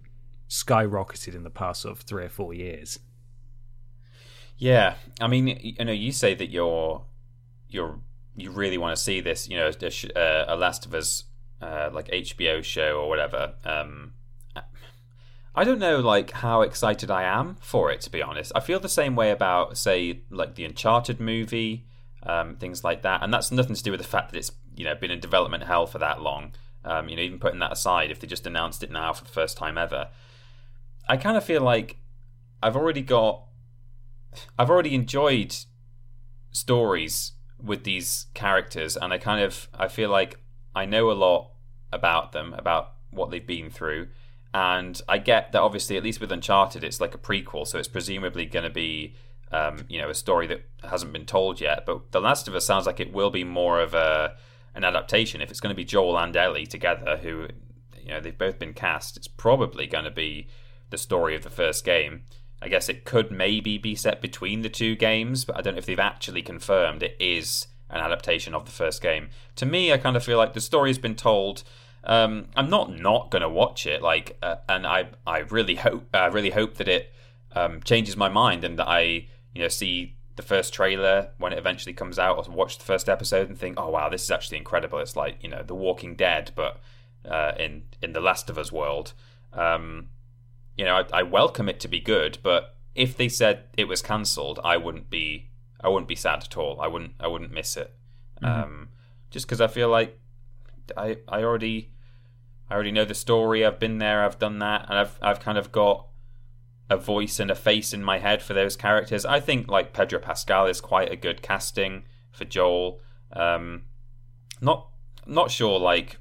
skyrocketed 0.49 1.35
in 1.35 1.45
the 1.45 1.51
past 1.51 1.85
of 1.85 2.01
three 2.01 2.25
or 2.25 2.29
four 2.29 2.53
years. 2.53 2.99
Yeah, 4.59 4.97
I 5.21 5.27
mean, 5.29 5.59
you 5.63 5.85
know, 5.85 5.93
you 5.93 6.13
say 6.13 6.35
that 6.35 6.51
you're 6.51 7.05
you're 7.69 8.01
you 8.37 8.51
really 8.51 8.79
want 8.79 8.97
to 8.97 9.03
see 9.03 9.21
this, 9.21 9.49
you 9.49 9.57
know, 9.57 9.71
a, 10.17 10.45
a 10.49 10.57
Last 10.57 10.87
of 10.87 10.95
Us 10.95 11.25
uh, 11.61 11.91
like 11.93 12.09
HBO 12.09 12.63
show 12.63 12.99
or 13.01 13.09
whatever. 13.09 13.55
Um, 13.65 14.13
I 15.55 15.65
don't 15.65 15.79
know 15.79 15.99
like 15.99 16.31
how 16.31 16.63
excited 16.63 17.11
I 17.11 17.25
am 17.25 17.57
for 17.61 17.91
it 17.91 18.01
to 18.03 18.11
be 18.11 18.23
honest. 18.23 18.53
I 18.55 18.61
feel 18.61 18.79
the 18.79 18.89
same 18.89 19.17
way 19.17 19.31
about 19.31 19.77
say 19.77 20.23
like 20.31 20.55
the 20.55 20.65
Uncharted 20.65 21.21
movie, 21.21 21.87
um, 22.23 22.57
things 22.57 22.85
like 22.85 23.03
that, 23.03 23.23
and 23.23 23.35
that's 23.35 23.51
nothing 23.51 23.75
to 23.75 23.83
do 23.83 23.91
with 23.91 24.01
the 24.01 24.07
fact 24.07 24.33
that 24.33 24.39
it's 24.39 24.53
you 24.77 24.85
know 24.85 24.95
been 24.95 25.11
in 25.11 25.21
development 25.21 25.65
hell 25.65 25.87
for 25.87 25.99
that 25.99 26.23
long. 26.23 26.53
Um, 26.85 27.09
you 27.09 27.17
know, 27.17 27.23
even 27.23 27.39
putting 27.39 27.59
that 27.59 27.73
aside, 27.73 28.11
if 28.11 28.21
they 28.21 28.27
just 28.27 28.47
announced 28.47 28.83
it 28.83 28.91
now 28.91 29.13
for 29.13 29.25
the 29.25 29.31
first 29.31 29.57
time 29.57 29.77
ever, 29.77 30.09
I 31.09 31.17
kind 31.17 31.37
of 31.37 31.45
feel 31.45 31.61
like 31.61 31.97
I've 32.63 32.77
already 32.77 33.03
got, 33.03 33.45
I've 34.59 34.71
already 34.71 34.95
enjoyed 34.95 35.55
stories 36.53 37.33
with 37.63 37.85
these 37.85 38.27
characters, 38.35 38.97
and 38.97 39.13
I 39.13 39.19
kind 39.19 39.43
of 39.43 39.69
I 39.75 39.89
feel 39.89 40.11
like 40.11 40.39
I 40.75 40.87
know 40.87 41.11
a 41.11 41.13
lot 41.13 41.51
about 41.93 42.33
them, 42.33 42.55
about 42.55 42.93
what 43.11 43.31
they've 43.31 43.47
been 43.47 43.69
through 43.69 44.09
and 44.53 45.01
I 45.09 45.19
get 45.19 45.53
that 45.53 45.61
obviously, 45.61 45.97
at 45.97 46.03
least 46.03 46.21
with 46.21 46.33
Uncharted, 46.33 46.83
it's 46.83 47.01
like 47.01 47.15
a 47.15 47.19
prequel, 47.19 47.67
so 47.67 47.79
it's 47.79 47.89
presumably 47.89 48.47
going 48.47 48.65
to 48.65 48.71
be, 48.71 49.15
um, 49.53 49.85
you 49.89 50.01
know, 50.01 50.09
a 50.09 50.15
story 50.15 50.47
that 50.49 50.63
hasn't 50.83 51.13
been 51.13 51.27
told 51.27 51.61
yet. 51.61 51.87
But 51.87 52.11
The 52.13 52.21
Last 52.21 52.49
of 52.49 52.55
Us 52.55 52.67
sounds 52.67 52.87
like 52.87 53.01
it 53.01 53.13
will 53.13 53.31
be 53.31 53.45
more 53.45 53.81
of 53.81 53.95
a 53.95 54.37
an 54.75 54.85
adaptation. 54.85 55.41
If 55.41 55.51
it's 55.51 55.61
going 55.61 55.75
to 55.75 55.77
be 55.77 55.85
Joel 55.85 56.19
and 56.19 56.37
Ellie 56.37 56.67
together, 56.67 57.17
who, 57.17 57.49
you 58.01 58.11
know, 58.11 58.21
they've 58.21 58.37
both 58.37 58.59
been 58.59 58.73
cast, 58.73 59.17
it's 59.17 59.29
probably 59.29 59.87
going 59.87 60.05
to 60.05 60.11
be 60.11 60.49
the 60.91 60.99
story 60.99 61.35
of 61.35 61.43
the 61.43 61.51
first 61.51 61.85
game. 61.85 62.23
I 62.63 62.69
guess 62.69 62.89
it 62.89 63.05
could 63.05 63.31
maybe 63.31 63.79
be 63.79 63.95
set 63.95 64.21
between 64.21 64.63
the 64.63 64.69
two 64.69 64.95
games, 64.95 65.45
but 65.45 65.57
I 65.57 65.63
don't 65.63 65.75
know 65.75 65.79
if 65.79 65.87
they've 65.87 65.99
actually 65.99 66.43
confirmed 66.43 67.03
it 67.03 67.17
is 67.19 67.67
an 67.89 68.01
adaptation 68.01 68.55
of 68.55 68.65
the 68.65 68.71
first 68.71 69.03
game. 69.03 69.31
To 69.57 69.67
me, 69.67 69.93
I 69.93 69.99
kind 69.99 70.17
of 70.17 70.25
feel 70.25 70.39
like 70.39 70.53
the 70.53 70.61
story 70.61 70.91
has 70.91 70.99
been 70.99 71.17
told 71.17 71.65
um, 72.05 72.47
I'm 72.57 72.71
not 72.71 72.99
not 72.99 73.31
gonna 73.31 73.49
watch 73.49 73.87
it, 73.87 74.03
like, 74.03 74.37
uh, 74.43 74.57
and 74.69 74.87
I 74.87 75.09
I 75.27 75.39
really 75.41 75.77
hope 75.77 76.05
I 76.15 76.27
really 76.27 76.51
hope 76.51 76.77
that 76.77 76.89
it 76.89 77.13
um, 77.53 77.83
changes 77.83 78.17
my 78.17 78.29
mind 78.29 78.65
and 78.65 78.79
that 78.79 78.89
I 78.89 79.29
you 79.55 79.63
know 79.63 79.69
see 79.69 80.17
the 80.37 80.43
first 80.43 80.73
trailer 80.73 81.31
when 81.39 81.53
it 81.53 81.59
eventually 81.59 81.93
comes 81.93 82.19
out 82.19 82.39
or 82.39 82.55
watch 82.55 82.79
the 82.79 82.85
first 82.85 83.09
episode 83.09 83.49
and 83.49 83.59
think, 83.59 83.79
oh 83.79 83.91
wow, 83.91 84.09
this 84.09 84.23
is 84.23 84.31
actually 84.31 84.59
incredible. 84.59 84.99
It's 84.99 85.17
like 85.17 85.43
you 85.43 85.49
know 85.49 85.63
The 85.63 85.75
Walking 85.75 86.17
Dead, 86.17 86.53
but 86.55 86.81
uh, 87.29 87.53
in 87.59 87.83
in 88.03 88.13
the 88.13 88.21
Last 88.21 88.49
of 88.49 88.59
Us 88.59 88.73
world. 88.73 89.13
Um, 89.53 90.09
you 90.77 90.85
know, 90.85 90.97
I, 91.13 91.19
I, 91.19 91.23
welcome 91.25 91.69
it 91.69 91.81
to 91.81 91.89
be 91.89 92.01
good, 92.01 92.39
but 92.43 92.77
if 92.95 93.17
they 93.17 93.29
said 93.29 93.65
it 93.77 93.89
was 93.89 94.01
cancelled, 94.01 94.61
I 94.65 94.77
wouldn't 94.77 95.11
be 95.11 95.51
I 95.83 95.89
wouldn't 95.89 96.09
be 96.09 96.15
sad 96.15 96.45
at 96.45 96.57
all. 96.57 96.81
I 96.81 96.87
wouldn't 96.87 97.13
I 97.21 97.27
wouldn't 97.27 97.53
miss 97.53 97.77
it. 97.77 97.93
Mm-hmm. 98.43 98.63
Um, 98.63 98.89
just 99.31 99.47
because 99.47 99.61
I 99.61 99.67
feel 99.67 99.89
like 99.89 100.19
I 100.97 101.19
I 101.29 101.43
already 101.43 101.93
I 102.71 102.75
already 102.75 102.93
know 102.93 103.05
the 103.05 103.15
story. 103.15 103.65
I've 103.65 103.79
been 103.79 103.99
there. 103.99 104.25
I've 104.25 104.39
done 104.39 104.59
that, 104.61 104.87
and 104.89 104.99
I've 104.99 105.19
I've 105.21 105.41
kind 105.41 105.59
of 105.59 105.73
got 105.73 106.07
a 106.89 106.97
voice 106.97 107.39
and 107.39 107.51
a 107.51 107.55
face 107.55 107.93
in 107.93 108.03
my 108.03 108.19
head 108.19 108.43
for 108.43 108.53
those 108.53 108.77
characters. 108.77 109.25
I 109.25 109.41
think 109.41 109.69
like 109.69 109.93
Pedro 109.93 110.19
Pascal 110.19 110.67
is 110.67 110.81
quite 110.81 111.11
a 111.11 111.17
good 111.17 111.41
casting 111.41 112.05
for 112.33 112.45
Joel. 112.45 113.01
Um, 113.33 113.83
not 114.61 114.89
not 115.27 115.51
sure 115.51 115.79
like 115.79 116.19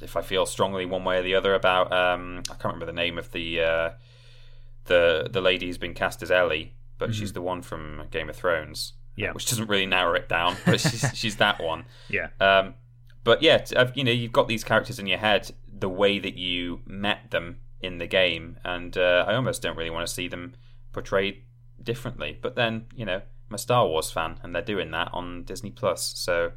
if 0.00 0.16
I 0.16 0.22
feel 0.22 0.46
strongly 0.46 0.86
one 0.86 1.04
way 1.04 1.18
or 1.18 1.22
the 1.22 1.34
other 1.34 1.54
about 1.54 1.92
um, 1.92 2.42
I 2.50 2.54
can't 2.54 2.74
remember 2.74 2.86
the 2.86 2.92
name 2.92 3.18
of 3.18 3.32
the 3.32 3.60
uh, 3.60 3.90
the 4.84 5.28
the 5.30 5.40
lady 5.40 5.66
who's 5.66 5.78
been 5.78 5.94
cast 5.94 6.22
as 6.22 6.30
Ellie, 6.30 6.74
but 6.98 7.10
mm-hmm. 7.10 7.18
she's 7.18 7.32
the 7.32 7.42
one 7.42 7.62
from 7.62 8.04
Game 8.10 8.28
of 8.30 8.36
Thrones. 8.36 8.94
Yeah, 9.16 9.32
which 9.32 9.50
doesn't 9.50 9.68
really 9.68 9.86
narrow 9.86 10.14
it 10.14 10.28
down, 10.28 10.56
but 10.64 10.80
she's 10.80 11.04
she's 11.14 11.36
that 11.36 11.62
one. 11.62 11.84
Yeah. 12.08 12.28
Um, 12.40 12.74
but 13.24 13.42
yeah, 13.42 13.64
you 13.94 14.04
know, 14.04 14.10
you've 14.10 14.32
got 14.32 14.48
these 14.48 14.64
characters 14.64 14.98
in 14.98 15.06
your 15.06 15.18
head 15.18 15.50
the 15.72 15.88
way 15.88 16.18
that 16.18 16.36
you 16.36 16.80
met 16.86 17.30
them 17.30 17.58
in 17.80 17.98
the 17.98 18.06
game, 18.06 18.58
and 18.64 18.96
uh, 18.96 19.24
I 19.26 19.34
almost 19.34 19.62
don't 19.62 19.76
really 19.76 19.90
want 19.90 20.06
to 20.06 20.12
see 20.12 20.28
them 20.28 20.54
portrayed 20.92 21.42
differently. 21.82 22.38
But 22.40 22.56
then, 22.56 22.86
you 22.94 23.04
know, 23.04 23.22
I'm 23.48 23.54
a 23.54 23.58
Star 23.58 23.86
Wars 23.86 24.10
fan, 24.10 24.38
and 24.42 24.54
they're 24.54 24.62
doing 24.62 24.90
that 24.92 25.10
on 25.12 25.44
Disney 25.44 25.70
Plus, 25.70 26.12
so 26.16 26.52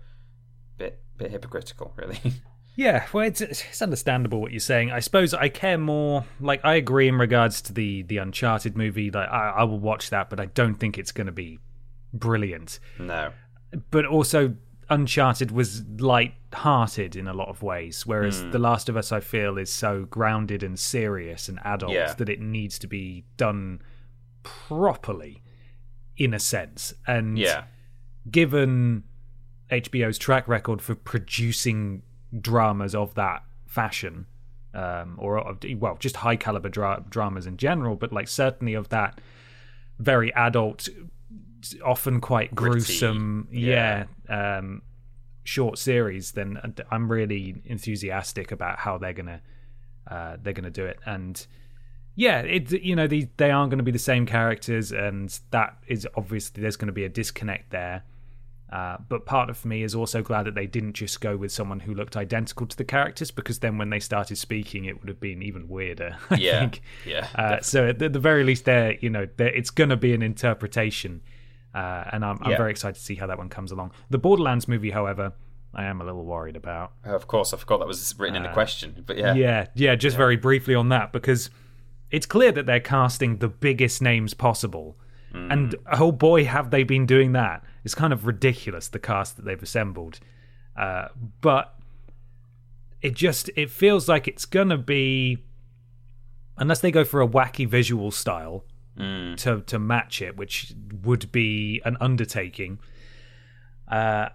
bit 0.77 1.01
bit 1.17 1.31
hypocritical, 1.31 1.93
really. 1.95 2.19
Yeah, 2.75 3.05
well, 3.13 3.25
it's 3.25 3.39
it's 3.39 3.81
understandable 3.81 4.41
what 4.41 4.51
you're 4.51 4.59
saying. 4.59 4.91
I 4.91 4.99
suppose 4.99 5.33
I 5.33 5.49
care 5.49 5.77
more. 5.77 6.25
Like, 6.39 6.61
I 6.65 6.73
agree 6.73 7.07
in 7.07 7.19
regards 7.19 7.61
to 7.63 7.73
the 7.73 8.01
the 8.01 8.17
Uncharted 8.17 8.75
movie. 8.75 9.11
Like, 9.11 9.29
I, 9.29 9.49
I 9.57 9.63
will 9.63 9.79
watch 9.79 10.09
that, 10.09 10.29
but 10.29 10.39
I 10.39 10.45
don't 10.45 10.75
think 10.75 10.97
it's 10.97 11.11
going 11.11 11.27
to 11.27 11.33
be 11.33 11.59
brilliant. 12.13 12.79
No. 12.97 13.31
But 13.91 14.05
also, 14.05 14.55
Uncharted 14.89 15.51
was 15.51 15.83
light-hearted 15.99 17.15
in 17.15 17.27
a 17.27 17.33
lot 17.33 17.49
of 17.49 17.61
ways, 17.63 18.05
whereas 18.05 18.43
mm. 18.43 18.51
The 18.51 18.59
Last 18.59 18.89
of 18.89 18.97
Us, 18.97 19.11
I 19.11 19.19
feel, 19.19 19.57
is 19.57 19.71
so 19.71 20.05
grounded 20.05 20.63
and 20.63 20.77
serious 20.77 21.49
and 21.49 21.59
adult 21.63 21.93
yeah. 21.93 22.13
that 22.13 22.29
it 22.29 22.39
needs 22.39 22.77
to 22.79 22.87
be 22.87 23.25
done 23.37 23.81
properly, 24.43 25.41
in 26.17 26.33
a 26.33 26.39
sense. 26.39 26.93
And 27.07 27.37
yeah. 27.37 27.63
given 28.29 29.03
HBO's 29.71 30.17
track 30.17 30.47
record 30.47 30.81
for 30.81 30.95
producing 30.95 32.03
dramas 32.39 32.93
of 32.93 33.15
that 33.15 33.43
fashion, 33.67 34.27
um, 34.73 35.15
or 35.19 35.37
of, 35.37 35.59
well, 35.77 35.97
just 35.99 36.17
high 36.17 36.35
caliber 36.35 36.69
dra- 36.69 37.03
dramas 37.09 37.45
in 37.45 37.57
general, 37.57 37.95
but 37.95 38.11
like 38.11 38.27
certainly 38.27 38.73
of 38.73 38.89
that 38.89 39.19
very 39.99 40.33
adult 40.33 40.89
often 41.83 42.21
quite 42.21 42.53
gruesome, 42.55 43.43
Gritty. 43.49 43.65
yeah, 43.65 44.05
yeah 44.27 44.57
um, 44.57 44.81
short 45.43 45.77
series, 45.77 46.31
then 46.31 46.59
I'm 46.91 47.11
really 47.11 47.61
enthusiastic 47.65 48.51
about 48.51 48.79
how 48.79 48.97
they're 48.97 49.13
gonna 49.13 49.41
uh, 50.09 50.37
they're 50.41 50.53
gonna 50.53 50.69
do 50.69 50.85
it. 50.85 50.99
And 51.05 51.45
yeah, 52.15 52.39
it 52.41 52.71
you 52.71 52.95
know 52.95 53.07
they 53.07 53.29
they 53.37 53.51
aren't 53.51 53.69
going 53.71 53.79
to 53.79 53.83
be 53.83 53.91
the 53.91 53.99
same 53.99 54.25
characters, 54.25 54.91
and 54.91 55.37
that 55.51 55.77
is 55.87 56.07
obviously 56.15 56.61
there's 56.61 56.75
going 56.75 56.87
to 56.87 56.93
be 56.93 57.05
a 57.05 57.09
disconnect 57.09 57.71
there. 57.71 58.03
Uh, 58.71 58.97
but 59.07 59.23
part 59.27 59.51
of 59.51 59.65
me 59.65 59.83
is 59.83 59.93
also 59.93 60.23
glad 60.23 60.47
that 60.47 60.55
they 60.55 60.65
didn't 60.65 60.93
just 60.93 61.21
go 61.21 61.37
with 61.37 61.51
someone 61.51 61.79
who 61.81 61.93
looked 61.93 62.17
identical 62.17 62.65
to 62.65 62.75
the 62.75 62.83
characters, 62.83 63.29
because 63.29 63.59
then 63.59 63.77
when 63.77 63.91
they 63.91 63.99
started 63.99 64.35
speaking, 64.35 64.85
it 64.85 64.99
would 64.99 65.07
have 65.07 65.19
been 65.19 65.43
even 65.43 65.67
weirder. 65.67 66.17
I 66.31 66.35
Yeah, 66.35 66.59
think. 66.59 66.81
yeah, 67.05 67.27
Uh, 67.35 67.61
so 67.61 67.87
at 67.89 67.99
the, 67.99 68.09
the 68.09 68.19
very 68.19 68.43
least, 68.43 68.65
there, 68.65 68.95
you 68.99 69.11
know, 69.11 69.27
there, 69.37 69.49
it's 69.53 69.69
going 69.69 69.91
to 69.91 69.95
be 69.97 70.11
an 70.15 70.23
interpretation, 70.23 71.21
uh, 71.73 72.03
and 72.11 72.23
I'm, 72.25 72.37
I'm 72.41 72.51
Yeah. 72.51 72.57
very 72.57 72.71
excited 72.71 72.95
to 72.95 73.01
see 73.01 73.15
how 73.15 73.27
that 73.27 73.37
one 73.37 73.49
comes 73.49 73.71
along. 73.71 73.91
The 74.09 74.17
Borderlands 74.17 74.67
movie, 74.67 74.91
however, 74.91 75.33
I 75.73 75.85
am 75.85 76.01
a 76.01 76.03
little 76.03 76.23
worried 76.23 76.55
about. 76.55 76.91
Of 77.03 77.27
course, 77.27 77.53
I 77.53 77.57
forgot 77.57 77.79
that 77.79 77.87
was 77.87 78.13
written 78.19 78.35
in 78.35 78.43
the 78.43 78.49
question. 78.49 79.03
But 79.07 79.17
yeah, 79.17 79.33
Yeah, 79.33 79.67
yeah, 79.73 79.95
just 79.95 80.15
very 80.15 80.35
briefly 80.37 80.75
on 80.75 80.89
that 80.89 81.11
because 81.11 81.49
it's 82.11 82.27
clear 82.27 82.51
that 82.51 82.65
they're 82.67 82.79
casting 82.79 83.37
the 83.37 83.47
biggest 83.47 84.01
names 84.01 84.33
possible. 84.33 84.97
And 85.33 85.73
oh 85.91 86.11
boy, 86.11 86.45
have 86.45 86.69
they 86.69 86.83
been 86.83 87.07
doing 87.07 87.31
that. 87.31 87.63
It's 87.83 87.95
kind 87.95 88.13
of 88.13 88.27
ridiculous 88.27 88.87
the 88.87 88.99
cast 88.99 89.35
that 89.37 89.45
they've 89.45 89.63
assembled. 89.63 90.19
Uh, 90.77 91.07
but 91.41 91.73
it 93.01 93.15
just 93.15 93.49
it 93.55 93.71
feels 93.71 94.07
like 94.07 94.27
it's 94.27 94.45
gonna 94.45 94.77
be 94.77 95.39
unless 96.57 96.81
they 96.81 96.91
go 96.91 97.03
for 97.03 97.19
a 97.19 97.27
wacky 97.27 97.67
visual 97.67 98.11
style 98.11 98.63
to 98.97 99.61
to 99.65 99.79
match 99.79 100.21
it, 100.21 100.37
which 100.37 100.73
would 101.03 101.31
be 101.31 101.81
an 101.85 101.97
undertaking. 101.99 102.79
Uh, 103.87 104.29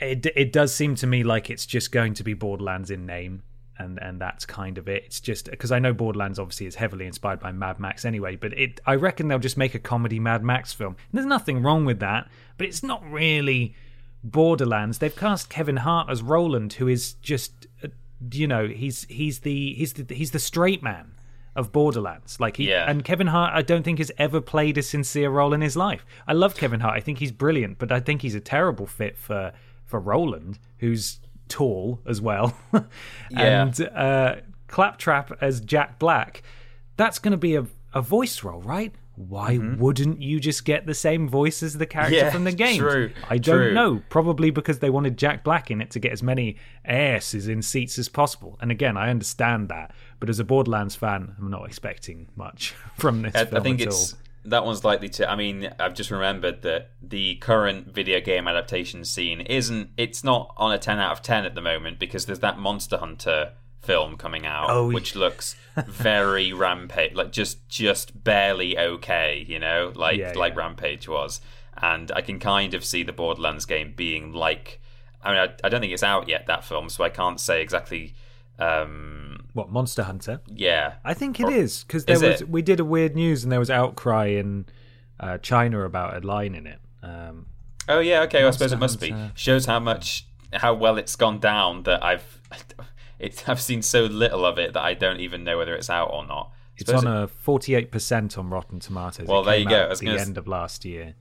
it 0.00 0.26
it 0.36 0.52
does 0.52 0.74
seem 0.74 0.94
to 0.96 1.06
me 1.06 1.22
like 1.22 1.50
it's 1.50 1.66
just 1.66 1.92
going 1.92 2.14
to 2.14 2.24
be 2.24 2.34
Borderlands 2.34 2.90
in 2.90 3.06
name, 3.06 3.42
and 3.78 3.98
and 4.00 4.20
that's 4.20 4.44
kind 4.44 4.78
of 4.78 4.88
it. 4.88 5.04
It's 5.06 5.20
just 5.20 5.50
because 5.50 5.72
I 5.72 5.78
know 5.78 5.92
Borderlands 5.92 6.38
obviously 6.38 6.66
is 6.66 6.74
heavily 6.74 7.06
inspired 7.06 7.40
by 7.40 7.52
Mad 7.52 7.80
Max 7.80 8.04
anyway, 8.04 8.36
but 8.36 8.52
it 8.58 8.80
I 8.86 8.96
reckon 8.96 9.28
they'll 9.28 9.38
just 9.38 9.56
make 9.56 9.74
a 9.74 9.78
comedy 9.78 10.20
Mad 10.20 10.44
Max 10.44 10.72
film. 10.72 10.96
And 11.10 11.18
there's 11.18 11.26
nothing 11.26 11.62
wrong 11.62 11.84
with 11.84 12.00
that, 12.00 12.28
but 12.58 12.66
it's 12.66 12.82
not 12.82 13.02
really 13.10 13.74
Borderlands. 14.22 14.98
They've 14.98 15.14
cast 15.14 15.48
Kevin 15.48 15.78
Hart 15.78 16.10
as 16.10 16.22
Roland, 16.22 16.74
who 16.74 16.88
is 16.88 17.14
just 17.14 17.66
uh, 17.82 17.88
you 18.30 18.46
know 18.46 18.68
he's 18.68 19.04
he's 19.04 19.40
the 19.40 19.72
he's 19.74 19.94
the 19.94 20.14
he's 20.14 20.32
the 20.32 20.38
straight 20.38 20.82
man 20.82 21.15
of 21.56 21.72
Borderlands. 21.72 22.38
Like 22.38 22.56
he 22.58 22.68
Yeah. 22.68 22.88
and 22.88 23.04
Kevin 23.04 23.26
Hart, 23.28 23.52
I 23.54 23.62
don't 23.62 23.82
think 23.82 23.98
has 23.98 24.12
ever 24.18 24.40
played 24.40 24.78
a 24.78 24.82
sincere 24.82 25.30
role 25.30 25.52
in 25.52 25.60
his 25.60 25.76
life. 25.76 26.04
I 26.28 26.32
love 26.34 26.54
Kevin 26.56 26.80
Hart. 26.80 26.94
I 26.96 27.00
think 27.00 27.18
he's 27.18 27.32
brilliant, 27.32 27.78
but 27.78 27.90
I 27.90 28.00
think 28.00 28.22
he's 28.22 28.34
a 28.34 28.40
terrible 28.40 28.86
fit 28.86 29.16
for 29.18 29.52
for 29.84 29.98
Roland, 30.00 30.58
who's 30.78 31.18
tall 31.48 32.00
as 32.06 32.20
well. 32.20 32.56
Yeah. 33.30 33.62
and 33.62 33.80
uh, 33.94 34.36
Claptrap 34.68 35.32
as 35.40 35.60
Jack 35.60 35.98
Black. 35.98 36.42
That's 36.96 37.18
going 37.18 37.32
to 37.32 37.36
be 37.38 37.54
a, 37.56 37.66
a 37.94 38.00
voice 38.02 38.42
role, 38.42 38.60
right? 38.62 38.94
Why 39.16 39.58
wouldn't 39.58 40.20
you 40.22 40.38
just 40.40 40.64
get 40.64 40.86
the 40.86 40.94
same 40.94 41.28
voice 41.28 41.62
as 41.62 41.78
the 41.78 41.86
character 41.86 42.14
Mm-hmm. 42.16 42.24
Yeah, 42.26 42.30
from 42.30 42.44
the 42.44 42.52
game? 42.64 42.78
true, 42.78 43.12
I 43.28 43.38
don't 43.38 43.56
true. 43.56 43.74
know. 43.74 44.02
Probably 44.10 44.50
because 44.50 44.78
they 44.80 44.90
wanted 44.90 45.16
Jack 45.16 45.42
Black 45.42 45.70
in 45.70 45.80
it 45.80 45.90
to 45.92 45.98
get 45.98 46.12
as 46.12 46.22
many 46.22 46.56
asses 46.84 47.48
in 47.48 47.62
seats 47.62 47.98
as 47.98 48.08
possible. 48.08 48.58
And 48.60 48.70
again, 48.70 48.96
I 48.96 49.10
understand 49.10 49.68
that, 49.70 49.92
but 50.20 50.28
as 50.28 50.38
a 50.38 50.44
Borderlands 50.44 50.94
fan, 50.94 51.34
I'm 51.38 51.50
not 51.50 51.66
expecting 51.66 52.28
much 52.36 52.74
from 52.96 53.22
this 53.22 53.34
I, 53.34 53.44
film 53.46 53.60
I 53.60 53.64
think 53.64 53.80
at 53.80 53.88
it's 53.88 54.12
all. 54.12 54.18
that 54.44 54.64
one's 54.64 54.84
likely 54.84 55.08
to. 55.10 55.30
I 55.30 55.34
mean, 55.36 55.70
I've 55.80 55.94
just 55.94 56.10
remembered 56.10 56.62
that 56.62 56.90
the 57.02 57.36
current 57.36 57.94
video 57.94 58.20
game 58.20 58.46
adaptation 58.46 59.04
scene 59.04 59.40
isn't. 59.40 59.90
It's 59.96 60.22
not 60.24 60.52
on 60.56 60.72
a 60.72 60.78
ten 60.78 60.98
out 60.98 61.12
of 61.12 61.22
ten 61.22 61.44
at 61.44 61.54
the 61.54 61.62
moment 61.62 61.98
because 61.98 62.26
there's 62.26 62.40
that 62.40 62.58
Monster 62.58 62.98
Hunter 62.98 63.52
film 63.86 64.16
coming 64.16 64.44
out, 64.46 64.68
Oh, 64.70 64.88
which 64.90 65.14
looks 65.16 65.56
very 65.86 66.52
rampage, 66.52 67.14
like 67.14 67.32
just 67.32 67.68
just 67.68 68.22
barely 68.24 68.76
okay. 68.78 69.44
You 69.48 69.58
know, 69.58 69.92
like 69.94 70.18
Yeah, 70.18 70.32
like 70.36 70.52
yeah. 70.54 70.58
Rampage 70.60 71.08
was, 71.08 71.40
and 71.80 72.10
I 72.12 72.20
can 72.20 72.38
kind 72.38 72.74
of 72.74 72.84
see 72.84 73.02
the 73.02 73.12
Borderlands 73.12 73.64
game 73.64 73.92
being 73.96 74.32
like. 74.32 74.80
I 75.22 75.30
mean, 75.30 75.38
I, 75.40 75.66
I 75.66 75.68
don't 75.70 75.80
think 75.80 75.92
it's 75.92 76.04
out 76.04 76.28
yet 76.28 76.46
that 76.46 76.64
film, 76.64 76.88
so 76.88 77.02
I 77.02 77.08
can't 77.08 77.40
say 77.40 77.60
exactly. 77.62 78.14
Um, 78.58 79.46
What 79.52 79.70
Monster 79.70 80.04
Hunter? 80.04 80.40
yeah, 80.46 80.94
I 81.04 81.14
think 81.14 81.40
it 81.40 81.44
Or- 81.46 81.52
is 81.52 81.82
because 81.84 82.04
there 82.04 82.16
Is 82.16 82.22
was 82.22 82.40
it? 82.42 82.48
we 82.48 82.62
did 82.62 82.80
a 82.80 82.84
weird 82.84 83.14
news 83.14 83.42
and 83.42 83.52
there 83.52 83.58
was 83.58 83.70
outcry 83.70 84.26
in 84.26 84.66
uh, 85.20 85.38
China 85.38 85.84
about 85.84 86.22
a 86.22 86.26
line 86.26 86.54
in 86.54 86.66
it. 86.66 86.78
Um, 87.02 87.46
Oh 87.88 88.00
yeah, 88.00 88.22
okay. 88.22 88.38
Well, 88.40 88.48
I 88.48 88.50
suppose 88.52 88.72
it 88.72 88.78
must 88.78 89.00
be. 89.00 89.14
Shows 89.34 89.66
how 89.66 89.78
much 89.78 90.26
how 90.52 90.74
well 90.74 90.96
it's 90.96 91.16
gone 91.16 91.38
down 91.38 91.82
that 91.84 92.02
I've 92.04 92.40
it's 93.18 93.48
I've 93.48 93.60
seen 93.60 93.82
so 93.82 94.02
little 94.04 94.44
of 94.46 94.58
it 94.58 94.72
that 94.74 94.82
I 94.82 94.94
don't 94.94 95.20
even 95.20 95.44
know 95.44 95.58
whether 95.58 95.74
it's 95.74 95.90
out 95.90 96.10
or 96.12 96.26
not. 96.26 96.52
it's 96.76 96.90
on 96.90 97.06
a 97.06 97.26
forty-eight 97.28 97.90
percent 97.90 98.36
on 98.38 98.50
Rotten 98.50 98.80
Tomatoes. 98.80 99.26
Well, 99.28 99.42
It 99.42 99.44
there 99.46 99.58
you 99.58 99.68
go. 99.68 99.76
out 99.82 99.86
I 99.86 99.88
was 99.88 100.00
At 100.00 100.04
gonna 100.06 100.16
the 100.18 100.22
end 100.22 100.38
of 100.38 100.46
last 100.46 100.84
year. 100.84 101.14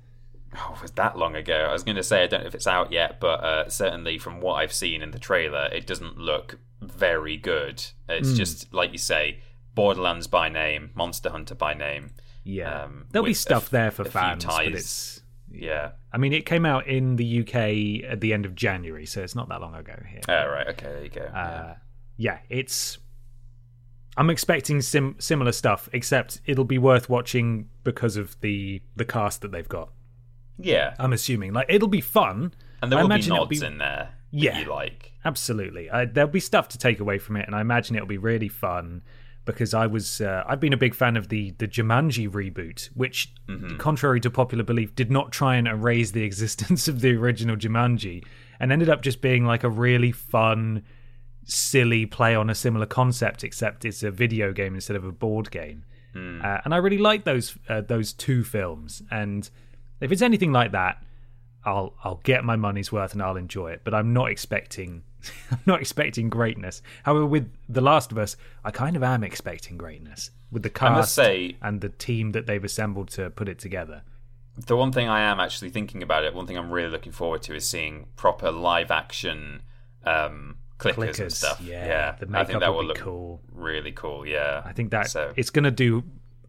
oh, 0.57 0.73
it 0.77 0.81
was 0.81 0.91
that 0.91 1.17
long 1.17 1.35
ago. 1.35 1.67
I 1.69 1.73
was 1.73 1.83
going 1.83 1.95
to 1.97 2.03
say 2.03 2.23
I 2.23 2.27
don't 2.27 2.41
know 2.41 2.47
if 2.47 2.55
it's 2.55 2.67
out 2.67 2.91
yet, 2.91 3.19
but 3.19 3.43
uh, 3.43 3.69
certainly 3.69 4.17
from 4.17 4.39
what 4.41 4.53
I've 4.55 4.73
seen 4.73 5.01
in 5.01 5.11
the 5.11 5.19
trailer, 5.19 5.65
it 5.71 5.85
doesn't 5.87 6.17
look 6.17 6.59
very 6.81 7.37
good. 7.37 7.83
It's 8.09 8.29
Hmm. 8.31 8.35
just 8.35 8.73
like 8.73 8.91
you 8.91 8.97
say, 8.97 9.39
Borderlands 9.73 10.27
by 10.27 10.47
name, 10.49 10.91
Monster 10.95 11.29
Hunter 11.29 11.55
by 11.55 11.73
name. 11.73 12.11
Yeah, 12.43 12.83
Um, 12.83 13.07
there'll 13.11 13.25
be 13.25 13.33
stuff 13.33 13.63
f- 13.65 13.69
there 13.71 13.91
for 13.91 14.05
fans, 14.05 14.45
but 14.45 14.67
it's. 14.67 15.21
Yeah. 15.51 15.91
I 16.13 16.17
mean, 16.17 16.31
it 16.33 16.45
came 16.45 16.65
out 16.65 16.85
in 16.87 17.15
the 17.15 17.39
UK 17.41 18.03
at 18.09 18.19
the 18.21 18.33
end 18.33 18.45
of 18.45 18.55
January, 18.55 19.05
so 19.05 19.21
it's 19.23 19.35
not 19.35 19.49
that 19.49 19.61
long 19.61 19.73
ago 19.73 19.95
here. 20.09 20.21
Oh 20.29 20.47
right. 20.49 20.67
Okay. 20.67 20.85
There 20.85 21.03
you 21.03 21.09
go. 21.09 21.21
Uh, 21.21 21.23
yeah, 21.33 21.75
it's. 22.49 22.97
I'm 24.17 24.29
expecting 24.29 24.81
sim- 24.81 25.15
similar 25.19 25.51
stuff, 25.51 25.89
except 25.91 26.39
it'll 26.45 26.63
be 26.63 26.77
worth 26.77 27.09
watching 27.09 27.67
because 27.83 28.15
of 28.15 28.39
the 28.41 28.81
the 28.95 29.03
cast 29.05 29.41
that 29.41 29.51
they've 29.51 29.67
got. 29.67 29.89
yeah. 30.57 30.93
I'm 30.99 31.11
assuming 31.13 31.51
like 31.53 31.65
it'll 31.69 31.89
be 31.89 32.01
fun, 32.01 32.53
And 32.81 32.91
there 32.91 32.99
I 32.99 33.01
will 33.01 33.09
be 33.09 33.13
imagine 33.15 33.33
it'll 33.33 33.45
nods 33.45 33.59
be- 33.59 33.65
in 33.65 33.77
there. 33.77 34.09
Yeah. 34.31 34.59
You 34.59 34.65
like. 34.69 35.11
Absolutely, 35.25 35.89
I, 35.89 36.05
there'll 36.05 36.29
be 36.29 36.39
stuff 36.39 36.67
to 36.69 36.77
take 36.77 36.99
away 36.99 37.17
from 37.19 37.35
it, 37.37 37.45
and 37.47 37.55
I 37.55 37.61
imagine 37.61 37.95
it'll 37.95 38.07
be 38.07 38.17
really 38.17 38.47
fun 38.49 39.01
because 39.43 39.73
I 39.73 39.87
was 39.87 40.21
uh, 40.21 40.43
I've 40.47 40.59
been 40.59 40.73
a 40.73 40.77
big 40.77 40.93
fan 40.95 41.17
of 41.17 41.29
the 41.29 41.51
the 41.57 41.67
Jumanji 41.67 42.29
reboot, 42.29 42.87
which, 42.95 43.33
contrary 43.79 44.19
to 44.21 44.29
popular 44.29 44.63
belief, 44.63 44.93
did 44.95 45.09
not 45.11 45.31
try 45.31 45.55
and 45.55 45.67
erase 45.67 46.11
the 46.11 46.23
existence 46.29 46.87
of 46.87 47.01
the 47.01 47.15
original 47.15 47.55
Jumanji, 47.57 48.23
and 48.59 48.71
ended 48.71 48.89
up 48.89 49.01
just 49.01 49.19
being 49.21 49.45
like 49.45 49.63
a 49.63 49.69
really 49.69 50.11
fun, 50.11 50.83
silly 51.45 52.05
play 52.05 52.35
on 52.35 52.49
a 52.49 52.55
similar 52.55 52.85
concept, 52.85 53.43
except 53.43 53.85
it's 53.85 54.03
a 54.03 54.11
video 54.11 54.51
game 54.51 54.75
instead 54.75 54.97
of 54.97 55.05
a 55.05 55.11
board 55.11 55.49
game. 55.51 55.85
Uh, 56.15 56.61
and 56.63 56.73
I 56.73 56.77
really 56.77 56.97
like 56.97 57.23
those 57.23 57.57
uh, 57.67 57.81
those 57.81 58.13
two 58.13 58.43
films, 58.43 59.01
and 59.11 59.49
if 59.99 60.11
it's 60.13 60.21
anything 60.21 60.51
like 60.53 60.71
that, 60.71 61.03
I'll 61.65 61.93
I'll 62.05 62.21
get 62.23 62.45
my 62.45 62.55
money's 62.55 62.89
worth 62.91 63.11
and 63.13 63.21
I'll 63.21 63.35
enjoy 63.35 63.71
it. 63.71 63.81
But 63.83 63.93
I'm 63.93 64.13
not 64.13 64.31
expecting 64.31 65.03
I'm 65.51 65.59
not 65.65 65.81
expecting 65.81 66.29
greatness. 66.29 66.81
However, 67.03 67.25
with 67.25 67.51
The 67.67 67.81
Last 67.81 68.11
of 68.13 68.17
Us, 68.17 68.37
I 68.63 68.71
kind 68.71 68.95
of 68.95 69.03
am 69.03 69.23
expecting 69.25 69.77
greatness 69.77 70.31
with 70.51 70.63
the 70.63 70.69
cast 70.69 71.13
say- 71.15 71.57
and 71.61 71.81
the 71.81 71.89
team 71.89 72.31
that 72.31 72.45
they've 72.45 72.63
assembled 72.63 73.09
to 73.09 73.29
put 73.29 73.49
it 73.49 73.59
together. 73.59 74.03
The 74.57 74.77
one 74.77 74.93
thing 74.93 75.09
I 75.09 75.19
am 75.19 75.41
actually 75.41 75.69
thinking 75.71 76.01
about 76.01 76.23
it, 76.23 76.33
one 76.33 76.47
thing 76.47 76.57
I'm 76.57 76.71
really 76.71 76.89
looking 76.89 77.11
forward 77.11 77.41
to 77.43 77.55
is 77.55 77.67
seeing 77.67 78.05
proper 78.15 78.51
live 78.51 78.89
action 78.89 79.63
um, 80.05 80.59
clickers, 80.79 81.19
and 81.19 81.31
stuff. 81.31 81.61
yeah, 81.61 81.85
yeah. 81.85 82.11
the 82.19 82.25
I 82.27 82.29
makeup 82.29 82.47
think 82.47 82.59
that 82.61 82.73
will 82.73 82.85
look 82.85 82.97
cool. 82.97 83.41
really 83.53 83.91
cool. 83.91 84.25
Yeah, 84.25 84.61
I 84.65 84.73
think 84.73 84.91
that 84.91 85.09
so. 85.09 85.33
it's 85.35 85.49
going 85.49 85.63
to 85.63 85.71
do. 85.71 86.03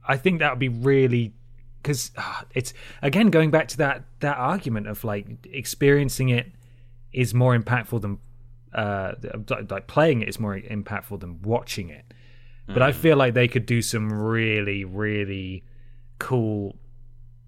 I 0.07 0.17
think 0.17 0.41
that 0.41 0.51
would 0.53 0.59
be 0.59 0.69
really 0.69 1.33
because 1.83 2.11
it's 2.55 2.73
again 3.03 3.31
going 3.31 3.51
back 3.51 3.69
to 3.69 3.77
that 3.79 4.05
that 4.21 4.37
argument 4.37 4.89
of 4.89 5.05
like 5.05 5.27
experiencing 5.51 6.29
it 6.31 6.51
is 7.13 7.33
more 7.35 7.57
impactful 7.57 8.01
than 8.01 8.19
uh 8.75 9.13
like 9.71 9.87
playing 9.87 10.21
it 10.23 10.29
is 10.29 10.39
more 10.41 10.59
impactful 10.59 11.21
than 11.21 11.41
watching 11.43 11.89
it. 11.91 12.05
But 12.67 12.79
Mm. 12.79 12.83
I 12.83 12.93
feel 12.93 13.17
like 13.17 13.35
they 13.35 13.47
could 13.49 13.65
do 13.67 13.81
some 13.83 14.13
really 14.13 14.85
really 14.85 15.63
cool 16.19 16.77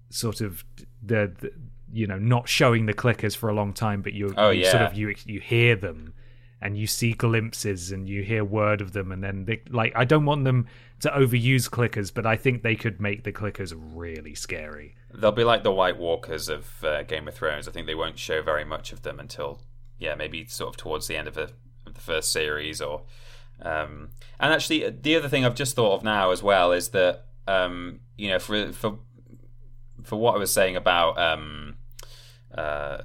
sort 0.09 0.41
of 0.41 0.63
the, 1.03 1.31
the 1.39 1.51
you 1.91 2.07
know 2.07 2.17
not 2.17 2.47
showing 2.47 2.85
the 2.85 2.93
clickers 2.93 3.35
for 3.35 3.49
a 3.49 3.53
long 3.53 3.73
time, 3.73 4.01
but 4.01 4.13
you, 4.13 4.33
Oh, 4.37 4.49
you 4.51 4.65
sort 4.65 4.83
of 4.83 4.93
you 4.93 5.13
you 5.25 5.39
hear 5.39 5.75
them 5.75 6.13
and 6.61 6.77
you 6.77 6.87
see 6.87 7.13
glimpses 7.13 7.91
and 7.91 8.07
you 8.07 8.21
hear 8.23 8.43
word 8.43 8.81
of 8.81 8.91
them 8.91 9.11
and 9.11 9.23
then 9.23 9.45
they 9.45 9.61
like 9.69 9.93
I 9.95 10.05
don't 10.05 10.25
want 10.25 10.43
them 10.43 10.67
to 10.99 11.09
overuse 11.09 11.69
clickers, 11.69 12.13
but 12.13 12.25
I 12.25 12.35
think 12.35 12.61
they 12.61 12.75
could 12.75 12.99
make 12.99 13.23
the 13.23 13.31
clickers 13.31 13.73
really 13.75 14.35
scary. 14.35 14.95
They'll 15.13 15.31
be 15.31 15.43
like 15.43 15.63
the 15.63 15.71
White 15.71 15.97
Walkers 15.97 16.49
of 16.49 16.83
uh, 16.83 17.03
Game 17.03 17.27
of 17.27 17.33
Thrones. 17.33 17.67
I 17.67 17.71
think 17.71 17.87
they 17.87 17.95
won't 17.95 18.19
show 18.19 18.41
very 18.41 18.65
much 18.65 18.91
of 18.91 19.01
them 19.01 19.19
until, 19.19 19.61
yeah, 19.97 20.15
maybe 20.15 20.45
sort 20.45 20.69
of 20.69 20.77
towards 20.77 21.07
the 21.07 21.15
end 21.15 21.27
of 21.27 21.35
the, 21.35 21.51
of 21.85 21.93
the 21.93 22.01
first 22.01 22.31
series. 22.31 22.81
Or, 22.81 23.03
um, 23.61 24.09
and 24.39 24.53
actually, 24.53 24.85
uh, 24.85 24.91
the 25.01 25.15
other 25.15 25.29
thing 25.29 25.45
I've 25.45 25.55
just 25.55 25.75
thought 25.75 25.95
of 25.95 26.03
now 26.03 26.31
as 26.31 26.43
well 26.43 26.73
is 26.73 26.89
that, 26.89 27.25
um, 27.47 28.01
you 28.17 28.29
know, 28.29 28.39
for 28.39 28.71
for 28.73 28.99
for 30.03 30.17
what 30.17 30.35
I 30.35 30.37
was 30.37 30.51
saying 30.51 30.75
about 30.75 31.17
um, 31.17 31.75
uh, 32.53 32.99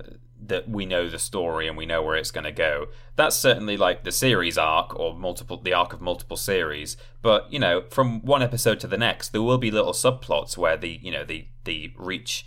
that 0.49 0.69
we 0.69 0.87
know 0.87 1.09
the 1.09 1.19
story 1.19 1.67
and 1.69 1.77
we 1.77 1.87
know 1.87 2.03
where 2.03 2.17
it's 2.17 2.31
going 2.31 2.45
to 2.45 2.53
go. 2.53 2.87
That's 3.17 3.37
certainly 3.37 3.77
like 3.77 4.05
the 4.05 4.13
series 4.13 4.59
arc 4.59 4.99
or 4.99 5.15
multiple 5.15 5.61
the 5.61 5.75
arc 5.75 5.93
of 5.93 6.01
multiple 6.01 6.37
series. 6.37 6.97
But 7.23 7.53
you 7.53 7.59
know, 7.59 7.85
from 7.91 8.21
one 8.23 8.43
episode 8.43 8.81
to 8.81 8.87
the 8.87 8.99
next, 8.99 9.31
there 9.31 9.43
will 9.43 9.59
be 9.59 9.71
little 9.71 9.93
subplots 9.93 10.57
where 10.57 10.77
the 10.77 10.99
you 11.03 11.11
know 11.11 11.25
the 11.25 11.49
the 11.65 11.93
reach 11.97 12.47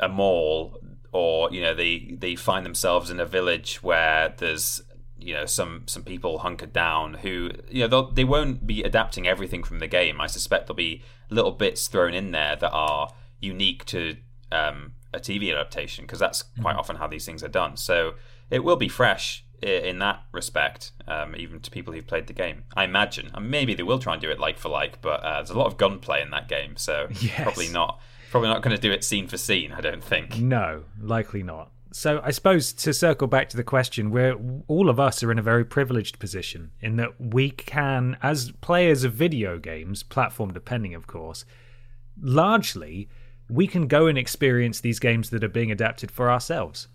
a 0.00 0.08
mall 0.08 0.80
or 1.12 1.50
you 1.52 1.60
know 1.60 1.74
they 1.74 2.16
they 2.18 2.34
find 2.34 2.66
themselves 2.66 3.10
in 3.10 3.20
a 3.20 3.26
village 3.26 3.82
where 3.82 4.34
there's 4.38 4.82
you 5.18 5.32
know 5.32 5.46
some 5.46 5.84
some 5.86 6.02
people 6.02 6.40
hunkered 6.40 6.72
down 6.72 7.14
who 7.14 7.50
you 7.68 7.86
know 7.86 8.10
they 8.10 8.24
won't 8.24 8.66
be 8.66 8.82
adapting 8.82 9.26
everything 9.26 9.62
from 9.62 9.78
the 9.78 9.86
game. 9.86 10.20
I 10.20 10.26
suspect 10.26 10.66
there'll 10.66 10.76
be 10.76 11.02
little 11.30 11.52
bits 11.52 11.88
thrown 11.88 12.14
in 12.14 12.32
there 12.32 12.56
that 12.56 12.72
are 12.72 13.12
unique 13.40 13.84
to 13.86 14.16
um, 14.52 14.92
a 15.14 15.20
TV 15.20 15.50
adaptation 15.50 16.04
because 16.04 16.18
that's 16.18 16.42
quite 16.42 16.72
mm-hmm. 16.72 16.80
often 16.80 16.96
how 16.96 17.06
these 17.06 17.24
things 17.24 17.42
are 17.42 17.48
done. 17.48 17.76
So 17.76 18.14
it 18.50 18.64
will 18.64 18.76
be 18.76 18.88
fresh 18.88 19.44
in 19.62 19.98
that 20.00 20.22
respect, 20.32 20.92
um, 21.08 21.34
even 21.36 21.60
to 21.60 21.70
people 21.70 21.94
who've 21.94 22.06
played 22.06 22.26
the 22.26 22.32
game. 22.32 22.64
I 22.76 22.84
imagine, 22.84 23.30
and 23.32 23.50
maybe 23.50 23.74
they 23.74 23.82
will 23.82 23.98
try 23.98 24.12
and 24.12 24.20
do 24.20 24.30
it 24.30 24.38
like 24.38 24.58
for 24.58 24.68
like, 24.68 25.00
but 25.00 25.20
uh, 25.22 25.36
there's 25.36 25.50
a 25.50 25.58
lot 25.58 25.66
of 25.66 25.76
gunplay 25.76 26.20
in 26.20 26.30
that 26.30 26.48
game, 26.48 26.76
so 26.76 27.08
yes. 27.20 27.42
probably 27.42 27.68
not. 27.68 28.00
Probably 28.30 28.48
not 28.48 28.62
going 28.62 28.74
to 28.74 28.82
do 28.82 28.92
it 28.92 29.04
scene 29.04 29.28
for 29.28 29.38
scene. 29.38 29.72
I 29.72 29.80
don't 29.80 30.02
think. 30.02 30.38
No, 30.38 30.84
likely 31.00 31.42
not. 31.42 31.70
So 31.92 32.20
I 32.24 32.32
suppose 32.32 32.72
to 32.72 32.92
circle 32.92 33.28
back 33.28 33.48
to 33.50 33.56
the 33.56 33.62
question, 33.62 34.10
where 34.10 34.34
all 34.66 34.90
of 34.90 34.98
us 34.98 35.22
are 35.22 35.30
in 35.30 35.38
a 35.38 35.42
very 35.42 35.64
privileged 35.64 36.18
position 36.18 36.72
in 36.80 36.96
that 36.96 37.20
we 37.20 37.50
can, 37.50 38.18
as 38.20 38.50
players 38.60 39.04
of 39.04 39.12
video 39.12 39.58
games, 39.58 40.02
platform 40.02 40.52
depending, 40.52 40.94
of 40.94 41.06
course, 41.06 41.44
largely 42.20 43.08
we 43.48 43.66
can 43.66 43.86
go 43.86 44.06
and 44.06 44.16
experience 44.16 44.80
these 44.80 44.98
games 44.98 45.30
that 45.30 45.44
are 45.44 45.48
being 45.48 45.70
adapted 45.70 46.10
for 46.10 46.30
ourselves. 46.30 46.88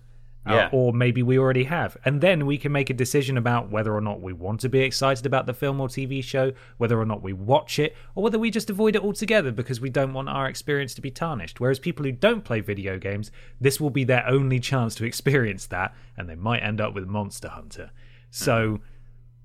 Uh, 0.47 0.53
yeah. 0.53 0.65
Uh, 0.67 0.69
or 0.71 0.93
maybe 0.93 1.21
we 1.21 1.37
already 1.37 1.65
have. 1.65 1.97
And 2.05 2.21
then 2.21 2.45
we 2.45 2.57
can 2.57 2.71
make 2.71 2.89
a 2.89 2.93
decision 2.93 3.37
about 3.37 3.69
whether 3.69 3.93
or 3.93 4.01
not 4.01 4.21
we 4.21 4.33
want 4.33 4.61
to 4.61 4.69
be 4.69 4.79
excited 4.79 5.25
about 5.25 5.45
the 5.45 5.53
film 5.53 5.81
or 5.81 5.87
TV 5.87 6.23
show, 6.23 6.53
whether 6.77 6.99
or 6.99 7.05
not 7.05 7.21
we 7.21 7.33
watch 7.33 7.77
it, 7.77 7.95
or 8.15 8.23
whether 8.23 8.39
we 8.39 8.49
just 8.49 8.69
avoid 8.69 8.95
it 8.95 9.03
altogether 9.03 9.51
because 9.51 9.81
we 9.81 9.89
don't 9.89 10.13
want 10.13 10.29
our 10.29 10.47
experience 10.47 10.93
to 10.95 11.01
be 11.01 11.11
tarnished. 11.11 11.59
Whereas 11.59 11.77
people 11.77 12.05
who 12.05 12.11
don't 12.11 12.43
play 12.43 12.61
video 12.61 12.97
games, 12.97 13.31
this 13.59 13.79
will 13.79 13.89
be 13.89 14.03
their 14.03 14.25
only 14.27 14.59
chance 14.59 14.95
to 14.95 15.05
experience 15.05 15.67
that, 15.67 15.93
and 16.17 16.29
they 16.29 16.35
might 16.35 16.63
end 16.63 16.79
up 16.81 16.93
with 16.93 17.07
Monster 17.07 17.49
Hunter. 17.49 17.91
So. 18.31 18.77
Mm. 18.77 18.81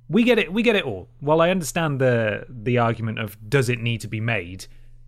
We 0.07 0.23
get 0.23 0.39
it. 0.39 0.53
We 0.53 0.63
get 0.63 0.77
it 0.77 0.85
all. 0.85 1.09
While 1.21 1.41
I 1.41 1.49
understand 1.49 1.99
the 1.99 2.45
the 2.47 2.77
argument 2.77 3.19
of 3.19 3.39
does 3.49 3.71
it 3.71 3.81
need 3.81 4.03
to 4.03 4.07
be 4.07 4.21
made, 4.21 4.67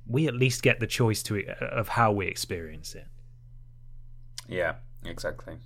we 0.08 0.26
at 0.26 0.34
least 0.34 0.62
get 0.62 0.80
the 0.80 0.86
choice 0.86 1.22
to 1.24 1.44
of 1.60 1.88
how 1.88 2.12
we 2.12 2.26
experience 2.26 2.94
it. 2.94 3.06
Yeah, 4.48 4.76
exactly. 5.04 5.56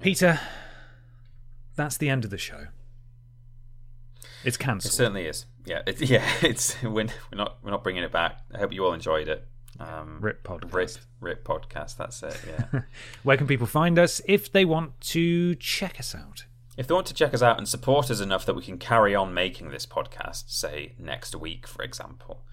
Peter, 0.00 0.40
that's 1.76 1.96
the 1.96 2.08
end 2.08 2.24
of 2.24 2.30
the 2.30 2.38
show. 2.38 2.66
It's 4.44 4.56
cancelled. 4.56 4.92
It 4.92 4.96
certainly 4.96 5.26
is. 5.26 5.46
Yeah, 5.64 5.82
it's 5.86 6.00
yeah, 6.10 6.26
it's 6.42 6.82
we're, 6.82 6.90
we're 6.92 7.12
not 7.32 7.58
we're 7.62 7.70
not 7.70 7.82
bringing 7.82 8.02
it 8.02 8.12
back. 8.12 8.38
I 8.52 8.58
hope 8.58 8.72
you 8.72 8.84
all 8.84 8.92
enjoyed 8.92 9.28
it. 9.28 9.46
Um, 9.78 10.18
Rip 10.20 10.42
podcast. 10.42 10.72
Rip, 10.72 10.90
Rip 11.20 11.44
podcast. 11.44 11.96
That's 11.96 12.22
it. 12.22 12.38
Yeah. 12.46 12.80
Where 13.22 13.36
can 13.36 13.46
people 13.46 13.66
find 13.66 13.98
us 13.98 14.20
if 14.26 14.50
they 14.52 14.64
want 14.64 15.00
to 15.00 15.54
check 15.54 15.98
us 15.98 16.14
out? 16.14 16.44
If 16.76 16.86
they 16.86 16.94
want 16.94 17.06
to 17.06 17.14
check 17.14 17.34
us 17.34 17.42
out 17.42 17.58
and 17.58 17.68
support 17.68 18.10
us 18.10 18.20
enough 18.20 18.46
that 18.46 18.54
we 18.54 18.62
can 18.62 18.78
carry 18.78 19.14
on 19.14 19.34
making 19.34 19.70
this 19.70 19.86
podcast, 19.86 20.50
say 20.50 20.94
next 20.98 21.34
week, 21.34 21.66
for 21.66 21.82
example, 21.82 22.44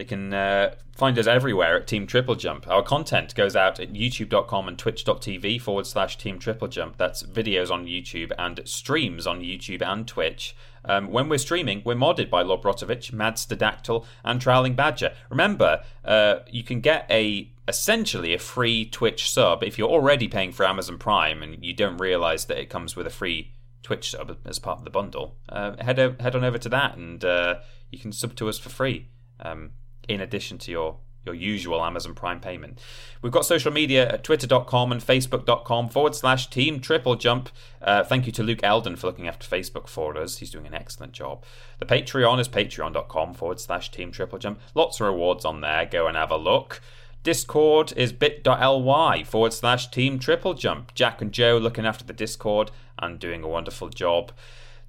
they 0.00 0.04
can 0.04 0.32
uh, 0.32 0.74
find 0.96 1.18
us 1.18 1.26
everywhere 1.26 1.76
at 1.76 1.86
Team 1.86 2.06
Triple 2.06 2.34
Jump. 2.34 2.66
Our 2.66 2.82
content 2.82 3.34
goes 3.34 3.54
out 3.54 3.78
at 3.78 3.92
youtube.com 3.92 4.66
and 4.66 4.78
twitch.tv 4.78 5.60
forward 5.60 5.86
slash 5.86 6.16
Team 6.16 6.38
Triple 6.38 6.68
Jump. 6.68 6.96
That's 6.96 7.22
videos 7.22 7.70
on 7.70 7.84
YouTube 7.84 8.32
and 8.38 8.62
streams 8.64 9.26
on 9.26 9.42
YouTube 9.42 9.82
and 9.82 10.08
Twitch. 10.08 10.56
Um, 10.86 11.10
when 11.10 11.28
we're 11.28 11.36
streaming, 11.36 11.82
we're 11.84 11.96
modded 11.96 12.30
by 12.30 12.40
Lord 12.40 12.62
Brotovich, 12.62 13.12
Madstadactyl, 13.12 14.06
and 14.24 14.40
Trowling 14.40 14.74
Badger. 14.74 15.12
Remember, 15.28 15.84
uh, 16.02 16.36
you 16.50 16.62
can 16.62 16.80
get 16.80 17.04
a 17.10 17.52
essentially 17.68 18.32
a 18.32 18.38
free 18.38 18.86
Twitch 18.86 19.30
sub 19.30 19.62
if 19.62 19.78
you're 19.78 19.90
already 19.90 20.28
paying 20.28 20.50
for 20.50 20.64
Amazon 20.64 20.96
Prime 20.96 21.42
and 21.42 21.62
you 21.62 21.74
don't 21.74 21.98
realize 21.98 22.46
that 22.46 22.58
it 22.58 22.70
comes 22.70 22.96
with 22.96 23.06
a 23.06 23.10
free 23.10 23.52
Twitch 23.82 24.12
sub 24.12 24.38
as 24.46 24.58
part 24.58 24.78
of 24.78 24.84
the 24.84 24.90
bundle. 24.90 25.36
Uh, 25.46 25.76
head, 25.78 25.98
o- 25.98 26.16
head 26.20 26.34
on 26.34 26.42
over 26.42 26.56
to 26.56 26.70
that 26.70 26.96
and 26.96 27.22
uh, 27.22 27.56
you 27.90 27.98
can 27.98 28.12
sub 28.12 28.34
to 28.36 28.48
us 28.48 28.58
for 28.58 28.70
free. 28.70 29.08
Um, 29.40 29.72
in 30.10 30.20
addition 30.20 30.58
to 30.58 30.70
your 30.70 30.96
your 31.24 31.34
usual 31.34 31.84
Amazon 31.84 32.14
Prime 32.14 32.40
payment. 32.40 32.78
We've 33.20 33.32
got 33.32 33.44
social 33.44 33.70
media 33.70 34.08
at 34.08 34.24
twitter.com 34.24 34.90
and 34.90 35.02
facebook.com 35.02 35.90
forward 35.90 36.14
slash 36.14 36.48
team 36.48 36.80
triple 36.80 37.14
jump. 37.14 37.50
Uh, 37.82 38.02
thank 38.02 38.24
you 38.24 38.32
to 38.32 38.42
Luke 38.42 38.60
Eldon 38.62 38.96
for 38.96 39.06
looking 39.06 39.28
after 39.28 39.46
Facebook 39.46 39.86
for 39.86 40.16
us. 40.16 40.38
He's 40.38 40.50
doing 40.50 40.66
an 40.66 40.72
excellent 40.72 41.12
job. 41.12 41.44
The 41.78 41.84
Patreon 41.84 42.40
is 42.40 42.48
patreon.com 42.48 43.34
forward 43.34 43.60
slash 43.60 43.90
team 43.90 44.12
triple 44.12 44.38
jump. 44.38 44.60
Lots 44.74 44.98
of 44.98 45.08
rewards 45.08 45.44
on 45.44 45.60
there. 45.60 45.84
Go 45.84 46.06
and 46.06 46.16
have 46.16 46.30
a 46.30 46.38
look. 46.38 46.80
Discord 47.22 47.92
is 47.96 48.14
bit.ly 48.14 49.24
forward 49.24 49.52
slash 49.52 49.90
team 49.90 50.18
triple 50.18 50.54
jump. 50.54 50.94
Jack 50.94 51.20
and 51.20 51.32
Joe 51.32 51.58
looking 51.58 51.84
after 51.84 52.04
the 52.04 52.14
Discord 52.14 52.70
and 52.98 53.18
doing 53.18 53.42
a 53.42 53.48
wonderful 53.48 53.90
job. 53.90 54.32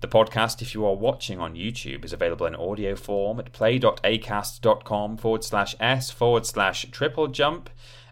The 0.01 0.07
podcast, 0.07 0.63
if 0.63 0.73
you 0.73 0.83
are 0.87 0.95
watching 0.95 1.39
on 1.39 1.53
YouTube, 1.53 2.03
is 2.03 2.11
available 2.11 2.47
in 2.47 2.55
audio 2.55 2.95
form 2.95 3.39
at 3.39 3.51
play.acast.com 3.53 5.17
forward 5.17 5.43
slash 5.43 5.75
s 5.79 6.09
forward 6.09 6.47
slash 6.47 6.87
triple 6.91 7.27
jump. 7.27 7.69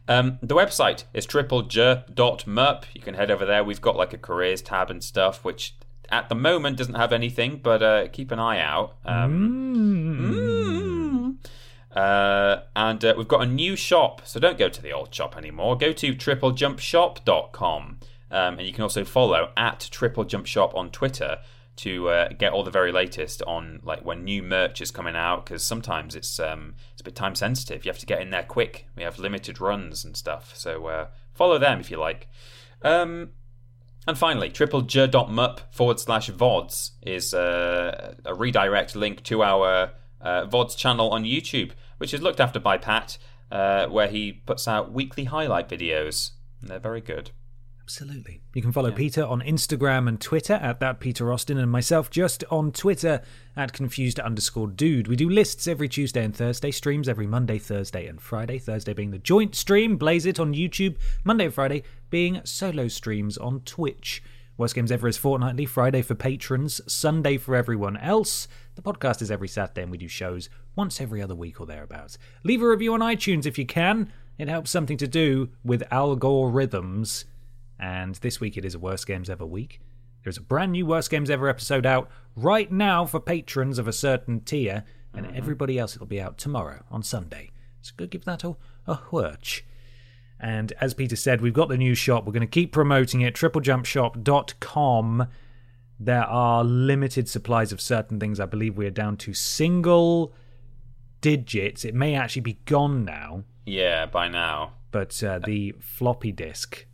Um, 0.07 0.37
the 0.41 0.53
website 0.53 1.05
is 1.15 1.25
triplej.merp. 1.25 2.83
You 2.93 3.01
can 3.01 3.15
head 3.15 3.31
over 3.31 3.43
there. 3.43 3.63
We've 3.63 3.81
got 3.81 3.95
like 3.95 4.13
a 4.13 4.19
careers 4.19 4.61
tab 4.61 4.91
and 4.91 5.03
stuff, 5.03 5.43
which 5.43 5.75
at 6.09 6.29
the 6.29 6.35
moment 6.35 6.77
doesn't 6.77 6.93
have 6.93 7.11
anything, 7.11 7.59
but 7.63 7.81
uh, 7.81 8.07
keep 8.09 8.29
an 8.31 8.37
eye 8.37 8.59
out. 8.59 8.95
Um, 9.03 9.75
mm. 9.75 11.39
Mm. 11.95 11.97
Uh, 11.97 12.61
and 12.75 13.03
uh, 13.03 13.15
we've 13.17 13.27
got 13.27 13.41
a 13.41 13.47
new 13.47 13.75
shop, 13.75 14.21
so 14.25 14.39
don't 14.39 14.59
go 14.59 14.69
to 14.69 14.81
the 14.81 14.93
old 14.93 15.11
shop 15.13 15.35
anymore. 15.35 15.75
Go 15.75 15.91
to 15.93 16.13
triplejumpshop.com. 16.13 17.99
Um, 18.31 18.59
and 18.59 18.61
you 18.61 18.73
can 18.73 18.83
also 18.83 19.03
follow 19.03 19.49
at 19.57 19.89
triplejumpshop 19.91 20.75
on 20.75 20.91
Twitter 20.91 21.39
to 21.79 22.09
uh, 22.09 22.29
get 22.37 22.53
all 22.53 22.63
the 22.63 22.71
very 22.71 22.91
latest 22.91 23.41
on 23.47 23.79
like 23.83 24.03
when 24.03 24.23
new 24.23 24.43
merch 24.43 24.81
is 24.81 24.91
coming 24.91 25.15
out 25.15 25.45
because 25.45 25.63
sometimes 25.63 26.15
it's 26.15 26.39
um, 26.39 26.75
it's 26.91 27.01
a 27.01 27.03
bit 27.03 27.15
time 27.15 27.35
sensitive. 27.35 27.85
You 27.85 27.89
have 27.89 27.99
to 27.99 28.05
get 28.05 28.21
in 28.21 28.29
there 28.29 28.43
quick. 28.43 28.87
We 28.95 29.03
have 29.03 29.19
limited 29.19 29.61
runs 29.61 30.03
and 30.03 30.15
stuff, 30.15 30.53
so 30.55 30.87
uh, 30.87 31.07
follow 31.33 31.57
them 31.57 31.79
if 31.79 31.89
you 31.89 31.97
like. 31.97 32.27
Um, 32.81 33.29
and 34.07 34.17
finally, 34.17 34.49
triplej.mup 34.49 35.59
forward 35.71 35.99
slash 35.99 36.29
VODs 36.29 36.91
is 37.01 37.33
uh, 37.33 38.15
a 38.25 38.33
redirect 38.33 38.95
link 38.95 39.23
to 39.23 39.43
our 39.43 39.91
uh, 40.21 40.45
VODs 40.45 40.75
channel 40.75 41.11
on 41.11 41.23
YouTube, 41.23 41.71
which 41.97 42.13
is 42.13 42.21
looked 42.21 42.39
after 42.39 42.59
by 42.59 42.77
Pat, 42.77 43.17
uh, 43.51 43.87
where 43.87 44.07
he 44.07 44.31
puts 44.31 44.67
out 44.67 44.91
weekly 44.91 45.25
highlight 45.25 45.69
videos. 45.69 46.31
And 46.61 46.69
they're 46.69 46.79
very 46.79 47.01
good. 47.01 47.31
Absolutely. 47.89 48.39
You 48.53 48.61
can 48.61 48.71
follow 48.71 48.91
yeah. 48.91 48.97
Peter 48.97 49.25
on 49.25 49.41
Instagram 49.41 50.07
and 50.07 50.21
Twitter 50.21 50.53
at 50.53 50.79
that 50.79 50.99
Peter 50.99 51.33
Austin, 51.33 51.57
and 51.57 51.71
myself 51.71 52.11
just 52.11 52.43
on 52.51 52.71
Twitter 52.71 53.23
at 53.55 53.73
confused 53.73 54.19
underscore 54.19 54.67
dude. 54.67 55.07
We 55.07 55.15
do 55.15 55.27
lists 55.27 55.67
every 55.67 55.89
Tuesday 55.89 56.23
and 56.23 56.35
Thursday, 56.35 56.69
streams 56.69 57.09
every 57.09 57.25
Monday, 57.25 57.57
Thursday, 57.57 58.05
and 58.05 58.21
Friday. 58.21 58.59
Thursday 58.59 58.93
being 58.93 59.09
the 59.09 59.17
joint 59.17 59.55
stream, 59.55 59.97
Blaze 59.97 60.27
It 60.27 60.39
on 60.39 60.53
YouTube. 60.53 60.97
Monday 61.23 61.45
and 61.45 61.53
Friday 61.53 61.81
being 62.11 62.41
solo 62.43 62.89
streams 62.89 63.39
on 63.39 63.61
Twitch. 63.61 64.21
Worst 64.55 64.75
Games 64.75 64.91
Ever 64.91 65.07
is 65.07 65.17
fortnightly, 65.17 65.65
Friday 65.65 66.03
for 66.03 66.13
patrons, 66.13 66.81
Sunday 66.85 67.37
for 67.37 67.55
everyone 67.55 67.97
else. 67.97 68.47
The 68.75 68.83
podcast 68.83 69.23
is 69.23 69.31
every 69.31 69.47
Saturday, 69.47 69.81
and 69.81 69.91
we 69.91 69.97
do 69.97 70.07
shows 70.07 70.47
once 70.75 71.01
every 71.01 71.23
other 71.23 71.33
week 71.33 71.59
or 71.59 71.65
thereabouts. 71.65 72.19
Leave 72.43 72.61
a 72.61 72.69
review 72.69 72.93
on 72.93 72.99
iTunes 72.99 73.47
if 73.47 73.57
you 73.57 73.65
can. 73.65 74.13
It 74.37 74.47
helps 74.47 74.69
something 74.69 74.97
to 74.97 75.07
do 75.07 75.49
with 75.63 75.81
algorithms 75.89 77.25
and 77.79 78.15
this 78.15 78.39
week 78.39 78.57
it 78.57 78.65
is 78.65 78.75
a 78.75 78.79
Worst 78.79 79.07
Games 79.07 79.29
Ever 79.29 79.45
week. 79.45 79.81
There's 80.23 80.37
a 80.37 80.41
brand 80.41 80.73
new 80.73 80.85
Worst 80.85 81.09
Games 81.09 81.29
Ever 81.29 81.47
episode 81.47 81.85
out 81.85 82.09
right 82.35 82.71
now 82.71 83.05
for 83.05 83.19
patrons 83.19 83.79
of 83.79 83.87
a 83.87 83.93
certain 83.93 84.41
tier, 84.41 84.83
and 85.13 85.25
mm-hmm. 85.25 85.37
everybody 85.37 85.79
else 85.79 85.95
it'll 85.95 86.07
be 86.07 86.21
out 86.21 86.37
tomorrow 86.37 86.83
on 86.91 87.03
Sunday. 87.03 87.51
So 87.81 87.93
go 87.95 88.05
give 88.05 88.25
that 88.25 88.43
a, 88.43 88.55
a 88.85 88.95
whirch. 88.95 89.65
And 90.39 90.73
as 90.79 90.93
Peter 90.93 91.15
said, 91.15 91.41
we've 91.41 91.53
got 91.53 91.69
the 91.69 91.77
new 91.77 91.95
shop. 91.95 92.25
We're 92.25 92.33
going 92.33 92.41
to 92.41 92.47
keep 92.47 92.71
promoting 92.71 93.21
it. 93.21 93.35
TripleJumpShop.com. 93.35 95.27
There 95.99 96.23
are 96.23 96.63
limited 96.63 97.27
supplies 97.27 97.73
of 97.73 97.81
certain 97.81 98.19
things. 98.19 98.39
I 98.39 98.45
believe 98.45 98.77
we 98.77 98.85
are 98.85 98.91
down 98.91 99.17
to 99.17 99.33
single 99.33 100.33
digits. 101.19 101.83
It 101.83 101.93
may 101.93 102.15
actually 102.15 102.41
be 102.43 102.59
gone 102.65 103.03
now. 103.03 103.43
Yeah, 103.65 104.05
by 104.05 104.29
now. 104.29 104.75
But 104.91 105.21
uh, 105.21 105.39
the 105.39 105.75
floppy 105.79 106.31
disk 106.31 106.85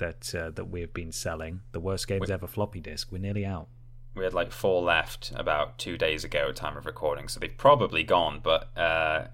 that 0.00 0.34
uh, 0.34 0.50
that 0.50 0.66
we've 0.66 0.92
been 0.92 1.12
selling. 1.12 1.60
The 1.72 1.80
worst 1.80 2.08
games 2.08 2.28
we, 2.28 2.34
ever 2.34 2.46
floppy 2.46 2.80
disk. 2.80 3.12
We're 3.12 3.18
nearly 3.18 3.46
out. 3.46 3.68
We 4.14 4.24
had 4.24 4.34
like 4.34 4.50
four 4.50 4.82
left 4.82 5.32
about 5.36 5.78
two 5.78 5.96
days 5.96 6.24
ago, 6.24 6.48
at 6.48 6.56
time 6.56 6.76
of 6.76 6.84
recording, 6.84 7.28
so 7.28 7.38
they've 7.38 7.56
probably 7.56 8.02
gone. 8.02 8.40
But 8.42 8.76
uh, 8.76 9.28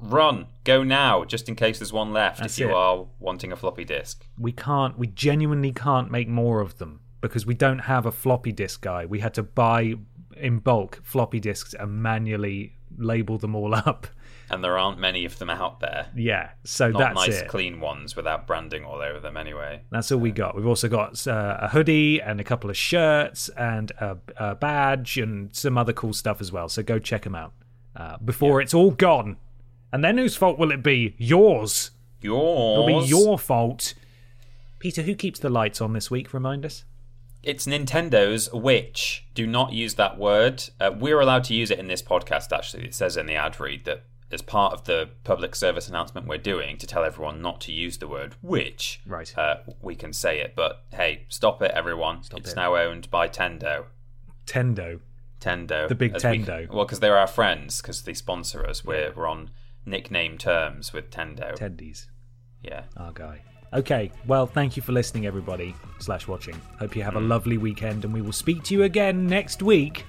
run, 0.00 0.46
go 0.64 0.82
now, 0.82 1.24
just 1.24 1.48
in 1.48 1.54
case 1.54 1.78
there's 1.78 1.92
one 1.92 2.12
left. 2.12 2.40
That's 2.40 2.54
if 2.54 2.58
you 2.58 2.70
it. 2.70 2.74
are 2.74 3.06
wanting 3.20 3.52
a 3.52 3.56
floppy 3.56 3.84
disk, 3.84 4.26
we 4.36 4.52
can't. 4.52 4.98
We 4.98 5.06
genuinely 5.06 5.72
can't 5.72 6.10
make 6.10 6.28
more 6.28 6.60
of 6.60 6.78
them 6.78 7.00
because 7.20 7.46
we 7.46 7.54
don't 7.54 7.80
have 7.80 8.06
a 8.06 8.12
floppy 8.12 8.52
disk 8.52 8.82
guy. 8.82 9.06
We 9.06 9.20
had 9.20 9.34
to 9.34 9.42
buy 9.42 9.94
in 10.36 10.58
bulk 10.58 11.00
floppy 11.02 11.40
disks 11.40 11.74
and 11.74 12.02
manually 12.02 12.76
label 12.96 13.38
them 13.38 13.54
all 13.54 13.74
up. 13.86 14.08
And 14.50 14.64
there 14.64 14.78
aren't 14.78 14.98
many 14.98 15.24
of 15.24 15.38
them 15.38 15.50
out 15.50 15.80
there. 15.80 16.08
Yeah, 16.16 16.50
so 16.64 16.90
Not 16.90 16.98
that's 16.98 17.14
nice, 17.14 17.40
it. 17.42 17.48
clean 17.48 17.80
ones 17.80 18.16
without 18.16 18.46
branding 18.46 18.84
all 18.84 19.00
over 19.02 19.20
them 19.20 19.36
anyway. 19.36 19.82
That's 19.90 20.10
all 20.10 20.18
we 20.18 20.30
got. 20.30 20.56
We've 20.56 20.66
also 20.66 20.88
got 20.88 21.26
uh, 21.26 21.58
a 21.60 21.68
hoodie 21.68 22.20
and 22.22 22.40
a 22.40 22.44
couple 22.44 22.70
of 22.70 22.76
shirts 22.76 23.50
and 23.50 23.90
a, 24.00 24.16
a 24.36 24.54
badge 24.54 25.18
and 25.18 25.54
some 25.54 25.76
other 25.76 25.92
cool 25.92 26.12
stuff 26.14 26.40
as 26.40 26.50
well. 26.50 26.68
So 26.68 26.82
go 26.82 26.98
check 26.98 27.22
them 27.22 27.34
out 27.34 27.52
uh, 27.94 28.16
before 28.24 28.60
it's 28.60 28.72
all 28.72 28.90
gone. 28.90 29.36
And 29.92 30.02
then 30.02 30.18
whose 30.18 30.36
fault 30.36 30.58
will 30.58 30.70
it 30.70 30.82
be? 30.82 31.14
Yours. 31.18 31.90
Yours. 32.20 32.88
It'll 32.88 33.00
be 33.02 33.06
your 33.06 33.38
fault. 33.38 33.94
Peter, 34.78 35.02
who 35.02 35.14
keeps 35.14 35.38
the 35.40 35.50
lights 35.50 35.80
on 35.80 35.92
this 35.92 36.10
week? 36.10 36.32
Remind 36.32 36.64
us. 36.64 36.84
It's 37.42 37.66
Nintendo's, 37.66 38.52
which 38.52 39.24
do 39.34 39.46
not 39.46 39.72
use 39.72 39.94
that 39.94 40.18
word. 40.18 40.64
Uh, 40.80 40.90
we're 40.98 41.20
allowed 41.20 41.44
to 41.44 41.54
use 41.54 41.70
it 41.70 41.78
in 41.78 41.86
this 41.86 42.02
podcast, 42.02 42.52
actually. 42.56 42.84
It 42.84 42.94
says 42.94 43.16
in 43.16 43.26
the 43.26 43.34
ad 43.34 43.58
read 43.60 43.84
that 43.84 44.04
as 44.30 44.42
part 44.42 44.72
of 44.74 44.84
the 44.84 45.08
public 45.24 45.54
service 45.54 45.88
announcement 45.88 46.26
we're 46.26 46.36
doing 46.38 46.76
to 46.78 46.86
tell 46.86 47.04
everyone 47.04 47.40
not 47.40 47.60
to 47.62 47.72
use 47.72 47.98
the 47.98 48.06
word 48.08 48.34
which, 48.42 49.00
Right. 49.06 49.32
uh, 49.38 49.56
we 49.80 49.94
can 49.94 50.12
say 50.12 50.40
it. 50.40 50.52
But 50.54 50.84
hey, 50.92 51.24
stop 51.28 51.62
it, 51.62 51.70
everyone. 51.72 52.20
it's 52.36 52.50
it. 52.52 52.56
now 52.56 52.76
owned 52.76 53.10
by 53.10 53.28
Tendo. 53.28 53.86
Tendo. 54.46 55.00
Tendo. 55.40 55.88
The 55.88 55.94
big 55.94 56.14
as 56.14 56.24
we- 56.24 56.30
Tendo. 56.44 56.68
well, 56.70 56.84
because 56.84 57.00
they're 57.00 57.16
our 57.16 57.26
friends, 57.26 57.80
because 57.80 58.02
they 58.02 58.12
sponsor 58.14 58.66
us. 58.66 58.84
We're, 58.84 59.12
we're 59.14 59.26
on 59.28 59.50
nickname 59.86 60.36
terms 60.36 60.92
with 60.92 61.10
Tendo. 61.10 61.56
Tendies. 61.56 62.06
yeah. 62.62 62.82
Our 62.96 63.12
guy. 63.12 63.42
Okay, 63.72 64.10
well, 64.26 64.46
thank 64.46 64.76
you 64.76 64.82
for 64.82 64.92
listening, 64.92 65.26
everybody, 65.26 65.74
slash 65.98 66.26
watching. 66.26 66.58
Hope 66.78 66.96
you 66.96 67.02
have 67.02 67.16
a 67.16 67.20
lovely 67.20 67.58
weekend, 67.58 68.02
and 68.04 68.14
we 68.14 68.22
will 68.22 68.32
speak 68.32 68.62
to 68.64 68.74
you 68.74 68.82
again 68.82 69.26
next 69.26 69.62
week. 69.62 70.04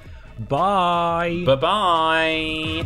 Bye. 0.47 1.43
Bye 1.45 2.83